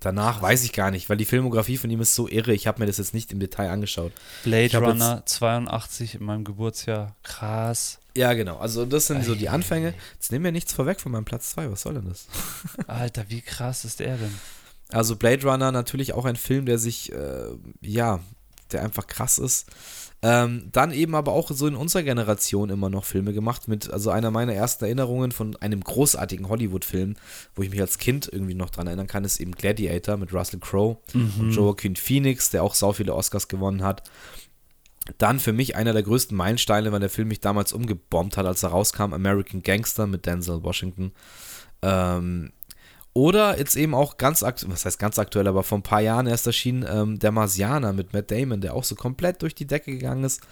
Danach 0.00 0.42
weiß 0.42 0.64
ich 0.64 0.72
gar 0.72 0.90
nicht, 0.90 1.08
weil 1.08 1.16
die 1.16 1.24
Filmografie 1.24 1.76
von 1.76 1.90
ihm 1.90 2.00
ist 2.00 2.14
so 2.14 2.28
irre. 2.28 2.52
Ich 2.52 2.66
habe 2.66 2.80
mir 2.80 2.86
das 2.86 2.98
jetzt 2.98 3.14
nicht 3.14 3.32
im 3.32 3.40
Detail 3.40 3.70
angeschaut. 3.70 4.12
Blade 4.42 4.76
Runner 4.78 5.22
82 5.24 6.16
in 6.16 6.24
meinem 6.24 6.44
Geburtsjahr. 6.44 7.14
Krass. 7.22 7.98
Ja, 8.16 8.32
genau. 8.34 8.58
Also 8.58 8.84
das 8.84 9.06
sind 9.08 9.24
so 9.24 9.34
die 9.34 9.48
Anfänge. 9.48 9.94
Jetzt 10.14 10.30
nehmen 10.30 10.44
wir 10.44 10.52
nichts 10.52 10.72
vorweg 10.72 11.00
von 11.00 11.12
meinem 11.12 11.24
Platz 11.24 11.50
2. 11.50 11.70
Was 11.70 11.82
soll 11.82 11.94
denn 11.94 12.08
das? 12.08 12.26
Alter, 12.86 13.24
wie 13.28 13.40
krass 13.40 13.84
ist 13.84 14.00
der 14.00 14.16
denn? 14.16 14.34
Also 14.90 15.16
Blade 15.16 15.42
Runner 15.42 15.72
natürlich 15.72 16.12
auch 16.12 16.24
ein 16.24 16.36
Film, 16.36 16.66
der 16.66 16.78
sich, 16.78 17.12
äh, 17.12 17.48
ja, 17.80 18.20
der 18.70 18.82
einfach 18.82 19.06
krass 19.06 19.38
ist. 19.38 19.66
Ähm, 20.26 20.70
dann 20.72 20.90
eben 20.90 21.14
aber 21.14 21.32
auch 21.32 21.50
so 21.50 21.66
in 21.66 21.74
unserer 21.74 22.02
Generation 22.02 22.70
immer 22.70 22.88
noch 22.88 23.04
Filme 23.04 23.34
gemacht 23.34 23.68
mit, 23.68 23.92
also 23.92 24.08
einer 24.08 24.30
meiner 24.30 24.54
ersten 24.54 24.86
Erinnerungen 24.86 25.32
von 25.32 25.54
einem 25.56 25.84
großartigen 25.84 26.48
Hollywood-Film, 26.48 27.16
wo 27.54 27.62
ich 27.62 27.68
mich 27.68 27.80
als 27.82 27.98
Kind 27.98 28.30
irgendwie 28.32 28.54
noch 28.54 28.70
dran 28.70 28.86
erinnern 28.86 29.06
kann, 29.06 29.24
ist 29.24 29.38
eben 29.38 29.52
Gladiator 29.52 30.16
mit 30.16 30.32
Russell 30.32 30.60
Crowe 30.60 30.96
mhm. 31.12 31.32
und 31.38 31.50
Joaquin 31.50 31.94
Phoenix, 31.94 32.48
der 32.48 32.62
auch 32.62 32.72
sau 32.72 32.94
viele 32.94 33.14
Oscars 33.14 33.48
gewonnen 33.48 33.82
hat. 33.82 34.02
Dann 35.18 35.40
für 35.40 35.52
mich 35.52 35.76
einer 35.76 35.92
der 35.92 36.02
größten 36.02 36.34
Meilensteine, 36.34 36.90
weil 36.90 37.00
der 37.00 37.10
Film 37.10 37.28
mich 37.28 37.40
damals 37.40 37.74
umgebombt 37.74 38.38
hat, 38.38 38.46
als 38.46 38.62
er 38.62 38.70
rauskam, 38.70 39.12
American 39.12 39.62
Gangster 39.62 40.06
mit 40.06 40.24
Denzel 40.24 40.62
Washington. 40.62 41.12
Ähm, 41.82 42.50
oder 43.14 43.58
jetzt 43.58 43.76
eben 43.76 43.94
auch 43.94 44.16
ganz 44.16 44.42
aktuell, 44.42 44.72
was 44.72 44.84
heißt 44.84 44.98
ganz 44.98 45.18
aktuell, 45.18 45.46
aber 45.46 45.62
vor 45.62 45.78
ein 45.78 45.82
paar 45.82 46.00
Jahren 46.00 46.26
erst 46.26 46.46
erschienen, 46.46 46.84
ähm, 46.88 47.18
Der 47.20 47.32
Marsianer 47.32 47.92
mit 47.92 48.12
Matt 48.12 48.30
Damon, 48.30 48.60
der 48.60 48.74
auch 48.74 48.84
so 48.84 48.96
komplett 48.96 49.40
durch 49.42 49.54
die 49.54 49.66
Decke 49.66 49.92
gegangen 49.92 50.24
ist. 50.24 50.42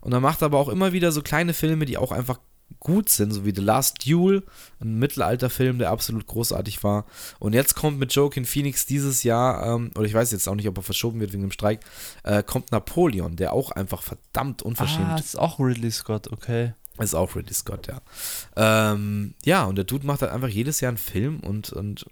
Und 0.00 0.12
er 0.12 0.20
macht 0.20 0.42
aber 0.42 0.58
auch 0.58 0.68
immer 0.68 0.92
wieder 0.92 1.12
so 1.12 1.20
kleine 1.20 1.52
Filme, 1.52 1.84
die 1.84 1.98
auch 1.98 2.12
einfach 2.12 2.40
gut 2.80 3.08
sind, 3.08 3.32
so 3.32 3.44
wie 3.44 3.54
The 3.54 3.60
Last 3.60 4.06
Duel, 4.06 4.42
ein 4.80 4.98
Mittelalterfilm, 4.98 5.78
der 5.78 5.90
absolut 5.90 6.26
großartig 6.26 6.82
war. 6.82 7.04
Und 7.38 7.52
jetzt 7.52 7.74
kommt 7.74 7.98
mit 7.98 8.12
Joaquin 8.12 8.44
Phoenix 8.44 8.86
dieses 8.86 9.22
Jahr, 9.22 9.74
ähm, 9.74 9.90
oder 9.94 10.06
ich 10.06 10.14
weiß 10.14 10.32
jetzt 10.32 10.48
auch 10.48 10.54
nicht, 10.54 10.68
ob 10.68 10.76
er 10.78 10.82
verschoben 10.82 11.20
wird 11.20 11.32
wegen 11.32 11.42
dem 11.42 11.52
Streik, 11.52 11.80
äh, 12.22 12.42
kommt 12.42 12.72
Napoleon, 12.72 13.36
der 13.36 13.52
auch 13.52 13.70
einfach 13.70 14.02
verdammt 14.02 14.62
unverschämt. 14.62 15.08
Ah, 15.08 15.18
ist 15.18 15.38
auch 15.38 15.58
Ridley 15.60 15.90
Scott, 15.90 16.32
okay. 16.32 16.72
Ist 16.98 17.14
auch 17.14 17.36
Ridley 17.36 17.54
Scott, 17.54 17.88
ja. 17.88 18.00
Ähm, 18.56 19.34
ja, 19.44 19.64
und 19.64 19.76
der 19.76 19.84
Dude 19.84 20.06
macht 20.06 20.22
halt 20.22 20.32
einfach 20.32 20.48
jedes 20.48 20.80
Jahr 20.80 20.90
einen 20.90 20.98
Film 20.98 21.40
und, 21.40 21.72
und 21.72 22.06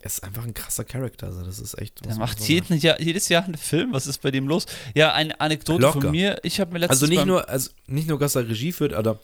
er 0.00 0.06
ist 0.06 0.22
einfach 0.22 0.44
ein 0.44 0.54
krasser 0.54 0.84
Charakter. 0.84 1.26
Also, 1.26 1.42
das 1.42 1.58
ist 1.58 1.76
echt. 1.78 2.04
Der 2.04 2.14
macht 2.16 2.40
jeden 2.40 2.78
Jahr, 2.78 3.00
jedes 3.00 3.28
Jahr 3.28 3.44
einen 3.44 3.56
Film. 3.56 3.92
Was 3.92 4.06
ist 4.06 4.22
bei 4.22 4.30
dem 4.30 4.46
los? 4.46 4.66
Ja, 4.94 5.12
eine 5.12 5.40
Anekdote 5.40 5.82
Locker. 5.82 6.00
von 6.02 6.10
mir. 6.12 6.38
Ich 6.44 6.60
habe 6.60 6.72
mir 6.72 6.78
letztens. 6.78 7.02
Also 7.02 7.12
nicht 7.12 7.26
nur, 7.26 7.48
also 7.48 7.70
nicht 7.86 8.08
nur, 8.08 8.18
dass 8.18 8.36
er 8.36 8.48
Regie 8.48 8.72
führt, 8.72 8.92
aber 8.92 9.20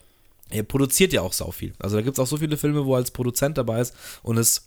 er 0.50 0.62
produziert 0.62 1.12
ja 1.12 1.22
auch 1.22 1.32
sau 1.32 1.50
viel. 1.50 1.74
Also 1.78 1.96
da 1.96 2.02
gibt 2.02 2.18
es 2.18 2.22
auch 2.22 2.26
so 2.26 2.36
viele 2.36 2.56
Filme, 2.56 2.84
wo 2.84 2.94
er 2.94 2.98
als 2.98 3.10
Produzent 3.12 3.56
dabei 3.56 3.80
ist 3.80 3.94
und 4.22 4.36
es 4.36 4.66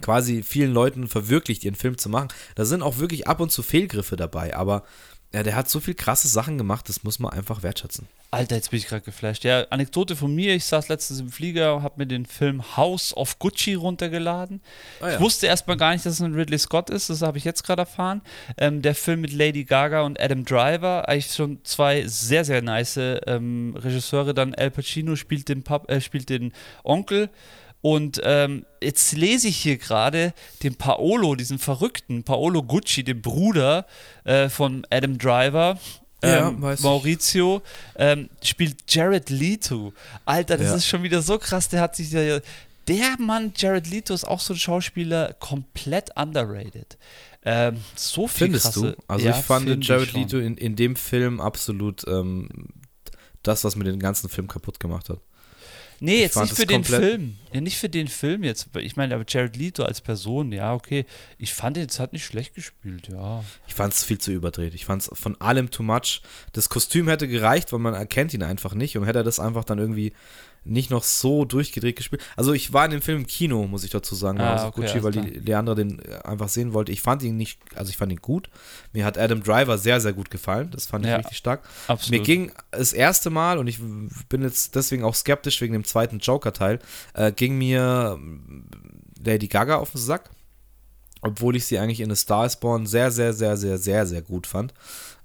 quasi 0.00 0.42
vielen 0.42 0.72
Leuten 0.72 1.08
verwirklicht, 1.08 1.64
ihren 1.64 1.74
Film 1.74 1.98
zu 1.98 2.08
machen. 2.08 2.28
Da 2.54 2.64
sind 2.64 2.82
auch 2.82 2.98
wirklich 2.98 3.26
ab 3.26 3.40
und 3.40 3.52
zu 3.52 3.62
Fehlgriffe 3.62 4.16
dabei, 4.16 4.56
aber 4.56 4.84
ja, 5.34 5.42
der 5.42 5.54
hat 5.54 5.68
so 5.68 5.80
viel 5.80 5.94
krasse 5.94 6.28
Sachen 6.28 6.58
gemacht, 6.58 6.88
das 6.88 7.04
muss 7.04 7.18
man 7.18 7.32
einfach 7.32 7.62
wertschätzen. 7.62 8.06
Alter, 8.32 8.56
jetzt 8.56 8.70
bin 8.70 8.78
ich 8.78 8.86
gerade 8.86 9.02
geflasht. 9.02 9.44
Ja, 9.44 9.66
Anekdote 9.68 10.16
von 10.16 10.34
mir, 10.34 10.54
ich 10.54 10.64
saß 10.64 10.88
letztens 10.88 11.20
im 11.20 11.30
Flieger, 11.30 11.82
habe 11.82 11.96
mir 11.98 12.06
den 12.06 12.24
Film 12.24 12.78
House 12.78 13.14
of 13.14 13.38
Gucci 13.38 13.74
runtergeladen. 13.74 14.62
Ah, 15.02 15.08
ja. 15.08 15.14
Ich 15.14 15.20
wusste 15.20 15.46
erstmal 15.48 15.76
gar 15.76 15.92
nicht, 15.92 16.06
dass 16.06 16.14
es 16.14 16.22
ein 16.22 16.32
Ridley 16.32 16.58
Scott 16.58 16.88
ist, 16.88 17.10
das 17.10 17.20
habe 17.20 17.36
ich 17.36 17.44
jetzt 17.44 17.62
gerade 17.62 17.82
erfahren. 17.82 18.22
Ähm, 18.56 18.80
der 18.80 18.94
Film 18.94 19.20
mit 19.20 19.34
Lady 19.34 19.64
Gaga 19.64 20.00
und 20.00 20.18
Adam 20.18 20.46
Driver, 20.46 21.10
eigentlich 21.10 21.34
schon 21.34 21.62
zwei 21.64 22.06
sehr, 22.06 22.46
sehr 22.46 22.62
nice 22.62 22.96
ähm, 22.96 23.76
Regisseure. 23.76 24.32
Dann 24.32 24.54
Al 24.54 24.70
Pacino 24.70 25.14
spielt 25.14 25.50
den, 25.50 25.62
Pap 25.62 25.90
äh, 25.90 26.00
spielt 26.00 26.30
den 26.30 26.54
Onkel. 26.84 27.28
Und 27.82 28.18
ähm, 28.24 28.64
jetzt 28.80 29.12
lese 29.12 29.48
ich 29.48 29.58
hier 29.58 29.76
gerade 29.76 30.32
den 30.62 30.76
Paolo, 30.76 31.34
diesen 31.34 31.58
verrückten 31.58 32.22
Paolo 32.22 32.62
Gucci, 32.62 33.04
den 33.04 33.20
Bruder 33.20 33.84
äh, 34.24 34.48
von 34.48 34.86
Adam 34.88 35.18
Driver. 35.18 35.78
Ähm, 36.22 36.62
ja, 36.62 36.76
Maurizio 36.80 37.62
ähm, 37.96 38.28
spielt 38.42 38.76
Jared 38.88 39.28
Leto. 39.28 39.92
Alter, 40.24 40.56
das 40.56 40.68
ja. 40.68 40.74
ist 40.76 40.86
schon 40.86 41.02
wieder 41.02 41.20
so 41.20 41.38
krass. 41.38 41.68
Der 41.68 41.80
hat 41.80 41.96
sich 41.96 42.12
ja. 42.12 42.38
Der 42.88 43.16
Mann, 43.18 43.52
Jared 43.56 43.88
Leto, 43.88 44.12
ist 44.12 44.24
auch 44.24 44.40
so 44.40 44.54
ein 44.54 44.58
Schauspieler, 44.58 45.34
komplett 45.34 46.10
underrated. 46.16 46.98
Ähm, 47.44 47.76
so 47.96 48.26
viel 48.28 48.46
Findest 48.46 48.66
krasse, 48.66 48.92
du? 48.92 49.02
Also 49.08 49.26
ja, 49.26 49.38
ich 49.38 49.44
fand 49.44 49.84
Jared 49.84 50.12
Leto 50.12 50.38
in, 50.38 50.56
in 50.56 50.76
dem 50.76 50.96
Film 50.96 51.40
absolut 51.40 52.04
ähm, 52.06 52.48
das, 53.42 53.64
was 53.64 53.76
mir 53.76 53.84
den 53.84 53.98
ganzen 53.98 54.28
Film 54.28 54.48
kaputt 54.48 54.80
gemacht 54.80 55.08
hat. 55.10 55.20
Nee, 56.04 56.20
jetzt 56.20 56.36
nicht 56.36 56.56
für 56.56 56.66
den 56.66 56.82
Film. 56.82 57.36
Ja, 57.52 57.60
nicht 57.60 57.78
für 57.78 57.88
den 57.88 58.08
Film 58.08 58.42
jetzt. 58.42 58.68
Ich 58.74 58.96
meine, 58.96 59.14
aber 59.14 59.24
Jared 59.26 59.56
Leto 59.56 59.84
als 59.84 60.00
Person, 60.00 60.50
ja, 60.50 60.74
okay. 60.74 61.06
Ich 61.38 61.54
fand, 61.54 61.76
jetzt 61.76 62.00
hat 62.00 62.12
nicht 62.12 62.24
schlecht 62.24 62.56
gespielt, 62.56 63.08
ja. 63.08 63.44
Ich 63.68 63.74
fand 63.74 63.94
es 63.94 64.02
viel 64.02 64.18
zu 64.18 64.32
überdreht. 64.32 64.74
Ich 64.74 64.84
fand 64.84 65.02
es 65.02 65.10
von 65.12 65.40
allem 65.40 65.70
too 65.70 65.84
much. 65.84 66.20
Das 66.54 66.68
Kostüm 66.68 67.06
hätte 67.06 67.28
gereicht, 67.28 67.72
weil 67.72 67.78
man 67.78 67.94
erkennt 67.94 68.34
ihn 68.34 68.42
einfach 68.42 68.74
nicht. 68.74 68.96
Und 68.96 69.06
hätte 69.06 69.20
er 69.20 69.24
das 69.24 69.38
einfach 69.38 69.62
dann 69.62 69.78
irgendwie 69.78 70.12
nicht 70.64 70.90
noch 70.90 71.02
so 71.02 71.44
durchgedreht 71.44 71.96
gespielt. 71.96 72.22
Also 72.36 72.52
ich 72.52 72.72
war 72.72 72.84
in 72.84 72.92
dem 72.92 73.02
Film 73.02 73.18
im 73.18 73.26
Kino, 73.26 73.66
muss 73.66 73.84
ich 73.84 73.90
dazu 73.90 74.14
sagen, 74.14 74.40
ah, 74.40 74.54
also 74.54 74.66
okay, 74.66 74.82
Gucci, 74.82 75.02
weil 75.02 75.12
die 75.12 75.40
Leandra 75.40 75.74
den 75.74 76.00
einfach 76.24 76.48
sehen 76.48 76.72
wollte. 76.72 76.92
Ich 76.92 77.02
fand 77.02 77.22
ihn 77.22 77.36
nicht, 77.36 77.60
also 77.74 77.90
ich 77.90 77.96
fand 77.96 78.12
ihn 78.12 78.20
gut. 78.20 78.48
Mir 78.92 79.04
hat 79.04 79.18
Adam 79.18 79.42
Driver 79.42 79.78
sehr, 79.78 80.00
sehr 80.00 80.12
gut 80.12 80.30
gefallen. 80.30 80.70
Das 80.70 80.86
fand 80.86 81.04
ich 81.04 81.10
ja, 81.10 81.16
richtig 81.16 81.36
stark. 81.36 81.62
Absolut. 81.88 82.20
Mir 82.20 82.24
ging 82.24 82.52
das 82.70 82.92
erste 82.92 83.30
Mal, 83.30 83.58
und 83.58 83.66
ich 83.66 83.80
bin 84.28 84.42
jetzt 84.42 84.74
deswegen 84.74 85.04
auch 85.04 85.14
skeptisch 85.14 85.60
wegen 85.60 85.72
dem 85.72 85.84
zweiten 85.84 86.18
Joker-Teil, 86.18 86.78
äh, 87.14 87.32
ging 87.32 87.58
mir 87.58 88.18
Lady 89.24 89.48
Gaga 89.48 89.76
auf 89.76 89.90
den 89.92 90.00
Sack. 90.00 90.30
Obwohl 91.24 91.54
ich 91.54 91.66
sie 91.66 91.78
eigentlich 91.78 92.00
in 92.00 92.10
A 92.10 92.16
Star 92.16 92.46
is 92.46 92.56
Born 92.56 92.84
sehr, 92.84 93.12
sehr, 93.12 93.32
sehr, 93.32 93.56
sehr, 93.56 93.78
sehr, 93.78 94.06
sehr 94.06 94.22
gut 94.22 94.44
fand. 94.44 94.74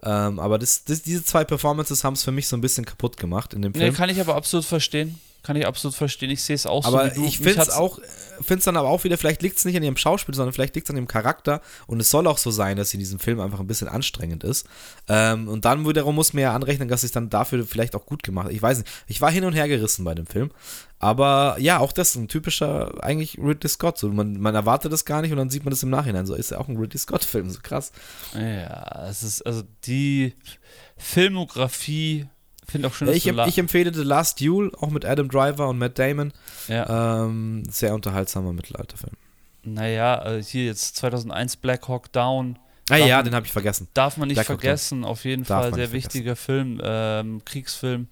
Ähm, 0.03 0.39
aber 0.39 0.59
das, 0.59 0.83
das, 0.83 1.01
diese 1.01 1.23
zwei 1.23 1.43
Performances 1.43 2.03
haben 2.03 2.13
es 2.13 2.23
für 2.23 2.31
mich 2.31 2.47
so 2.47 2.55
ein 2.55 2.61
bisschen 2.61 2.85
kaputt 2.85 3.17
gemacht 3.17 3.55
in 3.55 3.63
dem 3.63 3.73
Film. 3.73 3.89
Nee, 3.89 3.95
kann 3.95 4.09
ich 4.11 4.21
aber 4.21 4.35
absolut 4.35 4.65
verstehen. 4.65 5.19
Kann 5.47 5.55
ich 5.55 5.65
absolut 5.65 5.95
verstehen. 5.95 6.29
Ich 6.29 6.43
sehe 6.43 6.55
es 6.55 6.65
auch 6.65 6.83
aber 6.83 7.05
so. 7.05 7.21
Aber 7.21 7.25
ich 7.25 7.37
finde 7.37 7.61
es 7.61 7.69
auch, 7.69 7.99
finde 8.41 8.59
es 8.59 8.65
dann 8.65 8.75
aber 8.75 8.89
auch 8.89 9.05
wieder, 9.05 9.17
vielleicht 9.17 9.41
liegt 9.41 9.57
es 9.57 9.63
nicht 9.63 9.77
an 9.77 9.83
ihrem 9.83 9.95
Schauspiel, 9.95 10.35
sondern 10.35 10.51
vielleicht 10.51 10.75
liegt 10.75 10.87
es 10.87 10.89
an 10.89 10.97
ihrem 10.97 11.07
Charakter. 11.07 11.61
Und 11.85 12.01
es 12.01 12.09
soll 12.09 12.27
auch 12.27 12.37
so 12.37 12.51
sein, 12.51 12.75
dass 12.75 12.89
sie 12.89 12.97
in 12.97 12.99
diesem 12.99 13.17
Film 13.17 13.39
einfach 13.39 13.61
ein 13.61 13.65
bisschen 13.65 13.87
anstrengend 13.87 14.43
ist. 14.43 14.67
Ähm, 15.07 15.47
und 15.47 15.63
dann 15.63 15.87
wiederum 15.87 16.15
muss 16.15 16.33
man 16.33 16.43
ja 16.43 16.53
anrechnen, 16.53 16.89
dass 16.89 17.03
es 17.03 17.13
dann 17.13 17.29
dafür 17.29 17.65
vielleicht 17.65 17.95
auch 17.95 18.05
gut 18.05 18.23
gemacht 18.23 18.49
Ich 18.51 18.61
weiß 18.61 18.79
nicht. 18.79 18.91
Ich 19.07 19.21
war 19.21 19.31
hin 19.31 19.45
und 19.45 19.53
her 19.53 19.69
gerissen 19.69 20.03
bei 20.03 20.13
dem 20.13 20.27
Film. 20.27 20.51
Aber 20.99 21.55
ja, 21.59 21.79
auch 21.79 21.93
das 21.93 22.09
ist 22.09 22.15
ein 22.17 22.27
typischer, 22.27 23.01
eigentlich 23.01 23.37
Ridley 23.37 23.69
Scott. 23.69 23.97
So, 23.97 24.09
man, 24.09 24.41
man 24.41 24.53
erwartet 24.53 24.91
das 24.91 25.05
gar 25.05 25.21
nicht 25.21 25.31
und 25.31 25.37
dann 25.37 25.49
sieht 25.49 25.63
man 25.63 25.71
das 25.71 25.81
im 25.81 25.91
Nachhinein. 25.91 26.25
So 26.25 26.33
ist 26.35 26.51
ja 26.51 26.57
auch 26.57 26.67
ein 26.67 26.75
Ridley 26.75 26.99
Scott-Film, 26.99 27.49
so 27.49 27.59
krass. 27.63 27.93
Ja, 28.33 29.07
es 29.07 29.23
ist 29.23 29.43
also 29.43 29.63
die 29.85 30.35
Filmografie 30.97 32.27
finde 32.69 32.87
auch 32.87 32.93
schön, 32.93 33.07
dass 33.07 33.15
ich, 33.15 33.25
ich 33.25 33.57
empfehle 33.57 33.93
The 33.93 34.03
Last 34.03 34.41
Duel, 34.41 34.71
auch 34.79 34.89
mit 34.89 35.05
Adam 35.05 35.29
Driver 35.29 35.67
und 35.69 35.77
Matt 35.77 35.97
Damon. 35.97 36.33
Ja. 36.67 37.23
Ähm, 37.23 37.63
sehr 37.69 37.93
unterhaltsamer 37.93 38.53
Mittelalterfilm. 38.53 39.13
Naja, 39.63 40.25
äh, 40.25 40.43
hier 40.43 40.65
jetzt 40.65 40.95
2001 40.97 41.57
Black 41.57 41.87
Hawk 41.87 42.11
Down. 42.11 42.57
Ah 42.89 42.95
ja, 42.95 43.17
man, 43.17 43.25
den 43.25 43.35
habe 43.35 43.45
ich 43.45 43.51
vergessen. 43.51 43.87
Darf 43.93 44.17
man 44.17 44.29
nicht 44.29 44.37
Black 44.37 44.45
vergessen, 44.45 45.03
auf 45.03 45.25
jeden 45.25 45.43
Fall 45.43 45.73
sehr 45.73 45.91
wichtiger 45.91 46.35
Film, 46.35 46.79
ähm, 46.83 47.41
Kriegsfilm. 47.43 48.07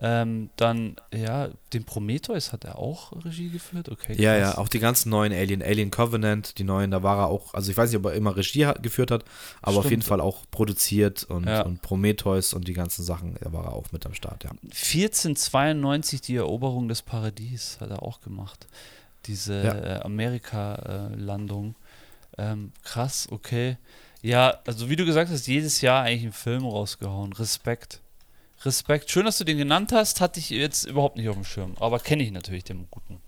Ähm, 0.00 0.50
dann, 0.54 0.94
ja, 1.12 1.48
den 1.72 1.82
Prometheus 1.82 2.52
hat 2.52 2.64
er 2.64 2.78
auch 2.78 3.12
Regie 3.24 3.48
geführt, 3.48 3.88
okay. 3.88 4.12
Krass. 4.12 4.18
Ja, 4.18 4.36
ja, 4.36 4.56
auch 4.56 4.68
die 4.68 4.78
ganzen 4.78 5.10
neuen 5.10 5.32
Alien, 5.32 5.60
Alien 5.60 5.90
Covenant, 5.90 6.56
die 6.58 6.64
neuen, 6.64 6.92
da 6.92 7.02
war 7.02 7.18
er 7.18 7.26
auch, 7.26 7.52
also 7.52 7.70
ich 7.72 7.76
weiß 7.76 7.90
nicht, 7.90 7.98
ob 7.98 8.06
er 8.06 8.12
immer 8.12 8.36
Regie 8.36 8.66
hat, 8.66 8.80
geführt 8.80 9.10
hat, 9.10 9.24
aber 9.60 9.72
Stimmt. 9.72 9.84
auf 9.84 9.90
jeden 9.90 10.02
Fall 10.02 10.20
auch 10.20 10.44
produziert 10.52 11.24
und, 11.24 11.48
ja. 11.48 11.62
und 11.62 11.82
Prometheus 11.82 12.52
und 12.52 12.68
die 12.68 12.74
ganzen 12.74 13.04
Sachen, 13.04 13.34
da 13.40 13.52
war 13.52 13.64
er 13.64 13.72
auch 13.72 13.90
mit 13.90 14.06
am 14.06 14.14
Start, 14.14 14.44
ja. 14.44 14.50
1492 14.50 16.20
die 16.20 16.36
Eroberung 16.36 16.86
des 16.86 17.02
Paradies 17.02 17.78
hat 17.80 17.90
er 17.90 18.04
auch 18.04 18.20
gemacht. 18.20 18.68
Diese 19.26 19.54
ja. 19.54 19.74
äh, 19.74 20.00
Amerika-Landung. 20.02 21.74
Äh, 22.36 22.52
ähm, 22.52 22.72
krass, 22.84 23.26
okay. 23.32 23.78
Ja, 24.22 24.60
also 24.64 24.88
wie 24.88 24.96
du 24.96 25.04
gesagt 25.04 25.30
hast, 25.30 25.48
jedes 25.48 25.80
Jahr 25.80 26.04
eigentlich 26.04 26.22
einen 26.22 26.32
Film 26.32 26.64
rausgehauen. 26.64 27.32
Respekt. 27.32 28.00
Respekt. 28.64 29.10
Schön, 29.10 29.24
dass 29.24 29.38
du 29.38 29.44
den 29.44 29.58
genannt 29.58 29.92
hast. 29.92 30.20
Hatte 30.20 30.40
ich 30.40 30.50
jetzt 30.50 30.84
überhaupt 30.84 31.16
nicht 31.16 31.28
auf 31.28 31.36
dem 31.36 31.44
Schirm. 31.44 31.76
Aber 31.78 31.98
kenne 32.00 32.22
ich 32.22 32.32
natürlich 32.32 32.64
den 32.64 32.88
guten. 32.90 33.20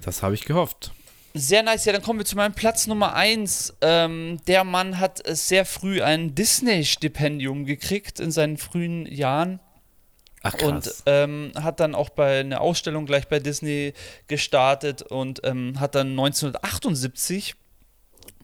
Das 0.00 0.22
habe 0.22 0.34
ich 0.34 0.44
gehofft. 0.44 0.92
Sehr 1.34 1.62
nice. 1.62 1.84
Ja, 1.84 1.92
dann 1.92 2.02
kommen 2.02 2.18
wir 2.18 2.24
zu 2.24 2.36
meinem 2.36 2.54
Platz 2.54 2.86
Nummer 2.86 3.14
1. 3.14 3.74
Ähm, 3.82 4.38
der 4.46 4.64
Mann 4.64 4.98
hat 4.98 5.22
sehr 5.26 5.66
früh 5.66 6.02
ein 6.02 6.34
Disney-Stipendium 6.34 7.66
gekriegt 7.66 8.20
in 8.20 8.30
seinen 8.30 8.56
frühen 8.56 9.04
Jahren. 9.06 9.60
Ach, 10.42 10.54
Und 10.62 10.90
ähm, 11.04 11.52
hat 11.56 11.80
dann 11.80 11.94
auch 11.94 12.08
bei 12.08 12.40
einer 12.40 12.60
Ausstellung 12.60 13.04
gleich 13.04 13.28
bei 13.28 13.40
Disney 13.40 13.92
gestartet 14.28 15.02
und 15.02 15.40
ähm, 15.44 15.78
hat 15.80 15.94
dann 15.94 16.10
1978 16.10 17.54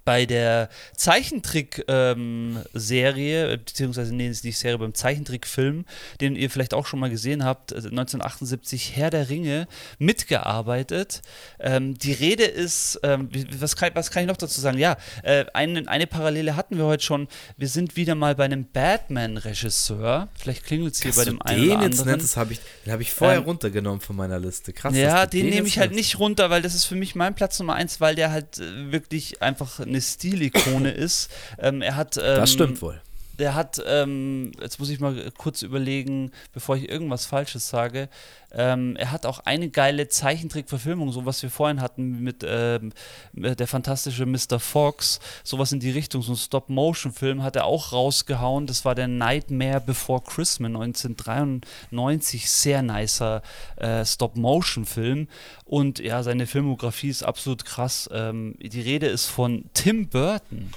bei 0.04 0.26
der 0.26 0.68
Zeichentrick-Serie, 0.96 3.52
ähm, 3.52 3.60
beziehungsweise 3.64 4.14
nee, 4.14 4.28
ist 4.28 4.44
nicht 4.44 4.58
Serie, 4.58 4.78
beim 4.78 4.94
Zeichentrickfilm, 4.94 5.84
den 6.20 6.36
ihr 6.36 6.50
vielleicht 6.50 6.74
auch 6.74 6.86
schon 6.86 7.00
mal 7.00 7.10
gesehen 7.10 7.44
habt, 7.44 7.72
1978 7.72 8.90
äh, 8.90 8.92
Herr 8.96 9.10
der 9.10 9.28
Ringe, 9.28 9.66
mitgearbeitet. 9.98 11.22
Ähm, 11.60 11.98
die 11.98 12.12
Rede 12.12 12.44
ist, 12.44 13.00
ähm, 13.02 13.28
was, 13.58 13.76
kann, 13.76 13.90
was 13.94 14.10
kann 14.10 14.22
ich 14.22 14.28
noch 14.28 14.36
dazu 14.36 14.60
sagen? 14.60 14.78
Ja, 14.78 14.96
äh, 15.22 15.44
eine, 15.54 15.88
eine 15.88 16.06
Parallele 16.06 16.56
hatten 16.56 16.78
wir 16.78 16.84
heute 16.84 17.04
schon. 17.04 17.28
Wir 17.56 17.68
sind 17.68 17.96
wieder 17.96 18.14
mal 18.14 18.34
bei 18.34 18.44
einem 18.44 18.66
Batman-Regisseur. 18.66 20.28
Vielleicht 20.34 20.64
klingelt 20.64 20.94
es 20.94 21.02
hier 21.02 21.12
bei 21.12 21.24
dem 21.24 21.40
einen 21.42 21.60
den 21.60 21.70
oder 21.70 21.82
jetzt 21.82 22.00
anderen. 22.00 22.18
nennst, 22.18 22.32
das 22.32 22.36
habe 22.36 22.54
ich, 22.54 22.60
den 22.84 22.92
habe 22.92 23.02
ich 23.02 23.12
vorher 23.12 23.38
Ähm, 23.38 23.44
runtergenommen 23.44 24.00
von 24.00 24.16
meiner 24.16 24.38
Liste. 24.38 24.72
Krass. 24.72 24.96
Ja, 24.96 25.26
du 25.26 25.36
den 25.36 25.46
nehme 25.46 25.58
jetzt 25.58 25.68
ich 25.68 25.78
halt 25.78 25.92
nicht 25.92 26.18
runter, 26.18 26.50
weil 26.50 26.62
das 26.62 26.74
ist 26.74 26.84
für 26.84 26.94
mich 26.94 27.14
mein 27.14 27.34
Platz 27.34 27.58
Nummer 27.58 27.74
eins, 27.74 28.00
weil 28.00 28.14
der 28.14 28.30
halt 28.30 28.58
äh, 28.58 28.92
wirklich 28.92 29.42
einfach 29.42 29.84
eine 29.92 30.00
Stilikone 30.00 30.90
ist. 30.90 31.30
Ähm, 31.58 31.82
er 31.82 31.96
hat. 31.96 32.16
Ähm, 32.16 32.22
Das 32.36 32.52
stimmt 32.52 32.80
wohl. 32.82 33.00
Der 33.38 33.54
hat, 33.54 33.82
ähm, 33.86 34.52
jetzt 34.60 34.78
muss 34.78 34.90
ich 34.90 35.00
mal 35.00 35.30
kurz 35.38 35.62
überlegen, 35.62 36.32
bevor 36.52 36.76
ich 36.76 36.88
irgendwas 36.88 37.26
Falsches 37.26 37.68
sage. 37.68 38.08
Ähm, 38.54 38.96
er 38.96 39.10
hat 39.12 39.24
auch 39.24 39.40
eine 39.40 39.70
geile 39.70 40.08
Zeichentrickverfilmung, 40.08 41.10
so 41.10 41.24
was 41.24 41.42
wir 41.42 41.50
vorhin 41.50 41.80
hatten 41.80 42.20
mit 42.22 42.44
ähm, 42.46 42.92
der 43.32 43.66
fantastische 43.66 44.26
Mr. 44.26 44.60
Fox, 44.60 45.20
sowas 45.42 45.72
in 45.72 45.80
die 45.80 45.90
Richtung, 45.90 46.20
so 46.22 46.32
ein 46.32 46.36
Stop-Motion-Film 46.36 47.42
hat 47.42 47.56
er 47.56 47.64
auch 47.64 47.92
rausgehauen. 47.92 48.66
Das 48.66 48.84
war 48.84 48.94
der 48.94 49.08
Nightmare 49.08 49.80
Before 49.80 50.20
Christmas 50.20 50.68
1993, 50.68 52.50
sehr 52.50 52.82
nicer 52.82 53.42
äh, 53.76 54.04
Stop-Motion-Film. 54.04 55.28
Und 55.64 55.98
ja, 55.98 56.22
seine 56.22 56.46
Filmografie 56.46 57.08
ist 57.08 57.22
absolut 57.22 57.64
krass. 57.64 58.08
Ähm, 58.12 58.56
die 58.60 58.82
Rede 58.82 59.06
ist 59.06 59.26
von 59.26 59.64
Tim 59.72 60.08
Burton 60.08 60.70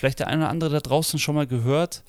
vielleicht 0.00 0.18
der 0.18 0.26
eine 0.26 0.42
oder 0.42 0.50
andere 0.50 0.70
da 0.70 0.80
draußen 0.80 1.18
schon 1.18 1.34
mal 1.34 1.46
gehört. 1.46 2.02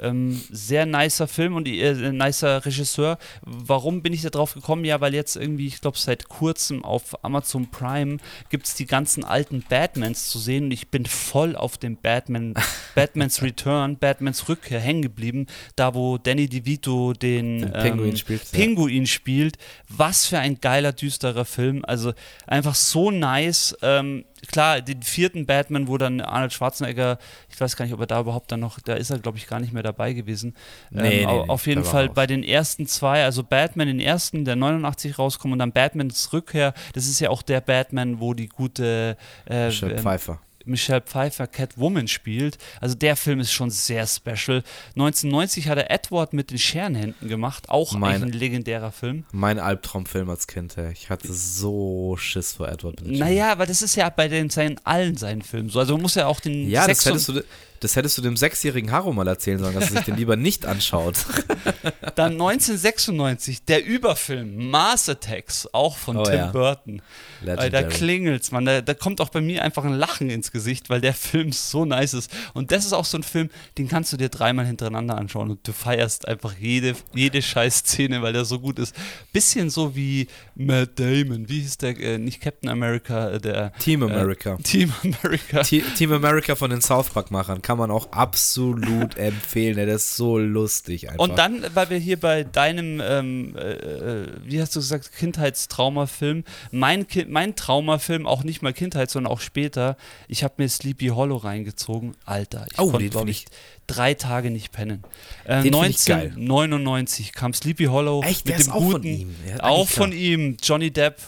Ähm, 0.00 0.40
sehr 0.50 0.86
nicer 0.86 1.26
Film 1.26 1.56
und 1.56 1.66
äh, 1.66 2.12
nicer 2.12 2.64
Regisseur. 2.64 3.18
Warum 3.42 4.00
bin 4.00 4.12
ich 4.12 4.22
da 4.22 4.30
drauf 4.30 4.54
gekommen? 4.54 4.84
Ja, 4.84 5.00
weil 5.00 5.12
jetzt 5.12 5.34
irgendwie, 5.34 5.66
ich 5.66 5.80
glaube, 5.80 5.98
seit 5.98 6.28
kurzem 6.28 6.84
auf 6.84 7.24
Amazon 7.24 7.68
Prime 7.70 8.18
gibt 8.48 8.68
es 8.68 8.74
die 8.74 8.86
ganzen 8.86 9.24
alten 9.24 9.64
Batmans 9.68 10.28
zu 10.30 10.38
sehen 10.38 10.66
und 10.66 10.70
ich 10.70 10.88
bin 10.88 11.04
voll 11.04 11.56
auf 11.56 11.78
dem 11.78 11.96
Batman, 11.96 12.54
Batmans 12.94 13.42
Return, 13.42 13.98
Batmans 13.98 14.48
Rückkehr 14.48 14.78
hängen 14.78 15.02
geblieben. 15.02 15.46
Da, 15.74 15.94
wo 15.94 16.16
Danny 16.16 16.48
DeVito 16.48 17.12
den, 17.12 17.62
Den 17.62 17.72
Pinguin 17.72 18.16
spielt, 18.16 18.42
ja. 18.52 18.58
Pinguin 18.58 19.06
spielt. 19.06 19.58
Was 19.88 20.26
für 20.26 20.38
ein 20.38 20.60
geiler, 20.60 20.92
düsterer 20.92 21.44
Film. 21.44 21.84
Also 21.84 22.12
einfach 22.46 22.76
so 22.76 23.10
nice. 23.10 23.76
Ähm, 23.82 24.24
klar, 24.46 24.80
den 24.80 25.02
vierten 25.02 25.46
Batman, 25.46 25.88
wo 25.88 25.98
dann 25.98 26.20
Arnold 26.20 26.52
Schwarzenegger, 26.52 27.18
ich 27.50 27.60
weiß 27.60 27.76
gar 27.76 27.84
nicht, 27.84 27.94
ob 27.94 28.00
er 28.00 28.06
da 28.06 28.20
überhaupt 28.20 28.52
dann 28.52 28.60
noch, 28.60 28.78
da 28.80 28.94
ist 28.94 29.10
er, 29.10 29.18
glaube 29.18 29.38
ich, 29.38 29.46
gar 29.46 29.60
nicht 29.60 29.72
mehr 29.72 29.82
dabei 29.82 30.12
gewesen. 30.12 30.54
Nee, 30.90 31.26
au- 31.26 31.42
nee, 31.42 31.48
auf 31.48 31.66
jeden 31.66 31.82
Fall 31.84 32.08
bei 32.14 32.26
den 32.26 32.42
ersten 32.44 32.86
zwei, 32.86 33.24
also 33.24 33.42
Batman 33.42 33.88
den 33.88 34.00
ersten, 34.00 34.44
der 34.44 34.56
89 34.56 35.18
rauskommt 35.18 35.52
und 35.52 35.58
dann 35.58 35.72
Batmans 35.72 36.32
Rückkehr, 36.32 36.74
das 36.94 37.06
ist 37.06 37.20
ja 37.20 37.30
auch 37.30 37.42
der 37.42 37.60
Batman, 37.60 38.20
wo 38.20 38.34
die 38.34 38.48
gute 38.48 39.16
äh, 39.48 39.66
Michelle 39.66 39.94
ähm, 39.96 40.02
Pfeiffer. 40.02 40.40
Michelle 40.68 41.00
Pfeiffer 41.00 41.46
Catwoman 41.46 42.08
spielt. 42.08 42.58
Also 42.80 42.94
der 42.94 43.16
Film 43.16 43.40
ist 43.40 43.52
schon 43.52 43.70
sehr 43.70 44.06
special. 44.06 44.62
1990 44.96 45.68
hat 45.68 45.78
er 45.78 45.90
Edward 45.90 46.32
mit 46.32 46.50
den 46.50 46.58
Scherenhänden 46.58 47.28
gemacht, 47.28 47.68
auch 47.68 47.92
Meine- 47.94 48.24
ein 48.26 48.32
legendärer 48.32 48.92
Film. 48.92 49.24
Mein 49.32 49.58
Albtraumfilm 49.58 50.28
als 50.30 50.46
Kind, 50.46 50.76
ey. 50.78 50.92
Ich 50.92 51.10
hatte 51.10 51.32
so 51.32 52.16
Schiss 52.18 52.52
vor 52.52 52.68
Edward. 52.68 52.96
Bridges. 52.96 53.18
Naja, 53.18 53.52
aber 53.52 53.66
das 53.66 53.82
ist 53.82 53.96
ja 53.96 54.08
bei 54.10 54.28
den 54.28 54.50
seinen, 54.50 54.76
allen 54.84 55.16
seinen 55.16 55.42
Filmen 55.42 55.68
so. 55.70 55.78
Also 55.78 55.94
man 55.94 56.02
muss 56.02 56.14
ja 56.14 56.26
auch 56.26 56.40
den 56.40 56.68
Ja, 56.68 56.86
das 56.86 57.02
Sex 57.02 57.06
hättest, 57.06 57.28
du, 57.28 57.44
das 57.80 57.96
hättest 57.96 58.18
du 58.18 58.22
dem 58.22 58.36
sechsjährigen 58.36 58.90
Haro 58.92 59.12
mal 59.12 59.26
erzählen 59.28 59.58
sollen, 59.58 59.74
dass 59.74 59.90
er 59.90 59.96
sich 59.96 60.04
den 60.06 60.16
lieber 60.16 60.36
nicht 60.36 60.66
anschaut. 60.66 61.16
Dann 62.16 62.32
1996, 62.32 63.64
der 63.64 63.84
Überfilm 63.84 64.70
Mars 64.70 65.08
Attacks, 65.08 65.68
auch 65.72 65.96
von 65.96 66.16
Oh 66.16 66.22
Tim 66.24 66.34
ja. 66.34 66.46
Burton. 66.46 67.02
Weil 67.42 67.56
da 67.56 67.62
Legendary. 67.80 67.88
klingelt's, 67.94 68.50
man. 68.52 68.64
Da, 68.64 68.80
da 68.80 68.94
kommt 68.94 69.20
auch 69.20 69.28
bei 69.28 69.40
mir 69.40 69.62
einfach 69.62 69.84
ein 69.84 69.94
Lachen 69.94 70.30
ins 70.30 70.50
Gesicht, 70.52 70.90
weil 70.90 71.00
der 71.00 71.14
Film 71.28 71.52
so 71.52 71.84
nice 71.84 72.14
ist. 72.14 72.30
Und 72.54 72.72
das 72.72 72.84
ist 72.84 72.92
auch 72.92 73.04
so 73.04 73.16
ein 73.18 73.22
Film, 73.22 73.50
den 73.78 73.88
kannst 73.88 74.12
du 74.12 74.16
dir 74.16 74.28
dreimal 74.28 74.66
hintereinander 74.66 75.16
anschauen 75.16 75.50
und 75.50 75.66
du 75.66 75.72
feierst 75.72 76.26
einfach 76.26 76.54
jede, 76.58 76.94
jede 77.14 77.42
scheiß 77.42 77.78
Szene, 77.78 78.22
weil 78.22 78.32
der 78.32 78.44
so 78.44 78.58
gut 78.60 78.78
ist. 78.78 78.94
Bisschen 79.32 79.70
so 79.70 79.94
wie 79.94 80.28
Matt 80.54 80.98
Damon. 80.98 81.48
Wie 81.48 81.60
hieß 81.60 81.78
der? 81.78 81.98
Äh, 81.98 82.18
nicht 82.18 82.40
Captain 82.40 82.68
America, 82.68 83.30
äh, 83.30 83.40
der. 83.40 83.72
Team 83.74 84.02
America. 84.02 84.54
Äh, 84.54 84.62
Team 84.62 84.92
America. 85.04 85.62
Te- 85.62 85.82
Team 85.96 86.12
America 86.12 86.54
von 86.56 86.70
den 86.70 86.80
South 86.80 87.10
Park-Machern 87.10 87.62
kann 87.68 87.76
man 87.76 87.90
auch 87.90 88.12
absolut 88.12 89.16
empfehlen. 89.18 89.76
Der 89.76 89.88
ist 89.88 90.16
so 90.16 90.38
lustig 90.38 91.10
einfach. 91.10 91.22
Und 91.22 91.36
dann, 91.36 91.66
weil 91.74 91.90
wir 91.90 91.98
hier 91.98 92.18
bei 92.18 92.44
deinem, 92.44 93.02
ähm, 93.04 93.54
äh, 93.58 93.72
äh, 93.72 94.26
wie 94.42 94.58
hast 94.62 94.74
du 94.74 94.80
gesagt, 94.80 95.12
Kindheitstraumafilm, 95.14 96.44
mein, 96.70 97.06
Ki 97.06 97.26
mein 97.28 97.56
Traumafilm, 97.56 98.26
auch 98.26 98.42
nicht 98.42 98.62
mal 98.62 98.72
Kindheit, 98.72 99.10
sondern 99.10 99.30
auch 99.30 99.40
später, 99.40 99.98
ich 100.28 100.44
habe 100.44 100.54
mir 100.56 100.68
Sleepy 100.70 101.08
Hollow 101.08 101.36
reingezogen. 101.36 102.14
Alter, 102.24 102.64
ich 102.72 102.78
Oh, 102.78 102.90
konnte, 102.90 103.10
glaube 103.10 103.28
ich, 103.28 103.44
drei 103.86 104.14
Tage 104.14 104.50
nicht 104.50 104.72
pennen. 104.72 105.04
Äh, 105.44 105.62
Den 105.62 105.74
find 105.74 105.90
ich 105.90 106.06
geil. 106.06 106.32
1999 106.36 107.34
kam 107.34 107.52
Sleepy 107.52 107.84
Hollow 107.84 108.22
Echt? 108.22 108.46
mit 108.46 108.60
dem 108.60 108.72
auch 108.72 108.80
von 108.80 108.92
guten, 108.92 109.06
ihm. 109.08 109.34
Ja, 109.46 109.62
auch 109.64 109.86
von 109.90 110.12
ihm, 110.12 110.56
Johnny 110.62 110.90
Depp 110.90 111.18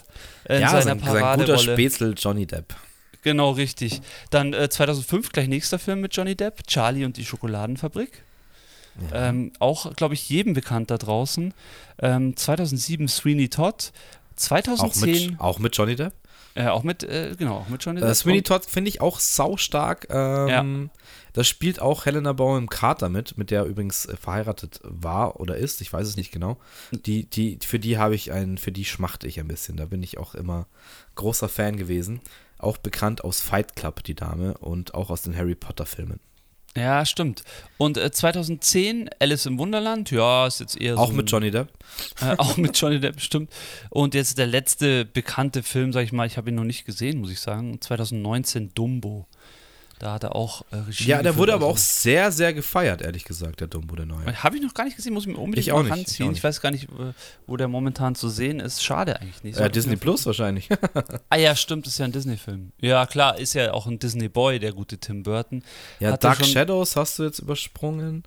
äh, 0.45 0.55
in 0.55 0.63
ja, 0.63 0.71
seiner 0.71 0.99
sein, 0.99 1.01
sein 1.01 1.39
guter. 1.39 1.59
Spätzle 1.59 2.15
Johnny 2.17 2.47
Depp. 2.47 2.75
Genau, 3.23 3.51
richtig. 3.51 4.01
Dann 4.31 4.53
äh, 4.55 4.69
2005 4.69 5.33
gleich 5.33 5.49
nächster 5.49 5.79
Film 5.79 6.01
mit 6.01 6.15
Johnny 6.17 6.35
Depp, 6.37 6.67
Charlie 6.67 7.05
und 7.05 7.17
die 7.17 7.25
Schokoladenfabrik. 7.25 8.23
Ähm, 9.13 9.53
auch, 9.61 9.95
glaube 9.95 10.15
ich, 10.15 10.29
jedem 10.29 10.53
bekannt 10.53 10.91
da 10.91 10.99
draußen. 10.99 11.55
Ähm, 12.01 12.37
2007 12.37 13.09
Sweeney 13.09 13.49
Todd. 13.49 13.93
Auch 14.33 14.37
2010 14.37 15.31
mit, 15.33 15.41
auch 15.41 15.59
mit 15.59 15.77
Johnny 15.77 15.97
Depp. 15.97 16.13
äh, 16.55 16.67
auch 16.67 16.83
mit, 16.83 17.03
äh, 17.05 17.35
genau, 17.39 17.59
auch 17.59 17.69
mit 17.69 17.85
Johnny 17.85 18.01
Depp. 18.01 18.11
Äh, 18.11 18.15
Sweeney 18.15 18.39
Und- 18.39 18.47
Todd 18.49 18.65
finde 18.67 18.89
ich 18.89 19.01
auch 19.01 19.19
saustark. 19.21 20.07
Ähm, 20.11 20.91
Da 21.33 21.45
spielt 21.45 21.79
auch 21.81 22.07
Helena 22.07 22.33
Bonham 22.33 22.69
Carter 22.69 23.09
mit, 23.09 23.39
mit 23.39 23.53
der 23.53 23.61
er 23.61 23.67
übrigens 23.67 24.05
äh, 24.07 24.17
verheiratet 24.17 24.81
war 24.83 25.39
oder 25.39 25.57
ist. 25.57 25.81
Ich 25.81 25.93
weiß 25.93 26.09
es 26.09 26.17
nicht 26.17 26.33
genau. 26.33 26.59
Die, 26.91 27.25
die, 27.31 27.59
für 27.65 27.79
die 27.79 27.99
habe 27.99 28.17
ich 28.17 28.33
einen, 28.33 28.59
für 28.59 28.73
die 28.73 28.85
schmachte 28.85 29.29
ich 29.29 29.39
ein 29.39 29.47
bisschen. 29.47 29.77
Da 29.77 29.85
bin 29.87 30.03
ich 30.03 30.19
auch 30.19 30.35
immer 30.35 30.67
großer 31.15 31.49
Fan 31.49 31.77
gewesen. 31.77 32.21
Auch 32.63 32.77
bekannt 32.79 33.25
aus 33.25 33.41
Fight 33.41 33.75
Club, 33.77 34.05
die 34.05 34.15
Dame, 34.15 34.57
und 34.59 34.95
auch 34.95 35.11
aus 35.11 35.23
den 35.23 35.37
Harry 35.37 35.55
Potter-Filmen. 35.55 36.21
Ja, 36.77 37.05
stimmt. 37.05 37.43
Und 37.79 37.97
äh, 37.99 38.13
2010 38.13 39.11
Alice 39.19 39.47
im 39.47 39.59
Wunderland, 39.59 40.13
ja, 40.13 40.47
ist 40.47 40.61
jetzt 40.61 40.81
eher 40.81 40.97
Auch 40.99 41.07
so. 41.07 41.13
ein- 41.13 41.17
mit 41.17 41.31
Johnny 41.31 41.51
Depp. 41.51 41.69
Äh, 42.21 42.37
auch 42.39 42.57
mit 42.57 42.79
Johnny 42.81 43.01
Depp, 43.01 43.21
stimmt. 43.21 43.51
Und 43.89 44.15
jetzt 44.15 44.39
der 44.39 44.47
letzte 44.47 45.05
bekannte 45.05 45.63
Film, 45.65 45.93
sag 45.93 46.05
ich 46.05 46.13
mal, 46.13 46.27
ich 46.29 46.37
habe 46.37 46.51
ihn 46.51 46.55
noch 46.55 46.63
nicht 46.65 46.85
gesehen, 46.85 47.19
muss 47.21 47.31
ich 47.33 47.41
sagen. 47.41 47.81
2019 47.81 48.73
Dumbo. 48.75 49.27
Da 50.01 50.15
hat 50.15 50.25
er 50.25 50.35
auch 50.35 50.63
äh, 50.73 50.77
Regie 50.77 51.09
Ja, 51.09 51.23
der 51.23 51.37
wurde 51.37 51.53
aber 51.53 51.67
also- 51.67 51.75
auch 51.75 51.79
sehr, 51.79 52.33
sehr 52.33 52.55
gefeiert, 52.55 53.03
ehrlich 53.03 53.23
gesagt, 53.25 53.61
der 53.61 53.67
Dumbo, 53.69 53.95
der 53.97 54.07
neue. 54.07 54.25
Habe 54.43 54.57
ich 54.57 54.63
noch 54.63 54.73
gar 54.73 54.85
nicht 54.85 54.97
gesehen, 54.97 55.13
muss 55.13 55.25
ich 55.27 55.29
mir 55.33 55.37
unbedingt 55.39 55.59
Ich 55.67 55.73
auch 55.73 55.83
nicht, 55.83 55.91
ich 55.93 55.99
ranziehen. 55.99 56.27
auch 56.27 56.31
Ich, 56.31 56.37
nicht. 56.37 56.45
weiß 56.45 56.61
gar 56.63 56.71
nicht, 56.71 56.85
äh, 56.85 57.13
wo 57.47 57.59
der 57.59 57.69
momentan 57.69 58.15
zu 58.15 58.31
sehen 58.31 58.61
ist. 58.61 58.83
Schade 58.83 59.21
eigentlich 59.21 59.43
nicht. 59.45 59.57
Ja, 59.57 59.59
Sollte 59.59 59.79
ich 59.79 59.85
Disney 59.85 59.97
Plus 59.99 60.25
wahrscheinlich. 60.25 60.69
Ah 61.29 61.37
ja, 61.37 61.55
stimmt, 61.55 61.87
ist 61.87 61.99
ja 61.99 62.07
ein 62.07 62.13
Disney-Film. 62.13 62.73
Ja, 62.81 63.05
klar, 63.07 63.39
ist 63.39 63.53
ja 63.55 63.73
auch 63.75 63.87
ein 63.87 63.99
Disney-Boy, 63.99 64.59
der 64.59 64.73
gute 64.73 64.97
Tim 64.99 65.23
Burton. 65.23 65.63
ja, 66.01 66.13
Hat 66.13 66.25
Dark 66.25 66.45
Shadows 66.47 66.97
hast 66.97 67.19
du 67.19 67.25
jetzt 67.25 67.39
übersprungen. 67.39 68.25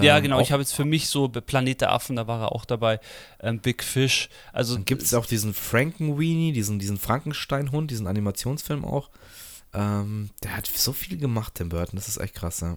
ja, 0.00 0.16
Ähm, 0.18 0.22
genau, 0.22 0.36
auch- 0.38 0.42
ich 0.42 0.52
habe 0.52 0.62
jetzt 0.62 0.74
für 0.74 0.84
mich 0.84 1.08
so 1.08 1.28
Planet 1.28 1.80
der 1.80 1.90
Affen, 1.92 2.14
da 2.16 2.28
war 2.28 2.40
er 2.40 2.52
auch 2.52 2.64
dabei. 2.64 3.00
Ähm, 3.40 3.58
Big 3.58 3.82
Fish. 3.82 4.28
Also 4.52 4.78
gibt 4.78 5.02
es 5.02 5.12
auch 5.12 5.26
diesen 5.26 5.54
Frankenweenie, 5.54 6.52
diesen, 6.52 6.78
diesen 6.78 6.98
Frankenstein-Hund, 6.98 7.90
diesen 7.90 8.06
Animationsfilm 8.06 8.84
auch. 8.84 9.10
Ähm, 9.74 10.30
der 10.42 10.56
hat 10.56 10.66
so 10.66 10.92
viel 10.92 11.18
gemacht, 11.18 11.54
Tim 11.56 11.68
Burton, 11.68 11.96
das 11.96 12.08
ist 12.08 12.18
echt 12.18 12.34
krass, 12.34 12.60
ja. 12.60 12.76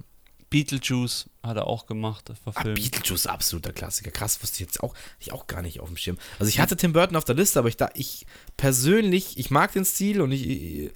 Beetlejuice 0.49 1.29
hat 1.43 1.57
er 1.57 1.67
auch 1.67 1.87
gemacht, 1.87 2.29
Ah, 2.29 2.51
verfilmt. 2.51 2.75
Beetlejuice, 2.79 3.27
absoluter 3.27 3.73
Klassiker. 3.73 4.11
Krass, 4.11 4.41
wusste 4.41 4.55
ich 4.55 4.59
jetzt 4.61 4.81
auch, 4.81 4.93
ich 5.19 5.33
auch 5.33 5.45
gar 5.47 5.61
nicht 5.61 5.81
auf 5.81 5.89
dem 5.89 5.97
Schirm. 5.97 6.17
Also 6.39 6.49
ich 6.49 6.59
hatte 6.59 6.77
Tim 6.77 6.93
Burton 6.93 7.17
auf 7.17 7.25
der 7.25 7.35
Liste, 7.35 7.59
aber 7.59 7.67
ich 7.67 7.75
da, 7.77 7.89
ich 7.95 8.25
persönlich, 8.55 9.37
ich 9.37 9.51
mag 9.51 9.73
den 9.73 9.83
Stil 9.85 10.21
und 10.21 10.31
ich, 10.31 10.47
ich, 10.47 10.91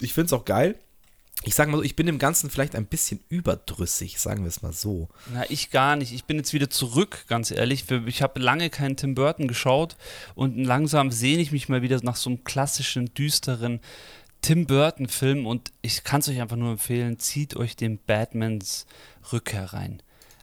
ich 0.00 0.12
finde 0.12 0.26
es 0.26 0.32
auch 0.32 0.44
geil. 0.44 0.76
ich 1.44 1.54
sage 1.54 1.70
mal 1.70 1.76
so, 1.76 1.82
ich 1.84 1.94
bin 1.94 2.06
dem 2.06 2.18
Ganzen 2.18 2.50
vielleicht 2.50 2.74
ein 2.74 2.86
bisschen 2.86 3.20
überdrüssig, 3.28 4.18
sagen 4.18 4.42
wir 4.42 4.48
es 4.48 4.60
mal 4.62 4.72
so. 4.72 5.08
Na, 5.32 5.48
ich 5.48 5.70
gar 5.70 5.94
nicht. 5.94 6.12
Ich 6.12 6.24
bin 6.24 6.36
jetzt 6.38 6.52
wieder 6.52 6.68
zurück, 6.68 7.26
ganz 7.28 7.52
ehrlich. 7.52 7.84
Ich 8.06 8.22
habe 8.22 8.40
lange 8.40 8.70
keinen 8.70 8.96
Tim 8.96 9.14
Burton 9.14 9.46
geschaut 9.46 9.96
und 10.34 10.56
langsam 10.64 11.12
sehne 11.12 11.42
ich 11.42 11.52
mich 11.52 11.68
mal 11.68 11.82
wieder 11.82 12.00
nach 12.02 12.16
so 12.16 12.28
einem 12.30 12.42
klassischen, 12.42 13.14
düsteren 13.14 13.80
Tim 14.44 14.66
Burton-Film 14.66 15.46
und 15.46 15.72
ich 15.80 16.04
kann 16.04 16.20
es 16.20 16.28
euch 16.28 16.38
einfach 16.38 16.56
nur 16.56 16.72
empfehlen, 16.72 17.18
zieht 17.18 17.56
euch 17.56 17.76
den 17.76 17.98
Batmans 17.98 18.84
Rückkehr 19.32 19.72
rein. 19.72 20.02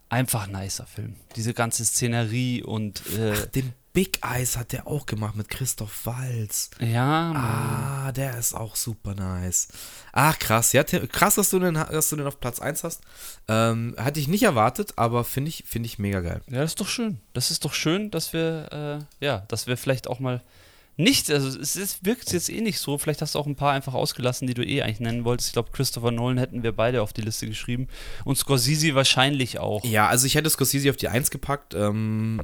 Einfach 0.09 0.47
nicer 0.47 0.87
Film. 0.87 1.17
Diese 1.35 1.53
ganze 1.53 1.85
Szenerie 1.85 2.63
und. 2.63 3.03
Äh, 3.15 3.33
Ach, 3.35 3.45
den 3.45 3.73
Big 3.93 4.25
Eyes 4.25 4.57
hat 4.57 4.71
der 4.71 4.87
auch 4.87 5.05
gemacht 5.05 5.35
mit 5.35 5.49
Christoph 5.49 6.07
Walz. 6.07 6.71
Ja, 6.79 7.31
Mann. 7.31 7.35
Ah, 7.35 8.11
der 8.11 8.39
ist 8.39 8.55
auch 8.55 8.75
super 8.75 9.13
nice. 9.13 9.67
Ach, 10.13 10.39
krass. 10.39 10.73
Ja, 10.73 10.83
krass, 10.83 11.35
dass 11.35 11.51
du 11.51 11.59
den, 11.59 11.75
dass 11.75 12.09
du 12.09 12.15
den 12.15 12.25
auf 12.25 12.39
Platz 12.39 12.59
1 12.59 12.83
hast. 12.83 13.01
Ähm, 13.47 13.95
hatte 13.99 14.19
ich 14.19 14.27
nicht 14.27 14.43
erwartet, 14.43 14.93
aber 14.95 15.23
finde 15.23 15.49
ich, 15.49 15.65
find 15.67 15.85
ich 15.85 15.99
mega 15.99 16.21
geil. 16.21 16.41
Ja, 16.47 16.61
das 16.61 16.71
ist 16.71 16.81
doch 16.81 16.87
schön. 16.87 17.21
Das 17.33 17.51
ist 17.51 17.65
doch 17.65 17.73
schön, 17.73 18.09
dass 18.09 18.33
wir, 18.33 19.05
äh, 19.21 19.23
ja, 19.23 19.43
dass 19.49 19.67
wir 19.67 19.77
vielleicht 19.77 20.07
auch 20.07 20.19
mal 20.19 20.41
nicht, 20.97 21.31
also 21.31 21.47
es 21.59 21.75
ist, 21.75 22.05
wirkt 22.05 22.31
jetzt 22.31 22.49
eh 22.49 22.61
nicht 22.61 22.79
so. 22.79 22.97
Vielleicht 22.97 23.21
hast 23.21 23.35
du 23.35 23.39
auch 23.39 23.47
ein 23.47 23.55
paar 23.55 23.71
einfach 23.71 23.93
ausgelassen, 23.93 24.47
die 24.47 24.53
du 24.53 24.63
eh 24.63 24.81
eigentlich 24.81 24.99
nennen 24.99 25.23
wolltest. 25.23 25.49
Ich 25.49 25.53
glaube, 25.53 25.69
Christopher 25.71 26.11
Nolan 26.11 26.37
hätten 26.37 26.63
wir 26.63 26.73
beide 26.73 27.01
auf 27.01 27.13
die 27.13 27.21
Liste 27.21 27.47
geschrieben. 27.47 27.87
Und 28.25 28.37
Scorsese 28.37 28.93
wahrscheinlich 28.93 29.59
auch. 29.59 29.83
Ja, 29.85 30.07
also 30.07 30.27
ich 30.27 30.35
hätte 30.35 30.49
Scorsese 30.49 30.89
auf 30.89 30.97
die 30.97 31.07
1 31.07 31.31
gepackt. 31.31 31.73
Ähm, 31.73 32.41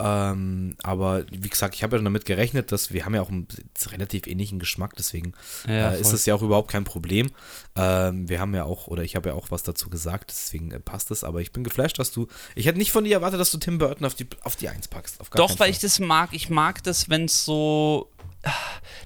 ähm, 0.00 0.76
aber 0.82 1.24
wie 1.30 1.48
gesagt, 1.48 1.74
ich 1.74 1.82
habe 1.82 1.96
ja 1.96 2.02
damit 2.02 2.24
gerechnet, 2.24 2.70
dass 2.70 2.92
wir 2.92 3.04
haben 3.04 3.14
ja 3.14 3.22
auch 3.22 3.30
einen 3.30 3.48
relativ 3.90 4.26
ähnlichen 4.28 4.60
Geschmack, 4.60 4.94
deswegen 4.96 5.32
Ja, 5.66 5.92
äh, 5.92 6.00
ist 6.00 6.12
das 6.12 6.24
ja 6.24 6.34
auch 6.34 6.42
überhaupt 6.42 6.70
kein 6.70 6.84
Problem. 6.84 7.30
Ähm, 7.74 8.28
wir 8.28 8.38
haben 8.40 8.54
ja 8.54 8.64
auch, 8.64 8.86
oder 8.86 9.02
ich 9.02 9.16
habe 9.16 9.30
ja 9.30 9.34
auch 9.34 9.50
was 9.50 9.64
dazu 9.64 9.90
gesagt, 9.90 10.30
deswegen 10.30 10.70
äh, 10.70 10.78
passt 10.78 11.10
es, 11.10 11.24
aber 11.24 11.40
ich 11.40 11.50
bin 11.50 11.64
geflasht, 11.64 11.98
dass 11.98 12.12
du, 12.12 12.28
ich 12.54 12.66
hätte 12.66 12.78
nicht 12.78 12.92
von 12.92 13.02
dir 13.04 13.14
erwartet, 13.14 13.40
dass 13.40 13.50
du 13.50 13.58
Tim 13.58 13.78
Burton 13.78 14.06
auf 14.06 14.14
die, 14.14 14.26
auf 14.42 14.54
die 14.54 14.68
1 14.68 14.86
packst. 14.86 15.18
Doch, 15.34 15.58
weil 15.58 15.70
ich 15.70 15.80
das 15.80 15.98
mag. 15.98 16.30
Ich 16.32 16.48
mag 16.48 16.82
das, 16.84 17.08
wenn 17.08 17.24
es 17.24 17.44
so. 17.44 18.10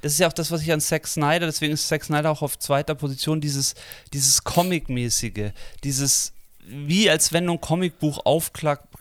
Das 0.02 0.12
ist 0.12 0.18
ja 0.18 0.28
auch 0.28 0.32
das, 0.34 0.50
was 0.50 0.60
ich 0.60 0.70
an 0.72 0.80
Zack 0.80 1.06
Snyder, 1.06 1.46
deswegen 1.46 1.72
ist 1.72 1.88
Zack 1.88 2.04
Snyder 2.04 2.30
auch 2.30 2.42
auf 2.42 2.58
zweiter 2.58 2.94
Position, 2.94 3.40
dieses, 3.40 3.74
dieses 4.12 4.44
Comic-mäßige, 4.44 5.52
dieses, 5.84 6.34
wie 6.66 7.08
als 7.08 7.32
wenn 7.32 7.46
du 7.46 7.54
ein 7.54 7.60
Comicbuch 7.60 8.26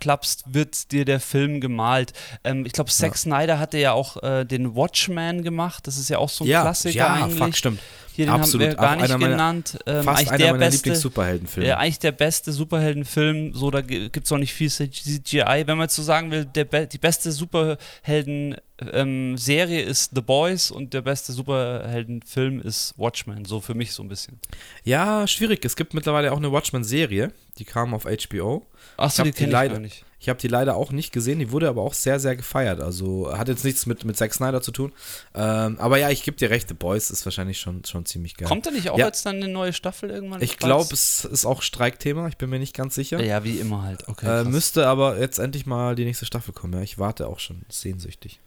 aufklappst, 0.02 0.54
wird 0.54 0.92
dir 0.92 1.06
der 1.06 1.20
Film 1.20 1.62
gemalt. 1.62 2.14
Ähm, 2.44 2.66
ich 2.66 2.74
glaube, 2.74 2.90
Zack 2.90 3.12
Ja. 3.12 3.18
Snyder 3.18 3.60
hatte 3.60 3.78
ja 3.78 3.92
auch 3.94 4.22
äh, 4.24 4.44
den 4.46 4.76
Watchman 4.76 5.44
gemacht, 5.44 5.86
das 5.88 5.98
ist 5.98 6.10
ja 6.10 6.18
auch 6.18 6.30
so 6.30 6.44
ein 6.44 6.48
ja, 6.48 6.62
Klassiker 6.62 6.98
ja, 6.98 7.14
eigentlich. 7.14 7.38
fuck, 7.38 7.56
stimmt. 7.56 7.80
Hier, 8.14 8.26
den 8.26 8.34
Absolut, 8.34 8.68
haben 8.68 8.72
wir 8.74 8.78
gar 8.78 8.96
nicht 8.98 9.06
einer 9.06 9.18
meiner- 9.18 9.32
genannt. 9.32 9.80
Ähm, 9.86 10.04
Fast 10.04 10.28
einer 10.28 10.38
der 10.38 10.48
meiner 10.52 10.66
beste, 10.66 10.90
Lieblings-Superheldenfilme. 10.90 11.70
ja, 11.70 11.78
eigentlich 11.78 12.00
der 12.00 12.12
beste 12.12 12.52
Superheldenfilm, 12.52 13.54
so 13.54 13.72
da 13.72 13.80
gibt 13.80 14.26
es 14.26 14.32
auch 14.34 14.38
nicht 14.38 14.54
viel 14.54 14.70
CGI. 14.70 15.64
Wenn 15.66 15.78
man 15.78 15.86
jetzt 15.86 15.96
so 15.96 16.04
sagen 16.04 16.30
will, 16.30 16.44
der 16.44 16.66
die 16.88 16.98
beste 16.98 17.32
Superhelden-Serie 17.32 19.82
ist 19.82 20.12
The 20.14 20.20
Boys 20.22 20.72
und 20.72 20.94
der 20.94 21.04
beste 21.04 21.32
Superheldenfilm 21.32 22.60
ist 22.60 22.94
Watchmen, 22.98 23.46
so 23.46 23.62
für 23.62 23.76
mich 23.76 23.94
so 23.94 24.04
ein 24.04 24.10
bisschen. 24.10 24.42
Ja, 24.84 25.26
schwierig. 25.26 25.64
Es 25.64 25.78
gibt 25.78 25.94
mittlerweile 25.94 26.34
auch 26.34 26.38
eine 26.38 26.52
Watchmen-Serie, 26.52 27.32
die 27.60 27.64
kam 27.66 27.94
auf 27.94 28.04
HBO. 28.06 28.68
Achso, 28.98 29.24
die 29.24 29.32
kenne 29.32 29.48
ich 29.66 29.72
gar 29.72 29.80
nicht. 29.80 30.06
Ich 30.20 30.30
habe 30.30 30.40
die 30.40 30.48
leider 30.48 30.76
auch 30.76 30.92
nicht 30.92 31.12
gesehen, 31.12 31.40
die 31.40 31.52
wurde 31.52 31.68
aber 31.68 31.82
auch 31.82 31.96
sehr, 31.96 32.20
sehr 32.20 32.36
gefeiert. 32.36 32.80
Also 32.80 33.36
hat 33.36 33.48
jetzt 33.48 33.66
nichts 33.66 33.88
mit, 33.88 34.06
mit 34.06 34.16
Zack 34.18 34.36
Snyder 34.36 34.62
zu 34.62 34.72
tun. 34.72 34.94
Ähm, 35.34 35.80
aber 35.80 35.98
ja, 35.98 36.12
ich 36.12 36.22
gebe 36.22 36.38
dir 36.38 36.52
recht, 36.52 36.68
The 36.68 36.76
Boys 36.76 37.10
ist 37.10 37.26
wahrscheinlich 37.26 37.60
schon, 37.60 37.84
schon 37.86 38.06
ziemlich 38.06 38.38
geil. 38.38 38.48
Kommt 38.48 38.68
da 38.68 38.72
nicht 38.72 38.92
auch 38.92 39.00
Ja. 39.00 39.08
jetzt 39.08 39.26
dann 39.26 39.38
eine 39.38 39.48
neue 39.48 39.74
Staffel 39.74 40.12
irgendwann? 40.12 40.44
ich 40.44 40.58
glaube, 40.60 40.94
es 40.94 41.26
ist 41.26 41.46
auch 41.48 41.64
Streikthema, 41.64 42.28
ich 42.28 42.38
bin 42.38 42.52
mir 42.52 42.60
nicht 42.60 42.76
ganz 42.76 42.94
sicher. 42.94 43.20
Ja, 43.24 43.44
wie 43.44 43.58
immer 43.58 43.82
halt. 43.82 44.08
Okay. 44.08 44.42
äh, 44.42 44.44
müsste 44.44 44.86
aber 44.86 45.18
jetzt 45.20 45.40
endlich 45.40 45.66
mal 45.66 45.96
die 45.96 46.06
nächste 46.06 46.28
Staffel 46.28 46.54
kommen. 46.54 46.74
Ja, 46.74 46.82
ich 46.82 47.00
warte 47.00 47.26
auch 47.26 47.40
schon 47.40 47.64
sehnsüchtig. 47.70 48.40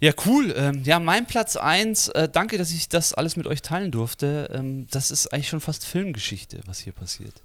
Ja, 0.00 0.12
cool. 0.26 0.54
Ähm, 0.56 0.82
ja, 0.84 1.00
mein 1.00 1.26
Platz 1.26 1.56
1, 1.56 2.08
äh, 2.08 2.28
danke, 2.28 2.58
dass 2.58 2.70
ich 2.70 2.88
das 2.90 3.14
alles 3.14 3.34
mit 3.36 3.46
euch 3.46 3.62
teilen 3.62 3.90
durfte. 3.90 4.50
Ähm, 4.52 4.86
das 4.90 5.10
ist 5.10 5.32
eigentlich 5.32 5.48
schon 5.48 5.60
fast 5.62 5.86
Filmgeschichte, 5.86 6.60
was 6.66 6.78
hier 6.80 6.92
passiert. 6.92 7.42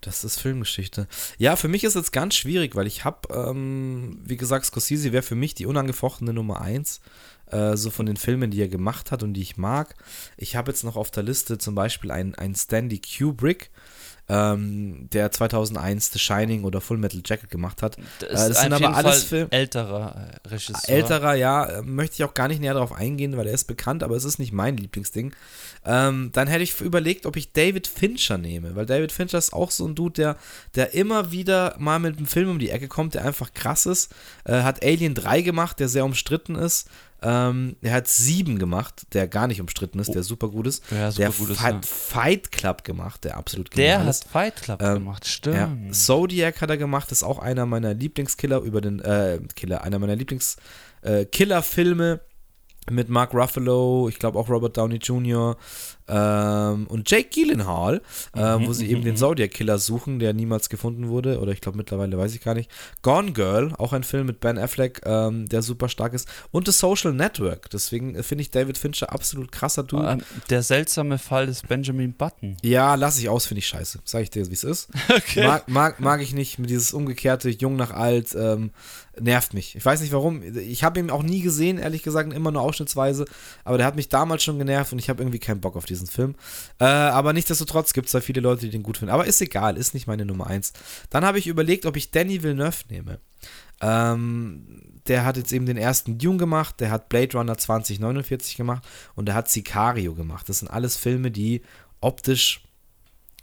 Das 0.00 0.22
ist 0.22 0.40
Filmgeschichte. 0.40 1.08
Ja, 1.38 1.56
für 1.56 1.68
mich 1.68 1.82
ist 1.84 1.96
es 1.96 2.12
ganz 2.12 2.36
schwierig, 2.36 2.76
weil 2.76 2.86
ich 2.86 3.04
habe, 3.04 3.34
ähm, 3.34 4.20
wie 4.24 4.36
gesagt, 4.36 4.64
Scorsese 4.66 5.12
wäre 5.12 5.22
für 5.22 5.34
mich 5.34 5.54
die 5.54 5.66
unangefochtene 5.66 6.32
Nummer 6.32 6.60
eins, 6.60 7.00
äh, 7.46 7.76
so 7.76 7.90
von 7.90 8.06
den 8.06 8.16
Filmen, 8.16 8.50
die 8.50 8.60
er 8.60 8.68
gemacht 8.68 9.10
hat 9.10 9.22
und 9.22 9.34
die 9.34 9.42
ich 9.42 9.56
mag. 9.56 9.96
Ich 10.36 10.54
habe 10.54 10.70
jetzt 10.70 10.84
noch 10.84 10.96
auf 10.96 11.10
der 11.10 11.24
Liste 11.24 11.58
zum 11.58 11.74
Beispiel 11.74 12.10
einen, 12.10 12.34
einen 12.36 12.54
Stanley 12.54 13.00
Kubrick, 13.00 13.70
ähm, 14.28 15.08
der 15.12 15.30
2001 15.32 16.12
The 16.12 16.18
Shining 16.18 16.64
oder 16.64 16.80
Full 16.80 16.98
Metal 16.98 17.22
Jacket 17.24 17.50
gemacht 17.50 17.82
hat. 17.82 17.96
Das, 18.20 18.28
Äh, 18.28 18.32
das 18.32 18.48
ist 18.50 18.60
sind 18.60 18.72
aber 18.74 18.94
alles 18.96 19.20
Fall 19.24 19.28
Film- 19.28 19.48
älterer 19.50 20.30
äh, 20.44 20.48
Regisseur. 20.48 20.88
Älterer, 20.94 21.34
ja, 21.34 21.64
äh, 21.64 21.82
möchte 21.82 22.16
ich 22.16 22.24
auch 22.24 22.34
gar 22.34 22.48
nicht 22.48 22.60
näher 22.60 22.74
darauf 22.74 22.92
eingehen, 22.92 23.36
weil 23.36 23.46
er 23.46 23.54
ist 23.54 23.64
bekannt, 23.64 24.02
aber 24.02 24.16
es 24.16 24.24
ist 24.24 24.38
nicht 24.38 24.52
mein 24.52 24.76
Lieblingsding. 24.76 25.32
Ähm, 25.84 26.30
dann 26.32 26.48
hätte 26.48 26.62
ich 26.64 26.80
überlegt, 26.80 27.24
ob 27.24 27.36
ich 27.36 27.52
David 27.52 27.86
Fincher 27.86 28.36
nehme, 28.36 28.76
weil 28.76 28.84
David 28.84 29.12
Fincher 29.12 29.38
ist 29.38 29.52
auch 29.52 29.70
so 29.70 29.86
ein 29.86 29.94
Dude, 29.94 30.12
der, 30.14 30.36
der 30.74 30.92
immer 30.94 31.30
wieder 31.32 31.74
mal 31.78 31.98
mit 31.98 32.18
einem 32.18 32.26
Film 32.26 32.50
um 32.50 32.58
die 32.58 32.70
Ecke 32.70 32.88
kommt, 32.88 33.14
der 33.14 33.24
einfach 33.24 33.54
krass 33.54 33.86
ist. 33.86 34.12
Äh, 34.44 34.62
hat 34.62 34.84
Alien 34.84 35.14
3 35.14 35.40
gemacht, 35.42 35.80
der 35.80 35.88
sehr 35.88 36.04
umstritten 36.04 36.54
ist. 36.56 36.88
Ähm, 37.20 37.76
er 37.82 37.94
hat 37.94 38.08
7 38.08 38.58
gemacht, 38.58 39.06
der 39.12 39.26
gar 39.26 39.48
nicht 39.48 39.60
umstritten 39.60 39.98
ist, 39.98 40.14
der 40.14 40.22
super 40.22 40.48
gut 40.48 40.66
ist. 40.66 40.84
Oh. 40.90 40.94
Ja, 40.94 41.10
super 41.10 41.28
der 41.28 41.36
gut 41.38 41.50
ist, 41.50 41.60
Fight, 41.60 41.74
ja. 41.74 41.80
Fight 41.82 42.52
Club 42.52 42.84
gemacht, 42.84 43.24
der 43.24 43.36
absolut 43.36 43.76
Der 43.76 43.96
genial 43.96 44.00
hat 44.02 44.10
ist. 44.10 44.28
Fight 44.28 44.56
Club 44.56 44.80
Ähm, 44.82 44.94
gemacht, 44.94 45.26
stimmt. 45.26 45.56
Ja, 45.56 45.92
Zodiac 45.92 46.60
hat 46.60 46.70
er 46.70 46.76
gemacht, 46.76 47.10
ist 47.10 47.24
auch 47.24 47.38
einer 47.40 47.66
meiner 47.66 47.94
Lieblingskiller 47.94 48.60
über 48.60 48.80
den, 48.80 49.00
äh, 49.00 49.40
Killer, 49.56 49.82
einer 49.82 49.98
meiner 49.98 50.14
Lieblings 50.14 50.56
äh, 51.02 51.26
mit 52.90 53.08
Mark 53.08 53.34
Ruffalo, 53.34 54.08
ich 54.08 54.18
glaube 54.18 54.38
auch 54.38 54.48
Robert 54.48 54.76
Downey 54.76 54.96
Jr. 54.96 55.56
Ähm, 56.08 56.86
und 56.88 57.10
Jake 57.10 57.28
Gyllenhaal, 57.30 58.00
äh, 58.36 58.58
Mhm, 58.58 58.66
wo 58.66 58.72
sie 58.72 58.88
eben 58.90 59.02
den 59.04 59.16
Zodiac 59.16 59.50
Killer 59.50 59.78
suchen, 59.78 60.18
der 60.18 60.32
niemals 60.32 60.68
gefunden 60.68 61.08
wurde, 61.08 61.38
oder 61.40 61.52
ich 61.52 61.60
glaube 61.60 61.78
mittlerweile 61.78 62.16
weiß 62.16 62.34
ich 62.34 62.40
gar 62.40 62.54
nicht. 62.54 62.70
Gone 63.02 63.32
Girl, 63.32 63.72
auch 63.78 63.92
ein 63.92 64.02
Film 64.04 64.26
mit 64.26 64.40
Ben 64.40 64.58
Affleck, 64.58 65.02
ähm, 65.04 65.48
der 65.48 65.62
super 65.62 65.88
stark 65.88 66.14
ist. 66.14 66.28
Und 66.50 66.66
The 66.66 66.72
Social 66.72 67.12
Network, 67.12 67.70
deswegen 67.70 68.14
äh, 68.14 68.22
finde 68.22 68.42
ich 68.42 68.50
David 68.50 68.78
Fincher 68.78 69.12
absolut 69.12 69.52
krasser 69.52 69.82
Dude. 69.82 70.08
Ähm, 70.08 70.22
der 70.50 70.62
seltsame 70.62 71.18
Fall 71.18 71.46
des 71.46 71.62
Benjamin 71.62 72.12
Button. 72.14 72.56
Ja, 72.62 72.94
lass 72.94 73.18
ich 73.18 73.28
aus, 73.28 73.46
finde 73.46 73.58
ich 73.60 73.66
scheiße. 73.68 74.00
Sag 74.04 74.22
ich 74.22 74.30
dir, 74.30 74.46
wie 74.48 74.54
es 74.54 74.64
ist. 74.64 74.88
Okay. 75.18 75.46
Mag, 75.46 75.68
mag, 75.68 76.00
mag 76.00 76.22
ich 76.22 76.32
nicht, 76.32 76.58
mit 76.58 76.70
dieses 76.70 76.92
umgekehrte 76.92 77.50
Jung 77.50 77.76
nach 77.76 77.90
alt, 77.90 78.34
ähm, 78.38 78.70
nervt 79.20 79.52
mich. 79.52 79.74
Ich 79.74 79.84
weiß 79.84 80.00
nicht 80.00 80.12
warum. 80.12 80.42
Ich 80.56 80.84
habe 80.84 81.00
ihn 81.00 81.10
auch 81.10 81.22
nie 81.22 81.40
gesehen, 81.40 81.78
ehrlich 81.78 82.02
gesagt, 82.02 82.32
immer 82.32 82.50
nur 82.52 82.62
ausschnittsweise. 82.62 83.24
Aber 83.64 83.78
der 83.78 83.86
hat 83.86 83.96
mich 83.96 84.08
damals 84.08 84.44
schon 84.44 84.58
genervt 84.58 84.92
und 84.92 84.98
ich 85.00 85.08
habe 85.10 85.22
irgendwie 85.22 85.38
keinen 85.40 85.60
Bock 85.60 85.76
auf 85.76 85.86
diesen 85.86 85.97
Film. 86.06 86.34
Äh, 86.78 86.84
aber 86.84 87.32
nichtsdestotrotz 87.32 87.92
gibt 87.92 88.06
es 88.06 88.12
da 88.12 88.20
viele 88.20 88.40
Leute, 88.40 88.62
die 88.62 88.70
den 88.70 88.82
gut 88.82 88.98
finden. 88.98 89.12
Aber 89.12 89.26
ist 89.26 89.40
egal, 89.40 89.76
ist 89.76 89.94
nicht 89.94 90.06
meine 90.06 90.24
Nummer 90.24 90.46
eins. 90.46 90.72
Dann 91.10 91.24
habe 91.24 91.38
ich 91.38 91.46
überlegt, 91.46 91.86
ob 91.86 91.96
ich 91.96 92.10
Danny 92.10 92.42
Villeneuve 92.42 92.84
nehme. 92.88 93.18
Ähm, 93.80 95.00
der 95.06 95.24
hat 95.24 95.36
jetzt 95.36 95.52
eben 95.52 95.66
den 95.66 95.76
ersten 95.76 96.18
Dune 96.18 96.36
gemacht, 96.36 96.80
der 96.80 96.90
hat 96.90 97.08
Blade 97.08 97.36
Runner 97.36 97.56
2049 97.56 98.56
gemacht 98.56 98.86
und 99.14 99.26
der 99.26 99.34
hat 99.34 99.48
Sicario 99.48 100.14
gemacht. 100.14 100.48
Das 100.48 100.58
sind 100.58 100.68
alles 100.68 100.96
Filme, 100.96 101.30
die 101.30 101.62
optisch 102.00 102.62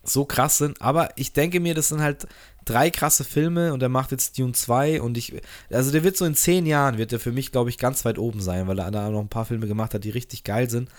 so 0.04 0.26
krass 0.26 0.58
sind, 0.58 0.82
aber 0.82 1.10
ich 1.16 1.34
denke 1.34 1.60
mir, 1.60 1.74
das 1.74 1.88
sind 1.88 2.02
halt 2.02 2.28
drei 2.66 2.90
krasse 2.90 3.24
Filme 3.24 3.74
und 3.74 3.82
er 3.82 3.90
macht 3.90 4.12
jetzt 4.12 4.38
Dune 4.38 4.54
2 4.54 5.02
und 5.02 5.18
ich, 5.18 5.34
also 5.72 5.92
der 5.92 6.04
wird 6.04 6.18
so 6.18 6.26
in 6.26 6.36
zehn 6.36 6.66
Jahren, 6.66 6.98
wird 6.98 7.14
er 7.14 7.20
für 7.20 7.32
mich, 7.32 7.52
glaube 7.52 7.70
ich, 7.70 7.78
ganz 7.78 8.04
weit 8.06 8.18
oben 8.18 8.42
sein, 8.42 8.68
weil 8.68 8.80
er 8.80 8.92
da 8.92 9.10
noch 9.10 9.22
ein 9.22 9.30
paar 9.30 9.46
Filme 9.46 9.68
gemacht 9.68 9.94
hat, 9.94 10.04
die 10.04 10.10
richtig 10.10 10.44
geil 10.44 10.70
sind. 10.70 10.90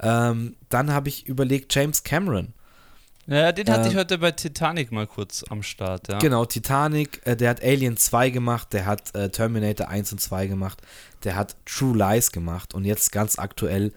Ähm, 0.00 0.56
dann 0.68 0.92
habe 0.92 1.08
ich 1.08 1.26
überlegt, 1.26 1.74
James 1.74 2.02
Cameron. 2.02 2.52
Ja, 3.26 3.52
den 3.52 3.70
hatte 3.70 3.82
Ähm, 3.84 3.90
ich 3.92 3.96
heute 3.96 4.18
bei 4.18 4.32
Titanic 4.32 4.90
mal 4.90 5.06
kurz 5.06 5.44
am 5.48 5.62
Start, 5.62 6.08
ja. 6.08 6.18
Genau, 6.18 6.44
Titanic, 6.44 7.20
äh, 7.24 7.36
der 7.36 7.50
hat 7.50 7.62
Alien 7.62 7.96
2 7.96 8.30
gemacht, 8.30 8.72
der 8.72 8.84
hat 8.84 9.14
äh, 9.14 9.30
Terminator 9.30 9.88
1 9.88 10.12
und 10.12 10.20
2 10.20 10.48
gemacht, 10.48 10.82
der 11.22 11.36
hat 11.36 11.54
True 11.64 11.96
Lies 11.96 12.32
gemacht 12.32 12.74
und 12.74 12.84
jetzt 12.84 13.12
ganz 13.12 13.38
aktuell 13.38 13.92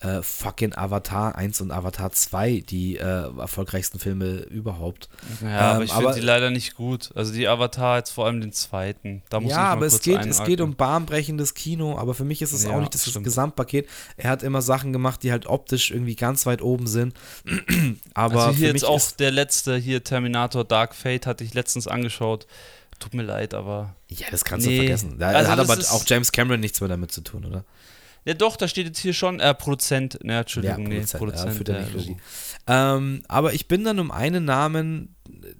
äh, 0.00 0.22
fucking 0.22 0.74
Avatar 0.74 1.34
1 1.36 1.60
und 1.60 1.70
Avatar 1.72 2.10
2, 2.10 2.64
die 2.66 2.96
äh, 2.96 3.02
erfolgreichsten 3.38 3.98
Filme 3.98 4.38
überhaupt. 4.44 5.08
Ja, 5.42 5.58
aber 5.72 5.76
Ähm, 5.76 5.82
ich 5.84 5.92
finde 5.92 6.06
aber- 6.08 6.14
die 6.16 6.22
leider 6.24 6.50
nicht 6.50 6.74
gut. 6.74 7.10
Also 7.14 7.32
die 7.34 7.46
Avatar 7.46 7.98
jetzt 7.98 8.10
vor 8.10 8.24
allem 8.24 8.40
den 8.40 8.52
zweiten. 8.52 9.22
Da 9.28 9.40
muss 9.40 9.50
ich 9.50 9.56
ja, 9.56 9.64
aber 9.64 9.84
es 9.84 10.00
geht, 10.00 10.24
es 10.24 10.42
geht 10.44 10.62
um 10.62 10.74
bahnbrechendes 10.74 11.52
Kino, 11.52 11.98
aber 11.98 12.14
für 12.14 12.24
mich 12.24 12.40
ist 12.40 12.52
es 12.52 12.64
Ja, 12.64 12.70
auch 12.70 12.80
nicht 12.80 12.94
das 12.94 13.06
stimmt. 13.08 13.24
Gesamtpaket. 13.24 13.88
Er 14.16 14.30
hat 14.30 14.42
immer 14.42 14.62
Sachen 14.62 14.92
gemacht, 14.94 15.22
die 15.22 15.32
halt 15.32 15.46
optisch 15.46 15.90
irgendwie 15.90 16.16
ganz 16.16 16.46
weit 16.46 16.62
oben 16.62 16.86
sind. 16.86 17.14
aber 18.14 18.46
also 18.46 18.56
hier 18.56 18.68
für 18.68 18.72
mich 18.72 18.82
jetzt 18.82 18.88
auch 18.88 19.10
der 19.12 19.30
letzte, 19.30 19.76
hier 19.76 20.02
Terminator 20.02 20.64
Dark 20.64 20.94
Fate, 20.94 21.26
hatte 21.26 21.44
ich 21.44 21.52
letztens 21.54 21.86
angeschaut. 21.86 22.46
Tut 22.98 23.14
mir 23.14 23.22
leid, 23.22 23.54
aber 23.54 23.94
ja, 24.08 24.26
das 24.30 24.44
kannst 24.44 24.66
Nee, 24.66 24.76
du 24.76 24.82
vergessen. 24.82 25.16
Da 25.18 25.28
also 25.28 25.50
hat 25.50 25.58
aber 25.58 25.72
auch 25.90 26.04
James 26.06 26.32
Cameron 26.32 26.60
nichts 26.60 26.80
mehr 26.82 26.88
damit 26.88 27.12
zu 27.12 27.22
tun, 27.22 27.46
oder? 27.46 27.64
Ja, 28.24 28.34
doch, 28.34 28.56
da 28.56 28.68
steht 28.68 28.86
jetzt 28.86 28.98
hier 28.98 29.14
schon 29.14 29.40
äh, 29.40 29.54
Produzent. 29.54 30.22
Ne, 30.22 30.40
Entschuldigung, 30.40 30.82
ja, 30.82 30.88
nee, 30.88 30.94
Produzent, 31.00 31.18
Produzent. 31.18 31.48
ja, 31.48 31.54
führt 31.54 31.68
er 31.68 31.74
ja, 31.74 31.84
nicht 31.86 31.94
Regie. 31.94 32.16
Ähm, 32.66 33.22
aber 33.28 33.54
ich 33.54 33.68
bin 33.68 33.84
dann 33.84 33.98
um 33.98 34.10
einen 34.10 34.44
Namen 34.44 35.16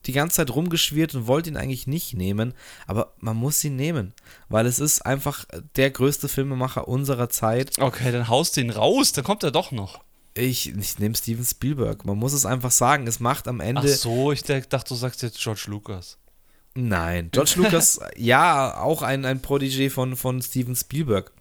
die 0.07 0.13
ganze 0.13 0.37
Zeit 0.37 0.55
rumgeschwirrt 0.55 1.15
und 1.15 1.27
wollte 1.27 1.51
ihn 1.51 1.57
eigentlich 1.57 1.87
nicht 1.87 2.15
nehmen, 2.15 2.55
aber 2.87 3.15
man 3.19 3.37
muss 3.37 3.63
ihn 3.65 3.77
nehmen, 3.77 4.15
weil 4.49 4.67
es 4.67 4.79
ist 4.79 5.07
einfach 5.07 5.45
der 5.77 5.91
größte 5.91 6.29
Filmemacher 6.29 6.89
unserer 6.89 7.29
Zeit. 7.29 7.79
Okay, 7.79 8.13
dann 8.13 8.29
haust 8.29 8.57
ihn 8.57 8.71
raus, 8.71 9.13
dann 9.13 9.25
kommt 9.25 9.43
er 9.43 9.51
doch 9.51 9.73
noch. 9.73 10.01
Ich, 10.35 10.75
ich 10.75 10.99
nehme 10.99 11.17
Steven 11.17 11.45
Spielberg. 11.45 12.05
Man 12.05 12.17
muss 12.17 12.33
es 12.33 12.47
einfach 12.47 12.71
sagen, 12.71 13.07
es 13.07 13.21
macht 13.21 13.49
am 13.49 13.61
Ende. 13.61 13.83
Ach 13.85 13.89
so, 13.89 14.33
ich 14.33 14.43
dachte, 14.43 14.79
du 14.89 14.95
sagst 14.95 15.23
jetzt 15.23 15.41
George 15.41 15.65
Lucas. 15.67 16.19
Nein, 16.75 17.31
George 17.33 17.55
Lucas, 17.57 17.99
ja, 18.17 18.81
auch 18.81 19.03
ein, 19.03 19.25
ein 19.25 19.43
Protégé 19.43 19.91
von, 19.91 20.15
von 20.15 20.41
Steven 20.41 20.77
Spielberg. 20.77 21.33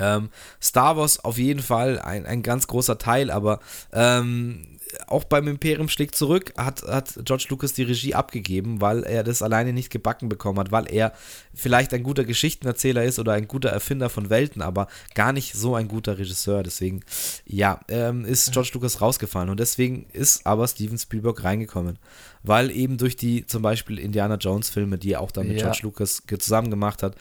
Ähm, 0.00 0.30
Star 0.62 0.96
Wars 0.96 1.24
auf 1.24 1.38
jeden 1.38 1.62
Fall 1.62 1.98
ein, 1.98 2.26
ein 2.26 2.42
ganz 2.42 2.66
großer 2.66 2.98
Teil, 2.98 3.30
aber 3.30 3.60
ähm, 3.92 4.66
auch 5.06 5.24
beim 5.24 5.48
Imperium 5.48 5.88
schlägt 5.88 6.14
zurück 6.16 6.52
hat, 6.56 6.82
hat 6.82 7.20
George 7.24 7.46
Lucas 7.48 7.72
die 7.72 7.82
Regie 7.82 8.14
abgegeben, 8.14 8.80
weil 8.80 9.04
er 9.04 9.22
das 9.22 9.42
alleine 9.42 9.72
nicht 9.72 9.90
gebacken 9.90 10.28
bekommen 10.28 10.58
hat, 10.58 10.72
weil 10.72 10.92
er 10.92 11.12
vielleicht 11.54 11.94
ein 11.94 12.02
guter 12.02 12.24
Geschichtenerzähler 12.24 13.04
ist 13.04 13.18
oder 13.18 13.32
ein 13.32 13.48
guter 13.48 13.70
Erfinder 13.70 14.10
von 14.10 14.30
Welten, 14.30 14.62
aber 14.62 14.88
gar 15.14 15.32
nicht 15.32 15.54
so 15.54 15.74
ein 15.74 15.88
guter 15.88 16.18
Regisseur. 16.18 16.62
Deswegen, 16.62 17.02
ja, 17.46 17.80
ähm, 17.88 18.24
ist 18.24 18.52
George 18.52 18.70
Lucas 18.74 19.00
rausgefallen 19.00 19.50
und 19.50 19.60
deswegen 19.60 20.06
ist 20.12 20.46
aber 20.46 20.66
Steven 20.66 20.98
Spielberg 20.98 21.44
reingekommen, 21.44 21.98
weil 22.42 22.70
eben 22.70 22.98
durch 22.98 23.16
die 23.16 23.46
zum 23.46 23.62
Beispiel 23.62 23.98
Indiana 23.98 24.36
Jones 24.36 24.70
Filme, 24.70 24.98
die 24.98 25.12
er 25.12 25.20
auch 25.20 25.30
dann 25.30 25.48
mit 25.48 25.58
Ja. 25.58 25.64
George 25.64 25.80
Lucas 25.82 26.22
zusammen 26.38 26.70
gemacht 26.70 27.02
hat, 27.02 27.14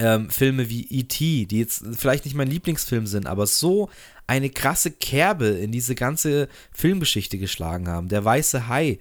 ähm, 0.00 0.30
Filme 0.30 0.68
wie 0.68 0.86
E.T., 0.90 1.46
die 1.46 1.58
jetzt 1.58 1.84
vielleicht 1.96 2.24
nicht 2.24 2.34
mein 2.34 2.50
Lieblingsfilm 2.50 3.06
sind, 3.06 3.26
aber 3.26 3.46
so 3.46 3.90
eine 4.26 4.50
krasse 4.50 4.90
Kerbe 4.90 5.46
in 5.46 5.72
diese 5.72 5.94
ganze 5.94 6.48
Filmgeschichte 6.72 7.38
geschlagen 7.38 7.88
haben. 7.88 8.08
Der 8.08 8.24
Weiße 8.24 8.68
Hai, 8.68 8.98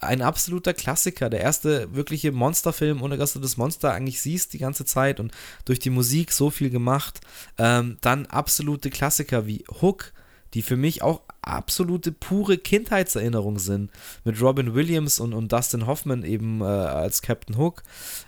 ein 0.00 0.22
absoluter 0.22 0.74
Klassiker, 0.74 1.28
der 1.28 1.40
erste 1.40 1.94
wirkliche 1.94 2.30
Monsterfilm, 2.30 3.02
ohne 3.02 3.16
dass 3.16 3.32
du 3.32 3.40
das 3.40 3.56
Monster 3.56 3.92
eigentlich 3.92 4.22
siehst 4.22 4.52
die 4.52 4.58
ganze 4.58 4.84
Zeit 4.84 5.18
und 5.18 5.32
durch 5.64 5.80
die 5.80 5.90
Musik 5.90 6.30
so 6.32 6.50
viel 6.50 6.70
gemacht. 6.70 7.20
Ähm, 7.58 7.98
dann 8.00 8.26
absolute 8.26 8.90
Klassiker 8.90 9.46
wie 9.46 9.64
Hook, 9.80 10.12
die 10.54 10.62
für 10.62 10.76
mich 10.76 11.02
auch 11.02 11.22
absolute 11.42 12.12
pure 12.12 12.58
Kindheitserinnerungen 12.58 13.58
sind. 13.58 13.90
Mit 14.24 14.40
Robin 14.40 14.74
Williams 14.74 15.18
und, 15.18 15.32
und 15.32 15.52
Dustin 15.52 15.86
Hoffman 15.86 16.22
eben 16.22 16.60
äh, 16.60 16.64
als 16.64 17.22
Captain 17.22 17.56
Hook. 17.56 17.82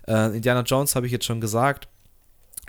Äh, 0.08 0.36
Indiana 0.36 0.62
Jones 0.62 0.96
habe 0.96 1.06
ich 1.06 1.12
jetzt 1.12 1.24
schon 1.24 1.40
gesagt. 1.40 1.88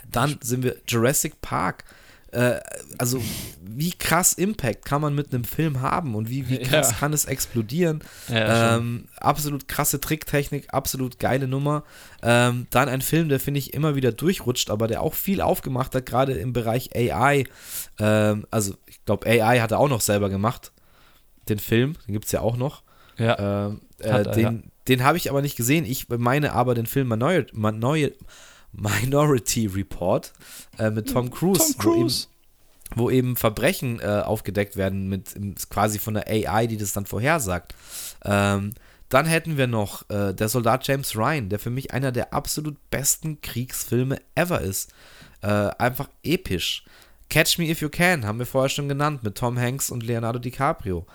Dann 0.09 0.37
sind 0.41 0.63
wir 0.63 0.75
Jurassic 0.87 1.41
Park. 1.41 1.83
Äh, 2.31 2.61
also, 2.97 3.21
wie 3.61 3.91
krass 3.91 4.31
Impact 4.33 4.85
kann 4.85 5.01
man 5.01 5.13
mit 5.13 5.33
einem 5.33 5.43
Film 5.43 5.81
haben 5.81 6.15
und 6.15 6.29
wie, 6.29 6.47
wie 6.47 6.59
krass 6.63 6.91
Ja. 6.91 6.95
kann 6.97 7.11
es 7.11 7.25
explodieren? 7.25 8.01
Ja, 8.29 8.77
ähm, 8.77 9.09
absolut 9.17 9.67
krasse 9.67 9.99
Tricktechnik, 9.99 10.73
absolut 10.73 11.19
geile 11.19 11.47
Nummer. 11.47 11.83
Ähm, 12.23 12.67
dann 12.69 12.87
ein 12.87 13.01
Film, 13.01 13.27
der 13.27 13.41
finde 13.41 13.57
ich 13.59 13.73
immer 13.73 13.95
wieder 13.95 14.13
durchrutscht, 14.13 14.69
aber 14.69 14.87
der 14.87 15.01
auch 15.01 15.13
viel 15.13 15.41
aufgemacht 15.41 15.93
hat, 15.93 16.05
gerade 16.05 16.31
im 16.33 16.53
Bereich 16.53 16.89
AI. 16.95 17.43
Ähm, 17.99 18.47
also, 18.49 18.75
ich 18.87 19.03
glaube, 19.03 19.27
AI 19.27 19.59
hat 19.59 19.71
er 19.71 19.79
auch 19.79 19.89
noch 19.89 20.01
selber 20.01 20.29
gemacht. 20.29 20.71
Den 21.49 21.59
Film, 21.59 21.95
den 22.07 22.13
gibt 22.13 22.25
es 22.27 22.31
ja 22.31 22.39
auch 22.39 22.55
noch. 22.55 22.83
ja. 23.17 23.67
Ähm, 23.67 23.81
äh, 23.99 24.11
Hat 24.11 24.35
den 24.37 24.71
den 24.87 25.03
habe 25.03 25.17
ich 25.17 25.29
aber 25.29 25.41
nicht 25.43 25.55
gesehen. 25.57 25.85
Ich 25.85 26.09
meine 26.09 26.53
aber 26.53 26.73
den 26.75 26.87
Film 26.87 27.07
Minor 27.09 27.43
Minor 27.53 27.97
Minority 28.73 29.67
Report 29.67 30.31
äh, 30.77 30.89
mit 30.89 31.09
Tom 31.09 31.29
Cruise, 31.29 31.75
Tom 31.77 31.85
Wo, 31.85 31.91
eben, 31.93 32.01
Cruise. 32.01 32.27
wo 32.95 33.09
eben 33.09 33.35
Verbrechen 33.35 33.99
äh, 33.99 34.21
aufgedeckt 34.25 34.75
werden 34.77 35.07
mit 35.07 35.35
quasi 35.69 35.99
von 35.99 36.13
der 36.13 36.27
AI, 36.27 36.67
die 36.67 36.77
das 36.77 36.93
dann 36.93 37.05
vorhersagt. 37.05 37.75
Ähm, 38.23 38.73
dann 39.09 39.25
hätten 39.25 39.57
wir 39.57 39.67
noch 39.67 40.09
äh, 40.09 40.33
der 40.33 40.47
Soldat 40.47 40.87
James 40.87 41.17
Ryan, 41.17 41.49
der 41.49 41.59
für 41.59 41.69
mich 41.69 41.93
einer 41.93 42.13
der 42.13 42.33
absolut 42.33 42.77
besten 42.89 43.41
Kriegsfilme 43.41 44.19
ever 44.35 44.61
ist. 44.61 44.93
Äh, 45.41 45.47
einfach 45.47 46.09
episch. 46.23 46.85
Catch 47.29 47.57
Me 47.57 47.69
If 47.69 47.81
You 47.81 47.89
Can, 47.89 48.25
haben 48.25 48.39
wir 48.39 48.45
vorher 48.45 48.69
schon 48.69 48.87
genannt, 48.89 49.23
mit 49.23 49.35
Tom 49.35 49.57
Hanks 49.59 49.89
und 49.89 50.03
Leonardo 50.03 50.39
DiCaprio 50.39 51.05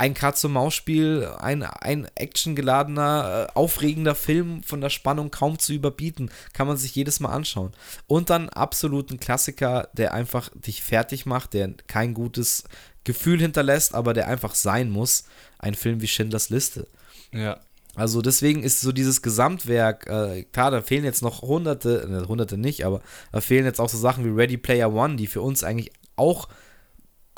ein 0.00 0.14
Katz-und-Maus-Spiel, 0.14 1.28
ein, 1.40 1.62
ein 1.62 2.08
actiongeladener, 2.14 3.48
äh, 3.50 3.52
aufregender 3.52 4.14
Film 4.14 4.62
von 4.62 4.80
der 4.80 4.88
Spannung 4.88 5.30
kaum 5.30 5.58
zu 5.58 5.74
überbieten. 5.74 6.30
Kann 6.54 6.66
man 6.66 6.78
sich 6.78 6.94
jedes 6.94 7.20
Mal 7.20 7.32
anschauen. 7.32 7.72
Und 8.06 8.30
dann 8.30 8.48
absolut 8.48 9.10
ein 9.10 9.20
Klassiker, 9.20 9.90
der 9.92 10.14
einfach 10.14 10.48
dich 10.54 10.82
fertig 10.82 11.26
macht, 11.26 11.52
der 11.52 11.74
kein 11.86 12.14
gutes 12.14 12.64
Gefühl 13.04 13.40
hinterlässt, 13.40 13.94
aber 13.94 14.14
der 14.14 14.26
einfach 14.28 14.54
sein 14.54 14.88
muss. 14.88 15.24
Ein 15.58 15.74
Film 15.74 16.00
wie 16.00 16.08
Schindlers 16.08 16.48
Liste. 16.48 16.88
Ja. 17.30 17.60
Also 17.94 18.22
deswegen 18.22 18.62
ist 18.62 18.80
so 18.80 18.92
dieses 18.92 19.20
Gesamtwerk, 19.20 20.06
äh, 20.06 20.44
klar, 20.44 20.70
da 20.70 20.80
fehlen 20.80 21.04
jetzt 21.04 21.20
noch 21.20 21.42
hunderte, 21.42 22.22
äh, 22.22 22.26
hunderte 22.26 22.56
nicht, 22.56 22.86
aber 22.86 23.02
da 23.32 23.42
fehlen 23.42 23.66
jetzt 23.66 23.82
auch 23.82 23.90
so 23.90 23.98
Sachen 23.98 24.24
wie 24.24 24.30
Ready 24.30 24.56
Player 24.56 24.90
One, 24.90 25.16
die 25.16 25.26
für 25.26 25.42
uns 25.42 25.62
eigentlich 25.62 25.92
auch 26.16 26.48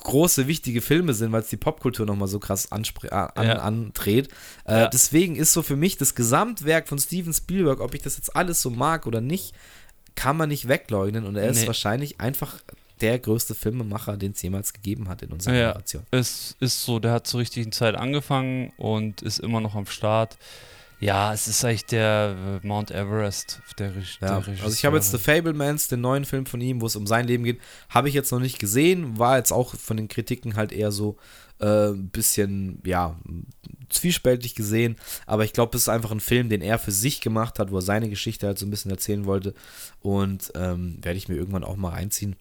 große, 0.03 0.47
wichtige 0.47 0.81
Filme 0.81 1.15
sind, 1.15 1.33
weil 1.33 1.43
es 1.43 1.49
die 1.49 1.57
Popkultur 1.57 2.07
nochmal 2.07 2.29
so 2.29 2.39
krass 2.39 2.71
anspr- 2.73 3.07
äh, 3.11 3.39
an, 3.41 3.47
Ja. 3.47 3.55
andreht. 3.61 4.29
Äh, 4.65 4.81
Ja. 4.83 4.89
Deswegen 4.89 5.37
ist 5.37 5.53
so 5.53 5.63
für 5.63 5.77
mich 5.77 5.97
das 5.97 6.15
Gesamtwerk 6.15 6.89
von 6.89 6.99
Steven 6.99 7.33
Spielberg, 7.33 7.81
ob 7.81 7.95
ich 7.95 8.03
das 8.03 8.17
jetzt 8.17 8.35
alles 8.37 8.61
so 8.63 8.71
mag 8.71 9.07
oder 9.07 9.21
nicht, 9.21 9.55
kann 10.15 10.37
man 10.37 10.49
nicht 10.51 10.69
wegleugnen 10.69 11.25
und 11.25 11.37
er 11.37 11.49
ist 11.49 11.63
Nee. 11.63 11.67
wahrscheinlich 11.67 12.21
einfach 12.21 12.59
der 13.01 13.19
größte 13.19 13.55
Filmemacher, 13.55 14.17
den 14.17 14.33
es 14.33 14.43
jemals 14.43 14.73
gegeben 14.73 15.09
hat 15.09 15.23
in 15.23 15.33
unserer 15.33 15.55
Ja, 15.55 15.69
Generation. 15.73 16.05
es 16.13 16.55
ist 16.61 16.85
so, 16.85 16.99
der 17.01 17.13
hat 17.13 17.27
zur 17.27 17.41
richtigen 17.41 17.73
Zeit 17.73 17.97
angefangen 17.97 18.73
und 18.77 19.23
ist 19.23 19.41
immer 19.41 19.61
noch 19.61 19.75
am 19.75 19.87
Start. 19.87 20.37
Ja, 21.03 21.33
es 21.33 21.49
ist 21.49 21.65
eigentlich 21.65 21.87
der 21.87 22.61
äh, 22.63 22.67
Mount 22.67 22.93
Everest 22.93 23.61
der, 23.77 23.97
Reg 23.97 24.05
Ja, 24.21 24.39
der 24.39 24.63
also 24.63 24.69
ich 24.69 24.85
habe 24.85 24.97
jetzt 24.97 25.11
The 25.11 25.19
Fablemans, 25.19 25.89
den 25.89 26.01
neuen 26.01 26.25
Film 26.25 26.47
von 26.47 26.61
ihm, 26.61 26.81
wo 26.81 26.87
es 26.87 26.95
um 26.95 27.09
sein 27.09 27.27
Leben 27.27 27.43
geht, 27.43 27.61
habe 27.89 28.09
ich 28.09 28.15
jetzt 28.15 28.31
noch 28.31 28.39
nicht 28.39 28.61
gesehen, 28.61 29.19
war 29.19 29.37
jetzt 29.37 29.53
auch 29.53 29.75
von 29.75 29.97
den 29.97 30.07
Kritiken 30.07 30.55
halt 30.55 30.71
eher 30.71 30.93
so 30.93 31.17
äh, 31.59 31.89
ein 31.89 32.11
bisschen, 32.11 32.81
ja, 32.87 33.19
zwiespältig 33.89 34.55
gesehen, 34.55 34.95
aber 35.27 35.45
ich 35.45 35.53
glaube, 35.53 35.77
es 35.77 35.83
ist 35.83 35.89
einfach 35.89 36.13
ein 36.13 36.21
Film, 36.21 36.49
den 36.49 36.63
er 36.63 36.79
für 36.79 36.93
sich 36.93 37.21
gemacht 37.21 37.59
hat, 37.59 37.73
wo 37.73 37.79
er 37.79 37.83
seine 37.83 38.09
Geschichte 38.09 38.47
halt 38.47 38.61
so 38.61 38.67
ein 38.67 38.71
bisschen 38.71 38.93
erzählen 38.93 39.25
wollte 39.25 39.55
und 40.03 40.53
ähm, 40.55 40.99
werde 41.03 41.19
ich 41.19 41.29
mir 41.29 41.35
irgendwann 41.35 41.65
auch 41.65 41.77
mal 41.77 41.91
reinziehen. 41.91 42.37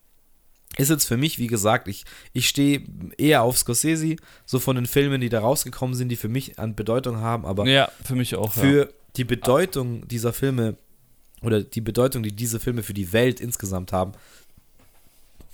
Ist 0.78 0.90
jetzt 0.90 1.06
für 1.06 1.18
mich, 1.18 1.38
wie 1.38 1.48
gesagt, 1.48 1.88
ich, 1.88 2.06
ich 2.34 2.48
stehe 2.48 2.82
eher 3.18 3.44
auf 3.44 3.58
Scorsese, 3.58 4.16
so 4.46 4.60
von 4.60 4.76
den 4.76 4.86
Filmen, 4.86 5.20
die 5.22 5.30
da 5.30 5.42
rausgekommen 5.42 5.96
sind, 5.96 6.10
die 6.10 6.16
für 6.16 6.30
mich 6.30 6.60
an 6.60 6.76
Bedeutung 6.76 7.18
haben, 7.18 7.46
aber 7.46 7.68
Ja, 7.68 7.92
für 8.04 8.16
mich 8.16 8.36
auch. 8.36 8.56
ja. 8.56 8.62
für 8.62 8.94
die 9.18 9.26
Bedeutung 9.26 10.08
dieser 10.08 10.32
Filme 10.34 10.78
oder 11.42 11.62
die 11.64 11.82
Bedeutung, 11.82 12.24
die 12.24 12.32
diese 12.36 12.60
Filme 12.60 12.84
für 12.84 12.94
die 12.94 13.12
Welt 13.14 13.40
insgesamt 13.42 13.92
haben, 13.92 14.14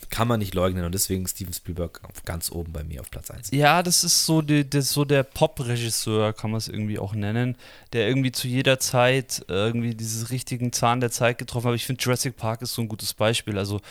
kann 0.09 0.27
man 0.27 0.39
nicht 0.39 0.53
leugnen 0.53 0.85
und 0.85 0.93
deswegen 0.93 1.27
Steven 1.27 1.53
Spielberg 1.53 2.01
ganz 2.25 2.51
oben 2.51 2.71
bei 2.71 2.83
mir 2.83 3.01
auf 3.01 3.11
Platz 3.11 3.29
1. 3.29 3.51
Ja, 3.51 3.83
das 3.83 4.03
ist 4.03 4.25
so, 4.25 4.41
die, 4.41 4.67
das 4.69 4.91
so 4.91 5.05
der 5.05 5.23
Pop-Regisseur, 5.23 6.33
kann 6.33 6.51
man 6.51 6.59
es 6.59 6.67
irgendwie 6.67 6.99
auch 6.99 7.13
nennen, 7.13 7.55
der 7.93 8.07
irgendwie 8.07 8.31
zu 8.31 8.47
jeder 8.47 8.79
Zeit 8.79 9.45
äh, 9.49 9.53
irgendwie 9.53 9.95
dieses 9.95 10.29
richtigen 10.29 10.71
Zahn 10.71 10.99
der 11.01 11.11
Zeit 11.11 11.37
getroffen 11.37 11.65
hat. 11.65 11.69
Aber 11.69 11.75
ich 11.75 11.85
finde, 11.85 12.01
Jurassic 12.01 12.37
Park 12.37 12.61
ist 12.61 12.73
so 12.73 12.81
ein 12.81 12.87
gutes 12.87 13.13
Beispiel, 13.13 13.57
also 13.57 13.81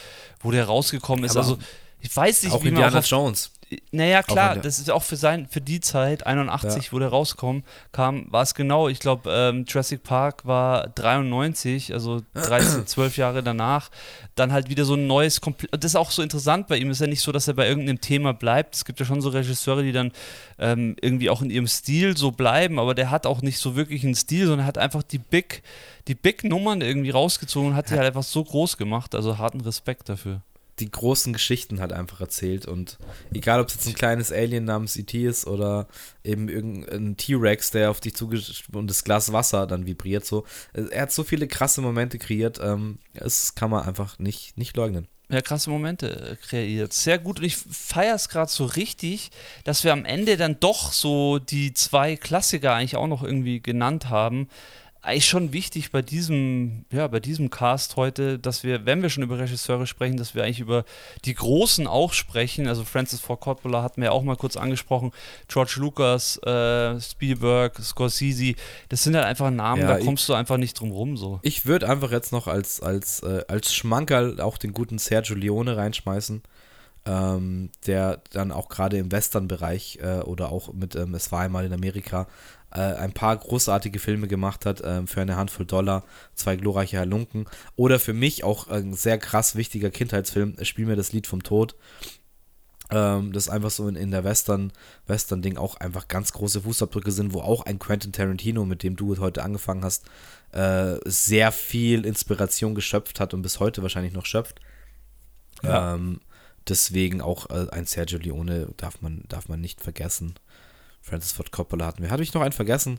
wo 0.40 0.50
der 0.50 0.64
rausgekommen 0.64 1.24
ist. 1.24 1.32
Aber 1.32 1.40
also, 1.40 1.58
ich 2.00 2.14
weiß 2.14 2.44
nicht, 2.44 2.52
Auch 2.52 2.60
wie 2.60 2.66
man 2.66 2.74
Indiana 2.74 2.94
auch 2.94 2.98
auf, 3.00 3.06
Jones. 3.06 3.50
Naja, 3.90 4.22
klar, 4.22 4.50
das 4.62 4.78
ist 4.78 4.92
auch 4.92 5.02
für, 5.02 5.16
sein, 5.16 5.48
für 5.50 5.60
die 5.60 5.80
Zeit, 5.80 6.24
81, 6.24 6.92
wo 6.92 7.00
der 7.00 7.08
rauskommt, 7.08 7.64
kam, 7.90 8.30
war 8.30 8.42
es 8.42 8.54
genau, 8.54 8.86
ich 8.88 9.00
glaube, 9.00 9.28
ähm, 9.32 9.64
Jurassic 9.66 10.04
Park 10.04 10.46
war 10.46 10.86
93, 10.90 11.92
also 11.92 12.22
13, 12.34 12.86
12 12.86 13.16
Jahre 13.16 13.42
danach, 13.42 13.90
dann 14.36 14.52
halt 14.52 14.68
wieder 14.70 14.84
so 14.84 14.94
ein 14.94 15.08
neues, 15.08 15.42
Kompl- 15.42 15.66
das 15.76 15.90
ist 15.92 15.96
auch 15.96 16.12
so 16.12 16.22
interessant 16.22 16.68
bei 16.68 16.76
ihm, 16.76 16.90
ist 16.90 17.00
ja 17.00 17.08
nicht 17.08 17.22
so, 17.22 17.32
dass 17.32 17.48
er 17.48 17.54
bei 17.54 17.66
irgendeinem 17.66 18.00
Thema 18.00 18.32
bleibt, 18.34 18.76
es 18.76 18.84
gibt 18.84 19.00
ja 19.00 19.06
schon 19.06 19.20
so 19.20 19.30
Regisseure, 19.30 19.82
die 19.82 19.92
dann 19.92 20.12
ähm, 20.60 20.94
irgendwie 21.00 21.28
auch 21.28 21.42
in 21.42 21.50
ihrem 21.50 21.66
Stil 21.66 22.16
so 22.16 22.30
bleiben, 22.30 22.78
aber 22.78 22.94
der 22.94 23.10
hat 23.10 23.26
auch 23.26 23.42
nicht 23.42 23.58
so 23.58 23.74
wirklich 23.74 24.04
einen 24.04 24.14
Stil, 24.14 24.46
sondern 24.46 24.64
hat 24.66 24.78
einfach 24.78 25.02
die 25.02 25.18
Big, 25.18 25.64
die 26.06 26.14
Big 26.14 26.44
Nummern 26.44 26.82
irgendwie 26.82 27.10
rausgezogen 27.10 27.70
und 27.70 27.76
hat 27.76 27.90
die 27.90 27.94
halt 27.94 28.06
einfach 28.06 28.22
so 28.22 28.44
groß 28.44 28.76
gemacht, 28.76 29.16
also 29.16 29.38
harten 29.38 29.60
Respekt 29.62 30.08
dafür. 30.08 30.40
Die 30.80 30.90
großen 30.90 31.32
Geschichten 31.32 31.80
halt 31.80 31.92
einfach 31.92 32.20
erzählt 32.20 32.66
und 32.66 32.98
egal, 33.32 33.60
ob 33.60 33.68
es 33.68 33.74
jetzt 33.74 33.86
ein 33.86 33.94
kleines 33.94 34.30
Alien 34.30 34.64
namens 34.64 34.96
E.T. 34.96 35.26
ist 35.26 35.46
oder 35.46 35.88
eben 36.22 36.48
irgendein 36.48 37.16
T-Rex, 37.16 37.70
der 37.70 37.90
auf 37.90 38.00
dich 38.00 38.14
zugeht 38.14 38.64
und 38.72 38.88
das 38.88 39.04
Glas 39.04 39.32
Wasser 39.32 39.66
dann 39.66 39.86
vibriert 39.86 40.26
so. 40.26 40.44
Er 40.74 41.02
hat 41.02 41.12
so 41.12 41.24
viele 41.24 41.48
krasse 41.48 41.80
Momente 41.80 42.18
kreiert, 42.18 42.60
ähm, 42.62 42.98
das 43.14 43.54
kann 43.54 43.70
man 43.70 43.84
einfach 43.86 44.18
nicht, 44.18 44.58
nicht 44.58 44.76
leugnen. 44.76 45.08
ja, 45.30 45.40
krasse 45.40 45.70
Momente 45.70 46.08
äh, 46.32 46.36
kreiert. 46.36 46.92
Sehr 46.92 47.18
gut. 47.18 47.38
Und 47.38 47.44
ich 47.44 47.56
feiere 47.56 48.14
es 48.14 48.28
gerade 48.28 48.50
so 48.50 48.64
richtig, 48.64 49.30
dass 49.64 49.82
wir 49.82 49.92
am 49.92 50.04
Ende 50.04 50.36
dann 50.36 50.60
doch 50.60 50.92
so 50.92 51.38
die 51.38 51.74
zwei 51.74 52.16
Klassiker 52.16 52.74
eigentlich 52.74 52.96
auch 52.96 53.08
noch 53.08 53.22
irgendwie 53.22 53.60
genannt 53.60 54.08
haben. 54.08 54.48
Eigentlich 55.06 55.26
schon 55.26 55.52
wichtig 55.52 55.92
bei 55.92 56.02
diesem, 56.02 56.84
ja, 56.90 57.06
bei 57.06 57.20
diesem 57.20 57.48
Cast 57.50 57.96
heute, 57.96 58.38
dass 58.38 58.64
wir, 58.64 58.84
wenn 58.86 59.02
wir 59.02 59.08
schon 59.10 59.22
über 59.22 59.38
Regisseure 59.38 59.86
sprechen, 59.86 60.16
dass 60.16 60.34
wir 60.34 60.44
eigentlich 60.44 60.60
über 60.60 60.84
die 61.24 61.34
Großen 61.34 61.86
auch 61.86 62.12
sprechen. 62.12 62.66
Also 62.68 62.84
Francis 62.84 63.20
Ford 63.20 63.40
Coppola 63.40 63.82
hatten 63.82 64.00
wir 64.02 64.06
ja 64.06 64.12
auch 64.12 64.22
mal 64.22 64.36
kurz 64.36 64.56
angesprochen, 64.56 65.12
George 65.48 65.74
Lucas, 65.78 66.38
äh, 66.44 67.00
Spielberg, 67.00 67.76
Scorsese, 67.82 68.54
das 68.88 69.02
sind 69.04 69.14
halt 69.16 69.24
einfach 69.26 69.50
Namen, 69.50 69.82
Ja, 69.82 69.88
da 69.88 69.98
ich- 69.98 70.04
kommst 70.04 70.28
du 70.28 70.34
einfach 70.34 70.56
nicht 70.56 70.78
drum 70.78 70.90
rum 70.90 71.16
so. 71.16 71.38
Ich 71.42 71.66
würde 71.66 71.88
einfach 71.88 72.10
jetzt 72.10 72.32
noch 72.32 72.46
als, 72.48 72.80
als, 72.80 73.20
äh, 73.22 73.44
als 73.48 73.72
Schmankerl 73.74 74.40
auch 74.40 74.58
den 74.58 74.72
guten 74.72 74.98
Sergio 74.98 75.36
Leone 75.36 75.76
reinschmeißen, 75.76 76.42
ähm, 77.08 77.70
der 77.86 78.20
dann 78.32 78.50
auch 78.50 78.68
gerade 78.68 78.96
im 78.98 79.12
Western-Bereich 79.12 80.00
äh, 80.02 80.18
oder 80.22 80.50
auch 80.50 80.72
mit 80.72 80.96
ähm, 80.96 81.14
Es 81.14 81.30
war 81.30 81.40
einmal 81.42 81.64
in 81.64 81.72
Amerika 81.72 82.26
äh, 82.72 82.80
ein 82.80 83.12
paar 83.12 83.36
großartige 83.36 83.98
Filme 83.98 84.28
gemacht 84.28 84.66
hat 84.66 84.82
ähm, 84.84 85.06
für 85.06 85.20
eine 85.20 85.36
Handvoll 85.36 85.66
Dollar, 85.66 86.04
zwei 86.34 86.56
glorreiche 86.56 86.98
Halunken 86.98 87.46
oder 87.76 87.98
für 87.98 88.12
mich 88.12 88.44
auch 88.44 88.68
ein 88.68 88.94
sehr 88.94 89.18
krass 89.18 89.56
wichtiger 89.56 89.90
Kindheitsfilm, 89.90 90.56
Spiel 90.62 90.86
mir 90.86 90.96
das 90.96 91.12
Lied 91.12 91.26
vom 91.26 91.42
Tod. 91.42 91.76
Ähm, 92.90 93.32
das 93.32 93.48
einfach 93.48 93.70
so 93.70 93.88
in, 93.88 93.96
in 93.96 94.12
der 94.12 94.22
Western, 94.22 94.72
Western-Ding 95.06 95.56
auch 95.56 95.76
einfach 95.76 96.06
ganz 96.06 96.32
große 96.32 96.62
Fußabdrücke 96.62 97.10
sind, 97.10 97.32
wo 97.32 97.40
auch 97.40 97.66
ein 97.66 97.80
Quentin 97.80 98.12
Tarantino, 98.12 98.64
mit 98.64 98.82
dem 98.84 98.94
du 98.94 99.16
heute 99.18 99.42
angefangen 99.42 99.84
hast, 99.84 100.04
äh, 100.52 100.96
sehr 101.04 101.50
viel 101.50 102.06
Inspiration 102.06 102.74
geschöpft 102.74 103.18
hat 103.18 103.34
und 103.34 103.42
bis 103.42 103.58
heute 103.58 103.82
wahrscheinlich 103.82 104.12
noch 104.12 104.26
schöpft. 104.26 104.60
Ja. 105.62 105.94
Ähm, 105.94 106.20
deswegen 106.68 107.20
auch 107.20 107.50
äh, 107.50 107.68
ein 107.70 107.86
Sergio 107.86 108.18
Leone 108.18 108.68
darf 108.76 109.02
man, 109.02 109.24
darf 109.28 109.48
man 109.48 109.60
nicht 109.60 109.80
vergessen. 109.80 110.34
Francis 111.06 111.32
Ford 111.32 111.52
Coppola 111.52 111.86
hatten 111.86 112.02
wir. 112.02 112.10
Hatte 112.10 112.22
ich 112.22 112.34
noch 112.34 112.42
einen 112.42 112.52
vergessen? 112.52 112.98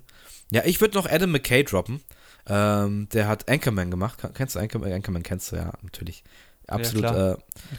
Ja, 0.49 0.63
ich 0.65 0.79
würde 0.79 0.97
noch 0.97 1.09
Adam 1.09 1.31
McKay 1.31 1.63
droppen. 1.63 2.01
Ähm, 2.47 3.09
der 3.11 3.27
hat 3.27 3.49
Anchorman 3.49 3.91
gemacht. 3.91 4.19
Kennst 4.33 4.55
du 4.55 4.59
Anchorman? 4.59 4.93
Anchorman 4.93 5.23
kennst 5.23 5.51
du 5.51 5.57
ja, 5.57 5.73
natürlich. 5.81 6.23
Absolut 6.69 7.05
klar. 7.05 7.37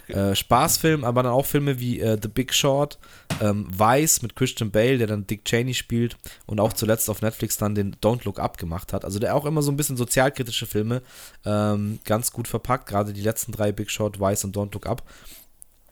äh, 0.09 0.13
äh, 0.13 0.35
Spaßfilm, 0.35 1.05
aber 1.05 1.23
dann 1.23 1.33
auch 1.33 1.45
Filme 1.45 1.79
wie 1.79 2.01
äh, 2.01 2.19
The 2.21 2.29
Big 2.29 2.55
Short, 2.55 2.99
ähm, 3.43 3.67
Vice 3.71 4.23
mit 4.23 4.35
Christian 4.35 4.71
Bale, 4.71 4.97
der 4.97 5.07
dann 5.07 5.27
Dick 5.27 5.45
Cheney 5.45 5.75
spielt 5.75 6.17
und 6.47 6.59
auch 6.59 6.73
zuletzt 6.73 7.11
auf 7.11 7.21
Netflix 7.21 7.59
dann 7.59 7.75
den 7.75 7.97
Don't 7.97 8.25
Look 8.25 8.39
Up 8.39 8.57
gemacht 8.57 8.95
hat. 8.95 9.05
Also 9.05 9.19
der 9.19 9.37
auch 9.37 9.45
immer 9.45 9.61
so 9.61 9.71
ein 9.71 9.77
bisschen 9.77 9.99
sozialkritische 9.99 10.67
Filme 10.67 11.03
ähm, 11.45 11.99
ganz 12.07 12.33
gut 12.33 12.49
verpackt, 12.49 12.89
gerade 12.89 13.13
die 13.13 13.21
letzten 13.21 13.53
drei 13.53 13.73
Big 13.73 13.91
Short, 13.91 14.21
Vice 14.21 14.45
und 14.45 14.57
Don't 14.57 14.73
Look 14.73 14.87
Up. 14.87 15.03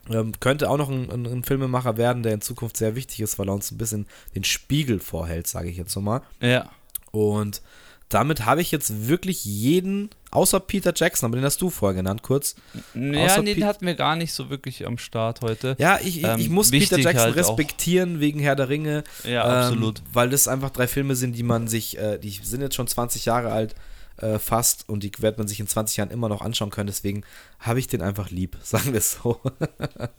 Ähm, 0.09 0.33
könnte 0.39 0.69
auch 0.69 0.77
noch 0.77 0.89
ein, 0.89 1.09
ein, 1.11 1.25
ein 1.25 1.43
Filmemacher 1.43 1.97
werden, 1.97 2.23
der 2.23 2.33
in 2.33 2.41
Zukunft 2.41 2.77
sehr 2.77 2.95
wichtig 2.95 3.19
ist, 3.21 3.37
weil 3.39 3.49
er 3.49 3.53
uns 3.53 3.71
ein 3.71 3.77
bisschen 3.77 4.07
den 4.35 4.43
Spiegel 4.43 4.99
vorhält, 4.99 5.47
sage 5.47 5.69
ich 5.69 5.77
jetzt 5.77 5.95
nochmal. 5.95 6.21
Ja. 6.41 6.69
Und 7.11 7.61
damit 8.09 8.45
habe 8.45 8.61
ich 8.61 8.71
jetzt 8.71 9.07
wirklich 9.07 9.43
jeden, 9.43 10.09
außer 10.31 10.61
Peter 10.61 10.93
Jackson, 10.95 11.27
aber 11.27 11.35
den 11.37 11.43
hast 11.43 11.61
du 11.61 11.69
vorher 11.69 11.95
genannt, 11.95 12.23
kurz. 12.23 12.55
Ja, 12.93 13.41
nee, 13.41 13.53
den 13.53 13.65
hatten 13.65 13.85
wir 13.85 13.95
gar 13.95 14.15
nicht 14.15 14.31
so 14.31 14.49
wirklich 14.49 14.87
am 14.87 14.97
Start 14.97 15.41
heute. 15.41 15.75
Ja, 15.77 15.99
ich, 16.01 16.19
ich, 16.19 16.23
Ähm, 16.23 16.39
ich 16.39 16.49
muss 16.49 16.71
Peter 16.71 16.97
Jackson 16.97 17.23
halt 17.23 17.33
auch. 17.33 17.37
respektieren 17.37 18.21
wegen 18.21 18.39
Herr 18.39 18.55
der 18.55 18.69
Ringe. 18.69 19.03
Ja, 19.25 19.43
ähm, 19.43 19.63
absolut. 19.65 20.01
Weil 20.13 20.29
das 20.29 20.47
einfach 20.47 20.69
drei 20.69 20.87
Filme 20.87 21.15
sind, 21.17 21.33
die 21.33 21.43
man 21.43 21.67
sich, 21.67 21.97
äh, 21.97 22.17
die 22.17 22.29
sind 22.29 22.61
jetzt 22.61 22.75
schon 22.75 22.87
20 22.87 23.25
Jahre 23.25 23.51
alt, 23.51 23.75
äh, 24.17 24.39
fast, 24.39 24.87
und 24.89 25.03
die 25.03 25.11
wird 25.19 25.37
man 25.37 25.47
sich 25.47 25.59
in 25.59 25.67
20 25.67 25.97
Jahren 25.97 26.09
immer 26.11 26.29
noch 26.29 26.41
anschauen 26.41 26.69
können. 26.69 26.87
Deswegen 26.87 27.23
habe 27.59 27.79
ich 27.79 27.87
den 27.87 28.01
einfach 28.01 28.29
lieb, 28.29 28.57
sagen 28.63 28.91
wir 28.93 28.99
es 28.99 29.13
so. 29.13 29.39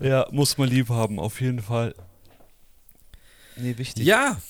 Ja, 0.00 0.26
muss 0.30 0.58
man 0.58 0.68
lieb 0.68 0.88
haben, 0.88 1.18
auf 1.18 1.40
jeden 1.40 1.60
Fall. 1.62 1.94
Nee, 3.56 3.76
wichtig. 3.78 4.04
ja, 4.06 4.40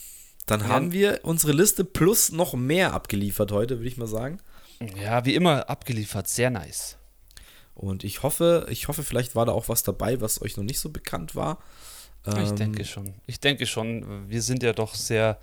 dann 0.46 0.60
Ja. 0.60 0.68
haben 0.68 0.92
wir 0.92 1.20
unsere 1.22 1.52
Liste 1.52 1.84
plus 1.84 2.30
noch 2.32 2.54
mehr 2.54 2.92
abgeliefert 2.92 3.52
heute, 3.52 3.78
würde 3.78 3.88
ich 3.88 3.96
mal 3.96 4.06
sagen. 4.06 4.38
Ja, 5.02 5.24
wie 5.24 5.34
immer 5.34 5.68
abgeliefert, 5.68 6.28
sehr 6.28 6.50
nice. 6.50 6.96
Und 7.74 8.04
ich 8.04 8.22
hoffe, 8.22 8.66
ich 8.70 8.88
hoffe, 8.88 9.02
vielleicht 9.02 9.34
war 9.34 9.46
da 9.46 9.52
auch 9.52 9.68
was 9.68 9.82
dabei, 9.82 10.20
was 10.20 10.42
euch 10.42 10.56
noch 10.56 10.64
nicht 10.64 10.80
so 10.80 10.90
bekannt 10.90 11.34
war. 11.36 11.58
Ich 12.26 12.34
Ähm, 12.34 12.56
denke 12.56 12.84
schon. 12.84 13.14
Ich 13.26 13.40
denke 13.40 13.66
schon, 13.66 14.28
wir 14.28 14.42
sind 14.42 14.62
ja 14.62 14.72
doch 14.72 14.94
sehr, 14.94 15.38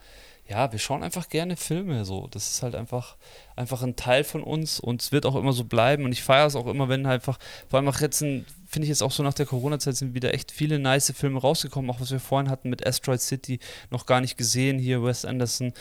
ja, 0.48 0.72
wir 0.72 0.78
schauen 0.78 1.02
einfach 1.02 1.30
gerne 1.30 1.58
Filme 1.58 2.06
so. 2.06 2.28
Das 2.28 2.50
ist 2.50 2.62
halt 2.62 2.76
einfach, 2.76 3.18
einfach 3.56 3.82
ein 3.82 3.96
Teil 3.96 4.24
von 4.24 4.44
uns 4.44 4.80
und 4.80 5.02
es 5.02 5.12
wird 5.12 5.26
auch 5.26 5.36
immer 5.36 5.54
so 5.54 5.64
bleiben. 5.64 6.06
Und 6.06 6.12
ich 6.12 6.22
feiere 6.22 6.46
es 6.46 6.56
auch 6.56 6.68
immer, 6.68 6.88
wenn 6.88 7.08
einfach, 7.08 7.40
vor 7.68 7.80
allem 7.80 7.88
auch 7.88 8.00
jetzt, 8.00 8.20
finde 8.20 8.46
ich 8.84 8.90
jetzt 8.90 9.02
auch 9.02 9.12
so 9.12 9.24
nach 9.24 9.34
der 9.34 9.48
Corona-Zeit 9.48 9.96
sind 9.96 10.14
wieder 10.14 10.36
echt 10.36 10.52
viele 10.52 10.78
nice 10.78 11.12
Filme 11.16 11.40
rausgekommen, 11.42 11.90
auch 11.90 12.00
was 12.00 12.12
wir 12.12 12.20
vorhin 12.20 12.52
hatten 12.52 12.70
mit 12.70 12.86
Asteroid 12.86 13.22
City, 13.22 13.60
noch 13.90 14.06
gar 14.06 14.22
nicht 14.22 14.38
gesehen, 14.38 14.78
hier 14.78 15.04
Wes 15.04 15.26
Anderson. 15.26 15.74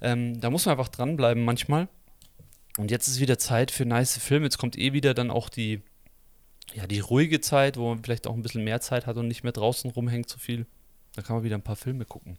Ähm, 0.00 0.40
da 0.40 0.50
muss 0.50 0.66
man 0.66 0.72
einfach 0.76 0.88
dranbleiben 0.88 1.44
manchmal. 1.44 1.88
Und 2.76 2.90
jetzt 2.90 3.06
ist 3.06 3.20
wieder 3.20 3.38
Zeit 3.38 3.70
für 3.70 3.84
nice 3.84 4.18
Filme. 4.18 4.46
Jetzt 4.46 4.58
kommt 4.58 4.76
eh 4.76 4.92
wieder 4.92 5.14
dann 5.14 5.30
auch 5.30 5.48
die, 5.48 5.82
ja, 6.74 6.88
die 6.88 7.00
ruhige 7.00 7.40
Zeit, 7.40 7.76
wo 7.76 7.90
man 7.90 8.02
vielleicht 8.02 8.26
auch 8.26 8.34
ein 8.34 8.42
bisschen 8.42 8.64
mehr 8.64 8.80
Zeit 8.80 9.06
hat 9.06 9.16
und 9.16 9.28
nicht 9.28 9.44
mehr 9.44 9.52
draußen 9.52 9.92
rumhängt 9.92 10.28
so 10.28 10.38
viel. 10.38 10.66
Da 11.14 11.22
kann 11.22 11.36
man 11.36 11.44
wieder 11.44 11.56
ein 11.56 11.62
paar 11.62 11.76
Filme 11.76 12.04
gucken. 12.04 12.36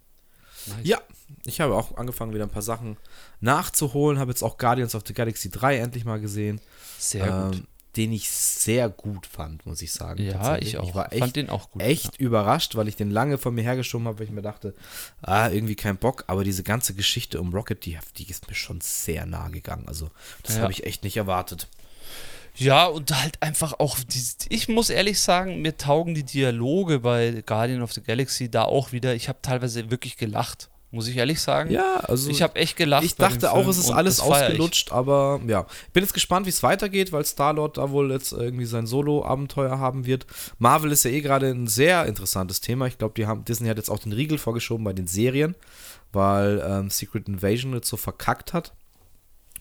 Nice. 0.67 0.77
Ja, 0.83 0.99
ich 1.45 1.61
habe 1.61 1.75
auch 1.75 1.97
angefangen, 1.97 2.33
wieder 2.33 2.43
ein 2.45 2.49
paar 2.49 2.61
Sachen 2.61 2.97
nachzuholen. 3.41 4.19
Habe 4.19 4.31
jetzt 4.31 4.43
auch 4.43 4.57
Guardians 4.57 4.95
of 4.95 5.03
the 5.07 5.13
Galaxy 5.13 5.49
3 5.49 5.77
endlich 5.77 6.05
mal 6.05 6.19
gesehen. 6.19 6.59
Sehr 6.97 7.25
gut. 7.47 7.55
ähm, 7.57 7.67
Den 7.95 8.11
ich 8.13 8.29
sehr 8.29 8.87
gut 8.89 9.25
fand, 9.25 9.65
muss 9.65 9.81
ich 9.81 9.91
sagen. 9.91 10.21
Ja, 10.23 10.57
ich 10.57 10.77
auch. 10.77 10.87
Ich 10.87 10.95
war 10.95 11.09
Fand 11.09 11.21
echt, 11.23 11.35
den 11.37 11.49
auch 11.49 11.71
gut. 11.71 11.81
echt 11.81 12.19
überrascht, 12.19 12.75
weil 12.75 12.87
ich 12.87 12.95
den 12.95 13.09
lange 13.09 13.37
von 13.37 13.55
mir 13.55 13.63
hergeschoben 13.63 14.07
habe, 14.07 14.19
weil 14.19 14.25
ich 14.25 14.31
mir 14.31 14.41
dachte, 14.43 14.75
ah, 15.21 15.49
irgendwie 15.49 15.75
kein 15.75 15.97
Bock. 15.97 16.23
Aber 16.27 16.43
diese 16.43 16.63
ganze 16.63 16.93
Geschichte 16.93 17.41
um 17.41 17.51
Rocket, 17.53 17.85
die, 17.85 17.97
die 18.17 18.29
ist 18.29 18.47
mir 18.47 18.55
schon 18.55 18.79
sehr 18.81 19.25
nah 19.25 19.47
gegangen. 19.49 19.87
Also, 19.87 20.11
das 20.43 20.55
Ja. 20.57 20.61
habe 20.63 20.71
ich 20.71 20.83
echt 20.85 21.03
nicht 21.03 21.17
erwartet. 21.17 21.67
Ja, 22.55 22.87
und 22.87 23.11
halt 23.11 23.41
einfach 23.41 23.73
auch, 23.79 23.97
ich 24.49 24.67
muss 24.67 24.89
ehrlich 24.89 25.21
sagen, 25.21 25.61
mir 25.61 25.77
taugen 25.77 26.13
die 26.13 26.23
Dialoge 26.23 26.99
bei 26.99 27.43
Guardian 27.45 27.81
of 27.81 27.93
the 27.93 28.01
Galaxy 28.01 28.49
da 28.51 28.63
auch 28.63 28.91
wieder. 28.91 29.15
Ich 29.15 29.29
habe 29.29 29.39
teilweise 29.41 29.89
wirklich 29.91 30.17
gelacht, 30.17 30.69
muss 30.91 31.07
ich 31.07 31.17
ehrlich 31.17 31.39
sagen. 31.39 31.71
Ja, 31.71 31.97
also. 31.97 32.29
Ich 32.29 32.41
habe 32.41 32.55
echt 32.55 32.75
gelacht. 32.75 33.03
Ich 33.03 33.15
dachte 33.15 33.51
auch, 33.53 33.67
es 33.67 33.77
ist 33.77 33.91
alles 33.91 34.19
ausgelutscht, 34.19 34.91
aber 34.91 35.39
ja. 35.47 35.67
Bin 35.93 36.03
jetzt 36.03 36.13
gespannt, 36.13 36.45
wie 36.47 36.49
es 36.49 36.63
weitergeht, 36.63 37.11
weil 37.11 37.23
Star-Lord 37.23 37.77
da 37.77 37.91
wohl 37.91 38.11
jetzt 38.11 38.33
irgendwie 38.33 38.65
sein 38.65 38.87
Solo-Abenteuer 38.87 39.79
haben 39.79 40.05
wird. 40.05 40.25
Marvel 40.57 40.91
ist 40.91 41.05
ja 41.05 41.11
eh 41.11 41.21
gerade 41.21 41.47
ein 41.47 41.67
sehr 41.67 42.05
interessantes 42.07 42.59
Thema. 42.59 42.87
Ich 42.87 42.97
glaube, 42.97 43.13
Disney 43.47 43.69
hat 43.69 43.77
jetzt 43.77 43.89
auch 43.89 43.99
den 43.99 44.13
Riegel 44.13 44.37
vorgeschoben 44.37 44.83
bei 44.83 44.93
den 44.93 45.07
Serien, 45.07 45.55
weil 46.11 46.61
ähm, 46.67 46.89
Secret 46.89 47.27
Invasion 47.27 47.73
jetzt 47.73 47.87
so 47.87 47.95
verkackt 47.95 48.53
hat. 48.53 48.73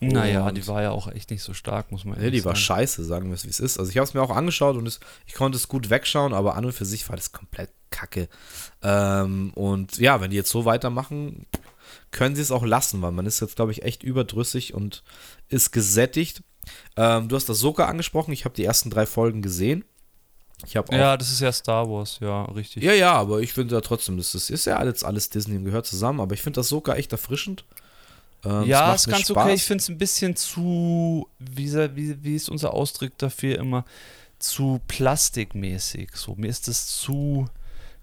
Naja, 0.00 0.50
die 0.52 0.66
war 0.66 0.82
ja 0.82 0.90
auch 0.90 1.08
echt 1.08 1.30
nicht 1.30 1.42
so 1.42 1.54
stark, 1.54 1.90
muss 1.90 2.04
man 2.04 2.18
ehrlich 2.18 2.40
die 2.40 2.44
war 2.44 2.54
sagen. 2.54 2.64
scheiße, 2.64 3.04
sagen 3.04 3.28
wir 3.28 3.34
es, 3.34 3.44
wie 3.44 3.50
es 3.50 3.60
ist. 3.60 3.78
Also 3.78 3.90
ich 3.90 3.96
habe 3.96 4.04
es 4.04 4.14
mir 4.14 4.22
auch 4.22 4.30
angeschaut 4.30 4.76
und 4.76 4.86
es, 4.86 5.00
ich 5.26 5.34
konnte 5.34 5.56
es 5.56 5.68
gut 5.68 5.90
wegschauen, 5.90 6.32
aber 6.32 6.54
an 6.54 6.64
und 6.64 6.72
für 6.72 6.84
sich 6.84 7.08
war 7.08 7.16
das 7.16 7.32
komplett 7.32 7.70
kacke. 7.90 8.28
Ähm, 8.82 9.52
und 9.54 9.98
ja, 9.98 10.20
wenn 10.20 10.30
die 10.30 10.36
jetzt 10.36 10.50
so 10.50 10.64
weitermachen, 10.64 11.46
können 12.10 12.36
sie 12.36 12.42
es 12.42 12.52
auch 12.52 12.64
lassen, 12.64 13.02
weil 13.02 13.12
man 13.12 13.26
ist 13.26 13.40
jetzt, 13.40 13.56
glaube 13.56 13.72
ich, 13.72 13.82
echt 13.82 14.02
überdrüssig 14.02 14.74
und 14.74 15.02
ist 15.48 15.72
gesättigt. 15.72 16.42
Ähm, 16.96 17.28
du 17.28 17.36
hast 17.36 17.48
das 17.48 17.58
Soka 17.58 17.86
angesprochen, 17.86 18.32
ich 18.32 18.44
habe 18.44 18.54
die 18.54 18.64
ersten 18.64 18.90
drei 18.90 19.06
Folgen 19.06 19.42
gesehen. 19.42 19.84
Ich 20.66 20.78
auch. 20.78 20.84
Ja, 20.90 21.16
das 21.16 21.30
ist 21.30 21.40
ja 21.40 21.52
Star 21.52 21.88
Wars, 21.88 22.18
ja, 22.20 22.44
richtig. 22.46 22.82
Ja, 22.82 22.92
ja, 22.92 23.12
aber 23.12 23.40
ich 23.40 23.52
finde 23.52 23.76
ja 23.76 23.80
trotzdem, 23.80 24.16
das 24.16 24.34
ist, 24.34 24.50
ist 24.50 24.64
ja 24.64 24.76
alles, 24.76 25.04
alles 25.04 25.30
Disney 25.30 25.56
und 25.56 25.64
gehört 25.64 25.86
zusammen, 25.86 26.20
aber 26.20 26.34
ich 26.34 26.42
finde 26.42 26.58
das 26.58 26.68
Soka 26.68 26.94
echt 26.94 27.12
erfrischend. 27.12 27.64
Ähm, 28.44 28.62
es 28.62 28.69
ja, 28.69 28.94
ist 28.94 29.09
ganz 29.09 29.28
Spaß. 29.28 29.44
okay. 29.44 29.55
Ich 29.55 29.65
finde 29.65 29.82
es 29.82 29.89
ein 29.89 29.98
bisschen 29.98 30.36
zu, 30.36 31.28
wie, 31.39 31.73
wie, 31.94 32.23
wie 32.23 32.36
ist 32.36 32.48
unser 32.48 32.74
Ausdruck 32.74 33.16
dafür 33.19 33.59
immer, 33.59 33.85
zu 34.39 34.81
plastikmäßig. 34.86 36.10
So, 36.15 36.35
mir 36.36 36.48
ist 36.48 36.69
das 36.69 36.86
zu, 36.86 37.48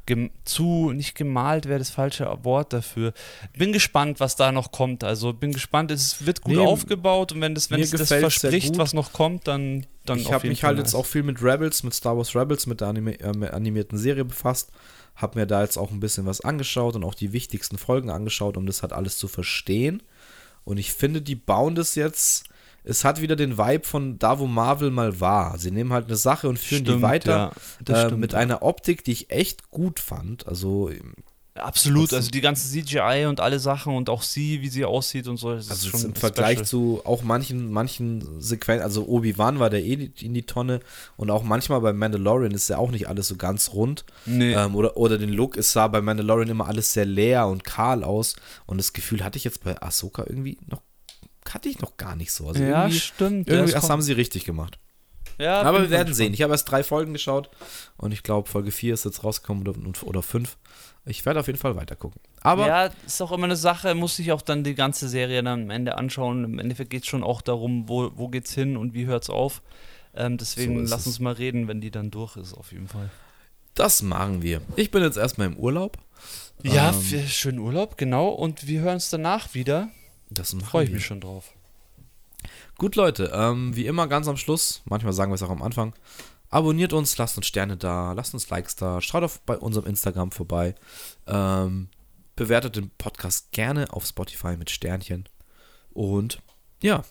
gem, 0.05 0.31
zu, 0.43 0.91
nicht 0.91 1.15
gemalt 1.15 1.67
wäre 1.67 1.79
das 1.79 1.89
falsche 1.89 2.27
Wort 2.43 2.73
dafür. 2.73 3.13
Bin 3.57 3.71
gespannt, 3.71 4.19
was 4.19 4.35
da 4.35 4.51
noch 4.51 4.71
kommt. 4.71 5.03
Also 5.03 5.33
bin 5.33 5.53
gespannt, 5.53 5.91
es 5.91 6.25
wird 6.25 6.41
gut 6.41 6.55
Nee, 6.55 6.65
aufgebaut 6.65 7.31
und 7.31 7.41
wenn 7.41 7.55
das, 7.55 7.71
wenn 7.71 7.79
es 7.79 7.91
das 7.91 8.09
verspricht, 8.09 8.77
was 8.77 8.93
noch 8.93 9.13
kommt, 9.13 9.47
dann, 9.47 9.85
dann 10.05 10.19
ich 10.19 10.31
habe 10.31 10.47
mich 10.47 10.61
Fall 10.61 10.69
halt 10.69 10.79
jetzt 10.79 10.93
auch 10.93 11.05
viel 11.05 11.23
mit 11.23 11.41
Rebels, 11.41 11.83
mit 11.83 11.93
Star 11.93 12.17
Wars 12.17 12.35
Rebels, 12.35 12.67
mit 12.67 12.81
der 12.81 12.89
animi 12.89 13.13
äh, 13.13 13.47
animierten 13.47 13.97
Serie 13.97 14.25
befasst. 14.25 14.71
Habe 15.15 15.39
mir 15.39 15.45
da 15.45 15.61
jetzt 15.61 15.77
auch 15.77 15.91
ein 15.91 16.01
bisschen 16.01 16.25
was 16.25 16.41
angeschaut 16.41 16.95
und 16.95 17.05
auch 17.05 17.15
die 17.15 17.31
wichtigsten 17.31 17.77
Folgen 17.77 18.09
angeschaut, 18.09 18.57
um 18.57 18.65
das 18.65 18.81
halt 18.81 18.91
alles 18.91 19.17
zu 19.17 19.29
verstehen. 19.29 20.03
Und 20.65 20.77
ich 20.77 20.91
finde, 20.91 21.21
die 21.21 21.35
bauen 21.35 21.75
das 21.75 21.95
jetzt. 21.95 22.49
Es 22.83 23.03
hat 23.03 23.21
wieder 23.21 23.35
den 23.35 23.57
Vibe 23.57 23.85
von 23.85 24.19
da, 24.19 24.37
wo 24.37 24.45
Marvel 24.45 24.91
mal 24.91 25.19
war. 25.19 25.57
Sie 25.57 25.71
nehmen 25.71 25.93
halt 25.93 26.05
eine 26.05 26.17
Sache 26.17 26.49
und 26.49 26.59
führen 26.59 26.83
die 26.83 26.91
Stimmt, 26.91 27.01
weiter 27.01 27.51
ja, 27.87 27.95
äh, 27.95 28.05
stimmt, 28.05 28.21
mit 28.21 28.33
ja. 28.33 28.39
einer 28.39 28.61
Optik, 28.61 29.03
die 29.03 29.11
ich 29.11 29.31
echt 29.31 29.71
gut 29.71 29.99
fand. 29.99 30.47
Also 30.47 30.91
Absolut, 31.55 32.11
also 32.13 32.29
die 32.29 32.41
ganze 32.41 32.69
CGI 32.69 33.27
und 33.27 33.39
alle 33.39 33.59
Sachen 33.59 33.95
und 33.95 34.09
auch 34.09 34.23
sie, 34.23 34.61
wie 34.61 34.67
sie 34.67 34.83
aussieht 34.83 35.27
und 35.29 35.37
so. 35.37 35.55
Das 35.55 35.71
Also 35.71 35.89
schon 35.89 36.03
im 36.03 36.15
Vergleich 36.15 36.57
special. 36.57 36.65
zu 36.65 37.01
auch 37.05 37.23
manchen, 37.23 37.71
manchen 37.71 38.41
Sequenzen, 38.41 38.83
also 38.83 39.07
Obi-Wan 39.07 39.57
war 39.57 39.69
der 39.69 39.81
eh 39.81 40.11
in 40.19 40.33
die 40.33 40.45
Tonne 40.45 40.81
und 41.15 41.31
auch 41.31 41.43
manchmal 41.43 41.79
bei 41.79 41.93
Mandalorian 41.93 42.51
ist 42.51 42.67
ja 42.67 42.77
auch 42.77 42.91
nicht 42.91 43.07
alles 43.07 43.29
so 43.29 43.37
ganz 43.37 43.71
rund. 43.71 44.03
Nee. 44.25 44.51
Ähm, 44.53 44.75
oder, 44.75 44.97
oder 44.97 45.17
den 45.17 45.29
Look, 45.29 45.55
es 45.55 45.71
sah 45.71 45.87
bei 45.87 46.01
Mandalorian 46.01 46.49
immer 46.49 46.67
alles 46.67 46.91
sehr 46.91 47.05
leer 47.05 47.47
und 47.47 47.63
kahl 47.63 48.03
aus 48.03 48.35
und 48.65 48.77
das 48.77 48.91
Gefühl 48.91 49.23
hatte 49.23 49.37
ich 49.37 49.45
jetzt 49.45 49.63
bei 49.63 49.81
Ahsoka 49.81 50.25
irgendwie 50.27 50.57
noch 50.67 50.81
hatte 51.49 51.69
ich 51.69 51.79
noch 51.79 51.95
gar 51.95 52.17
nicht 52.17 52.33
so. 52.33 52.47
Also 52.47 52.61
ja, 52.61 52.81
irgendwie, 52.81 52.99
stimmt. 52.99 53.47
irgendwie 53.47 53.71
das 53.71 53.81
das 53.81 53.89
haben 53.89 54.01
sie 54.01 54.11
richtig 54.11 54.43
gemacht. 54.43 54.77
ja, 55.37 55.61
Aber 55.61 55.83
wir 55.83 55.89
werden 55.89 56.13
sehen. 56.13 56.33
Ich 56.33 56.41
habe 56.41 56.53
erst 56.53 56.69
drei 56.69 56.83
Folgen 56.83 57.13
geschaut 57.13 57.49
und 57.95 58.11
ich 58.11 58.23
glaube, 58.23 58.49
Folge 58.49 58.71
4 58.71 58.93
ist 58.93 59.05
jetzt 59.05 59.23
rausgekommen 59.23 59.65
oder, 59.65 60.03
oder 60.03 60.21
5. 60.21 60.57
Ich 61.07 61.23
werde 61.25 61.39
auf 61.39 61.47
jeden 61.47 61.59
Fall 61.59 61.75
weiter 61.75 61.95
gucken. 61.95 62.19
Aber 62.41 62.67
ja, 62.67 62.89
ist 63.05 63.21
auch 63.21 63.31
immer 63.31 63.43
eine 63.45 63.55
Sache, 63.55 63.93
muss 63.93 64.15
sich 64.15 64.31
auch 64.31 64.41
dann 64.41 64.63
die 64.63 64.73
ganze 64.75 65.07
Serie 65.07 65.43
dann 65.43 65.63
am 65.63 65.69
Ende 65.69 65.97
anschauen. 65.97 66.43
Im 66.43 66.59
Endeffekt 66.59 66.89
geht 66.89 67.03
es 67.03 67.07
schon 67.07 67.23
auch 67.23 67.41
darum, 67.41 67.87
wo, 67.87 68.11
wo 68.15 68.27
geht's 68.27 68.53
hin 68.53 68.75
und 68.75 68.93
wie 68.95 69.05
hört's 69.05 69.29
auf. 69.29 69.61
Ähm, 70.15 70.37
deswegen 70.37 70.85
So 70.87 70.91
lass 70.91 71.01
es. 71.01 71.07
uns 71.07 71.19
mal 71.19 71.33
reden, 71.33 71.67
wenn 71.67 71.79
die 71.81 71.91
dann 71.91 72.09
durch 72.09 72.37
ist, 72.37 72.53
auf 72.53 72.71
jeden 72.71 72.87
Fall. 72.87 73.09
das 73.75 74.01
machen 74.01 74.41
wir. 74.41 74.61
Ich 74.77 74.89
bin 74.89 75.03
jetzt 75.03 75.17
erstmal 75.17 75.47
im 75.47 75.57
Urlaub. 75.57 75.97
Ja, 76.63 76.91
Ähm, 77.11 77.27
schönen 77.27 77.59
Urlaub, 77.59 77.97
genau. 77.97 78.29
Und 78.29 78.65
wir 78.67 78.81
hören 78.81 78.95
uns 78.95 79.09
danach 79.09 79.53
wieder. 79.53 79.89
Das 80.31 80.55
Freue 80.63 80.85
ich 80.85 80.89
wir. 80.89 80.95
mich 80.95 81.05
schon 81.05 81.21
drauf. 81.21 81.51
Gut, 82.77 82.95
Leute, 82.95 83.31
ähm, 83.33 83.75
wie 83.75 83.85
immer 83.85 84.07
ganz 84.07 84.27
am 84.27 84.37
Schluss, 84.37 84.81
manchmal 84.85 85.13
sagen 85.13 85.31
wir 85.31 85.35
es 85.35 85.43
auch 85.43 85.49
am 85.49 85.61
Anfang, 85.61 85.93
abonniert 86.55 86.93
uns, 86.93 87.17
lasst 87.17 87.35
uns 87.35 87.47
Sterne 87.47 87.75
da, 87.75 88.13
lasst 88.13 88.33
uns 88.33 88.49
Likes 88.49 88.77
da, 88.77 89.01
schaut 89.01 89.23
auf 89.23 89.41
bei 89.41 89.57
unserem 89.57 89.87
Instagram 89.87 90.31
vorbei, 90.31 90.73
ähm, 91.27 91.89
bewertet 92.37 92.77
den 92.77 92.91
Podcast 92.97 93.51
gerne 93.51 93.91
auf 93.91 94.05
Spotify 94.05 94.55
mit 94.55 94.69
Sternchen 94.69 95.27
und 95.93 96.41
ja, 96.81 97.03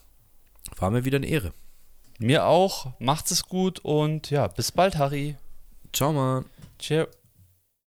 war 0.79 0.91
mir 0.91 1.05
wieder 1.05 1.17
eine 1.17 1.27
Ehre. 1.27 1.53
Mir 2.19 2.47
auch. 2.47 2.99
Macht's 2.99 3.33
es 3.33 3.45
gut 3.45 3.81
und 3.81 4.31
ja, 4.31 4.47
bis 4.49 4.73
bald, 4.73 4.97
Harry. 4.97 5.37
Ciao, 5.93 6.13
Mann. 6.13 6.47
Ciao. 6.79 7.07